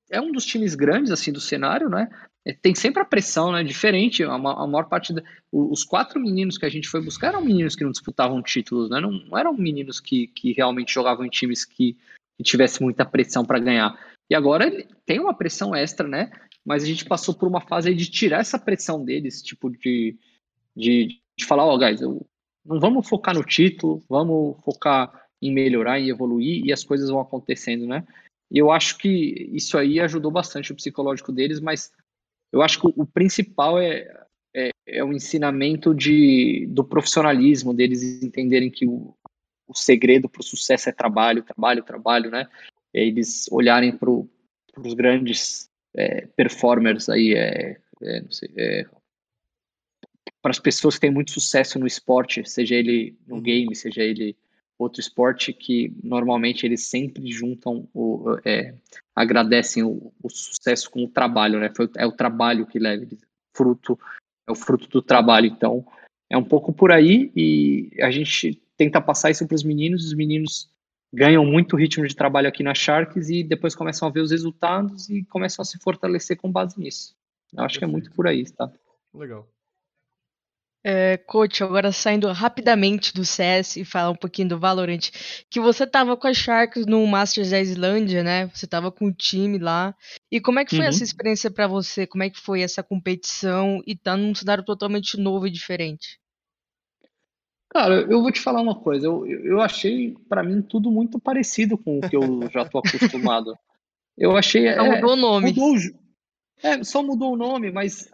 é 0.09 0.21
um 0.21 0.31
dos 0.31 0.45
times 0.45 0.75
grandes 0.75 1.11
assim 1.11 1.31
do 1.31 1.41
cenário, 1.41 1.89
né? 1.89 2.09
É, 2.45 2.53
tem 2.53 2.73
sempre 2.73 3.01
a 3.01 3.05
pressão, 3.05 3.51
né? 3.51 3.63
Diferente, 3.63 4.23
a, 4.23 4.37
maior 4.37 4.87
parte 4.87 5.13
da, 5.13 5.21
os 5.51 5.83
quatro 5.83 6.19
meninos 6.19 6.57
que 6.57 6.65
a 6.65 6.69
gente 6.69 6.87
foi 6.87 7.01
buscar 7.03 7.27
eram 7.27 7.43
meninos 7.43 7.75
que 7.75 7.83
não 7.83 7.91
disputavam 7.91 8.41
títulos, 8.41 8.89
né? 8.89 8.99
Não, 8.99 9.11
não 9.11 9.37
eram 9.37 9.53
meninos 9.53 9.99
que, 9.99 10.27
que 10.27 10.53
realmente 10.53 10.93
jogavam 10.93 11.25
em 11.25 11.29
times 11.29 11.65
que, 11.65 11.97
que 12.37 12.43
tivesse 12.43 12.81
muita 12.81 13.05
pressão 13.05 13.43
para 13.43 13.59
ganhar. 13.59 13.97
E 14.29 14.35
agora 14.35 14.71
tem 15.05 15.19
uma 15.19 15.33
pressão 15.33 15.75
extra, 15.75 16.07
né? 16.07 16.31
Mas 16.65 16.83
a 16.83 16.85
gente 16.85 17.05
passou 17.05 17.33
por 17.33 17.47
uma 17.47 17.61
fase 17.61 17.93
de 17.93 18.09
tirar 18.09 18.39
essa 18.39 18.59
pressão 18.59 19.03
deles, 19.03 19.41
tipo 19.41 19.69
de, 19.69 20.17
de, 20.75 21.19
de 21.37 21.45
falar, 21.45 21.65
ó, 21.65 21.75
oh, 21.75 21.77
guys, 21.77 22.01
eu, 22.01 22.25
não 22.65 22.79
vamos 22.79 23.07
focar 23.07 23.35
no 23.35 23.43
título, 23.43 24.03
vamos 24.09 24.57
focar 24.63 25.11
em 25.41 25.53
melhorar, 25.53 25.99
em 25.99 26.09
evoluir 26.09 26.65
e 26.65 26.73
as 26.73 26.83
coisas 26.83 27.09
vão 27.09 27.19
acontecendo, 27.19 27.85
né? 27.85 28.05
E 28.49 28.57
eu 28.57 28.71
acho 28.71 28.97
que 28.97 29.49
isso 29.51 29.77
aí 29.77 29.99
ajudou 29.99 30.31
bastante 30.31 30.71
o 30.71 30.75
psicológico 30.75 31.31
deles, 31.31 31.59
mas 31.59 31.91
eu 32.51 32.61
acho 32.61 32.79
que 32.79 32.87
o 32.95 33.05
principal 33.05 33.79
é, 33.79 34.25
é, 34.55 34.69
é 34.87 35.03
o 35.03 35.13
ensinamento 35.13 35.93
de, 35.93 36.65
do 36.69 36.83
profissionalismo, 36.83 37.73
deles 37.73 38.23
entenderem 38.23 38.71
que 38.71 38.87
o, 38.87 39.13
o 39.67 39.73
segredo 39.73 40.29
para 40.29 40.39
o 40.39 40.45
sucesso 40.45 40.89
é 40.89 40.91
trabalho, 40.91 41.43
trabalho, 41.43 41.83
trabalho, 41.83 42.31
né? 42.31 42.47
É 42.93 43.05
eles 43.05 43.47
olharem 43.51 43.91
para 43.91 44.09
os 44.09 44.93
grandes 44.93 45.69
é, 45.93 46.25
performers 46.27 47.09
aí, 47.09 47.33
é, 47.33 47.77
é, 48.01 48.23
sei, 48.29 48.49
é, 48.55 48.85
para 50.41 50.51
as 50.51 50.59
pessoas 50.59 50.95
que 50.95 51.01
têm 51.01 51.11
muito 51.11 51.31
sucesso 51.31 51.77
no 51.77 51.85
esporte, 51.85 52.47
seja 52.49 52.75
ele 52.75 53.17
no 53.27 53.35
uhum. 53.35 53.41
game, 53.41 53.75
seja 53.75 54.01
ele 54.01 54.37
outro 54.77 55.01
esporte 55.01 55.51
que 55.51 55.93
normalmente 56.03 56.65
eles 56.65 56.83
sempre 56.83 57.31
juntam, 57.31 57.87
o, 57.93 58.37
é, 58.45 58.75
agradecem 59.15 59.83
o, 59.83 60.13
o, 60.21 60.29
sucesso 60.29 60.89
com 60.89 61.03
o 61.03 61.09
trabalho, 61.09 61.59
né? 61.59 61.71
Foi, 61.75 61.89
é 61.97 62.05
o 62.05 62.11
trabalho 62.11 62.65
que 62.65 62.77
leva 62.77 63.05
fruto, 63.55 63.99
é 64.47 64.51
o 64.51 64.55
fruto 64.55 64.87
do 64.87 65.01
trabalho. 65.01 65.47
Então, 65.47 65.85
é 66.29 66.37
um 66.37 66.43
pouco 66.43 66.71
por 66.71 66.91
aí 66.91 67.31
e 67.35 67.89
a 67.99 68.11
gente 68.11 68.61
tenta 68.77 69.01
passar 69.01 69.31
isso 69.31 69.47
para 69.47 69.55
os 69.55 69.63
meninos. 69.63 70.05
Os 70.05 70.13
meninos 70.13 70.69
ganham 71.11 71.43
muito 71.43 71.75
ritmo 71.75 72.07
de 72.07 72.15
trabalho 72.15 72.47
aqui 72.47 72.61
na 72.61 72.75
Sharks 72.75 73.29
e 73.29 73.43
depois 73.43 73.75
começam 73.75 74.07
a 74.07 74.11
ver 74.11 74.21
os 74.21 74.31
resultados 74.31 75.09
e 75.09 75.23
começam 75.23 75.63
a 75.63 75.65
se 75.65 75.79
fortalecer 75.79 76.37
com 76.37 76.51
base 76.51 76.79
nisso. 76.79 77.15
Eu 77.53 77.63
acho 77.63 77.75
Perfeito. 77.75 77.79
que 77.79 77.85
é 77.85 77.87
muito 77.87 78.11
por 78.11 78.27
aí, 78.27 78.43
tá? 78.51 78.71
Legal. 79.13 79.47
É, 80.83 81.17
coach, 81.17 81.63
agora 81.63 81.91
saindo 81.91 82.31
rapidamente 82.31 83.13
do 83.13 83.25
CS 83.25 83.77
e 83.77 83.83
falar 83.83 84.11
um 84.11 84.15
pouquinho 84.15 84.49
do 84.49 84.59
Valorant, 84.59 85.09
que 85.49 85.59
você 85.59 85.85
tava 85.85 86.15
com 86.15 86.27
a 86.27 86.33
Sharks 86.33 86.85
no 86.85 87.05
Masters 87.05 87.49
da 87.49 87.59
Islândia, 87.59 88.23
né? 88.23 88.47
Você 88.47 88.65
tava 88.65 88.91
com 88.91 89.07
o 89.07 89.13
time 89.13 89.57
lá. 89.57 89.93
E 90.31 90.39
como 90.39 90.59
é 90.59 90.65
que 90.65 90.75
foi 90.75 90.85
uhum. 90.85 90.89
essa 90.89 91.03
experiência 91.03 91.51
para 91.51 91.67
você? 91.67 92.07
Como 92.07 92.23
é 92.23 92.29
que 92.29 92.39
foi 92.39 92.61
essa 92.61 92.81
competição 92.81 93.81
e 93.85 93.95
tá 93.95 94.15
num 94.15 94.33
cenário 94.33 94.63
totalmente 94.63 95.17
novo 95.17 95.47
e 95.47 95.51
diferente? 95.51 96.19
Cara, 97.69 97.95
eu 98.09 98.21
vou 98.21 98.31
te 98.31 98.39
falar 98.39 98.61
uma 98.61 98.75
coisa. 98.75 99.07
Eu, 99.07 99.25
eu 99.25 99.61
achei, 99.61 100.15
para 100.29 100.41
mim, 100.41 100.61
tudo 100.61 100.89
muito 100.89 101.19
parecido 101.19 101.77
com 101.77 101.99
o 101.99 102.09
que 102.09 102.15
eu 102.15 102.49
já 102.49 102.63
tô 102.63 102.79
acostumado. 102.79 103.57
Eu 104.17 104.37
achei. 104.37 104.71
Só 104.73 104.85
é, 104.85 104.95
mudou 104.95 105.13
o 105.13 105.15
nome. 105.17 105.49
Mudou, 105.49 105.75
é, 106.63 106.83
só 106.83 107.03
mudou 107.03 107.33
o 107.33 107.37
nome, 107.37 107.71
mas 107.71 108.09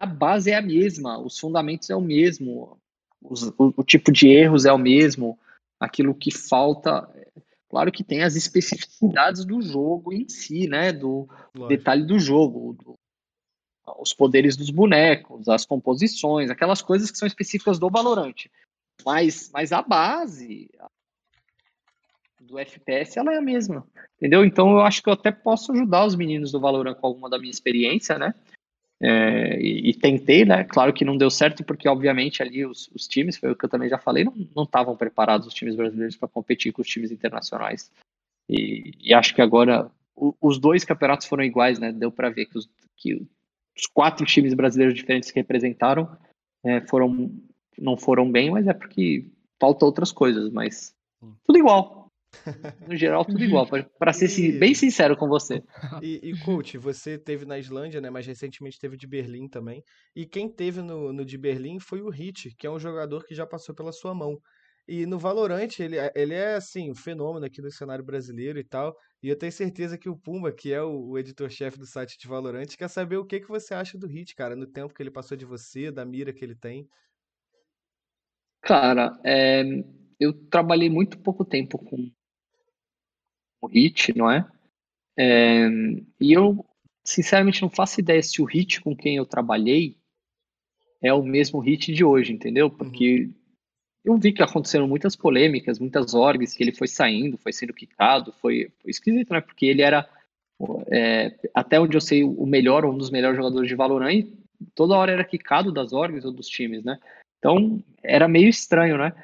a 0.00 0.06
base 0.06 0.50
é 0.50 0.56
a 0.56 0.62
mesma, 0.62 1.18
os 1.18 1.38
fundamentos 1.38 1.90
é 1.90 1.94
o 1.94 2.00
mesmo, 2.00 2.80
os, 3.20 3.42
o, 3.42 3.74
o, 3.76 3.84
tipo 3.84 4.10
de 4.10 4.28
erros 4.28 4.64
é 4.64 4.72
o 4.72 4.78
mesmo, 4.78 5.38
aquilo 5.78 6.14
que 6.14 6.30
falta, 6.30 7.06
claro 7.68 7.92
que 7.92 8.02
tem 8.02 8.22
as 8.22 8.34
especificidades 8.34 9.44
do 9.44 9.60
jogo 9.60 10.10
em 10.14 10.26
si, 10.26 10.66
né, 10.66 10.90
do 10.90 11.28
Lógico. 11.54 11.68
detalhe 11.68 12.06
do 12.06 12.18
jogo, 12.18 12.72
do, 12.72 12.98
os 13.98 14.14
poderes 14.14 14.56
dos 14.56 14.70
bonecos, 14.70 15.48
as 15.48 15.66
composições, 15.66 16.48
aquelas 16.48 16.80
coisas 16.80 17.10
que 17.10 17.18
são 17.18 17.28
específicas 17.28 17.78
do 17.78 17.90
Valorant. 17.90 18.46
Mas, 19.04 19.50
mas 19.52 19.70
a 19.70 19.82
base 19.82 20.70
do 22.40 22.58
FPS 22.58 23.18
ela 23.18 23.34
é 23.34 23.36
a 23.36 23.42
mesma, 23.42 23.86
entendeu? 24.16 24.46
Então 24.46 24.70
eu 24.70 24.80
acho 24.80 25.02
que 25.02 25.10
eu 25.10 25.12
até 25.12 25.30
posso 25.30 25.72
ajudar 25.72 26.06
os 26.06 26.14
meninos 26.14 26.52
do 26.52 26.60
Valorant 26.60 26.94
com 26.94 27.06
alguma 27.06 27.28
da 27.28 27.38
minha 27.38 27.50
experiência, 27.50 28.18
né? 28.18 28.34
É, 29.02 29.58
e, 29.58 29.90
e, 29.90 29.94
tentei, 29.94 30.44
né? 30.44 30.62
Claro 30.64 30.92
que 30.92 31.06
não 31.06 31.16
deu 31.16 31.30
certo, 31.30 31.64
porque 31.64 31.88
obviamente 31.88 32.42
ali 32.42 32.66
os, 32.66 32.90
os 32.94 33.08
times, 33.08 33.38
foi 33.38 33.50
o 33.50 33.56
que 33.56 33.64
eu 33.64 33.68
também 33.68 33.88
já 33.88 33.98
falei, 33.98 34.24
não 34.54 34.64
estavam 34.64 34.94
preparados 34.94 35.46
os 35.46 35.54
times 35.54 35.74
brasileiros 35.74 36.16
para 36.16 36.28
competir 36.28 36.70
com 36.70 36.82
os 36.82 36.88
times 36.88 37.10
internacionais. 37.10 37.90
E, 38.48 38.92
e 39.00 39.14
acho 39.14 39.34
que 39.34 39.40
agora 39.40 39.90
o, 40.14 40.34
os 40.40 40.58
dois 40.58 40.84
campeonatos 40.84 41.26
foram 41.26 41.42
iguais, 41.42 41.78
né? 41.78 41.92
Deu 41.92 42.12
para 42.12 42.28
ver 42.28 42.46
que 42.46 42.58
os, 42.58 42.68
que 42.96 43.14
os 43.14 43.86
quatro 43.86 44.26
times 44.26 44.52
brasileiros 44.52 44.94
diferentes 44.94 45.30
que 45.30 45.40
representaram 45.40 46.16
é, 46.62 46.82
foram 46.82 47.32
não 47.78 47.96
foram 47.96 48.30
bem, 48.30 48.50
mas 48.50 48.66
é 48.66 48.74
porque 48.74 49.26
faltam 49.58 49.88
outras 49.88 50.12
coisas, 50.12 50.50
mas 50.50 50.94
tudo 51.44 51.58
igual. 51.58 51.99
No 52.86 52.96
geral, 52.96 53.24
tudo 53.24 53.42
igual, 53.42 53.66
para 53.98 54.12
ser 54.12 54.28
e... 54.38 54.58
bem 54.58 54.74
sincero 54.74 55.16
com 55.16 55.28
você. 55.28 55.62
E, 56.02 56.30
e, 56.30 56.38
coach, 56.40 56.78
você 56.78 57.18
teve 57.18 57.44
na 57.44 57.58
Islândia, 57.58 58.00
né? 58.00 58.10
Mas 58.10 58.26
recentemente 58.26 58.78
teve 58.78 58.96
de 58.96 59.06
Berlim 59.06 59.48
também. 59.48 59.82
E 60.14 60.24
quem 60.24 60.48
teve 60.48 60.80
no, 60.80 61.12
no 61.12 61.24
de 61.24 61.36
Berlim 61.36 61.78
foi 61.78 62.00
o 62.00 62.08
Hit, 62.08 62.54
que 62.56 62.66
é 62.66 62.70
um 62.70 62.78
jogador 62.78 63.24
que 63.24 63.34
já 63.34 63.46
passou 63.46 63.74
pela 63.74 63.92
sua 63.92 64.14
mão. 64.14 64.38
E 64.88 65.06
no 65.06 65.18
Valorant, 65.18 65.68
ele, 65.78 65.96
ele 66.14 66.34
é, 66.34 66.54
assim, 66.54 66.90
um 66.90 66.94
fenômeno 66.94 67.46
aqui 67.46 67.60
no 67.60 67.70
cenário 67.70 68.04
brasileiro 68.04 68.58
e 68.58 68.64
tal. 68.64 68.96
E 69.22 69.28
eu 69.28 69.36
tenho 69.36 69.52
certeza 69.52 69.98
que 69.98 70.08
o 70.08 70.16
Pumba, 70.16 70.50
que 70.52 70.72
é 70.72 70.82
o, 70.82 71.10
o 71.10 71.18
editor-chefe 71.18 71.78
do 71.78 71.86
site 71.86 72.18
de 72.18 72.26
Valorant, 72.26 72.66
quer 72.76 72.88
saber 72.88 73.16
o 73.16 73.24
que, 73.24 73.40
que 73.40 73.48
você 73.48 73.74
acha 73.74 73.98
do 73.98 74.06
Hit, 74.06 74.34
cara, 74.34 74.56
no 74.56 74.66
tempo 74.66 74.94
que 74.94 75.02
ele 75.02 75.10
passou 75.10 75.36
de 75.36 75.44
você, 75.44 75.90
da 75.90 76.04
mira 76.04 76.32
que 76.32 76.44
ele 76.44 76.56
tem. 76.56 76.88
Cara, 78.62 79.18
é, 79.24 79.62
eu 80.18 80.32
trabalhei 80.48 80.90
muito 80.90 81.18
pouco 81.18 81.44
tempo 81.44 81.78
com 81.78 82.10
o 83.60 83.66
Hit, 83.66 84.16
não 84.16 84.30
é? 84.30 84.46
é? 85.18 85.68
E 86.20 86.32
eu, 86.32 86.64
sinceramente, 87.04 87.62
não 87.62 87.70
faço 87.70 88.00
ideia 88.00 88.22
se 88.22 88.40
o 88.40 88.44
Hit 88.44 88.80
com 88.80 88.96
quem 88.96 89.16
eu 89.16 89.26
trabalhei 89.26 89.96
é 91.02 91.12
o 91.12 91.22
mesmo 91.22 91.60
Hit 91.60 91.92
de 91.92 92.04
hoje, 92.04 92.32
entendeu? 92.32 92.70
Porque 92.70 93.24
uhum. 93.24 93.34
eu 94.04 94.16
vi 94.18 94.32
que 94.32 94.42
aconteceram 94.42 94.86
muitas 94.86 95.16
polêmicas, 95.16 95.78
muitas 95.78 96.14
orgs, 96.14 96.54
que 96.54 96.62
ele 96.62 96.74
foi 96.74 96.88
saindo, 96.88 97.38
foi 97.38 97.52
sendo 97.52 97.72
quicado, 97.72 98.32
foi, 98.32 98.70
foi 98.80 98.90
esquisito, 98.90 99.32
né? 99.32 99.40
Porque 99.40 99.66
ele 99.66 99.82
era, 99.82 100.08
é, 100.90 101.34
até 101.54 101.80
onde 101.80 101.96
eu 101.96 102.00
sei, 102.00 102.22
o 102.22 102.46
melhor, 102.46 102.84
um 102.84 102.96
dos 102.96 103.10
melhores 103.10 103.36
jogadores 103.36 103.68
de 103.68 103.74
Valorant, 103.74 104.12
e 104.12 104.66
toda 104.74 104.96
hora 104.96 105.12
era 105.12 105.24
quicado 105.24 105.72
das 105.72 105.92
orgs 105.92 106.24
ou 106.24 106.32
dos 106.32 106.46
times, 106.46 106.84
né? 106.84 106.98
Então, 107.38 107.82
era 108.02 108.28
meio 108.28 108.48
estranho, 108.48 108.98
né? 108.98 109.14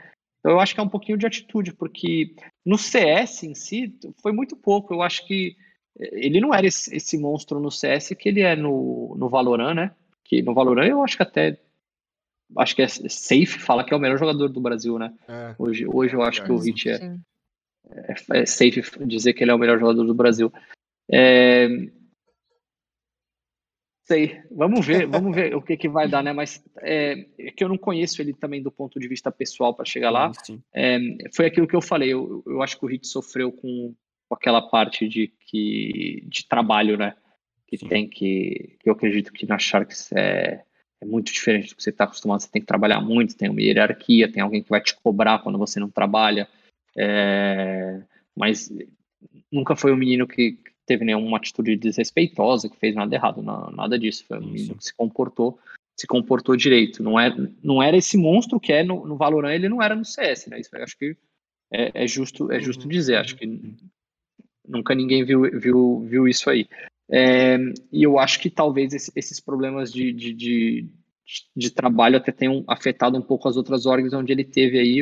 Então, 0.46 0.54
eu 0.54 0.60
acho 0.60 0.74
que 0.74 0.80
é 0.80 0.82
um 0.84 0.88
pouquinho 0.88 1.18
de 1.18 1.26
atitude, 1.26 1.72
porque 1.72 2.36
no 2.64 2.78
CS 2.78 3.42
em 3.42 3.52
si, 3.52 3.92
foi 4.22 4.30
muito 4.30 4.54
pouco. 4.54 4.94
Eu 4.94 5.02
acho 5.02 5.26
que 5.26 5.56
ele 5.98 6.40
não 6.40 6.54
era 6.54 6.64
esse, 6.64 6.94
esse 6.94 7.18
monstro 7.18 7.58
no 7.58 7.68
CS 7.68 8.10
que 8.16 8.28
ele 8.28 8.42
é 8.42 8.54
no, 8.54 9.16
no 9.18 9.28
Valorant, 9.28 9.74
né? 9.74 9.90
Que 10.22 10.42
no 10.42 10.54
Valorant 10.54 10.86
eu 10.86 11.02
acho 11.02 11.16
que 11.16 11.24
até 11.24 11.58
acho 12.58 12.76
que 12.76 12.82
é 12.82 12.86
safe 12.86 13.58
fala 13.58 13.82
que 13.82 13.92
é 13.92 13.96
o 13.96 13.98
melhor 13.98 14.20
jogador 14.20 14.48
do 14.48 14.60
Brasil, 14.60 14.96
né? 15.00 15.12
É. 15.26 15.56
Hoje, 15.58 15.84
hoje 15.84 16.14
eu 16.14 16.22
acho 16.22 16.42
é, 16.42 16.44
que 16.44 16.52
o 16.52 16.58
Hit 16.58 16.90
é, 16.90 17.16
é, 17.90 18.14
é, 18.34 18.46
safe 18.46 18.84
dizer 19.04 19.32
que 19.32 19.42
ele 19.42 19.50
é 19.50 19.54
o 19.54 19.58
melhor 19.58 19.80
jogador 19.80 20.04
do 20.04 20.14
Brasil. 20.14 20.52
Sei, 24.06 24.40
vamos 24.50 24.86
ver, 24.86 25.06
vamos 25.06 25.34
ver 25.34 25.54
o 25.54 25.60
que, 25.60 25.76
que 25.76 25.88
vai 25.88 26.08
dar, 26.08 26.22
né? 26.22 26.32
Mas 26.32 26.62
é, 26.80 27.26
é, 27.38 27.50
que 27.50 27.62
eu 27.62 27.68
não 27.68 27.76
conheço 27.76 28.22
ele 28.22 28.32
também 28.32 28.62
do 28.62 28.70
ponto 28.70 28.98
de 28.98 29.08
vista 29.08 29.30
pessoal 29.30 29.74
para 29.74 29.84
chegar 29.84 30.10
lá. 30.10 30.30
É, 30.72 30.98
foi 31.34 31.46
aquilo 31.46 31.66
que 31.66 31.76
eu 31.76 31.82
falei. 31.82 32.12
Eu, 32.12 32.42
eu 32.46 32.62
acho 32.62 32.78
que 32.78 32.84
o 32.84 32.88
Hit 32.88 33.06
sofreu 33.06 33.50
com, 33.50 33.94
com 34.28 34.34
aquela 34.34 34.62
parte 34.62 35.08
de 35.08 35.32
que 35.46 36.24
de 36.26 36.46
trabalho, 36.46 36.96
né? 36.96 37.14
Que 37.66 37.76
sim. 37.76 37.88
tem 37.88 38.08
que, 38.08 38.76
que 38.80 38.88
eu 38.88 38.92
acredito 38.92 39.32
que 39.32 39.44
na 39.44 39.58
Sharks 39.58 40.12
é 40.12 40.62
é 41.00 41.04
muito 41.04 41.32
diferente 41.32 41.68
do 41.68 41.76
que 41.76 41.82
você 41.82 41.90
está 41.90 42.04
acostumado. 42.04 42.40
Você 42.40 42.50
tem 42.50 42.62
que 42.62 42.66
trabalhar 42.66 43.00
muito, 43.00 43.36
tem 43.36 43.50
uma 43.50 43.60
hierarquia, 43.60 44.30
tem 44.30 44.42
alguém 44.42 44.62
que 44.62 44.70
vai 44.70 44.80
te 44.80 44.96
cobrar 44.96 45.40
quando 45.40 45.58
você 45.58 45.78
não 45.78 45.90
trabalha. 45.90 46.48
É, 46.96 48.02
mas 48.34 48.72
nunca 49.52 49.76
foi 49.76 49.92
um 49.92 49.96
menino 49.96 50.26
que 50.26 50.58
teve 50.86 51.04
nenhuma 51.04 51.36
atitude 51.36 51.76
desrespeitosa, 51.76 52.68
que 52.68 52.78
fez 52.78 52.94
nada 52.94 53.14
errado, 53.14 53.42
não, 53.42 53.70
nada 53.72 53.98
disso. 53.98 54.24
Foi 54.26 54.38
um 54.38 54.46
menino 54.46 54.76
que 54.76 54.84
se 54.84 54.94
comportou, 54.94 55.58
se 55.98 56.06
comportou 56.06 56.56
direito. 56.56 57.02
Não 57.02 57.18
era, 57.18 57.34
é, 57.34 57.48
não 57.62 57.82
era 57.82 57.96
esse 57.96 58.16
monstro 58.16 58.60
que 58.60 58.72
é 58.72 58.82
no, 58.82 59.06
no 59.06 59.16
Valorant, 59.16 59.52
ele 59.52 59.68
não 59.68 59.82
era 59.82 59.94
no 59.94 60.04
CS, 60.04 60.46
né? 60.46 60.60
Isso 60.60 60.70
acho 60.76 60.96
que 60.96 61.16
é, 61.72 62.04
é 62.04 62.06
justo, 62.06 62.50
é 62.52 62.60
justo 62.60 62.84
uhum. 62.84 62.88
dizer. 62.88 63.16
Acho 63.16 63.36
que 63.36 63.46
nunca 64.66 64.94
ninguém 64.94 65.24
viu, 65.24 65.42
viu, 65.42 66.00
viu 66.00 66.28
isso 66.28 66.48
aí. 66.48 66.68
É, 67.08 67.56
e 67.92 68.02
eu 68.02 68.18
acho 68.18 68.40
que 68.40 68.50
talvez 68.50 68.92
esse, 68.92 69.12
esses 69.14 69.38
problemas 69.40 69.92
de, 69.92 70.12
de, 70.12 70.32
de, 70.32 70.88
de, 71.54 71.70
trabalho 71.70 72.16
até 72.16 72.32
tenham 72.32 72.64
afetado 72.66 73.16
um 73.16 73.22
pouco 73.22 73.48
as 73.48 73.56
outras 73.56 73.86
órgãos 73.86 74.12
onde 74.12 74.32
ele 74.32 74.44
teve 74.44 74.78
aí. 74.78 75.00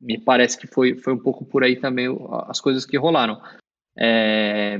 Me 0.00 0.18
parece 0.18 0.56
que 0.56 0.66
foi, 0.66 0.96
foi 0.96 1.12
um 1.12 1.18
pouco 1.18 1.44
por 1.44 1.64
aí 1.64 1.76
também 1.76 2.06
as 2.46 2.60
coisas 2.60 2.86
que 2.86 2.96
rolaram. 2.96 3.40
É, 4.00 4.78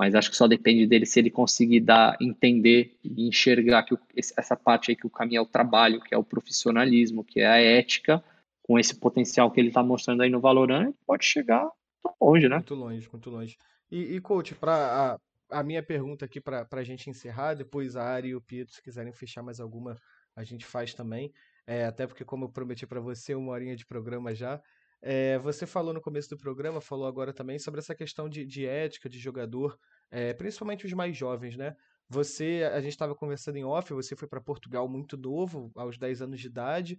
mas 0.00 0.14
acho 0.14 0.30
que 0.30 0.36
só 0.36 0.48
depende 0.48 0.86
dele 0.86 1.04
se 1.04 1.18
ele 1.18 1.30
conseguir 1.30 1.80
dar, 1.80 2.16
entender 2.18 2.98
e 3.04 3.28
enxergar 3.28 3.82
que 3.82 3.92
o, 3.92 3.98
essa 4.16 4.56
parte 4.56 4.90
aí 4.90 4.96
que 4.96 5.06
o 5.06 5.10
caminho 5.10 5.40
é 5.40 5.42
o 5.42 5.46
trabalho, 5.46 6.00
que 6.00 6.14
é 6.14 6.16
o 6.16 6.24
profissionalismo, 6.24 7.22
que 7.22 7.40
é 7.40 7.46
a 7.46 7.60
ética, 7.60 8.24
com 8.62 8.78
esse 8.78 8.94
potencial 8.94 9.50
que 9.50 9.60
ele 9.60 9.68
está 9.68 9.82
mostrando 9.82 10.22
aí 10.22 10.30
no 10.30 10.40
Valorant, 10.40 10.94
pode 11.06 11.26
chegar 11.26 11.70
longe, 12.18 12.48
né? 12.48 12.56
Muito 12.56 12.74
longe, 12.74 13.08
muito 13.12 13.28
longe. 13.28 13.58
E, 13.90 14.14
e 14.14 14.20
coach, 14.20 14.54
para 14.54 15.18
a, 15.50 15.58
a, 15.58 15.62
minha 15.62 15.82
pergunta 15.82 16.24
aqui 16.24 16.40
para 16.40 16.66
a 16.70 16.84
gente 16.84 17.10
encerrar, 17.10 17.52
depois 17.52 17.94
a 17.94 18.04
Ari 18.04 18.28
e 18.28 18.34
o 18.34 18.40
Pietro, 18.40 18.72
se 18.74 18.82
quiserem 18.82 19.12
fechar 19.12 19.42
mais 19.42 19.60
alguma, 19.60 19.96
a 20.34 20.44
gente 20.44 20.64
faz 20.64 20.94
também. 20.94 21.30
É, 21.66 21.84
até 21.84 22.06
porque, 22.06 22.24
como 22.24 22.46
eu 22.46 22.48
prometi 22.48 22.86
para 22.86 23.00
você, 23.00 23.34
uma 23.34 23.52
horinha 23.52 23.76
de 23.76 23.84
programa 23.84 24.34
já. 24.34 24.62
É, 25.02 25.38
você 25.38 25.66
falou 25.66 25.94
no 25.94 26.00
começo 26.00 26.28
do 26.28 26.36
programa, 26.36 26.80
falou 26.80 27.06
agora 27.06 27.32
também 27.32 27.58
sobre 27.58 27.80
essa 27.80 27.94
questão 27.94 28.28
de, 28.28 28.44
de 28.44 28.66
ética 28.66 29.08
de 29.08 29.18
jogador, 29.18 29.78
é, 30.10 30.34
principalmente 30.34 30.86
os 30.86 30.92
mais 30.92 31.16
jovens, 31.16 31.56
né? 31.56 31.74
Você, 32.08 32.68
a 32.72 32.80
gente 32.80 32.92
estava 32.92 33.14
conversando 33.14 33.56
em 33.56 33.64
off, 33.64 33.92
você 33.94 34.14
foi 34.16 34.28
para 34.28 34.40
Portugal 34.40 34.88
muito 34.88 35.16
novo, 35.16 35.70
aos 35.76 35.96
10 35.96 36.22
anos 36.22 36.40
de 36.40 36.48
idade, 36.48 36.98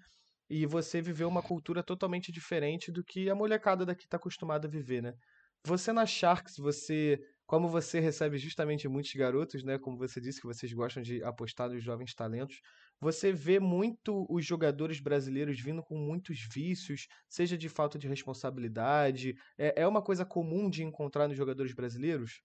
e 0.49 0.65
você 0.65 1.01
viveu 1.01 1.27
uma 1.27 1.43
cultura 1.43 1.83
totalmente 1.83 2.31
diferente 2.31 2.91
do 2.91 3.03
que 3.03 3.29
a 3.29 3.35
molecada 3.35 3.85
daqui 3.85 4.05
está 4.05 4.17
acostumada 4.17 4.67
a 4.67 4.71
viver, 4.71 5.01
né? 5.01 5.13
Você 5.65 5.93
na 5.93 6.05
Sharks, 6.05 6.57
você, 6.57 7.19
como 7.45 7.69
você 7.69 7.99
recebe 7.99 8.37
justamente 8.37 8.87
muitos 8.87 9.13
garotos, 9.13 9.63
né, 9.63 9.77
como 9.77 9.97
você 9.97 10.19
disse 10.19 10.41
que 10.41 10.47
vocês 10.47 10.73
gostam 10.73 11.03
de 11.03 11.23
apostar 11.23 11.69
nos 11.69 11.83
jovens 11.83 12.15
talentos, 12.15 12.59
você 13.01 13.33
vê 13.33 13.59
muito 13.59 14.27
os 14.29 14.45
jogadores 14.45 14.99
brasileiros 14.99 15.59
vindo 15.59 15.81
com 15.81 15.97
muitos 15.97 16.39
vícios, 16.53 17.07
seja 17.27 17.57
de 17.57 17.67
falta 17.67 17.97
de 17.97 18.07
responsabilidade. 18.07 19.35
É, 19.57 19.81
é 19.81 19.87
uma 19.87 20.03
coisa 20.03 20.23
comum 20.23 20.69
de 20.69 20.83
encontrar 20.83 21.27
nos 21.27 21.35
jogadores 21.35 21.73
brasileiros? 21.73 22.43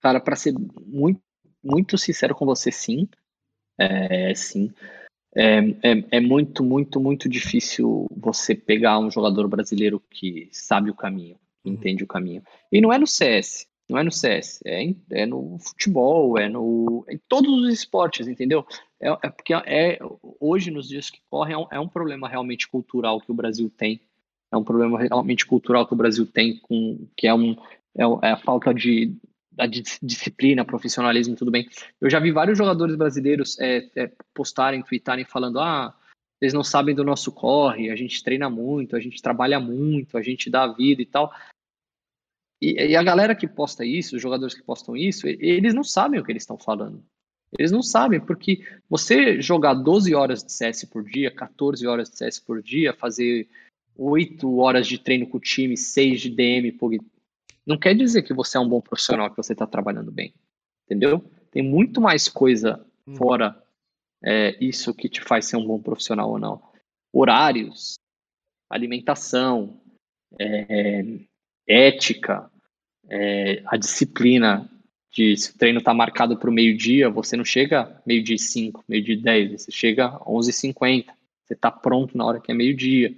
Cara, 0.00 0.20
para 0.20 0.34
ser 0.34 0.52
muito, 0.84 1.22
muito 1.62 1.96
sincero 1.96 2.34
com 2.34 2.44
você, 2.44 2.72
sim. 2.72 3.08
É, 3.78 4.34
sim. 4.34 4.74
É, 5.34 5.58
é, 5.58 6.04
é, 6.10 6.20
muito, 6.20 6.64
muito, 6.64 6.98
muito 6.98 7.28
difícil 7.28 8.08
você 8.10 8.56
pegar 8.56 8.98
um 8.98 9.10
jogador 9.10 9.46
brasileiro 9.46 10.00
que 10.10 10.48
sabe 10.50 10.90
o 10.90 10.96
caminho, 10.96 11.38
que 11.62 11.68
uhum. 11.68 11.76
entende 11.76 12.02
o 12.02 12.08
caminho. 12.08 12.42
E 12.72 12.80
não 12.80 12.92
é 12.92 12.98
no 12.98 13.06
CS, 13.06 13.68
não 13.90 13.98
é 13.98 14.04
no 14.04 14.12
CS, 14.12 14.60
é, 14.64 14.82
em, 14.82 14.96
é 15.10 15.26
no 15.26 15.58
futebol, 15.58 16.38
é 16.38 16.48
no 16.48 17.04
em 17.08 17.18
todos 17.28 17.52
os 17.52 17.72
esportes, 17.72 18.28
entendeu? 18.28 18.64
É, 19.00 19.08
é 19.10 19.30
porque 19.30 19.52
é, 19.52 19.98
hoje, 20.38 20.70
nos 20.70 20.88
dias 20.88 21.10
que 21.10 21.20
correm, 21.28 21.54
é 21.54 21.58
um, 21.58 21.66
é 21.72 21.80
um, 21.80 21.88
problema 21.88 22.28
realmente 22.28 22.68
cultural 22.68 23.20
que 23.20 23.32
o 23.32 23.34
Brasil 23.34 23.68
tem. 23.76 24.00
É 24.52 24.56
um 24.56 24.64
problema 24.64 25.00
realmente 25.00 25.44
cultural 25.44 25.86
que 25.86 25.92
o 25.92 25.96
Brasil 25.96 26.24
tem, 26.26 26.58
com, 26.58 27.06
que 27.16 27.26
é, 27.26 27.34
um, 27.34 27.52
é, 27.96 28.02
é 28.22 28.30
a 28.30 28.36
falta 28.36 28.72
de 28.72 29.12
da 29.52 29.66
disciplina, 29.66 30.64
profissionalismo, 30.64 31.34
tudo 31.34 31.50
bem. 31.50 31.68
Eu 32.00 32.08
já 32.08 32.20
vi 32.20 32.30
vários 32.30 32.56
jogadores 32.56 32.94
brasileiros 32.94 33.58
é, 33.58 33.88
é, 33.96 34.10
postarem, 34.32 34.82
tweetarem 34.82 35.24
falando: 35.24 35.58
ah, 35.58 35.94
eles 36.40 36.54
não 36.54 36.62
sabem 36.62 36.94
do 36.94 37.04
nosso 37.04 37.32
corre, 37.32 37.90
a 37.90 37.96
gente 37.96 38.22
treina 38.22 38.48
muito, 38.48 38.94
a 38.94 39.00
gente 39.00 39.20
trabalha 39.20 39.58
muito, 39.58 40.16
a 40.16 40.22
gente 40.22 40.48
dá 40.48 40.66
vida 40.68 41.02
e 41.02 41.06
tal. 41.06 41.32
E, 42.60 42.72
e 42.72 42.96
a 42.96 43.02
galera 43.02 43.34
que 43.34 43.48
posta 43.48 43.84
isso, 43.84 44.16
os 44.16 44.22
jogadores 44.22 44.54
que 44.54 44.62
postam 44.62 44.96
isso, 44.96 45.26
eles 45.26 45.74
não 45.74 45.84
sabem 45.84 46.20
o 46.20 46.24
que 46.24 46.30
eles 46.32 46.42
estão 46.42 46.58
falando. 46.58 47.02
Eles 47.58 47.72
não 47.72 47.82
sabem, 47.82 48.20
porque 48.20 48.64
você 48.88 49.40
jogar 49.40 49.74
12 49.74 50.14
horas 50.14 50.44
de 50.44 50.52
CS 50.52 50.84
por 50.84 51.02
dia, 51.02 51.30
14 51.30 51.84
horas 51.86 52.08
de 52.08 52.16
CS 52.16 52.38
por 52.38 52.62
dia, 52.62 52.94
fazer 52.94 53.48
8 53.96 54.56
horas 54.58 54.86
de 54.86 54.98
treino 54.98 55.26
com 55.26 55.38
o 55.38 55.40
time, 55.40 55.76
6 55.76 56.20
de 56.20 56.30
DM 56.30 56.70
por, 56.72 56.92
não 57.66 57.78
quer 57.78 57.94
dizer 57.94 58.22
que 58.22 58.32
você 58.32 58.56
é 58.56 58.60
um 58.60 58.68
bom 58.68 58.80
profissional, 58.80 59.30
que 59.30 59.36
você 59.36 59.52
está 59.52 59.66
trabalhando 59.66 60.12
bem. 60.12 60.32
Entendeu? 60.86 61.24
Tem 61.50 61.62
muito 61.62 62.00
mais 62.00 62.28
coisa 62.28 62.84
hum. 63.06 63.16
fora 63.16 63.60
é, 64.22 64.56
isso 64.64 64.94
que 64.94 65.08
te 65.08 65.20
faz 65.20 65.46
ser 65.46 65.56
um 65.56 65.66
bom 65.66 65.80
profissional 65.80 66.30
ou 66.30 66.38
não. 66.38 66.62
Horários, 67.12 67.94
alimentação, 68.68 69.80
é, 70.38 71.04
ética, 71.66 72.49
é, 73.10 73.62
a 73.66 73.76
disciplina 73.76 74.70
de 75.12 75.36
se 75.36 75.50
o 75.50 75.58
treino 75.58 75.80
está 75.80 75.92
marcado 75.92 76.36
para 76.36 76.48
o 76.48 76.52
meio-dia, 76.52 77.10
você 77.10 77.36
não 77.36 77.44
chega 77.44 78.00
meio-dia 78.06 78.36
e 78.36 78.38
5, 78.38 78.84
meio-dia 78.88 79.14
e 79.14 79.20
10, 79.20 79.52
você 79.52 79.72
chega 79.72 80.18
11h50, 80.20 81.06
você 81.44 81.54
está 81.54 81.70
pronto 81.70 82.16
na 82.16 82.24
hora 82.24 82.40
que 82.40 82.52
é 82.52 82.54
meio-dia. 82.54 83.14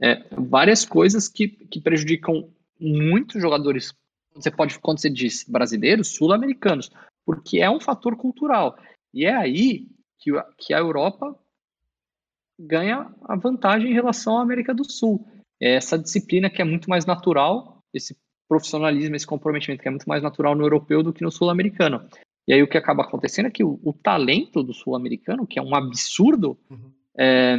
É, 0.00 0.24
várias 0.30 0.84
coisas 0.84 1.28
que, 1.28 1.48
que 1.48 1.80
prejudicam 1.80 2.48
muitos 2.78 3.42
jogadores, 3.42 3.92
você 4.32 4.50
pode, 4.50 4.78
quando 4.78 5.00
você 5.00 5.10
diz 5.10 5.44
brasileiros, 5.48 6.14
sul-americanos, 6.14 6.90
porque 7.26 7.58
é 7.60 7.68
um 7.68 7.80
fator 7.80 8.16
cultural. 8.16 8.78
E 9.12 9.24
é 9.24 9.34
aí 9.34 9.88
que, 10.18 10.30
que 10.56 10.72
a 10.72 10.78
Europa 10.78 11.36
ganha 12.58 13.12
a 13.24 13.34
vantagem 13.34 13.90
em 13.90 13.94
relação 13.94 14.38
à 14.38 14.42
América 14.42 14.72
do 14.72 14.84
Sul. 14.84 15.26
É 15.60 15.74
essa 15.74 15.98
disciplina 15.98 16.48
que 16.48 16.62
é 16.62 16.64
muito 16.64 16.88
mais 16.88 17.06
natural, 17.06 17.82
esse 17.92 18.16
profissionalismo, 18.48 19.16
esse 19.16 19.26
comprometimento 19.26 19.82
que 19.82 19.88
é 19.88 19.90
muito 19.90 20.08
mais 20.08 20.22
natural 20.22 20.54
no 20.54 20.64
europeu 20.64 21.02
do 21.02 21.12
que 21.12 21.22
no 21.22 21.30
sul-americano. 21.30 22.06
E 22.46 22.52
aí 22.52 22.62
o 22.62 22.68
que 22.68 22.76
acaba 22.76 23.02
acontecendo 23.02 23.46
é 23.46 23.50
que 23.50 23.64
o, 23.64 23.80
o 23.82 23.92
talento 23.92 24.62
do 24.62 24.74
sul-americano, 24.74 25.46
que 25.46 25.58
é 25.58 25.62
um 25.62 25.74
absurdo, 25.74 26.58
uhum. 26.70 26.92
é, 27.16 27.56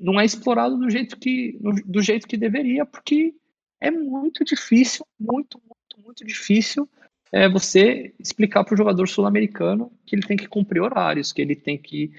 não 0.00 0.20
é 0.20 0.24
explorado 0.24 0.76
do 0.76 0.90
jeito 0.90 1.18
que 1.18 1.58
do 1.86 2.02
jeito 2.02 2.26
que 2.26 2.36
deveria, 2.36 2.84
porque 2.84 3.34
é 3.80 3.90
muito 3.90 4.44
difícil, 4.44 5.06
muito, 5.18 5.60
muito, 5.64 6.04
muito 6.04 6.24
difícil 6.24 6.88
é 7.32 7.48
você 7.48 8.12
explicar 8.18 8.64
para 8.64 8.74
o 8.74 8.76
jogador 8.76 9.08
sul-americano 9.08 9.92
que 10.04 10.16
ele 10.16 10.26
tem 10.26 10.36
que 10.36 10.48
cumprir 10.48 10.80
horários, 10.80 11.32
que 11.32 11.40
ele 11.40 11.54
tem 11.54 11.78
que 11.78 12.10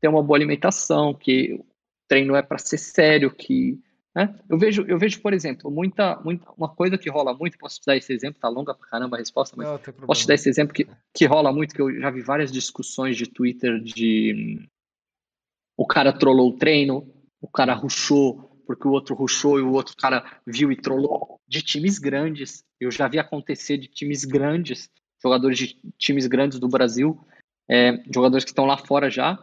ter 0.00 0.08
uma 0.08 0.22
boa 0.22 0.36
alimentação, 0.36 1.12
que 1.12 1.54
o 1.54 1.66
treino 2.08 2.36
é 2.36 2.42
para 2.42 2.58
ser 2.58 2.78
sério, 2.78 3.30
que 3.30 3.80
né? 4.14 4.38
Eu 4.48 4.58
vejo, 4.58 4.84
eu 4.86 4.98
vejo, 4.98 5.20
por 5.20 5.32
exemplo, 5.32 5.70
muita, 5.70 6.20
muita, 6.20 6.50
uma 6.56 6.68
coisa 6.68 6.98
que 6.98 7.10
rola 7.10 7.34
muito, 7.34 7.58
posso 7.58 7.80
te 7.80 7.86
dar 7.86 7.96
esse 7.96 8.12
exemplo, 8.12 8.40
tá 8.40 8.48
longa 8.48 8.74
pra 8.74 8.88
caramba 8.88 9.16
a 9.16 9.20
resposta, 9.20 9.56
mas 9.56 9.66
Não, 9.66 9.78
posso 10.06 10.22
te 10.22 10.26
dar 10.28 10.34
esse 10.34 10.48
exemplo 10.48 10.74
que, 10.74 10.86
que 11.14 11.24
rola 11.26 11.52
muito, 11.52 11.74
que 11.74 11.80
eu 11.80 12.00
já 12.00 12.10
vi 12.10 12.20
várias 12.20 12.52
discussões 12.52 13.16
de 13.16 13.26
Twitter 13.26 13.80
de 13.80 14.68
o 15.76 15.86
cara 15.86 16.12
trollou 16.12 16.50
o 16.50 16.56
treino, 16.56 17.10
o 17.40 17.48
cara 17.48 17.74
ruxou 17.74 18.52
porque 18.66 18.86
o 18.86 18.92
outro 18.92 19.14
ruxou 19.14 19.58
e 19.58 19.62
o 19.62 19.72
outro 19.72 19.96
cara 19.96 20.24
viu 20.46 20.70
e 20.72 20.76
trollou, 20.76 21.40
de 21.46 21.62
times 21.62 21.98
grandes. 21.98 22.64
Eu 22.80 22.90
já 22.90 23.08
vi 23.08 23.18
acontecer 23.18 23.76
de 23.76 23.88
times 23.88 24.24
grandes, 24.24 24.88
jogadores 25.22 25.58
de 25.58 25.76
times 25.98 26.26
grandes 26.26 26.58
do 26.58 26.68
Brasil, 26.68 27.18
é, 27.68 28.02
jogadores 28.12 28.44
que 28.44 28.50
estão 28.50 28.64
lá 28.64 28.76
fora 28.76 29.10
já, 29.10 29.38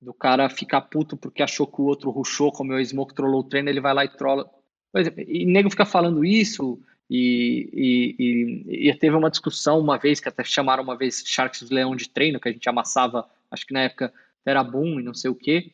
do 0.00 0.14
cara 0.14 0.48
ficar 0.48 0.82
puto 0.82 1.16
porque 1.16 1.42
achou 1.42 1.66
que 1.66 1.80
o 1.80 1.84
outro 1.84 2.10
ruxou, 2.10 2.52
como 2.52 2.72
o 2.72 2.84
Smoke 2.84 3.14
trollou 3.14 3.40
o 3.40 3.44
treino, 3.44 3.68
ele 3.68 3.80
vai 3.80 3.94
lá 3.94 4.04
e 4.04 4.08
trola. 4.08 4.48
Por 4.92 5.00
exemplo, 5.00 5.22
e 5.26 5.44
nego 5.44 5.70
fica 5.70 5.84
falando 5.84 6.24
isso, 6.24 6.80
e, 7.10 7.70
e, 8.18 8.88
e, 8.88 8.94
teve 8.94 9.16
uma 9.16 9.30
discussão 9.30 9.80
uma 9.80 9.96
vez, 9.98 10.20
que 10.20 10.28
até 10.28 10.44
chamaram 10.44 10.82
uma 10.82 10.96
vez 10.96 11.22
Sharks 11.26 11.70
Leão 11.70 11.96
de 11.96 12.08
treino, 12.08 12.38
que 12.38 12.48
a 12.48 12.52
gente 12.52 12.68
amassava, 12.68 13.28
acho 13.50 13.66
que 13.66 13.72
na 13.72 13.80
época 13.80 14.12
era 14.44 14.62
boom 14.62 15.00
e 15.00 15.02
não 15.02 15.14
sei 15.14 15.30
o 15.30 15.34
quê. 15.34 15.72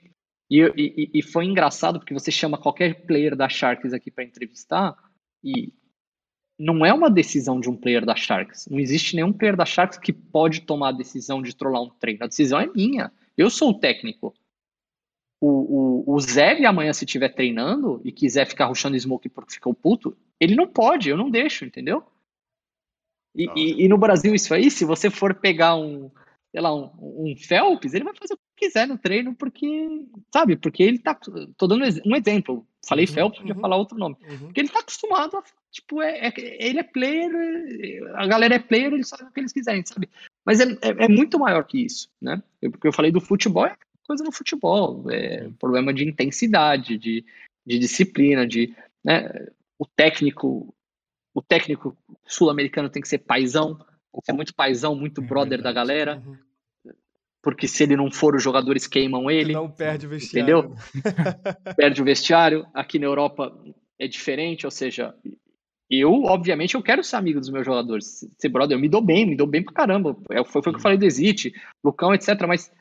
E, 0.50 0.60
e, 0.76 1.10
e 1.14 1.22
foi 1.22 1.46
engraçado 1.46 1.98
porque 1.98 2.14
você 2.14 2.30
chama 2.30 2.58
qualquer 2.58 3.06
player 3.06 3.34
da 3.34 3.48
Sharks 3.48 3.92
aqui 3.92 4.10
para 4.10 4.24
entrevistar 4.24 4.96
e 5.42 5.72
não 6.58 6.86
é 6.86 6.92
uma 6.92 7.10
decisão 7.10 7.58
de 7.58 7.68
um 7.68 7.76
player 7.76 8.04
da 8.04 8.14
Sharks. 8.14 8.68
Não 8.70 8.78
existe 8.78 9.16
nenhum 9.16 9.32
player 9.32 9.56
da 9.56 9.64
Sharks 9.64 9.98
que 9.98 10.12
pode 10.12 10.60
tomar 10.60 10.90
a 10.90 10.92
decisão 10.92 11.42
de 11.42 11.56
trollar 11.56 11.82
um 11.82 11.90
treino. 11.90 12.22
A 12.22 12.28
decisão 12.28 12.60
é 12.60 12.66
minha. 12.66 13.10
Eu 13.36 13.50
sou 13.50 13.70
o 13.70 13.78
técnico. 13.78 14.34
O, 15.40 15.48
o, 16.10 16.14
o 16.14 16.20
Zé, 16.20 16.64
amanhã, 16.64 16.92
se 16.92 17.04
estiver 17.04 17.28
treinando 17.28 18.00
e 18.04 18.10
quiser 18.10 18.46
ficar 18.46 18.66
ruxando 18.66 18.98
smoke 18.98 19.28
porque 19.28 19.54
ficou 19.54 19.74
puto, 19.74 20.16
ele 20.40 20.54
não 20.54 20.66
pode, 20.66 21.10
eu 21.10 21.16
não 21.16 21.30
deixo, 21.30 21.64
entendeu? 21.64 22.04
E, 23.34 23.48
e, 23.56 23.84
e, 23.84 23.88
no 23.88 23.98
Brasil, 23.98 24.34
isso 24.34 24.54
aí, 24.54 24.70
se 24.70 24.84
você 24.84 25.10
for 25.10 25.34
pegar 25.34 25.76
um, 25.76 26.10
sei 26.50 26.60
lá, 26.60 26.72
um, 26.74 26.90
um 26.98 27.36
Phelps, 27.36 27.92
ele 27.92 28.04
vai 28.04 28.14
fazer 28.14 28.38
quiser 28.64 28.86
no 28.86 28.98
treino, 28.98 29.34
porque, 29.34 30.06
sabe, 30.32 30.56
porque 30.56 30.82
ele 30.82 30.98
tá. 30.98 31.14
Tô 31.56 31.66
dando 31.66 31.84
um 32.06 32.16
exemplo. 32.16 32.66
Falei 32.86 33.06
uhum, 33.06 33.12
Phelps, 33.12 33.38
podia 33.38 33.54
uhum, 33.54 33.60
falar 33.60 33.76
outro 33.76 33.98
nome. 33.98 34.16
Uhum. 34.28 34.38
Porque 34.46 34.60
ele 34.60 34.68
tá 34.68 34.80
acostumado 34.80 35.36
a. 35.36 35.42
Tipo, 35.70 36.02
é, 36.02 36.28
é, 36.28 36.66
ele 36.66 36.80
é 36.80 36.82
player, 36.82 37.30
a 38.14 38.26
galera 38.26 38.54
é 38.54 38.58
player, 38.58 38.92
eles 38.92 39.08
fazem 39.08 39.26
o 39.26 39.30
que 39.32 39.40
eles 39.40 39.52
quiserem, 39.52 39.84
sabe? 39.84 40.08
Mas 40.44 40.60
é, 40.60 40.64
é, 40.82 41.04
é, 41.04 41.08
muito 41.08 41.38
maior 41.38 41.64
que 41.64 41.84
isso, 41.84 42.08
né? 42.20 42.42
Eu, 42.62 42.70
porque 42.70 42.86
eu 42.86 42.92
falei 42.92 43.10
do 43.10 43.20
futebol, 43.20 43.66
é 43.66 43.76
coisa 44.06 44.22
no 44.22 44.30
futebol, 44.30 45.10
é 45.10 45.48
problema 45.58 45.92
de 45.92 46.06
intensidade, 46.06 46.96
de, 46.98 47.24
de 47.66 47.78
disciplina, 47.78 48.46
de, 48.46 48.74
né? 49.02 49.48
O 49.78 49.86
técnico, 49.86 50.72
o 51.34 51.42
técnico 51.42 51.96
sul-americano 52.24 52.88
tem 52.88 53.02
que 53.02 53.08
ser 53.08 53.18
paisão, 53.18 53.78
é 54.28 54.32
muito 54.32 54.54
paisão, 54.54 54.94
muito 54.94 55.20
é 55.20 55.24
brother 55.24 55.60
da 55.60 55.72
galera. 55.72 56.22
Porque 57.44 57.68
se 57.68 57.82
ele 57.82 57.94
não 57.94 58.10
for, 58.10 58.34
os 58.34 58.42
jogadores 58.42 58.86
queimam 58.86 59.30
ele. 59.30 59.52
Não 59.52 59.70
perde 59.70 60.06
o 60.06 60.08
vestiário. 60.08 60.58
Entendeu? 60.58 60.76
perde 61.76 62.00
o 62.00 62.04
vestiário. 62.04 62.66
Aqui 62.72 62.98
na 62.98 63.04
Europa 63.04 63.54
é 63.98 64.08
diferente, 64.08 64.66
ou 64.66 64.70
seja, 64.70 65.14
eu, 65.90 66.24
obviamente, 66.24 66.74
eu 66.74 66.82
quero 66.82 67.04
ser 67.04 67.16
amigo 67.16 67.38
dos 67.38 67.50
meus 67.50 67.66
jogadores. 67.66 68.26
Ser 68.38 68.48
brother, 68.48 68.76
eu 68.76 68.80
me 68.80 68.88
dou 68.88 69.02
bem, 69.02 69.26
me 69.26 69.36
dou 69.36 69.46
bem 69.46 69.62
pra 69.62 69.74
caramba. 69.74 70.16
É, 70.30 70.42
foi, 70.42 70.62
foi 70.62 70.70
o 70.70 70.74
que 70.74 70.78
eu 70.78 70.82
falei 70.82 70.96
do 70.96 71.04
Exit, 71.04 71.52
Lucão, 71.84 72.14
etc. 72.14 72.28
Mas 72.48 72.72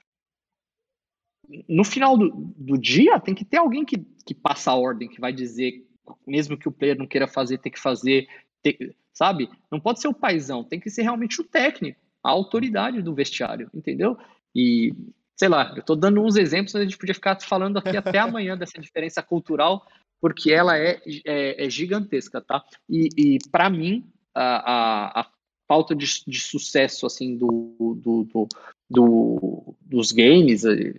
no 1.67 1.83
final 1.83 2.17
do, 2.17 2.29
do 2.57 2.77
dia 2.77 3.19
tem 3.19 3.35
que 3.35 3.45
ter 3.45 3.57
alguém 3.57 3.83
que, 3.83 3.97
que 4.25 4.33
passa 4.33 4.71
a 4.71 4.75
ordem, 4.75 5.09
que 5.09 5.19
vai 5.19 5.33
dizer, 5.33 5.85
mesmo 6.25 6.57
que 6.57 6.67
o 6.67 6.71
player 6.71 6.97
não 6.97 7.05
queira 7.05 7.27
fazer, 7.27 7.57
tem 7.57 7.71
que 7.71 7.79
fazer, 7.79 8.27
tem, 8.61 8.77
sabe? 9.13 9.49
Não 9.69 9.79
pode 9.79 9.99
ser 9.99 10.07
o 10.07 10.13
paizão, 10.13 10.63
tem 10.63 10.79
que 10.79 10.89
ser 10.89 11.03
realmente 11.03 11.41
o 11.41 11.43
técnico, 11.43 11.99
a 12.23 12.29
autoridade 12.29 13.01
do 13.01 13.13
vestiário, 13.13 13.69
entendeu? 13.73 14.17
E, 14.55 14.93
sei 15.35 15.47
lá, 15.47 15.73
eu 15.75 15.83
tô 15.83 15.95
dando 15.95 16.21
uns 16.21 16.35
exemplos, 16.35 16.75
a 16.75 16.83
gente 16.83 16.97
podia 16.97 17.15
ficar 17.15 17.39
falando 17.41 17.77
aqui 17.77 17.95
até 17.95 18.17
amanhã 18.19 18.57
dessa 18.57 18.79
diferença 18.79 19.21
cultural, 19.21 19.85
porque 20.21 20.51
ela 20.51 20.77
é, 20.77 21.01
é, 21.25 21.65
é 21.65 21.69
gigantesca, 21.69 22.41
tá? 22.41 22.63
E, 22.89 23.09
e 23.17 23.39
para 23.51 23.69
mim, 23.69 24.09
a, 24.33 24.41
a, 24.41 25.21
a, 25.21 25.29
falta 25.67 25.95
de, 25.95 26.05
de 26.27 26.39
sucesso, 26.39 27.05
assim, 27.05 27.37
do, 27.37 27.75
do, 28.01 28.23
do, 28.23 28.47
do, 28.89 29.75
dos 29.81 30.11
games, 30.11 30.65
eh, 30.65 30.93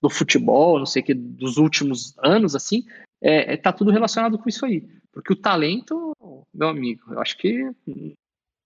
do 0.00 0.10
futebol, 0.10 0.78
não 0.78 0.86
sei 0.86 1.02
o 1.02 1.04
que, 1.04 1.14
dos 1.14 1.56
últimos 1.56 2.14
anos, 2.18 2.54
assim, 2.54 2.84
é, 3.20 3.54
é, 3.54 3.56
tá 3.56 3.72
tudo 3.72 3.90
relacionado 3.90 4.38
com 4.38 4.48
isso 4.48 4.64
aí. 4.64 4.86
Porque 5.12 5.32
o 5.32 5.36
talento, 5.36 6.16
meu 6.54 6.68
amigo, 6.68 7.12
eu 7.12 7.20
acho 7.20 7.36
que, 7.36 7.70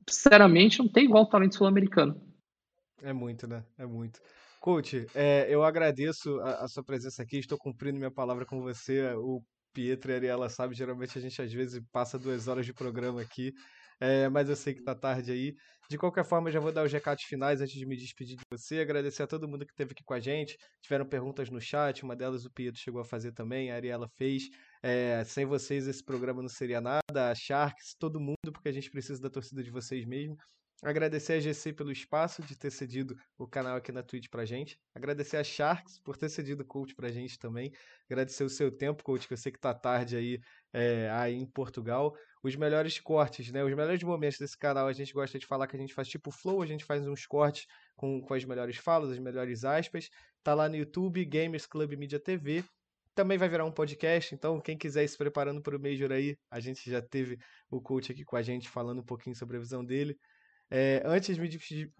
sinceramente, 0.08 0.78
não 0.78 0.88
tem 0.88 1.04
igual 1.04 1.24
o 1.24 1.28
talento 1.28 1.56
sul-americano. 1.56 2.20
É 3.02 3.12
muito, 3.12 3.46
né? 3.46 3.64
É 3.78 3.86
muito. 3.86 4.20
Coach, 4.60 5.06
é, 5.14 5.46
eu 5.50 5.62
agradeço 5.62 6.40
a, 6.40 6.64
a, 6.64 6.68
sua 6.68 6.82
presença 6.82 7.22
aqui, 7.22 7.38
estou 7.38 7.58
cumprindo 7.58 7.98
minha 7.98 8.10
palavra 8.10 8.46
com 8.46 8.62
você. 8.62 9.12
O 9.14 9.42
Pietro 9.74 10.10
e 10.10 10.14
a 10.14 10.16
Ariela 10.16 10.48
sabe, 10.48 10.74
geralmente 10.74 11.18
a 11.18 11.20
gente 11.20 11.42
às 11.42 11.52
vezes 11.52 11.82
passa 11.92 12.18
duas 12.18 12.48
horas 12.48 12.64
de 12.64 12.72
programa 12.72 13.20
aqui, 13.20 13.52
é, 14.00 14.28
mas 14.28 14.48
eu 14.48 14.56
sei 14.56 14.72
que 14.72 14.82
tá 14.82 14.94
tarde 14.94 15.32
aí. 15.32 15.54
De 15.90 15.98
qualquer 15.98 16.24
forma, 16.24 16.50
já 16.50 16.60
vou 16.60 16.72
dar 16.72 16.84
os 16.84 16.92
recados 16.92 17.24
finais 17.24 17.60
antes 17.60 17.74
de 17.74 17.84
me 17.84 17.94
despedir 17.94 18.36
de 18.36 18.44
você. 18.50 18.80
Agradecer 18.80 19.22
a 19.22 19.26
todo 19.26 19.46
mundo 19.46 19.66
que 19.66 19.72
esteve 19.72 19.92
aqui 19.92 20.02
com 20.02 20.14
a 20.14 20.20
gente. 20.20 20.56
Tiveram 20.80 21.06
perguntas 21.06 21.50
no 21.50 21.60
chat, 21.60 22.02
uma 22.02 22.16
delas 22.16 22.46
o 22.46 22.50
Pietro 22.50 22.80
chegou 22.80 23.02
a 23.02 23.04
fazer 23.04 23.32
também, 23.32 23.70
a 23.70 23.74
Ariela 23.74 24.08
fez. 24.16 24.44
É, 24.82 25.22
sem 25.24 25.44
vocês 25.44 25.86
esse 25.86 26.02
programa 26.02 26.40
não 26.40 26.48
seria 26.48 26.80
nada. 26.80 27.30
A 27.30 27.34
Sharks, 27.34 27.94
todo 27.98 28.18
mundo, 28.18 28.50
porque 28.50 28.70
a 28.70 28.72
gente 28.72 28.90
precisa 28.90 29.20
da 29.20 29.28
torcida 29.28 29.62
de 29.62 29.70
vocês 29.70 30.06
mesmo. 30.06 30.36
Agradecer 30.84 31.32
a 31.32 31.40
GC 31.40 31.72
pelo 31.72 31.90
espaço 31.90 32.42
de 32.42 32.54
ter 32.54 32.70
cedido 32.70 33.16
o 33.38 33.48
canal 33.48 33.74
aqui 33.74 33.90
na 33.90 34.02
Twitch 34.02 34.28
pra 34.28 34.44
gente. 34.44 34.78
Agradecer 34.94 35.38
a 35.38 35.42
Sharks 35.42 35.98
por 35.98 36.14
ter 36.14 36.28
cedido 36.28 36.62
o 36.62 36.66
coach 36.66 36.94
pra 36.94 37.10
gente 37.10 37.38
também. 37.38 37.72
Agradecer 38.04 38.44
o 38.44 38.50
seu 38.50 38.70
tempo, 38.70 39.02
coach, 39.02 39.26
que 39.26 39.32
eu 39.32 39.38
sei 39.38 39.50
que 39.50 39.58
tá 39.58 39.72
tarde 39.72 40.14
aí, 40.14 40.38
é, 40.74 41.08
aí 41.10 41.36
em 41.36 41.46
Portugal. 41.46 42.14
Os 42.42 42.54
melhores 42.54 43.00
cortes, 43.00 43.50
né? 43.50 43.64
Os 43.64 43.70
melhores 43.70 44.02
momentos 44.02 44.38
desse 44.38 44.58
canal, 44.58 44.86
a 44.86 44.92
gente 44.92 45.14
gosta 45.14 45.38
de 45.38 45.46
falar 45.46 45.66
que 45.66 45.74
a 45.74 45.78
gente 45.78 45.94
faz 45.94 46.06
tipo 46.06 46.30
flow, 46.30 46.60
a 46.60 46.66
gente 46.66 46.84
faz 46.84 47.06
uns 47.06 47.24
cortes 47.24 47.66
com, 47.96 48.20
com 48.20 48.34
as 48.34 48.44
melhores 48.44 48.76
falas, 48.76 49.10
as 49.10 49.18
melhores 49.18 49.64
aspas. 49.64 50.10
Tá 50.42 50.52
lá 50.52 50.68
no 50.68 50.76
YouTube, 50.76 51.24
Gamers 51.24 51.64
Club 51.64 51.94
Media 51.94 52.20
TV. 52.20 52.62
Também 53.14 53.38
vai 53.38 53.48
virar 53.48 53.64
um 53.64 53.72
podcast, 53.72 54.34
então 54.34 54.60
quem 54.60 54.76
quiser 54.76 55.04
ir 55.04 55.08
se 55.08 55.16
preparando 55.16 55.62
para 55.62 55.76
o 55.76 55.80
Major 55.80 56.12
aí, 56.12 56.36
a 56.50 56.60
gente 56.60 56.90
já 56.90 57.00
teve 57.00 57.38
o 57.70 57.80
coach 57.80 58.12
aqui 58.12 58.22
com 58.22 58.36
a 58.36 58.42
gente 58.42 58.68
falando 58.68 59.00
um 59.00 59.04
pouquinho 59.04 59.34
sobre 59.34 59.56
a 59.56 59.60
visão 59.60 59.82
dele. 59.82 60.18
É, 60.70 61.02
antes 61.04 61.36
de 61.36 61.40
me 61.40 61.48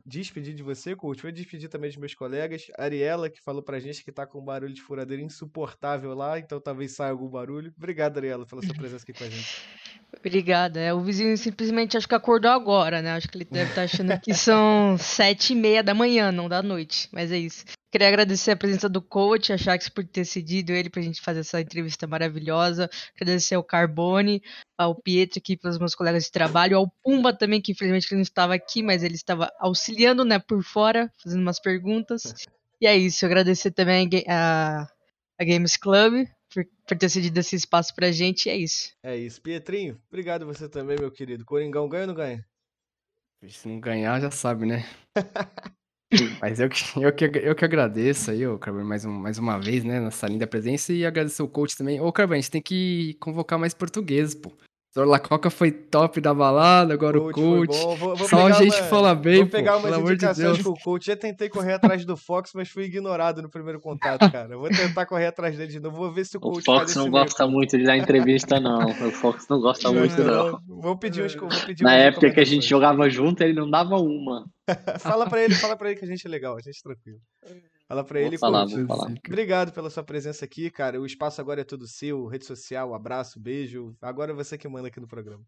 despedir 0.05 0.55
de 0.55 0.63
você, 0.63 0.97
coach, 0.97 1.23
vou 1.23 1.31
despedir 1.31 1.69
também 1.69 1.91
dos 1.91 1.99
meus 1.99 2.15
colegas. 2.15 2.67
Ariela, 2.79 3.31
que 3.31 3.41
falou 3.41 3.63
pra 3.63 3.79
gente 3.79 4.05
que 4.05 4.11
tá 4.11 4.27
com 4.27 4.41
um 4.41 4.45
barulho 4.45 4.73
de 4.73 4.83
furadeira 4.83 5.23
insuportável 5.23 6.15
lá, 6.15 6.39
então 6.39 6.61
talvez 6.61 6.93
saia 6.93 7.11
algum 7.13 7.29
barulho. 7.29 7.73
Obrigado, 7.77 8.19
Ariela, 8.19 8.47
pela 8.47 8.63
sua 8.63 8.75
presença 8.75 9.05
aqui 9.05 9.13
com 9.13 9.25
a 9.25 9.31
gente. 9.31 9.63
Obrigada. 10.19 10.81
É, 10.81 10.95
o 10.95 11.01
vizinho 11.01 11.37
simplesmente 11.37 11.97
acho 11.97 12.09
que 12.09 12.15
acordou 12.15 12.51
agora, 12.51 13.03
né? 13.03 13.13
Acho 13.13 13.29
que 13.29 13.37
ele 13.37 13.45
deve 13.45 13.71
estar 13.71 13.75
tá 13.75 13.83
achando 13.83 14.21
que 14.21 14.33
são 14.33 14.97
sete 14.99 15.53
e 15.53 15.57
meia 15.57 15.83
da 15.83 15.95
manhã, 15.95 16.31
não 16.31 16.49
da 16.49 16.63
noite. 16.63 17.09
Mas 17.13 17.33
é 17.33 17.39
isso. 17.39 17.65
Queria 17.95 18.09
agradecer 18.09 18.51
a 18.51 18.57
presença 18.57 18.89
do 18.89 19.01
coach, 19.01 19.53
a 19.53 19.57
Shax 19.57 19.89
por 19.89 20.05
ter 20.05 20.25
cedido 20.25 20.73
ele 20.73 20.91
para 20.91 21.01
a 21.01 21.05
gente 21.05 21.21
fazer 21.21 21.39
essa 21.39 21.61
entrevista 21.61 22.09
maravilhosa. 22.09 22.91
Agradecer 23.15 23.55
ao 23.55 23.63
Carbone, 23.63 24.43
ao 24.77 24.97
Pietro 24.97 25.39
aqui 25.39 25.57
pelos 25.57 25.79
meus 25.79 25.95
colegas 25.95 26.25
de 26.25 26.33
trabalho, 26.33 26.77
ao 26.77 26.91
Pumba 27.05 27.33
também, 27.33 27.63
que 27.63 27.71
infelizmente 27.71 28.09
ele 28.11 28.17
não 28.17 28.23
estava 28.23 28.53
aqui, 28.53 28.83
mas 28.83 29.05
ele 29.05 29.15
estava 29.15 29.49
auxiliando 29.61 30.25
né, 30.25 30.41
por 30.41 30.61
fora, 30.65 31.09
fazendo 31.23 31.43
umas 31.43 31.61
perguntas. 31.61 32.35
E 32.81 32.87
é 32.89 32.97
isso, 32.97 33.25
agradecer 33.25 33.71
também 33.71 34.11
a, 34.27 34.89
a 35.39 35.45
Games 35.45 35.77
Club 35.77 36.27
por, 36.53 36.67
por 36.89 36.99
ter 36.99 37.09
cedido 37.09 37.39
esse 37.39 37.55
espaço 37.55 37.95
pra 37.95 38.11
gente, 38.11 38.47
e 38.47 38.51
é 38.51 38.57
isso. 38.57 38.93
É 39.05 39.17
isso. 39.17 39.41
Pietrinho, 39.41 40.03
obrigado 40.09 40.45
você 40.45 40.69
também, 40.69 40.97
meu 40.99 41.13
querido. 41.13 41.45
Coringão 41.45 41.89
ganha 41.89 42.03
ou 42.03 42.09
não 42.09 42.15
ganha? 42.15 42.45
Se 43.47 43.69
não 43.69 43.79
ganhar, 43.79 44.21
já 44.21 44.33
sabe, 44.33 44.67
né? 44.67 44.85
Mas 46.41 46.61
eu 46.61 46.69
que, 46.69 46.83
eu, 46.97 47.13
que, 47.13 47.25
eu 47.25 47.55
que 47.55 47.65
agradeço 47.65 48.31
aí, 48.31 48.47
ô 48.47 48.59
Carvalho, 48.59 48.87
mais, 48.87 49.05
um, 49.05 49.13
mais 49.13 49.39
uma 49.39 49.59
vez, 49.59 49.85
né, 49.85 50.01
nessa 50.01 50.27
linda 50.27 50.47
presença 50.47 50.93
e 50.93 51.05
agradecer 51.05 51.43
o 51.43 51.49
coach 51.49 51.77
também. 51.77 52.01
Ô, 52.01 52.13
Carvalho, 52.13 52.39
a 52.39 52.41
gente 52.41 52.51
tem 52.51 52.63
que 52.63 53.17
convocar 53.21 53.59
mais 53.59 53.75
portugueses, 53.75 54.35
pô. 54.35 54.53
Senhor 54.95 55.19
Coca 55.19 55.51
foi 55.51 55.73
top 55.73 56.21
da 56.21 56.33
balada, 56.33 56.95
agora 56.95 57.19
coach 57.19 57.41
o 57.41 57.43
coach. 57.43 57.77
Vou, 57.77 57.97
vou 57.97 58.29
Só 58.29 58.47
a 58.47 58.53
gente 58.53 58.77
uma, 58.77 58.85
fala 58.85 59.13
bem, 59.13 59.39
Vou 59.39 59.49
pegar 59.49 59.73
pô, 59.81 59.89
umas 59.89 59.99
indicações 59.99 60.59
de 60.59 60.63
com 60.63 60.71
o 60.71 60.79
coach. 60.79 61.07
Já 61.07 61.17
tentei 61.17 61.49
correr 61.49 61.73
atrás 61.73 62.05
do 62.05 62.17
Fox, 62.17 62.53
mas 62.55 62.69
fui 62.69 62.85
ignorado 62.85 63.43
no 63.43 63.51
primeiro 63.51 63.81
contato, 63.81 64.21
cara. 64.31 64.57
Vou 64.57 64.69
tentar 64.69 65.05
correr 65.07 65.27
atrás 65.27 65.57
dele 65.57 65.73
de 65.73 65.81
novo. 65.81 65.97
Vou 65.97 66.13
ver 66.13 66.25
se 66.25 66.37
o 66.37 66.41
coach. 66.41 66.61
O 66.61 66.63
Fox 66.63 66.95
não 66.95 67.11
gosta 67.11 67.45
muito 67.49 67.77
de 67.77 67.83
dar 67.83 67.97
entrevista, 67.97 68.61
não. 68.61 68.87
O 68.87 69.11
Fox 69.11 69.49
não 69.51 69.61
gosta 69.61 69.89
não, 69.89 69.99
muito, 69.99 70.23
não. 70.23 70.61
Vou 70.69 70.97
pedir 70.97 71.25
uns. 71.25 71.35
Vou 71.35 71.49
pedir 71.67 71.83
Na 71.83 71.95
época 71.95 72.31
que 72.31 72.39
a 72.39 72.45
gente 72.45 72.65
jogava 72.65 73.11
junto, 73.11 73.43
ele 73.43 73.55
não 73.55 73.69
dava 73.69 73.97
uma. 73.97 74.45
fala 75.01 75.29
pra 75.29 75.43
ele, 75.43 75.57
fala 75.57 75.77
pra 75.77 75.91
ele 75.91 75.99
que 75.99 76.05
a 76.05 76.09
gente 76.09 76.25
é 76.25 76.31
legal, 76.31 76.57
a 76.57 76.61
gente 76.61 76.79
é 76.79 76.83
tranquilo. 76.85 77.19
Fala 77.87 78.03
pra 78.05 78.21
ele. 78.21 78.31
Vou 78.31 78.39
falar, 78.39 78.67
vou 78.67 78.87
falar. 78.87 79.15
Obrigado 79.27 79.73
pela 79.73 79.91
sua 79.91 80.03
presença 80.03 80.45
aqui, 80.45 80.71
cara. 80.71 81.01
O 81.01 81.07
espaço 81.07 81.41
agora 81.41 81.61
é 81.61 81.65
todo 81.65 81.87
seu, 81.87 82.27
rede 82.27 82.47
social, 82.47 82.95
abraço, 82.95 83.39
beijo. 83.39 83.95
Agora 84.01 84.33
é 84.33 84.35
você 84.35 84.57
que 84.57 84.69
manda 84.69 84.89
aqui 84.89 85.01
no 85.01 85.09
programa. 85.09 85.45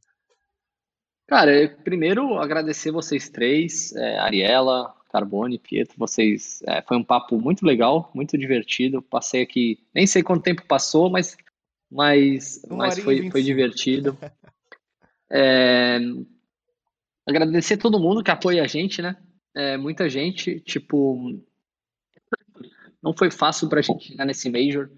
Cara, 1.27 1.77
primeiro 1.83 2.39
agradecer 2.39 2.93
vocês 2.93 3.29
três, 3.29 3.93
é, 3.97 4.19
Ariela, 4.19 4.95
Carbone, 5.11 5.59
Pietro, 5.59 5.97
vocês. 5.99 6.63
É, 6.67 6.83
foi 6.83 6.97
um 6.97 7.03
papo 7.03 7.41
muito 7.41 7.65
legal, 7.65 8.11
muito 8.15 8.37
divertido. 8.39 9.03
Passei 9.03 9.43
aqui, 9.43 9.79
nem 9.95 10.07
sei 10.07 10.23
quanto 10.23 10.45
tempo 10.45 10.65
passou, 10.67 11.11
mas, 11.11 11.37
mas, 11.91 12.63
mas 12.71 12.99
foi, 12.99 13.31
foi 13.31 13.43
divertido. 13.43 14.17
É, 15.29 15.99
agradecer 17.27 17.77
todo 17.77 17.99
mundo 17.99 18.23
que 18.23 18.31
apoia 18.31 18.63
a 18.63 18.67
gente, 18.69 19.03
né? 19.03 19.17
É, 19.53 19.77
muita 19.77 20.09
gente, 20.09 20.61
tipo, 20.61 21.43
não 23.07 23.15
foi 23.15 23.31
fácil 23.31 23.69
para 23.69 23.79
a 23.79 23.83
gente 23.83 24.09
chegar 24.09 24.25
nesse 24.25 24.51
Major. 24.51 24.91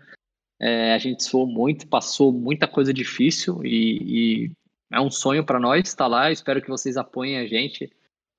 É, 0.59 0.95
a 0.95 0.99
gente 0.99 1.23
suou 1.23 1.47
muito, 1.47 1.87
passou 1.87 2.33
muita 2.33 2.67
coisa 2.67 2.93
difícil 2.93 3.63
e, 3.63 4.47
e 4.47 4.51
é 4.91 4.99
um 4.99 5.11
sonho 5.11 5.45
para 5.45 5.61
nós 5.61 5.87
estar 5.87 6.07
lá. 6.07 6.33
Espero 6.33 6.63
que 6.63 6.71
vocês 6.71 6.97
apoiem 6.97 7.37
a 7.37 7.47
gente. 7.47 7.93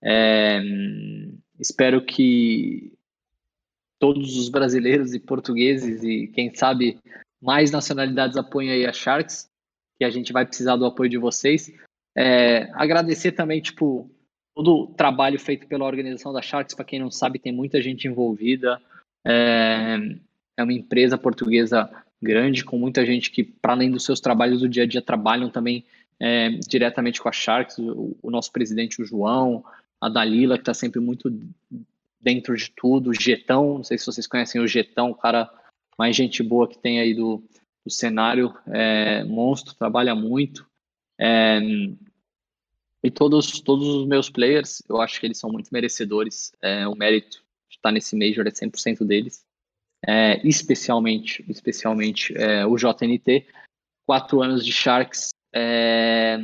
É, 0.04 0.60
espero 1.60 2.04
que 2.04 2.92
todos 4.00 4.36
os 4.38 4.50
brasileiros 4.50 5.14
e 5.14 5.20
portugueses 5.20 6.04
e 6.04 6.28
quem 6.28 6.54
sabe 6.56 6.98
mais 7.40 7.70
nacionalidades 7.70 8.38
apoiem 8.38 8.72
aí 8.72 8.86
a 8.88 8.92
Sharks, 8.92 9.48
que 10.00 10.04
a 10.04 10.10
gente 10.10 10.34
vai 10.34 10.46
precisar 10.48 10.78
do 10.78 10.86
apoio 10.86 11.12
de 11.12 11.18
vocês. 11.18 11.72
É, 12.18 12.72
agradecer 12.74 13.34
também, 13.34 13.62
tipo, 13.62 14.10
todo 14.56 14.74
o 14.74 14.88
trabalho 14.88 15.40
feito 15.40 15.68
pela 15.68 15.86
organização 15.86 16.34
da 16.34 16.42
Sharks, 16.42 16.74
para 16.74 16.86
quem 16.86 17.00
não 17.00 17.12
sabe, 17.12 17.38
tem 17.38 17.54
muita 17.54 17.80
gente 17.80 18.08
envolvida. 18.08 18.82
É, 19.26 19.98
é 20.58 20.64
uma 20.64 20.74
empresa 20.74 21.18
portuguesa 21.18 21.90
grande, 22.22 22.64
com 22.64 22.78
muita 22.78 23.06
gente 23.06 23.32
que, 23.32 23.44
para 23.44 23.74
além 23.74 23.92
dos 23.92 24.04
seus 24.04 24.20
trabalhos 24.20 24.62
do 24.62 24.70
dia 24.70 24.84
a 24.84 24.86
dia, 24.86 25.02
trabalham 25.02 25.50
também 25.50 25.86
é, 26.20 26.50
diretamente 26.68 27.22
com 27.22 27.30
a 27.30 27.32
Sharks, 27.32 27.78
o, 27.78 28.18
o, 28.22 28.30
nosso 28.30 28.52
presidente, 28.52 29.02
o 29.02 29.06
João, 29.06 29.64
a 30.02 30.10
Dalila, 30.10 30.58
que 30.58 30.64
está 30.64 30.74
sempre 30.74 31.00
muito 31.00 31.32
dentro 32.20 32.56
de 32.56 32.70
tudo, 32.76 33.10
o 33.10 33.14
Getão, 33.14 33.78
não 33.78 33.84
sei 33.84 33.98
se 33.98 34.06
vocês 34.06 34.28
conhecem 34.28 34.60
o 34.60 34.68
Getão, 34.68 35.12
o 35.12 35.16
cara 35.16 35.50
mais 35.98 36.16
gente 36.16 36.44
boa 36.44 36.68
que 36.68 36.78
tem 36.78 37.00
aí 37.00 37.14
do, 37.14 37.42
do 37.86 37.92
cenário, 37.92 38.54
é, 38.68 39.24
monstro, 39.24 39.74
trabalha 39.76 40.14
muito. 40.14 40.68
É, 41.18 41.60
e 43.02 43.10
todos, 43.10 43.62
todos 43.62 43.88
os 43.88 44.06
meus 44.06 44.30
players, 44.30 44.82
eu 44.90 45.00
acho 45.00 45.20
que 45.20 45.26
eles 45.26 45.38
são 45.38 45.50
muito 45.50 45.70
merecedores. 45.72 46.54
É, 46.62 46.86
o 46.88 46.96
mérito 46.96 47.42
estar 47.80 47.92
nesse 47.92 48.16
Major 48.16 48.46
é 48.46 48.52
100% 48.52 49.06
deles. 49.06 49.44
É, 50.06 50.40
especialmente 50.48 51.44
especialmente 51.50 52.34
é, 52.38 52.66
o 52.66 52.76
JNT. 52.78 53.48
Quatro 54.06 54.42
anos 54.42 54.66
de 54.66 54.72
Sharks, 54.72 55.30
é, 55.54 56.38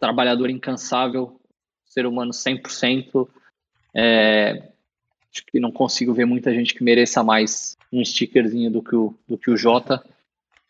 trabalhador 0.00 0.50
incansável, 0.50 1.40
ser 1.84 2.06
humano 2.06 2.30
100%. 2.30 3.28
É, 3.94 4.72
acho 5.32 5.44
que 5.46 5.60
não 5.60 5.70
consigo 5.70 6.14
ver 6.14 6.24
muita 6.24 6.52
gente 6.54 6.74
que 6.74 6.82
mereça 6.82 7.22
mais 7.22 7.76
um 7.92 8.04
stickerzinho 8.04 8.70
do 8.70 8.82
que 8.82 8.96
o, 8.96 9.14
do 9.28 9.36
que 9.36 9.50
o 9.50 9.56
Jota. 9.56 10.04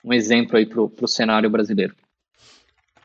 Um 0.04 0.12
exemplo 0.12 0.56
aí 0.56 0.66
para 0.66 0.82
o 0.82 1.08
cenário 1.08 1.48
brasileiro. 1.48 1.94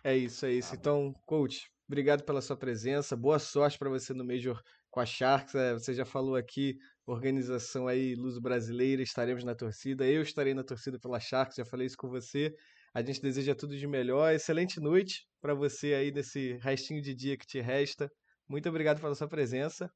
É 0.04 0.18
isso, 0.18 0.46
é 0.46 0.54
isso. 0.54 0.74
Então, 0.74 1.14
coach, 1.26 1.70
obrigado 1.88 2.24
pela 2.24 2.42
sua 2.42 2.58
presença. 2.58 3.16
Boa 3.16 3.40
sorte 3.40 3.78
para 3.78 3.90
você 3.90 4.14
no 4.14 4.26
Major 4.26 4.62
com 4.90 5.00
a 5.00 5.06
Sharks. 5.06 5.56
É, 5.56 5.74
você 5.74 5.94
já 5.94 6.06
falou 6.06 6.36
aqui, 6.36 6.78
organização 7.06 7.88
aí, 7.88 8.16
Luz 8.16 8.38
Brasileira, 8.40 9.02
estaremos 9.02 9.44
na 9.44 9.56
torcida. 9.56 10.06
Eu 10.06 10.22
estarei 10.22 10.54
na 10.54 10.64
torcida 10.64 11.00
pela 11.00 11.20
Sharks, 11.20 11.56
já 11.58 11.66
falei 11.66 11.88
isso 11.88 11.98
com 11.98 12.10
você. 12.10 12.54
A 12.94 13.02
gente 13.02 13.22
deseja 13.22 13.54
tudo 13.54 13.78
de 13.78 13.88
melhor. 13.88 14.34
Excelente 14.34 14.80
noite 14.80 15.28
para 15.40 15.54
você 15.54 15.94
aí 15.94 16.12
nesse 16.12 16.54
restinho 16.62 17.02
de 17.02 17.14
dia 17.14 17.38
que 17.38 17.46
te 17.46 17.60
resta. 17.60 18.12
Muito 18.48 18.68
obrigado 18.68 19.00
pela 19.00 19.14
sua 19.14 19.28
presença. 19.28 19.92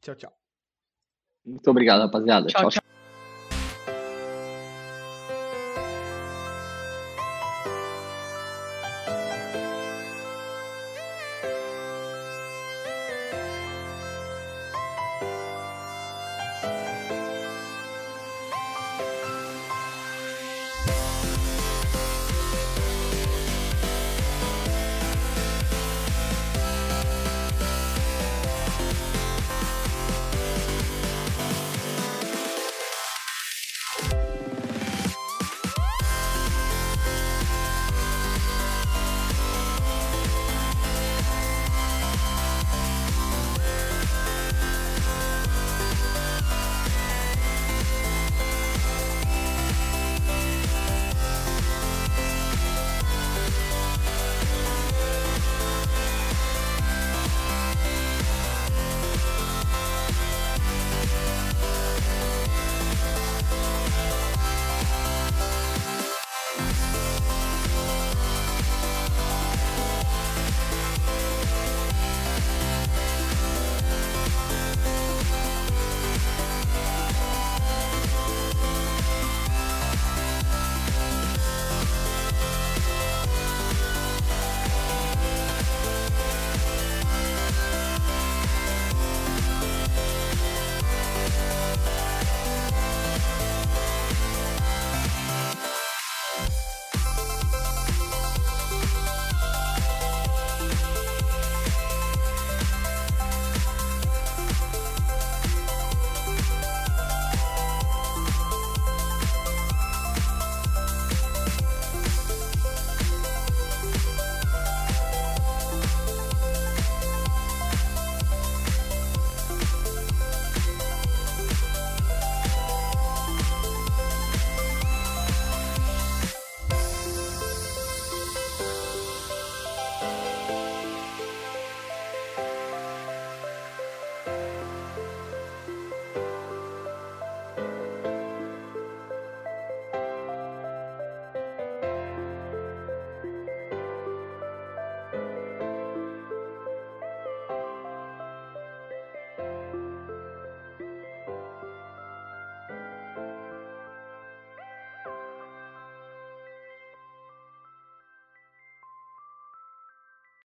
Tchau, 0.00 0.14
tchau. 0.14 0.32
Muito 1.44 1.70
obrigado, 1.70 2.00
rapaziada. 2.00 2.46
tchau. 2.46 2.62
tchau. 2.62 2.70
tchau. 2.70 3.03